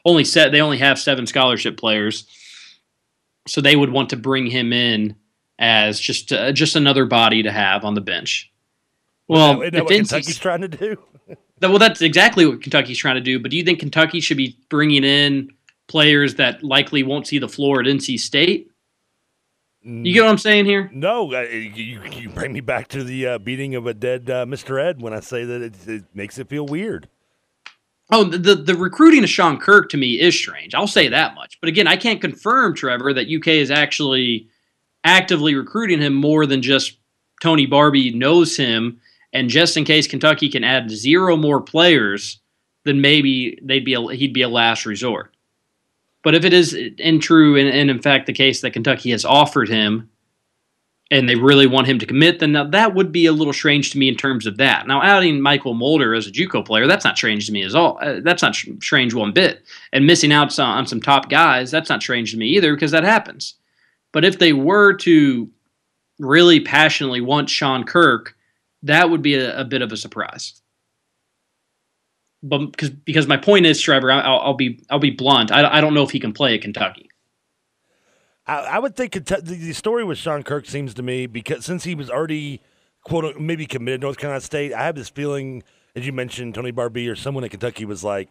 only 0.06 0.24
set 0.24 0.52
they 0.52 0.62
only 0.62 0.78
have 0.78 1.00
seven 1.00 1.26
scholarship 1.26 1.78
players 1.78 2.26
so 3.48 3.62
they 3.62 3.76
would 3.76 3.90
want 3.92 4.10
to 4.10 4.18
bring 4.18 4.46
him 4.48 4.74
in 4.74 5.16
as 5.60 6.00
just 6.00 6.32
uh, 6.32 6.52
just 6.52 6.76
another 6.76 7.06
body 7.06 7.44
to 7.44 7.52
have 7.52 7.84
on 7.84 7.96
the 7.96 8.02
bench. 8.02 8.52
Well, 9.28 9.62
Isn't 9.62 9.74
that 9.74 9.78
if 9.80 9.84
what 9.86 9.94
Kentucky's 9.94 10.38
trying 10.38 10.62
to 10.62 10.68
do? 10.68 10.98
that- 11.60 11.70
well, 11.70 11.80
that's 11.80 12.02
exactly 12.02 12.46
what 12.46 12.62
Kentucky's 12.62 12.98
trying 12.98 13.16
to 13.16 13.22
do. 13.22 13.40
But 13.40 13.52
do 13.52 13.58
you 13.58 13.64
think 13.64 13.80
Kentucky 13.80 14.20
should 14.20 14.38
be 14.38 14.58
bringing 14.70 15.04
in 15.04 15.52
players 15.88 16.36
that 16.36 16.64
likely 16.64 17.04
won't 17.04 17.28
see 17.28 17.40
the 17.40 17.50
floor 17.50 17.80
at 17.80 17.88
NC 17.88 18.20
State? 18.20 18.72
You 19.90 20.14
get 20.14 20.24
what 20.24 20.32
I'm 20.32 20.38
saying 20.38 20.66
here? 20.66 20.90
No, 20.94 21.34
uh, 21.34 21.44
you, 21.44 22.02
you 22.04 22.30
bring 22.30 22.52
me 22.52 22.60
back 22.60 22.90
to 22.90 23.06
the 23.06 23.26
uh, 23.26 23.38
beating 23.38 23.74
of 23.74 23.88
a 23.88 23.94
dead 23.94 24.30
uh, 24.30 24.46
Mr. 24.46 24.84
Ed 24.84 25.02
when 25.02 25.14
I 25.14 25.22
say 25.22 25.46
that 25.46 25.62
it, 25.62 25.88
it 25.88 26.04
makes 26.14 26.38
it 26.38 26.50
feel 26.50 26.66
weird. 26.66 27.08
Oh, 28.12 28.26
the, 28.26 28.38
the 28.38 28.56
the 28.56 28.76
recruiting 28.76 29.24
of 29.24 29.30
Sean 29.30 29.58
Kirk 29.58 29.90
to 29.90 29.98
me 29.98 30.20
is 30.20 30.36
strange. 30.36 30.76
I'll 30.76 30.88
say 30.88 31.08
that 31.08 31.36
much. 31.36 31.58
But 31.62 31.70
again, 31.70 31.88
I 31.88 31.96
can't 31.96 32.20
confirm, 32.20 32.76
Trevor, 32.76 33.14
that 33.14 33.34
UK 33.34 33.48
is 33.48 33.72
actually 33.72 34.50
actively 35.06 35.56
recruiting 35.56 36.02
him 36.02 36.14
more 36.14 36.46
than 36.46 36.62
just 36.62 36.98
Tony 37.42 37.66
Barbee 37.66 38.14
knows 38.14 38.58
him, 38.58 39.00
and 39.32 39.50
just 39.50 39.78
in 39.78 39.86
case 39.86 40.06
Kentucky 40.06 40.50
can 40.50 40.66
add 40.66 40.92
zero 40.92 41.38
more 41.38 41.62
players, 41.62 42.42
then 42.84 43.00
maybe 43.00 43.58
they'd 43.64 43.86
be 43.86 43.94
a, 43.94 44.02
he'd 44.08 44.34
be 44.34 44.42
a 44.42 44.50
last 44.50 44.86
resort. 44.86 45.34
But 46.28 46.36
if 46.36 46.44
it 46.44 46.52
is 46.52 46.74
in 46.74 47.22
true 47.22 47.56
and, 47.56 47.70
and 47.70 47.90
in 47.90 48.02
fact 48.02 48.26
the 48.26 48.34
case 48.34 48.60
that 48.60 48.72
Kentucky 48.72 49.12
has 49.12 49.24
offered 49.24 49.70
him, 49.70 50.10
and 51.10 51.30
they 51.30 51.36
really 51.36 51.68
want 51.68 51.88
him 51.88 52.00
to 52.00 52.06
commit, 52.06 52.40
then 52.40 52.52
that 52.52 52.94
would 52.94 53.14
be 53.14 53.28
a 53.28 53.32
little 53.32 53.54
strange 53.54 53.92
to 53.92 53.98
me 53.98 54.10
in 54.10 54.18
terms 54.18 54.46
of 54.46 54.58
that. 54.58 54.88
Now, 54.88 55.02
adding 55.02 55.40
Mychal 55.40 55.74
Mulder 55.74 56.14
as 56.14 56.28
a 56.28 56.30
JUCO 56.30 56.66
player, 56.66 56.86
that's 56.86 57.06
not 57.06 57.16
strange 57.16 57.46
to 57.46 57.54
me 57.54 57.64
at 57.64 57.76
all. 57.76 57.98
Uh, 58.02 58.20
that's 58.22 58.42
not 58.42 58.56
sh- 58.56 58.68
strange 58.82 59.14
one 59.14 59.32
bit. 59.32 59.64
And 59.94 60.06
missing 60.06 60.34
out 60.34 60.60
on, 60.60 60.80
on 60.80 60.86
some 60.86 61.00
top 61.00 61.30
guys, 61.30 61.72
that's 61.72 61.88
not 61.88 62.04
strange 62.04 62.32
to 62.32 62.38
me 62.38 62.48
either 62.48 62.76
because 62.76 62.92
that 62.92 63.06
happens. 63.06 63.54
But 64.12 64.26
if 64.26 64.38
they 64.38 64.52
were 64.52 64.96
to 64.96 65.50
really 66.20 66.60
passionately 66.60 67.22
want 67.22 67.50
Sean 67.50 67.86
Kirk, 67.86 68.36
that 68.84 69.10
would 69.10 69.22
be 69.22 69.36
a, 69.36 69.62
a 69.62 69.64
bit 69.64 69.82
of 69.82 69.94
a 69.94 69.96
surprise. 69.96 70.62
But 72.44 72.60
because 72.68 72.90
because 72.90 73.28
my 73.28 73.38
point 73.38 73.66
is, 73.66 73.82
Trevor, 73.82 74.12
I'll, 74.12 74.40
I'll 74.40 74.54
be 74.54 74.84
I'll 74.90 75.00
be 75.00 75.10
blunt. 75.10 75.52
I, 75.52 75.78
I 75.78 75.82
don't 75.82 75.94
know 75.94 76.04
if 76.04 76.12
he 76.12 76.20
can 76.20 76.34
play 76.34 76.54
at 76.56 76.62
Kentucky. 76.62 77.10
I, 78.46 78.60
I 78.60 78.80
would 78.80 78.96
think 78.96 79.14
the 79.14 79.74
story 79.74 80.04
with 80.04 80.18
Sean 80.18 80.44
Kirk 80.44 80.66
seems 80.68 80.94
to 80.96 81.04
me 81.04 81.26
because 81.28 81.66
since 81.66 81.84
he 81.84 81.96
was 81.96 82.10
already 82.10 82.62
quote 83.04 83.40
maybe 83.40 83.66
committed 83.66 84.02
to 84.02 84.06
North 84.06 84.18
Carolina 84.18 84.42
State, 84.42 84.74
I 84.74 84.84
have 84.84 84.96
this 84.96 85.10
feeling, 85.10 85.64
as 85.96 86.06
you 86.06 86.14
mentioned, 86.14 86.56
Tony 86.56 86.72
Barbee 86.72 87.12
or 87.12 87.16
someone 87.16 87.44
at 87.44 87.52
Kentucky 87.52 87.86
was 87.86 88.04
like, 88.04 88.30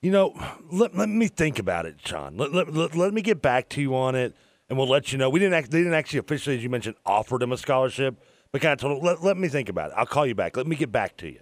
you 0.00 0.10
know, 0.10 0.34
let, 0.70 0.96
let 0.96 1.08
me 1.08 1.28
think 1.28 1.58
about 1.58 1.86
it, 1.86 1.96
Sean. 2.04 2.36
Let, 2.36 2.52
let, 2.52 2.72
let, 2.72 2.94
let 2.94 3.14
me 3.14 3.22
get 3.22 3.40
back 3.40 3.68
to 3.70 3.80
you 3.80 3.94
on 3.94 4.14
it, 4.14 4.34
and 4.68 4.76
we'll 4.76 4.88
let 4.88 5.12
you 5.12 5.18
know. 5.18 5.30
We 5.30 5.38
didn't 5.38 5.54
act, 5.54 5.70
they 5.70 5.78
didn't 5.78 5.94
actually 5.94 6.18
officially, 6.18 6.56
as 6.56 6.62
you 6.62 6.70
mentioned, 6.70 6.96
offered 7.06 7.42
him 7.42 7.52
a 7.52 7.56
scholarship, 7.56 8.20
but 8.50 8.60
kind 8.60 8.72
of 8.72 8.80
told 8.80 8.98
him, 8.98 9.04
let, 9.04 9.22
let 9.22 9.36
me 9.36 9.48
think 9.48 9.68
about 9.68 9.90
it. 9.90 9.94
I'll 9.96 10.06
call 10.06 10.26
you 10.26 10.34
back. 10.34 10.56
Let 10.56 10.66
me 10.66 10.76
get 10.76 10.92
back 10.92 11.16
to 11.18 11.28
you. 11.28 11.40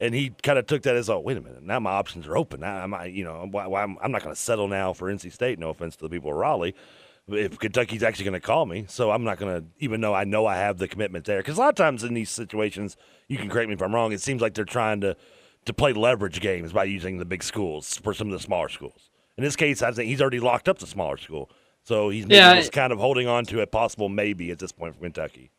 And 0.00 0.14
he 0.14 0.30
kind 0.42 0.58
of 0.58 0.66
took 0.66 0.82
that 0.82 0.96
as, 0.96 1.08
oh, 1.08 1.20
wait 1.20 1.36
a 1.36 1.40
minute, 1.40 1.62
now 1.62 1.78
my 1.78 1.92
options 1.92 2.26
are 2.26 2.36
open. 2.36 2.60
Now, 2.60 2.82
am 2.82 2.92
I, 2.94 3.06
you 3.06 3.24
know, 3.24 3.46
why, 3.50 3.66
why 3.66 3.82
I'm, 3.82 3.96
I'm 4.02 4.10
not 4.10 4.22
going 4.22 4.34
to 4.34 4.40
settle 4.40 4.66
now 4.68 4.92
for 4.92 5.12
NC 5.12 5.32
State. 5.32 5.58
No 5.58 5.70
offense 5.70 5.94
to 5.96 6.02
the 6.02 6.10
people 6.10 6.30
of 6.30 6.36
Raleigh, 6.36 6.74
if 7.28 7.58
Kentucky's 7.58 8.02
actually 8.02 8.24
going 8.24 8.34
to 8.34 8.40
call 8.40 8.66
me, 8.66 8.84
so 8.88 9.10
I'm 9.10 9.24
not 9.24 9.38
going 9.38 9.62
to, 9.62 9.66
even 9.78 10.00
though 10.00 10.12
I 10.12 10.24
know 10.24 10.46
I 10.46 10.56
have 10.56 10.78
the 10.78 10.88
commitment 10.88 11.24
there, 11.24 11.38
because 11.38 11.56
a 11.56 11.60
lot 11.60 11.68
of 11.70 11.74
times 11.76 12.04
in 12.04 12.12
these 12.12 12.28
situations, 12.30 12.96
you 13.28 13.38
can 13.38 13.48
correct 13.48 13.68
me 13.68 13.74
if 13.74 13.82
I'm 13.82 13.94
wrong. 13.94 14.12
It 14.12 14.20
seems 14.20 14.42
like 14.42 14.54
they're 14.54 14.64
trying 14.64 15.00
to 15.02 15.16
to 15.64 15.72
play 15.72 15.94
leverage 15.94 16.40
games 16.40 16.74
by 16.74 16.84
using 16.84 17.16
the 17.16 17.24
big 17.24 17.42
schools 17.42 17.96
for 17.96 18.12
some 18.12 18.26
of 18.28 18.32
the 18.32 18.38
smaller 18.38 18.68
schools. 18.68 19.10
In 19.38 19.44
this 19.44 19.56
case, 19.56 19.80
I 19.80 19.90
think 19.92 20.08
he's 20.08 20.20
already 20.20 20.40
locked 20.40 20.68
up 20.68 20.78
the 20.78 20.86
smaller 20.86 21.16
school, 21.16 21.50
so 21.82 22.10
he's 22.10 22.26
Yeah, 22.26 22.54
just 22.56 22.72
kind 22.72 22.92
of 22.92 22.98
holding 22.98 23.26
on 23.26 23.46
to 23.46 23.60
a 23.60 23.66
possible 23.66 24.10
maybe 24.10 24.50
at 24.50 24.58
this 24.58 24.72
point 24.72 24.94
for 24.94 25.00
Kentucky. 25.00 25.50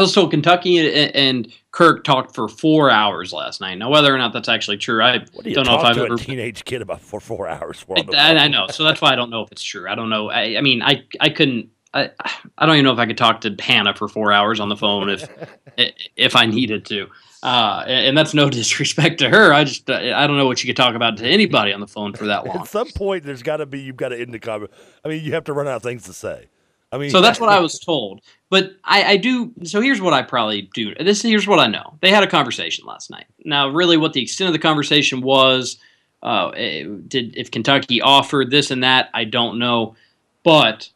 I 0.00 0.02
was 0.02 0.14
told 0.14 0.30
Kentucky 0.30 0.78
and, 0.78 1.14
and 1.14 1.52
Kirk 1.72 2.04
talked 2.04 2.34
for 2.34 2.48
four 2.48 2.90
hours 2.90 3.32
last 3.32 3.60
night. 3.60 3.74
Now, 3.74 3.90
whether 3.90 4.14
or 4.14 4.16
not 4.16 4.32
that's 4.32 4.48
actually 4.48 4.78
true, 4.78 5.02
I 5.02 5.18
do 5.18 5.54
don't 5.54 5.66
know 5.66 5.78
if 5.78 5.84
I've 5.84 5.96
to 5.96 6.04
ever. 6.04 6.14
a 6.14 6.18
teenage 6.18 6.64
kid 6.64 6.80
about 6.80 7.02
for 7.02 7.20
four 7.20 7.46
hours? 7.46 7.84
I, 8.14 8.36
I 8.36 8.48
know, 8.48 8.66
so 8.68 8.82
that's 8.82 9.02
why 9.02 9.12
I 9.12 9.16
don't 9.16 9.28
know 9.28 9.42
if 9.42 9.52
it's 9.52 9.62
true. 9.62 9.88
I 9.88 9.94
don't 9.94 10.08
know. 10.08 10.30
I, 10.30 10.56
I 10.56 10.60
mean, 10.62 10.82
I 10.82 11.04
I 11.20 11.28
couldn't. 11.28 11.68
I, 11.92 12.10
I 12.56 12.66
don't 12.66 12.76
even 12.76 12.84
know 12.84 12.92
if 12.92 12.98
I 12.98 13.06
could 13.06 13.18
talk 13.18 13.40
to 13.42 13.54
Hannah 13.58 13.94
for 13.94 14.08
four 14.08 14.32
hours 14.32 14.60
on 14.60 14.68
the 14.68 14.76
phone 14.76 15.10
if 15.10 15.28
if 16.16 16.34
I 16.34 16.46
needed 16.46 16.86
to. 16.86 17.08
Uh, 17.42 17.84
and 17.86 18.06
and 18.08 18.18
that's 18.18 18.34
no 18.34 18.50
disrespect 18.50 19.18
to 19.18 19.28
her. 19.28 19.52
I 19.52 19.64
just 19.64 19.88
I 19.90 20.26
don't 20.26 20.36
know 20.36 20.46
what 20.46 20.62
you 20.62 20.68
could 20.68 20.76
talk 20.76 20.94
about 20.94 21.16
to 21.18 21.26
anybody 21.26 21.72
on 21.72 21.80
the 21.80 21.86
phone 21.86 22.12
for 22.14 22.26
that 22.26 22.46
long. 22.46 22.60
At 22.60 22.68
some 22.68 22.88
point, 22.90 23.24
there's 23.24 23.42
got 23.42 23.58
to 23.58 23.66
be 23.66 23.80
you've 23.80 23.96
got 23.96 24.10
to 24.10 24.20
end 24.20 24.34
the 24.34 24.38
conversation. 24.38 24.78
I 25.04 25.08
mean, 25.08 25.24
you 25.24 25.32
have 25.32 25.44
to 25.44 25.52
run 25.52 25.68
out 25.68 25.76
of 25.76 25.82
things 25.82 26.04
to 26.04 26.12
say. 26.12 26.48
I 26.92 26.98
mean, 26.98 27.10
So 27.10 27.20
that's 27.20 27.38
what 27.38 27.50
I 27.50 27.60
was 27.60 27.78
told. 27.78 28.20
But 28.48 28.72
I, 28.84 29.12
I 29.12 29.16
do. 29.16 29.52
So 29.62 29.80
here's 29.80 30.00
what 30.00 30.12
I 30.12 30.22
probably 30.22 30.62
do. 30.74 30.94
This 30.96 31.22
here's 31.22 31.46
what 31.46 31.60
I 31.60 31.68
know. 31.68 31.96
They 32.00 32.10
had 32.10 32.24
a 32.24 32.26
conversation 32.26 32.84
last 32.84 33.10
night. 33.10 33.26
Now, 33.44 33.68
really, 33.68 33.96
what 33.96 34.12
the 34.12 34.22
extent 34.22 34.48
of 34.48 34.52
the 34.52 34.58
conversation 34.58 35.20
was, 35.20 35.78
uh, 36.22 36.48
eh, 36.48 36.86
did 37.06 37.36
if 37.36 37.50
Kentucky 37.50 38.02
offered 38.02 38.50
this 38.50 38.70
and 38.70 38.82
that, 38.82 39.08
I 39.14 39.24
don't 39.24 39.58
know. 39.58 39.94
But 40.42 40.90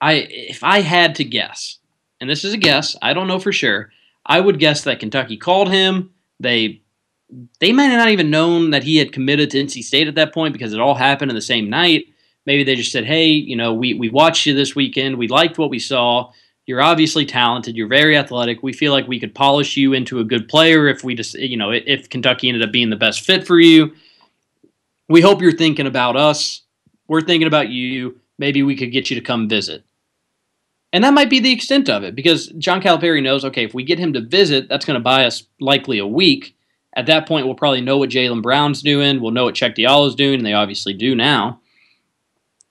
I, 0.00 0.26
if 0.30 0.64
I 0.64 0.80
had 0.80 1.14
to 1.16 1.24
guess, 1.24 1.78
and 2.20 2.28
this 2.28 2.44
is 2.44 2.52
a 2.52 2.58
guess, 2.58 2.96
I 3.02 3.12
don't 3.12 3.28
know 3.28 3.38
for 3.38 3.52
sure. 3.52 3.92
I 4.26 4.40
would 4.40 4.58
guess 4.58 4.82
that 4.84 5.00
Kentucky 5.00 5.36
called 5.36 5.70
him. 5.70 6.10
They 6.40 6.80
they 7.60 7.72
might 7.72 7.84
have 7.84 7.98
not 7.98 8.10
even 8.10 8.30
known 8.30 8.70
that 8.70 8.82
he 8.82 8.96
had 8.96 9.12
committed 9.12 9.50
to 9.50 9.62
NC 9.62 9.84
State 9.84 10.08
at 10.08 10.16
that 10.16 10.34
point 10.34 10.52
because 10.52 10.72
it 10.72 10.80
all 10.80 10.96
happened 10.96 11.30
in 11.30 11.36
the 11.36 11.40
same 11.40 11.70
night. 11.70 12.06
Maybe 12.46 12.64
they 12.64 12.76
just 12.76 12.92
said, 12.92 13.04
"Hey, 13.04 13.26
you 13.28 13.56
know, 13.56 13.74
we 13.74 13.94
we 13.94 14.08
watched 14.08 14.46
you 14.46 14.54
this 14.54 14.74
weekend. 14.74 15.18
We 15.18 15.28
liked 15.28 15.58
what 15.58 15.70
we 15.70 15.78
saw. 15.78 16.32
You're 16.66 16.82
obviously 16.82 17.26
talented. 17.26 17.76
You're 17.76 17.88
very 17.88 18.16
athletic. 18.16 18.62
We 18.62 18.72
feel 18.72 18.92
like 18.92 19.08
we 19.08 19.20
could 19.20 19.34
polish 19.34 19.76
you 19.76 19.92
into 19.92 20.20
a 20.20 20.24
good 20.24 20.48
player 20.48 20.86
if 20.86 21.02
we 21.02 21.14
just, 21.14 21.34
you 21.34 21.56
know, 21.56 21.70
if 21.72 22.08
Kentucky 22.08 22.48
ended 22.48 22.62
up 22.62 22.72
being 22.72 22.90
the 22.90 22.96
best 22.96 23.24
fit 23.24 23.46
for 23.46 23.58
you. 23.58 23.94
We 25.08 25.20
hope 25.20 25.42
you're 25.42 25.52
thinking 25.52 25.86
about 25.86 26.16
us. 26.16 26.62
We're 27.08 27.22
thinking 27.22 27.48
about 27.48 27.68
you. 27.68 28.20
Maybe 28.38 28.62
we 28.62 28.76
could 28.76 28.92
get 28.92 29.10
you 29.10 29.16
to 29.16 29.22
come 29.22 29.48
visit." 29.48 29.84
And 30.92 31.04
that 31.04 31.14
might 31.14 31.30
be 31.30 31.40
the 31.40 31.52
extent 31.52 31.88
of 31.88 32.02
it 32.02 32.14
because 32.14 32.48
John 32.58 32.82
Calipari 32.82 33.22
knows, 33.22 33.44
okay, 33.44 33.64
if 33.64 33.74
we 33.74 33.84
get 33.84 33.98
him 33.98 34.12
to 34.14 34.20
visit, 34.20 34.68
that's 34.68 34.84
going 34.84 34.98
to 34.98 35.02
buy 35.02 35.24
us 35.24 35.44
likely 35.60 35.98
a 35.98 36.06
week. 36.06 36.56
At 36.96 37.06
that 37.06 37.28
point, 37.28 37.46
we'll 37.46 37.54
probably 37.54 37.80
know 37.80 37.98
what 37.98 38.10
Jaylen 38.10 38.42
Brown's 38.42 38.82
doing. 38.82 39.20
We'll 39.20 39.30
know 39.30 39.44
what 39.44 39.54
Cheick 39.54 39.76
Diallo's 39.76 40.16
doing, 40.16 40.38
and 40.38 40.46
they 40.46 40.52
obviously 40.52 40.92
do 40.92 41.14
now. 41.14 41.60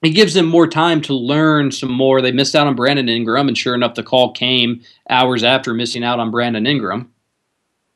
It 0.02 0.12
gives 0.12 0.34
them 0.34 0.46
more 0.46 0.68
time 0.68 1.02
to 1.02 1.14
learn 1.14 1.72
some 1.72 1.92
more. 1.92 2.22
They 2.22 2.32
missed 2.32 2.56
out 2.56 2.68
on 2.68 2.76
Brandon 2.76 3.10
Ingram, 3.10 3.48
and 3.48 3.58
sure 3.58 3.76
enough, 3.76 3.96
the 3.96 4.04
call 4.04 4.32
came 4.32 4.82
hours 5.10 5.44
after 5.44 5.74
missing 5.74 6.04
out 6.04 6.20
on 6.20 6.32
Brandon 6.32 6.66
Ingram. 6.66 7.12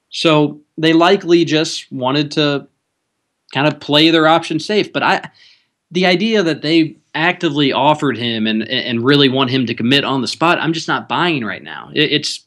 So 0.10 0.60
they 0.78 0.94
likely 0.94 1.46
just 1.46 1.92
wanted 1.92 2.32
to 2.32 2.68
kind 3.54 3.68
of 3.68 3.80
play 3.80 4.10
their 4.10 4.28
option 4.28 4.60
safe. 4.60 4.92
But 4.92 5.04
I, 5.04 5.30
the 5.92 6.06
idea 6.06 6.44
that 6.44 6.62
they 6.62 6.98
actively 7.16 7.72
offered 7.72 8.18
him 8.18 8.48
and 8.48 8.64
and 8.64 9.06
really 9.06 9.30
want 9.30 9.52
him 9.52 9.66
to 9.68 9.74
commit 9.74 10.04
on 10.04 10.22
the 10.22 10.28
spot, 10.28 10.60
I'm 10.60 10.74
just 10.74 10.88
not 10.88 11.08
buying 11.08 11.46
right 11.46 11.64
now. 11.64 11.90
It, 11.94 12.12
it's 12.12 12.46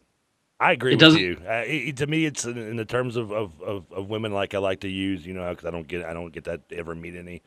I 0.59 0.73
agree 0.73 0.95
It 0.95 1.03
with 1.03 1.17
you. 1.17 1.39
Uh, 1.47 1.65
it, 1.67 1.97
to 1.99 2.07
me, 2.07 2.25
it's 2.25 2.45
in, 2.45 2.57
in 2.57 2.77
the 2.77 2.85
terms 2.85 3.17
of, 3.17 3.31
of, 3.31 3.61
of, 3.61 3.93
of 3.93 4.09
women 4.09 4.33
like 4.33 4.55
I 4.55 4.59
like 4.59 4.81
to 4.81 4.89
use, 4.89 5.27
you 5.27 5.35
know, 5.35 5.49
because 5.51 5.67
I 5.67 5.71
don't 5.71 5.87
get 5.87 6.05
I 6.05 6.13
don't 6.13 6.33
get 6.33 6.45
that 6.45 6.61
ever 6.71 6.95
meet 6.95 7.15
any. 7.15 7.43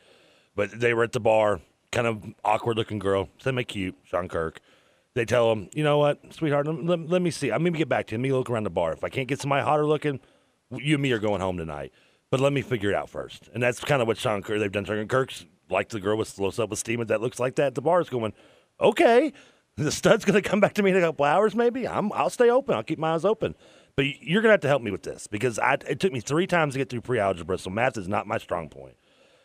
But 0.54 0.78
they 0.78 0.94
were 0.94 1.04
at 1.04 1.12
the 1.12 1.20
bar, 1.20 1.60
kind 1.92 2.06
of 2.06 2.24
awkward 2.44 2.76
looking 2.76 2.98
girl, 2.98 3.28
semi 3.38 3.64
cute, 3.64 3.96
Sean 4.04 4.28
Kirk. 4.28 4.60
They 5.14 5.24
tell 5.24 5.50
him, 5.50 5.68
you 5.74 5.82
know 5.82 5.98
what, 5.98 6.20
sweetheart, 6.32 6.66
let, 6.66 7.08
let, 7.08 7.20
me 7.20 7.30
see. 7.30 7.50
I'm 7.50 7.64
gonna 7.64 7.76
get 7.76 7.88
back 7.88 8.06
to 8.08 8.12
you. 8.12 8.18
Let 8.18 8.22
me 8.22 8.32
look 8.32 8.48
around 8.48 8.64
the 8.64 8.70
bar. 8.70 8.92
If 8.92 9.02
I 9.02 9.08
can't 9.08 9.26
get 9.26 9.40
somebody 9.40 9.64
hotter 9.64 9.86
looking, 9.86 10.20
you 10.70 10.94
and 10.94 11.02
me 11.02 11.10
are 11.12 11.18
going 11.18 11.40
home 11.40 11.56
tonight. 11.56 11.92
But 12.30 12.38
let 12.38 12.52
me 12.52 12.62
figure 12.62 12.90
it 12.90 12.94
out 12.94 13.10
first. 13.10 13.50
And 13.52 13.62
that's 13.62 13.80
kind 13.80 14.00
of 14.00 14.06
what 14.06 14.18
Sean 14.18 14.40
Kirk 14.40 14.60
they've 14.60 14.70
done. 14.70 14.84
Sean 14.84 15.08
Kirk's 15.08 15.46
like 15.68 15.88
the 15.88 15.98
girl 15.98 16.16
with 16.16 16.38
low 16.38 16.50
self 16.50 16.70
esteem 16.70 17.04
that 17.04 17.20
looks 17.20 17.40
like 17.40 17.56
that. 17.56 17.74
The 17.74 17.82
bar 17.82 18.00
is 18.00 18.08
going, 18.08 18.32
okay, 18.80 19.32
the 19.76 19.90
stud's 19.90 20.24
gonna 20.24 20.42
come 20.42 20.60
back 20.60 20.74
to 20.74 20.82
me 20.82 20.90
in 20.90 20.96
a 20.96 21.00
couple 21.00 21.24
hours, 21.24 21.56
maybe. 21.56 21.88
I'm 21.88 22.12
I'll 22.12 22.30
stay 22.30 22.50
open. 22.50 22.74
I'll 22.74 22.82
keep 22.82 22.98
my 22.98 23.14
eyes 23.14 23.24
open. 23.24 23.56
But 23.96 24.06
you're 24.20 24.42
gonna 24.42 24.52
have 24.52 24.60
to 24.60 24.68
help 24.68 24.82
me 24.82 24.90
with 24.90 25.02
this 25.02 25.26
because 25.26 25.58
I 25.58 25.76
it 25.88 25.98
took 26.00 26.12
me 26.12 26.20
three 26.20 26.46
times 26.46 26.74
to 26.74 26.78
get 26.78 26.88
through 26.88 27.00
pre-algebra, 27.00 27.58
so 27.58 27.70
math 27.70 27.96
is 27.96 28.08
not 28.08 28.26
my 28.26 28.38
strong 28.38 28.68
point. 28.68 28.96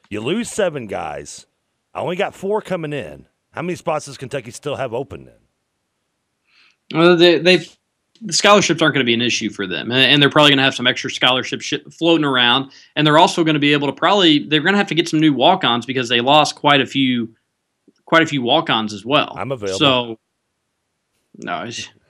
You 0.10 0.22
lose 0.22 0.50
seven 0.50 0.88
guys. 0.88 1.48
I 1.96 2.02
only 2.02 2.18
got 2.18 2.36
four 2.36 2.62
coming 2.62 2.94
in. 2.94 3.26
How 3.52 3.62
many 3.62 3.76
spots 3.76 4.06
does 4.06 4.18
Kentucky 4.18 4.52
still 4.52 4.76
have 4.76 4.94
open 4.94 5.26
then? 5.26 5.36
Well, 6.94 7.16
they, 7.16 7.40
they've 7.40 7.78
the 8.22 8.34
scholarships 8.34 8.82
aren't 8.82 8.94
going 8.94 9.04
to 9.04 9.10
be 9.10 9.14
an 9.14 9.22
issue 9.22 9.50
for 9.50 9.68
them, 9.68 9.92
and, 9.92 10.22
they're 10.22 10.30
probably 10.30 10.52
going 10.52 10.58
to 10.58 10.64
have 10.64 10.76
some 10.76 10.88
extra 10.88 11.10
scholarships 11.10 11.74
floating 11.92 12.26
around, 12.26 12.72
and 12.96 13.06
they're 13.06 13.18
also 13.18 13.44
going 13.44 13.56
to 13.56 13.60
be 13.60 13.74
able 13.74 13.88
to 13.88 13.94
probably 13.94 14.40
they're 14.48 14.62
going 14.62 14.74
to 14.74 14.78
have 14.78 14.88
to 14.88 14.96
get 14.96 15.10
some 15.10 15.20
new 15.20 15.34
walk-ons 15.34 15.86
because 15.86 16.08
they 16.10 16.22
lost 16.22 16.56
quite 16.56 16.82
a 16.82 16.86
few, 16.86 17.34
quite 18.06 18.22
a 18.22 18.26
few 18.26 18.42
walk-ons 18.42 18.94
as 18.94 19.06
well. 19.06 19.34
I'm 19.38 19.52
available. 19.52 19.80
So, 19.80 20.20
no, 21.38 21.70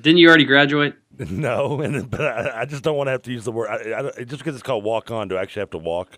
didn't 0.00 0.18
you 0.18 0.28
already 0.28 0.44
graduate? 0.44 0.94
No, 1.28 1.82
and 1.82 2.08
but 2.08 2.22
I, 2.22 2.62
I 2.62 2.64
just 2.64 2.82
don't 2.82 2.96
want 2.96 3.08
to 3.08 3.10
have 3.10 3.20
to 3.22 3.32
use 3.32 3.44
the 3.44 3.52
word. 3.52 3.68
I, 3.68 4.20
I, 4.20 4.24
just 4.24 4.38
because 4.38 4.54
it's 4.54 4.62
called 4.62 4.84
walk 4.84 5.10
on, 5.10 5.28
do 5.28 5.36
I 5.36 5.42
actually 5.42 5.60
have 5.60 5.70
to 5.70 5.78
walk? 5.78 6.16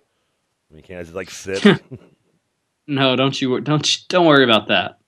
I 0.70 0.74
mean, 0.74 0.84
can't 0.84 1.00
I 1.00 1.02
just 1.02 1.16
like 1.16 1.28
sit? 1.28 1.64
No, 2.86 3.16
don't 3.16 3.40
you 3.40 3.60
don't 3.60 3.96
you- 3.96 4.02
don't 4.08 4.26
worry 4.26 4.44
about 4.44 4.68
that. 4.68 4.98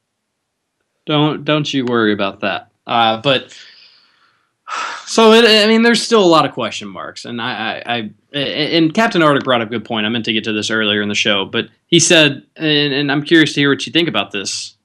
Don't 1.07 1.45
don't 1.45 1.72
you 1.72 1.85
worry 1.85 2.12
about 2.12 2.41
that. 2.41 2.70
Uh, 2.87 3.20
but 3.20 3.57
so 5.07 5.33
it, 5.33 5.45
I 5.45 5.66
mean, 5.66 5.83
there's 5.83 6.03
still 6.03 6.22
a 6.22 6.27
lot 6.27 6.47
of 6.47 6.53
question 6.53 6.89
marks, 6.89 7.25
and 7.25 7.41
I, 7.41 7.83
I, 7.87 7.95
I 8.35 8.39
and 8.39 8.95
Captain 8.95 9.22
Arctic 9.22 9.45
brought 9.45 9.61
up 9.61 9.68
a 9.68 9.70
good 9.70 9.85
point. 9.85 10.07
I 10.07 10.09
meant 10.09 10.25
to 10.25 10.33
get 10.33 10.45
to 10.45 10.53
this 10.53 10.70
earlier 10.70 11.03
in 11.03 11.09
the 11.09 11.14
show, 11.14 11.45
but 11.45 11.68
he 11.87 12.01
said, 12.01 12.45
and, 12.57 12.93
and 12.95 13.12
I'm 13.12 13.22
curious 13.22 13.53
to 13.55 13.61
hear 13.61 13.70
what 13.70 13.87
you 13.87 13.93
think 13.93 14.09
about 14.09 14.31
this, 14.33 14.77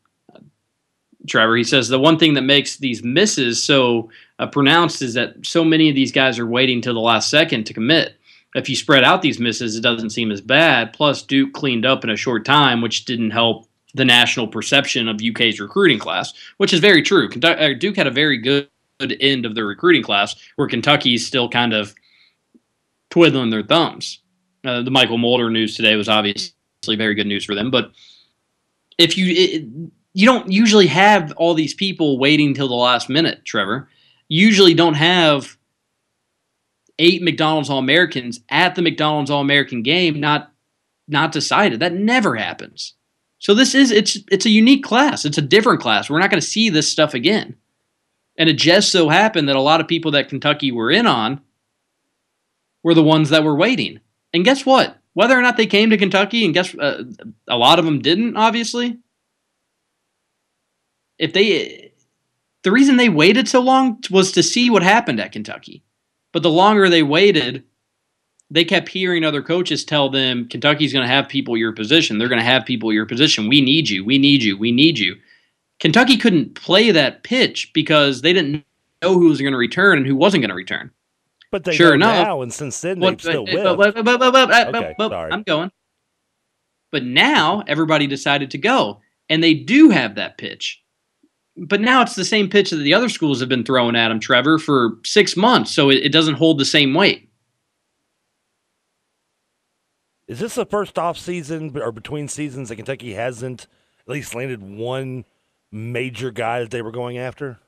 Trevor. 1.28 1.56
He 1.56 1.64
says 1.64 1.88
the 1.88 2.00
one 2.00 2.20
thing 2.20 2.34
that 2.34 2.42
makes 2.42 2.78
these 2.78 3.04
misses 3.04 3.64
so 3.64 4.10
uh, 4.40 4.48
pronounced 4.48 5.02
is 5.02 5.14
that 5.14 5.46
so 5.46 5.64
many 5.64 5.90
of 5.90 5.96
these 5.96 6.12
guys 6.12 6.38
are 6.38 6.46
waiting 6.48 6.82
till 6.82 6.94
the 6.94 7.00
last 7.00 7.30
second 7.30 7.66
to 7.66 7.74
commit. 7.74 8.16
If 8.56 8.68
you 8.68 8.76
spread 8.76 9.04
out 9.04 9.22
these 9.22 9.40
misses, 9.40 9.76
it 9.76 9.82
doesn't 9.82 10.10
seem 10.10 10.32
as 10.32 10.42
bad. 10.42 10.94
Plus, 10.94 11.22
Duke 11.22 11.54
cleaned 11.54 11.86
up 11.86 12.04
in 12.04 12.10
a 12.10 12.16
short 12.16 12.46
time, 12.46 12.82
which 12.82 13.06
didn't 13.06 13.32
help 13.32 13.68
the 13.94 14.06
national 14.06 14.48
perception 14.48 15.08
of 15.08 15.22
UK's 15.22 15.60
recruiting 15.60 16.00
class, 16.00 16.34
which 16.58 16.74
is 16.74 16.80
very 16.80 17.02
true. 17.02 17.30
Uh, 17.44 17.74
Duke 17.74 17.96
had 17.96 18.08
a 18.08 18.12
very 18.12 18.38
good 18.38 18.68
end 19.00 19.46
of 19.46 19.56
their 19.56 19.66
recruiting 19.66 20.04
class, 20.04 20.36
where 20.56 20.68
Kentucky's 20.68 21.26
still 21.26 21.50
kind 21.50 21.74
of 21.74 21.94
twiddling 23.10 23.50
their 23.50 23.64
thumbs. 23.64 24.20
Uh, 24.64 24.82
the 24.82 24.92
Mychal 24.92 25.20
Mulder 25.20 25.50
news 25.50 25.76
today 25.76 25.96
was 25.96 26.10
obviously 26.10 26.96
very 26.96 27.16
good 27.16 27.28
news 27.28 27.46
for 27.46 27.56
them, 27.56 27.72
but 27.72 27.92
if 28.98 29.18
you 29.18 29.26
it, 29.30 29.92
you 30.14 30.26
don't 30.26 30.52
usually 30.52 30.88
have 30.88 31.32
all 31.38 31.54
these 31.54 31.74
people 31.74 32.18
waiting 32.18 32.54
till 32.54 32.68
the 32.68 32.74
last 32.76 33.10
minute, 33.10 33.46
Trevor. 33.46 33.88
Usually 34.28 34.74
don't 34.74 34.96
have 34.96 35.58
eight 37.00 37.24
McDonald's 37.24 37.70
All 37.70 37.80
Americans 37.80 38.42
at 38.50 38.76
the 38.76 38.82
McDonald's 38.82 39.32
All 39.32 39.42
American 39.42 39.82
game 39.82 40.20
not 40.20 40.52
not 41.08 41.32
decided. 41.32 41.80
That 41.80 41.94
never 41.94 42.36
happens. 42.36 42.94
So 43.40 43.56
this 43.56 43.74
is 43.74 43.90
it's 43.90 44.18
it's 44.30 44.46
a 44.46 44.52
unique 44.52 44.84
class. 44.84 45.26
It's 45.26 45.38
a 45.38 45.42
different 45.42 45.82
class. 45.82 46.10
We're 46.10 46.20
not 46.20 46.30
going 46.30 46.42
to 46.42 46.48
see 46.48 46.70
this 46.70 46.90
stuff 46.90 47.14
again. 47.14 47.56
And 48.38 48.50
it 48.50 48.58
just 48.58 48.92
so 48.92 49.10
happened 49.10 49.50
that 49.50 49.56
a 49.56 49.62
lot 49.62 49.82
of 49.82 49.88
people 49.88 50.12
that 50.12 50.30
Kentucky 50.30 50.72
were 50.72 50.92
in 50.92 51.06
on 51.06 51.42
were 52.84 52.94
the 52.94 53.04
ones 53.04 53.30
that 53.30 53.44
were 53.44 53.56
waiting. 53.56 54.00
And 54.34 54.46
guess 54.46 54.66
what? 54.66 54.98
Whether 55.14 55.38
or 55.38 55.42
not 55.42 55.58
they 55.58 55.66
came 55.66 55.90
to 55.90 55.98
Kentucky, 55.98 56.46
and 56.46 56.54
guess 56.54 56.74
uh, 56.76 57.04
a 57.48 57.58
lot 57.58 57.80
of 57.80 57.86
them 57.86 58.00
didn't, 58.00 58.38
obviously. 58.38 59.00
If 61.18 61.34
they, 61.34 61.92
the 62.64 62.72
reason 62.72 62.96
they 62.96 63.10
waited 63.10 63.50
so 63.50 63.60
long 63.60 64.02
was 64.10 64.32
to 64.34 64.44
see 64.44 64.70
what 64.70 64.84
happened 64.84 65.20
at 65.20 65.34
Kentucky. 65.34 65.84
But 66.32 66.44
the 66.44 66.50
longer 66.52 66.90
they 66.90 67.04
waited, 67.04 67.64
they 68.52 68.64
kept 68.64 68.90
hearing 68.90 69.24
other 69.24 69.42
coaches 69.42 69.84
tell 69.84 70.10
them 70.10 70.48
Kentucky's 70.48 70.94
going 70.94 71.08
to 71.08 71.14
have 71.14 71.28
people 71.28 71.58
your 71.58 71.72
position. 71.72 72.18
They're 72.18 72.28
going 72.28 72.40
to 72.42 72.46
have 72.46 72.66
people 72.66 72.94
your 72.94 73.06
position. 73.06 73.48
We 73.50 73.62
need 73.62 73.90
you. 73.90 74.04
We 74.06 74.18
need 74.18 74.44
you. 74.44 74.58
We 74.58 74.72
need 74.72 75.00
you. 75.00 75.16
Kentucky 75.80 76.18
couldn't 76.18 76.56
play 76.56 76.92
that 76.92 77.24
pitch 77.24 77.72
because 77.74 78.22
they 78.22 78.34
didn't 78.34 78.64
know 79.02 79.14
who 79.14 79.30
was 79.30 79.40
going 79.42 79.54
to 79.54 79.58
return 79.58 79.98
and 79.98 80.06
who 80.06 80.16
wasn't 80.16 80.42
going 80.42 80.50
to 80.50 80.56
return. 80.56 80.92
But 81.52 81.64
they 81.64 81.74
Sure, 81.76 81.98
no. 81.98 82.06
now, 82.12 82.42
and 82.42 82.54
since 82.54 82.80
then 82.82 83.00
they've 83.00 83.20
still 83.20 83.46
but- 83.46 84.76
Okay, 84.76 84.96
sorry. 85.10 85.32
I'm 85.32 85.44
going. 85.44 85.72
But 86.92 87.04
now 87.06 87.64
everybody 87.68 88.08
decided 88.08 88.52
to 88.52 88.58
go, 88.58 89.00
and 89.30 89.44
they 89.44 89.54
do 89.54 89.90
have 89.90 90.16
that 90.16 90.38
pitch. 90.38 90.82
But 91.62 91.82
now 91.82 92.02
it's 92.02 92.16
the 92.16 92.26
same 92.26 92.50
pitch 92.50 92.70
that 92.70 92.78
the 92.78 92.94
other 92.94 93.10
schools 93.10 93.40
have 93.40 93.50
been 93.50 93.64
throwing 93.64 93.96
at 93.96 94.12
him, 94.12 94.20
Trevor, 94.20 94.60
for 94.60 94.98
six 95.04 95.36
months, 95.36 95.72
so 95.72 95.90
it, 95.90 95.98
it 95.98 96.12
doesn't 96.12 96.36
hold 96.36 96.58
the 96.58 96.66
same 96.66 96.94
weight. 96.94 97.30
Is 100.28 100.40
this 100.40 100.56
the 100.56 100.66
first 100.66 100.98
off 101.00 101.18
season 101.18 101.76
or 101.78 101.92
between 101.92 102.28
seasons 102.28 102.70
that 102.70 102.76
Kentucky 102.76 103.14
hasn't 103.14 103.68
at 104.02 104.10
least 104.10 104.36
landed 104.36 104.62
one 104.62 105.26
major 105.72 106.32
guy 106.32 106.60
that 106.60 106.72
they 106.72 106.82
were 106.82 106.92
going 106.92 107.18
after? 107.18 107.60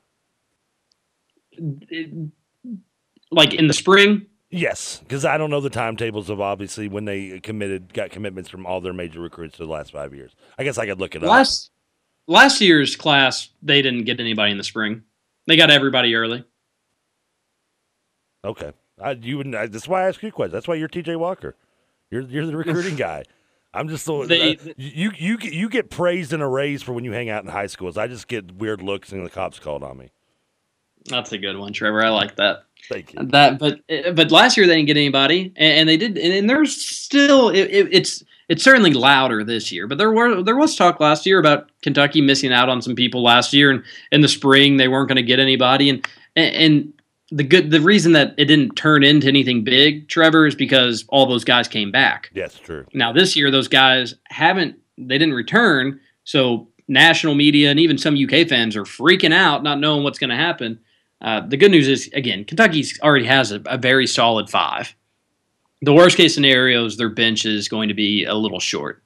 Like 3.32 3.54
in 3.54 3.68
the 3.68 3.74
spring, 3.74 4.28
Yes, 4.54 5.00
because 5.00 5.24
I 5.24 5.38
don't 5.38 5.50
know 5.50 5.62
the 5.62 5.70
timetables 5.70 6.30
of 6.30 6.42
obviously 6.42 6.90
when 6.90 7.06
they 7.06 7.40
committed 7.40 7.94
got 7.94 8.12
commitments 8.12 8.50
from 8.50 8.66
all 8.66 8.82
their 8.82 8.92
major 8.92 9.22
recruits 9.22 9.56
for 9.56 9.64
the 9.64 9.72
last 9.72 9.94
five 9.94 10.14
years. 10.14 10.36
I 10.60 10.66
guess 10.66 10.78
I 10.78 10.86
could 10.86 11.00
look 11.00 11.16
it 11.16 11.24
up. 11.24 11.30
Last 12.28 12.62
year's 12.62 12.96
class 12.96 13.50
they 13.62 13.82
didn't 13.82 14.04
get 14.06 14.20
anybody 14.20 14.52
in 14.52 14.58
the 14.58 14.64
spring. 14.64 15.04
They 15.48 15.56
got 15.58 15.70
everybody 15.72 16.16
early. 16.16 16.44
Okay, 18.44 18.72
I, 19.00 19.12
you 19.12 19.38
wouldn't. 19.38 19.56
I, 19.56 19.68
that's 19.68 19.88
why 19.88 20.04
I 20.04 20.08
asked 20.08 20.24
you 20.24 20.30
a 20.30 20.32
question. 20.32 20.52
That's 20.52 20.68
why 20.68 20.76
you're 20.76 20.88
T.J. 20.88 21.16
Walker. 21.16 21.56
You're 22.10 22.24
you're 22.24 22.46
the 22.46 22.58
recruiting 22.58 22.96
guy. 22.98 23.24
I'm 23.74 23.88
just 23.88 24.06
the 24.06 24.26
They- 24.26 24.58
uh, 24.58 24.74
you 24.78 25.12
you 25.18 25.38
get- 25.38 25.54
you 25.54 25.70
get 25.70 25.90
praised 25.90 26.34
and 26.34 26.42
erased 26.42 26.84
for 26.84 26.94
when 26.94 27.04
you 27.06 27.12
hang 27.12 27.30
out 27.30 27.44
in 27.44 27.50
high 27.50 27.68
schools. 27.68 27.98
I 27.98 28.08
just 28.08 28.28
get 28.28 28.52
weird 28.56 28.82
looks 28.82 29.12
and 29.12 29.26
the 29.26 29.30
cops 29.30 29.60
called 29.60 29.84
on 29.84 29.98
me. 29.98 30.10
That's 31.06 31.32
a 31.32 31.38
good 31.38 31.58
one, 31.58 31.74
Trevor. 31.74 32.04
I 32.04 32.10
like 32.10 32.36
that. 32.36 32.66
Thank 32.90 33.14
you. 33.14 33.26
That, 33.28 33.58
but 33.60 33.80
but 34.16 34.32
last 34.32 34.58
year 34.58 34.68
they 34.68 34.76
didn't 34.76 34.88
get 34.88 34.98
anybody, 34.98 35.54
and, 35.56 35.80
and 35.80 35.90
they 35.90 35.98
did, 35.98 36.18
and, 36.18 36.34
and 36.34 36.50
there's 36.50 36.76
still 36.76 37.50
it, 37.50 37.70
it, 37.72 37.88
it's 37.92 38.24
it's 38.52 38.64
certainly 38.64 38.92
louder 38.92 39.46
this 39.46 39.72
year. 39.72 39.88
But 39.88 39.98
there 39.98 40.12
were 40.12 40.44
there 40.44 40.58
was 40.58 40.76
talk 40.76 41.00
last 41.00 41.26
year 41.26 41.40
about 41.40 41.70
Kentucky 41.82 42.20
missing 42.20 42.52
out 42.52 42.68
on 42.68 42.82
some 42.82 42.96
people 42.96 43.24
last 43.24 43.54
year, 43.54 43.72
and 43.72 43.82
in 44.12 44.20
the 44.20 44.28
spring 44.28 44.76
they 44.76 44.90
weren't 44.90 45.08
going 45.08 45.16
to 45.16 45.24
get 45.24 45.40
anybody, 45.40 45.90
and 45.90 46.08
and. 46.36 46.94
the 47.34 47.46
good 47.46 47.72
the 47.72 47.80
reason 47.80 48.12
that 48.12 48.34
it 48.38 48.46
didn't 48.46 48.76
turn 48.76 49.06
into 49.06 49.26
anything 49.26 49.64
big, 49.64 50.10
Trevor, 50.10 50.46
is 50.46 50.54
because 50.54 51.06
all 51.08 51.26
those 51.26 51.46
guys 51.46 51.66
came 51.70 51.90
back. 51.90 52.30
Yes, 52.34 52.60
true. 52.60 52.86
Now 52.94 53.14
this 53.14 53.38
year 53.38 53.50
those 53.50 53.70
guys 53.70 54.16
haven't 54.28 54.76
they 54.98 55.18
didn't 55.18 55.36
return, 55.36 56.02
so 56.26 56.68
national 56.90 57.36
media 57.36 57.72
and 57.72 57.80
even 57.80 57.98
some 57.98 58.16
UK 58.22 58.50
fans 58.50 58.76
are 58.76 58.84
freaking 58.84 59.34
out, 59.34 59.64
not 59.64 59.80
knowing 59.80 60.04
what's 60.04 60.20
going 60.20 60.30
to 60.30 60.36
happen. 60.36 60.78
Uh, 61.22 61.40
the 61.48 61.56
good 61.56 61.72
news 61.72 61.88
is 61.88 62.10
again, 62.14 62.44
Kentucky's 62.44 63.00
already 63.02 63.28
has 63.28 63.54
a, 63.54 63.62
a 63.66 63.78
very 63.78 64.08
solid 64.08 64.50
five. 64.50 64.94
The 65.82 65.94
worst 65.94 66.18
case 66.18 66.34
scenario 66.36 66.86
is 66.86 66.98
their 66.98 67.10
bench 67.10 67.46
is 67.46 67.68
going 67.68 67.88
to 67.88 67.94
be 67.96 68.26
a 68.26 68.36
little 68.36 68.60
short. 68.60 69.02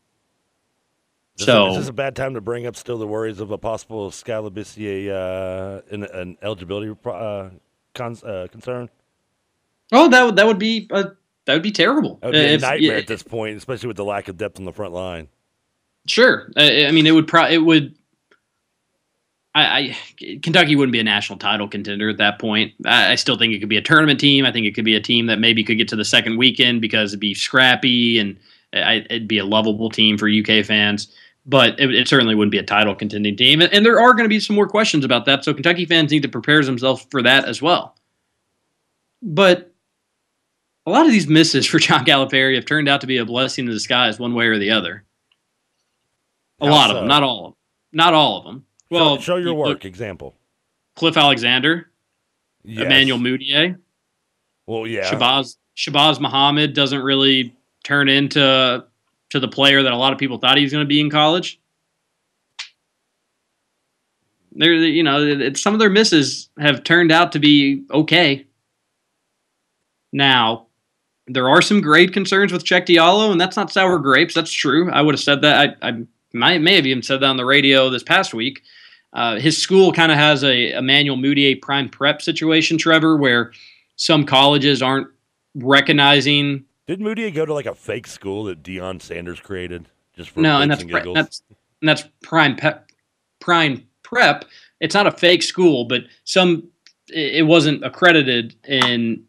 Is 1.38 1.46
this, 1.46 1.54
So- 1.54 1.70
is 1.72 1.78
this 1.78 1.88
a 1.90 1.94
bad 1.94 2.16
time 2.16 2.34
to 2.34 2.42
bring 2.42 2.66
up 2.66 2.76
still 2.76 2.98
the 2.98 3.08
worries 3.08 3.40
of 3.40 3.52
a 3.52 3.58
possible 3.58 4.12
Skal 4.12 4.50
Labissière 4.50 5.10
uh, 5.10 5.82
in, 5.90 6.04
an 6.04 6.38
eligibility 6.42 6.94
uh, 7.06 7.50
cons, 7.94 8.24
uh, 8.24 8.48
concern? 8.52 8.90
Oh, 9.92 10.10
that 10.10 10.24
would 10.24 10.36
that 10.38 10.48
would 10.48 10.58
be 10.60 10.88
uh, 10.92 11.10
that 11.46 11.54
would 11.54 11.62
be 11.64 11.72
terrible. 11.72 12.20
Would 12.24 12.32
be 12.32 12.38
a 12.38 12.54
If- 12.54 12.62
nightmare 12.62 12.94
yeah, 12.94 12.98
at 12.98 13.08
this 13.08 13.22
point, 13.24 13.56
especially 13.58 13.88
with 13.88 13.98
the 13.98 14.06
lack 14.06 14.28
of 14.28 14.38
depth 14.38 14.58
on 14.60 14.66
the 14.66 14.74
front 14.74 14.94
line. 14.94 15.28
Sure. 16.08 16.52
I, 16.58 16.86
I 16.88 16.92
mean, 16.92 17.06
it 17.08 17.12
would 17.12 17.28
pro- 17.28 17.48
it 17.48 17.58
would. 17.60 17.96
I, 19.56 19.64
I 19.64 19.98
Kentucky 20.42 20.76
wouldn't 20.76 20.92
be 20.92 21.00
a 21.00 21.04
national 21.04 21.40
title 21.40 21.68
contender 21.68 22.10
at 22.10 22.18
that 22.18 22.40
point. 22.40 22.74
I, 22.86 23.14
I 23.14 23.16
still 23.16 23.38
think 23.38 23.54
it 23.54 23.60
could 23.60 23.70
be 23.70 23.78
a 23.78 23.82
tournament 23.82 24.20
team. 24.20 24.46
I 24.46 24.52
think 24.52 24.68
it 24.68 24.76
could 24.76 24.86
be 24.86 24.96
a 24.96 25.02
team 25.02 25.28
that 25.28 25.40
maybe 25.40 25.64
could 25.64 25.78
get 25.78 25.88
to 25.88 25.96
the 25.96 26.06
second 26.06 26.38
weekend 26.38 26.82
because 26.82 27.12
it'd 27.12 27.22
be 27.22 27.34
scrappy 27.34 28.20
and 28.20 28.38
I, 28.74 29.06
it'd 29.10 29.28
be 29.28 29.38
a 29.38 29.46
lovable 29.46 29.90
team 29.90 30.18
for 30.18 30.30
UK 30.30 30.66
fans. 30.66 31.08
But 31.46 31.80
it, 31.80 31.94
it 31.94 32.08
certainly 32.08 32.36
wouldn't 32.36 32.52
be 32.52 32.58
a 32.58 32.64
title 32.64 32.96
contending 32.96 33.38
team. 33.38 33.62
And, 33.62 33.72
and 33.72 33.86
there 33.86 34.00
are 34.00 34.14
going 34.14 34.26
to 34.26 34.30
be 34.30 34.40
some 34.40 34.56
more 34.56 34.68
questions 34.68 35.06
about 35.06 35.26
that. 35.26 35.46
So 35.46 35.54
Kentucky 35.54 35.86
fans 35.86 36.12
need 36.12 36.24
to 36.24 36.30
prepare 36.30 36.64
themselves 36.64 37.06
for 37.10 37.22
that 37.22 37.46
as 37.46 37.62
well. 37.62 37.96
But 39.22 39.74
a 40.86 40.92
lot 40.92 41.06
of 41.06 41.12
these 41.12 41.28
misses 41.28 41.66
for 41.66 41.80
John 41.80 42.04
Calipari 42.06 42.56
have 42.56 42.66
turned 42.66 42.90
out 42.90 43.02
to 43.02 43.08
be 43.08 43.18
a 43.18 43.26
blessing 43.26 43.66
in 43.66 43.72
disguise, 43.72 44.20
one 44.20 44.34
way 44.34 44.48
or 44.48 44.58
the 44.58 44.72
other. 44.72 45.06
A 46.60 46.66
How 46.66 46.72
lot 46.72 46.90
of 46.90 46.96
them, 46.98 47.08
not 47.08 47.24
all 47.24 47.40
of 47.40 47.44
them. 47.44 47.56
Not 47.94 48.14
all 48.14 48.40
of 48.40 48.44
them. 48.46 48.65
Well, 48.90 49.16
show, 49.18 49.22
show 49.22 49.36
your 49.38 49.54
work. 49.54 49.68
look- 49.68 49.86
Example. 49.86 50.36
Cliff 50.96 51.18
Alexander, 51.18 51.92
Yes. 52.64 52.86
Emmanuel 52.86 53.20
Mudiay, 53.20 53.78
Well, 54.66 54.88
yeah. 54.88 55.12
Shabazz 55.12 55.58
Shabazz 55.76 56.20
Muhammad 56.22 56.74
doesn't 56.74 57.02
really 57.02 57.54
turn 57.84 58.08
into 58.10 58.86
to 59.30 59.40
the 59.40 59.48
player 59.48 59.84
that 59.84 59.92
a 59.92 59.98
lot 59.98 60.14
of 60.14 60.20
people 60.20 60.38
thought 60.38 60.56
he 60.58 60.64
was 60.64 60.72
going 60.72 60.84
to 60.86 60.88
be 60.88 61.00
in 61.02 61.10
college. 61.10 61.60
There, 64.54 64.74
you 64.74 65.04
know, 65.04 65.52
some 65.54 65.74
of 65.74 65.80
their 65.80 65.90
misses 65.90 66.50
have 66.58 66.84
turned 66.84 67.12
out 67.12 67.34
to 67.34 67.40
be 67.40 67.84
okay. 67.92 68.46
Now, 70.14 70.68
there 71.28 71.50
are 71.50 71.62
some 71.62 71.82
grade 71.82 72.14
concerns 72.14 72.54
with 72.54 72.64
Cheick 72.64 72.86
Diallo, 72.86 73.32
and 73.32 73.42
that's 73.42 73.58
not 73.58 73.70
sour 73.72 74.00
grapes. 74.00 74.34
That's 74.34 74.52
true. 74.52 74.90
I 74.92 75.02
would 75.02 75.14
have 75.14 75.20
said 75.22 75.42
that. 75.42 75.76
I, 75.82 75.90
I 75.90 76.04
might 76.36 76.62
may 76.62 76.76
have 76.76 76.86
even 76.86 77.02
said 77.02 77.22
that 77.22 77.28
on 77.28 77.38
the 77.38 77.46
radio 77.46 77.90
this 77.90 78.04
past 78.04 78.34
week. 78.34 78.62
Uh, 79.14 79.40
his 79.40 79.58
school 79.58 79.94
kind 79.94 80.12
of 80.12 80.18
has 80.18 80.44
a 80.44 80.74
Emmanuel 80.74 81.18
Mudiay 81.18 81.62
prime 81.62 81.88
prep 81.88 82.22
situation, 82.22 82.78
Trevor, 82.78 83.16
where 83.16 83.54
some 83.96 84.26
colleges 84.26 84.82
aren't 84.82 85.08
recognizing. 85.56 86.66
Did 86.86 87.00
Moody 87.00 87.32
go 87.32 87.46
to 87.46 87.54
like 87.54 87.66
a 87.66 87.74
fake 87.74 88.08
school 88.08 88.44
that 88.46 88.62
Deion 88.62 89.02
Sanders 89.02 89.40
created 89.40 89.88
just 90.16 90.32
for 90.32 90.42
No, 90.42 90.62
and 90.62 90.70
that's 90.70 90.84
pre- 90.84 91.14
that's 91.14 91.42
and 91.82 91.90
that's 91.90 92.04
prime 92.22 92.56
pep, 92.56 92.92
prime 93.40 93.88
prep. 94.04 94.46
It's 94.82 94.94
not 94.94 95.08
a 95.08 95.12
fake 95.12 95.44
school, 95.44 95.86
but 95.86 96.04
some 96.26 96.68
it 97.08 97.36
it 97.36 97.44
wasn't 97.44 97.86
accredited 97.86 98.56
in 98.68 99.24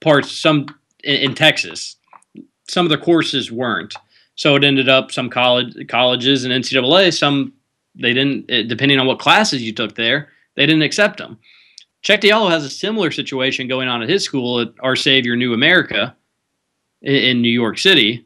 parts. 0.00 0.30
Some 0.30 0.66
in, 1.02 1.16
in 1.16 1.34
Texas, 1.34 1.96
some 2.68 2.84
of 2.84 2.90
the 2.90 2.98
courses 2.98 3.50
weren't. 3.50 3.94
So 4.40 4.56
it 4.56 4.64
ended 4.64 4.88
up 4.88 5.10
some 5.10 5.28
college 5.28 5.76
colleges 5.88 6.46
and 6.46 6.64
NCAA. 6.64 7.12
Some 7.12 7.52
they 7.94 8.14
didn't, 8.14 8.46
depending 8.68 8.98
on 8.98 9.06
what 9.06 9.18
classes 9.18 9.60
you 9.60 9.74
took 9.74 9.96
there, 9.96 10.30
they 10.56 10.64
didn't 10.64 10.80
accept 10.80 11.18
them. 11.18 11.38
Cheick 12.02 12.22
Diallo 12.22 12.48
has 12.48 12.64
a 12.64 12.70
similar 12.70 13.10
situation 13.10 13.68
going 13.68 13.86
on 13.86 14.02
at 14.02 14.08
his 14.08 14.24
school 14.24 14.60
at 14.60 14.68
Our 14.80 14.96
Savior 14.96 15.36
New 15.36 15.52
America 15.52 16.16
in, 17.02 17.14
in 17.14 17.42
New 17.42 17.50
York 17.50 17.76
City 17.76 18.24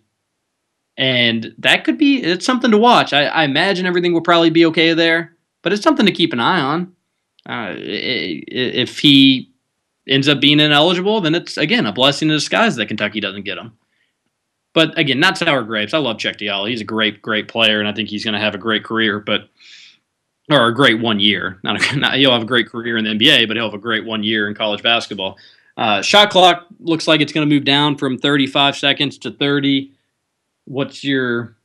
and 0.97 1.53
that 1.59 1.83
could 1.83 1.99
be 1.99 2.23
it's 2.23 2.47
something 2.47 2.71
to 2.71 2.79
watch. 2.79 3.13
I, 3.13 3.25
I 3.25 3.43
imagine 3.43 3.85
everything 3.85 4.13
will 4.13 4.21
probably 4.21 4.51
be 4.51 4.67
okay 4.67 4.95
there, 4.95 5.37
but 5.63 5.73
it's 5.73 5.83
something 5.83 6.07
to 6.07 6.13
keep 6.13 6.33
an 6.33 6.39
eye 6.39 6.61
on. 6.61 6.95
Uh, 7.45 7.75
if 7.77 9.01
he 9.01 9.51
ends 10.07 10.29
up 10.29 10.41
being 10.41 10.61
ineligible, 10.61 11.21
then 11.21 11.35
it's 11.35 11.57
again 11.57 11.87
a 11.87 11.93
blessing 11.93 12.29
in 12.29 12.37
disguise 12.37 12.77
that 12.77 12.87
Kentucky 12.87 13.19
doesn't 13.19 13.45
get 13.45 13.59
him. 13.59 13.77
But 14.75 14.99
again, 14.99 15.21
not 15.21 15.39
sour 15.39 15.63
grapes. 15.63 15.95
I 15.95 15.99
love 15.99 16.19
Cheick 16.19 16.37
Diallo. 16.37 16.69
He's 16.69 16.81
a 16.81 16.85
great, 16.85 17.23
great 17.23 17.49
player, 17.49 17.79
and 17.81 17.89
I 17.89 17.93
think 17.93 18.11
he's 18.11 18.25
going 18.25 18.35
to 18.35 18.41
have 18.41 18.55
a 18.55 18.59
great 18.59 18.85
career. 18.85 19.21
But 19.21 19.49
or 20.51 20.67
a 20.67 20.75
great 20.75 21.01
one 21.01 21.21
year. 21.21 21.59
Not, 21.65 21.81
a, 21.81 21.97
not 21.97 22.15
he'll 22.17 22.33
have 22.33 22.43
a 22.43 22.47
great 22.47 22.69
career 22.69 22.99
in 22.99 23.05
the 23.05 23.11
NBA, 23.11 23.49
but 23.49 23.57
he'll 23.57 23.67
have 23.67 23.75
a 23.75 23.79
great 23.79 24.05
one 24.05 24.23
year 24.23 24.47
in 24.47 24.55
college 24.55 24.83
basketball. 24.83 25.39
Uh, 25.77 26.03
shot 26.03 26.31
clock 26.31 26.67
looks 26.81 27.09
like 27.09 27.21
it's 27.21 27.33
going 27.33 27.49
to 27.49 27.53
move 27.53 27.65
down 27.65 27.97
from 27.97 28.19
35 28.19 28.77
seconds 28.77 29.19
to 29.19 29.31
30. 29.31 29.91
What's 30.67 31.03
your 31.03 31.57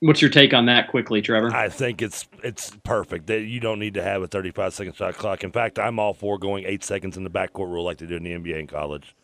what's 0.00 0.20
your 0.20 0.30
take 0.30 0.52
on 0.52 0.66
that 0.66 0.88
quickly, 0.88 1.22
Trevor? 1.22 1.54
I 1.54 1.68
think 1.68 2.02
it's 2.02 2.26
it's 2.42 2.72
perfect 2.82 3.26
that 3.28 3.42
you 3.42 3.60
don't 3.60 3.78
need 3.78 3.94
to 3.94 4.02
have 4.02 4.22
a 4.22 4.26
35 4.26 4.74
second 4.74 4.96
shot 4.96 5.14
clock. 5.14 5.44
In 5.44 5.52
fact, 5.52 5.78
I'm 5.78 5.98
all 5.98 6.14
for 6.14 6.38
going 6.38 6.64
eight 6.66 6.82
seconds 6.82 7.16
in 7.16 7.24
the 7.24 7.30
backcourt 7.30 7.70
rule 7.70 7.84
like 7.84 7.98
they 7.98 8.06
do 8.06 8.16
in 8.16 8.24
the 8.24 8.32
NBA 8.32 8.58
in 8.58 8.66
college. 8.66 9.14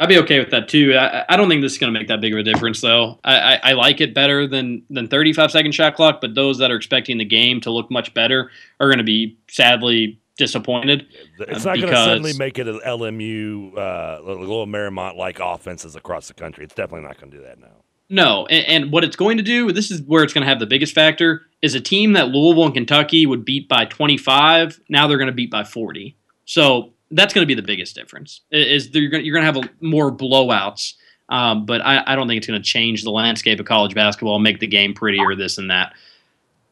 I'd 0.00 0.08
be 0.08 0.18
okay 0.20 0.38
with 0.38 0.50
that 0.50 0.66
too. 0.66 0.96
I, 0.96 1.26
I 1.28 1.36
don't 1.36 1.50
think 1.50 1.60
this 1.60 1.72
is 1.72 1.78
going 1.78 1.92
to 1.92 1.98
make 1.98 2.08
that 2.08 2.22
big 2.22 2.32
of 2.32 2.38
a 2.38 2.42
difference, 2.42 2.80
though. 2.80 3.20
I, 3.22 3.36
I, 3.36 3.60
I 3.62 3.72
like 3.74 4.00
it 4.00 4.14
better 4.14 4.46
than 4.46 4.82
than 4.88 5.08
35 5.08 5.50
second 5.50 5.72
shot 5.72 5.94
clock, 5.94 6.22
but 6.22 6.34
those 6.34 6.56
that 6.58 6.70
are 6.70 6.76
expecting 6.76 7.18
the 7.18 7.24
game 7.26 7.60
to 7.60 7.70
look 7.70 7.90
much 7.90 8.14
better 8.14 8.50
are 8.80 8.88
going 8.88 8.98
to 8.98 9.04
be 9.04 9.38
sadly 9.48 10.18
disappointed. 10.38 11.06
It's 11.38 11.66
uh, 11.66 11.74
not 11.74 11.80
going 11.80 11.90
to 11.90 11.96
suddenly 11.96 12.32
make 12.32 12.58
it 12.58 12.66
an 12.66 12.80
LMU, 12.84 13.76
uh, 13.76 14.22
Loyola 14.22 14.66
Marymount 14.66 15.16
like 15.16 15.38
offenses 15.38 15.94
across 15.94 16.28
the 16.28 16.34
country. 16.34 16.64
It's 16.64 16.74
definitely 16.74 17.06
not 17.06 17.20
going 17.20 17.30
to 17.32 17.36
do 17.36 17.44
that 17.44 17.60
now. 17.60 17.84
No, 18.08 18.46
and, 18.46 18.66
and 18.66 18.92
what 18.92 19.04
it's 19.04 19.16
going 19.16 19.36
to 19.36 19.42
do, 19.42 19.70
this 19.70 19.90
is 19.90 20.00
where 20.02 20.24
it's 20.24 20.32
going 20.32 20.42
to 20.42 20.48
have 20.48 20.58
the 20.58 20.66
biggest 20.66 20.94
factor, 20.94 21.42
is 21.60 21.74
a 21.74 21.80
team 21.80 22.14
that 22.14 22.28
Louisville 22.28 22.64
and 22.64 22.74
Kentucky 22.74 23.26
would 23.26 23.44
beat 23.44 23.68
by 23.68 23.84
25. 23.84 24.80
Now 24.88 25.06
they're 25.06 25.18
going 25.18 25.26
to 25.26 25.32
beat 25.32 25.50
by 25.50 25.62
40. 25.62 26.16
So 26.46 26.94
that's 27.10 27.34
going 27.34 27.42
to 27.42 27.46
be 27.46 27.54
the 27.54 27.66
biggest 27.66 27.94
difference. 27.94 28.42
Is 28.50 28.90
you're 28.92 29.10
going 29.10 29.24
you're 29.24 29.34
going 29.34 29.46
to 29.46 29.60
have 29.60 29.70
a, 29.70 29.84
more 29.84 30.10
blowouts, 30.10 30.94
um, 31.28 31.66
but 31.66 31.80
I, 31.80 32.02
I 32.06 32.16
don't 32.16 32.28
think 32.28 32.38
it's 32.38 32.46
going 32.46 32.60
to 32.60 32.68
change 32.68 33.02
the 33.02 33.10
landscape 33.10 33.60
of 33.60 33.66
college 33.66 33.94
basketball, 33.94 34.38
make 34.38 34.60
the 34.60 34.66
game 34.66 34.94
prettier, 34.94 35.34
this 35.34 35.58
and 35.58 35.70
that. 35.70 35.94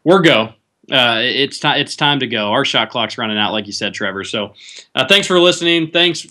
We're 0.04 0.22
go. 0.22 0.52
Uh, 0.90 1.20
it's 1.20 1.58
time. 1.58 1.80
It's 1.80 1.96
time 1.96 2.20
to 2.20 2.26
go. 2.26 2.50
Our 2.50 2.64
shot 2.64 2.90
clock's 2.90 3.18
running 3.18 3.38
out, 3.38 3.52
like 3.52 3.66
you 3.66 3.72
said, 3.72 3.92
Trevor. 3.94 4.24
So, 4.24 4.54
uh, 4.94 5.06
thanks 5.06 5.26
for 5.26 5.38
listening. 5.38 5.90
Thanks 5.90 6.26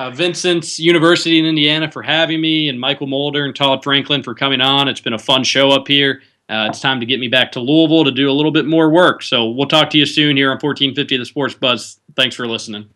uh, 0.00 0.10
Vincennes 0.10 0.78
University 0.78 1.38
in 1.38 1.44
Indiana 1.44 1.90
for 1.90 2.02
having 2.02 2.40
me, 2.40 2.70
and 2.70 2.78
Mychal 2.78 3.06
Mulder 3.06 3.44
and 3.44 3.54
Todd 3.54 3.84
Franklin 3.84 4.22
for 4.22 4.34
coming 4.34 4.62
on. 4.62 4.88
It's 4.88 5.00
been 5.00 5.12
a 5.12 5.18
fun 5.18 5.44
show 5.44 5.70
up 5.70 5.86
here. 5.86 6.22
Uh, 6.48 6.66
it's 6.70 6.80
time 6.80 7.00
to 7.00 7.06
get 7.06 7.20
me 7.20 7.28
back 7.28 7.52
to 7.52 7.60
Louisville 7.60 8.04
to 8.04 8.10
do 8.10 8.30
a 8.30 8.32
little 8.32 8.50
bit 8.50 8.64
more 8.64 8.88
work. 8.88 9.22
So 9.22 9.50
we'll 9.50 9.68
talk 9.68 9.90
to 9.90 9.98
you 9.98 10.06
soon 10.06 10.38
here 10.38 10.50
on 10.50 10.54
1450 10.54 11.18
The 11.18 11.24
Sports 11.26 11.54
Buzz. 11.54 12.00
Thanks 12.16 12.34
for 12.34 12.46
listening. 12.46 12.88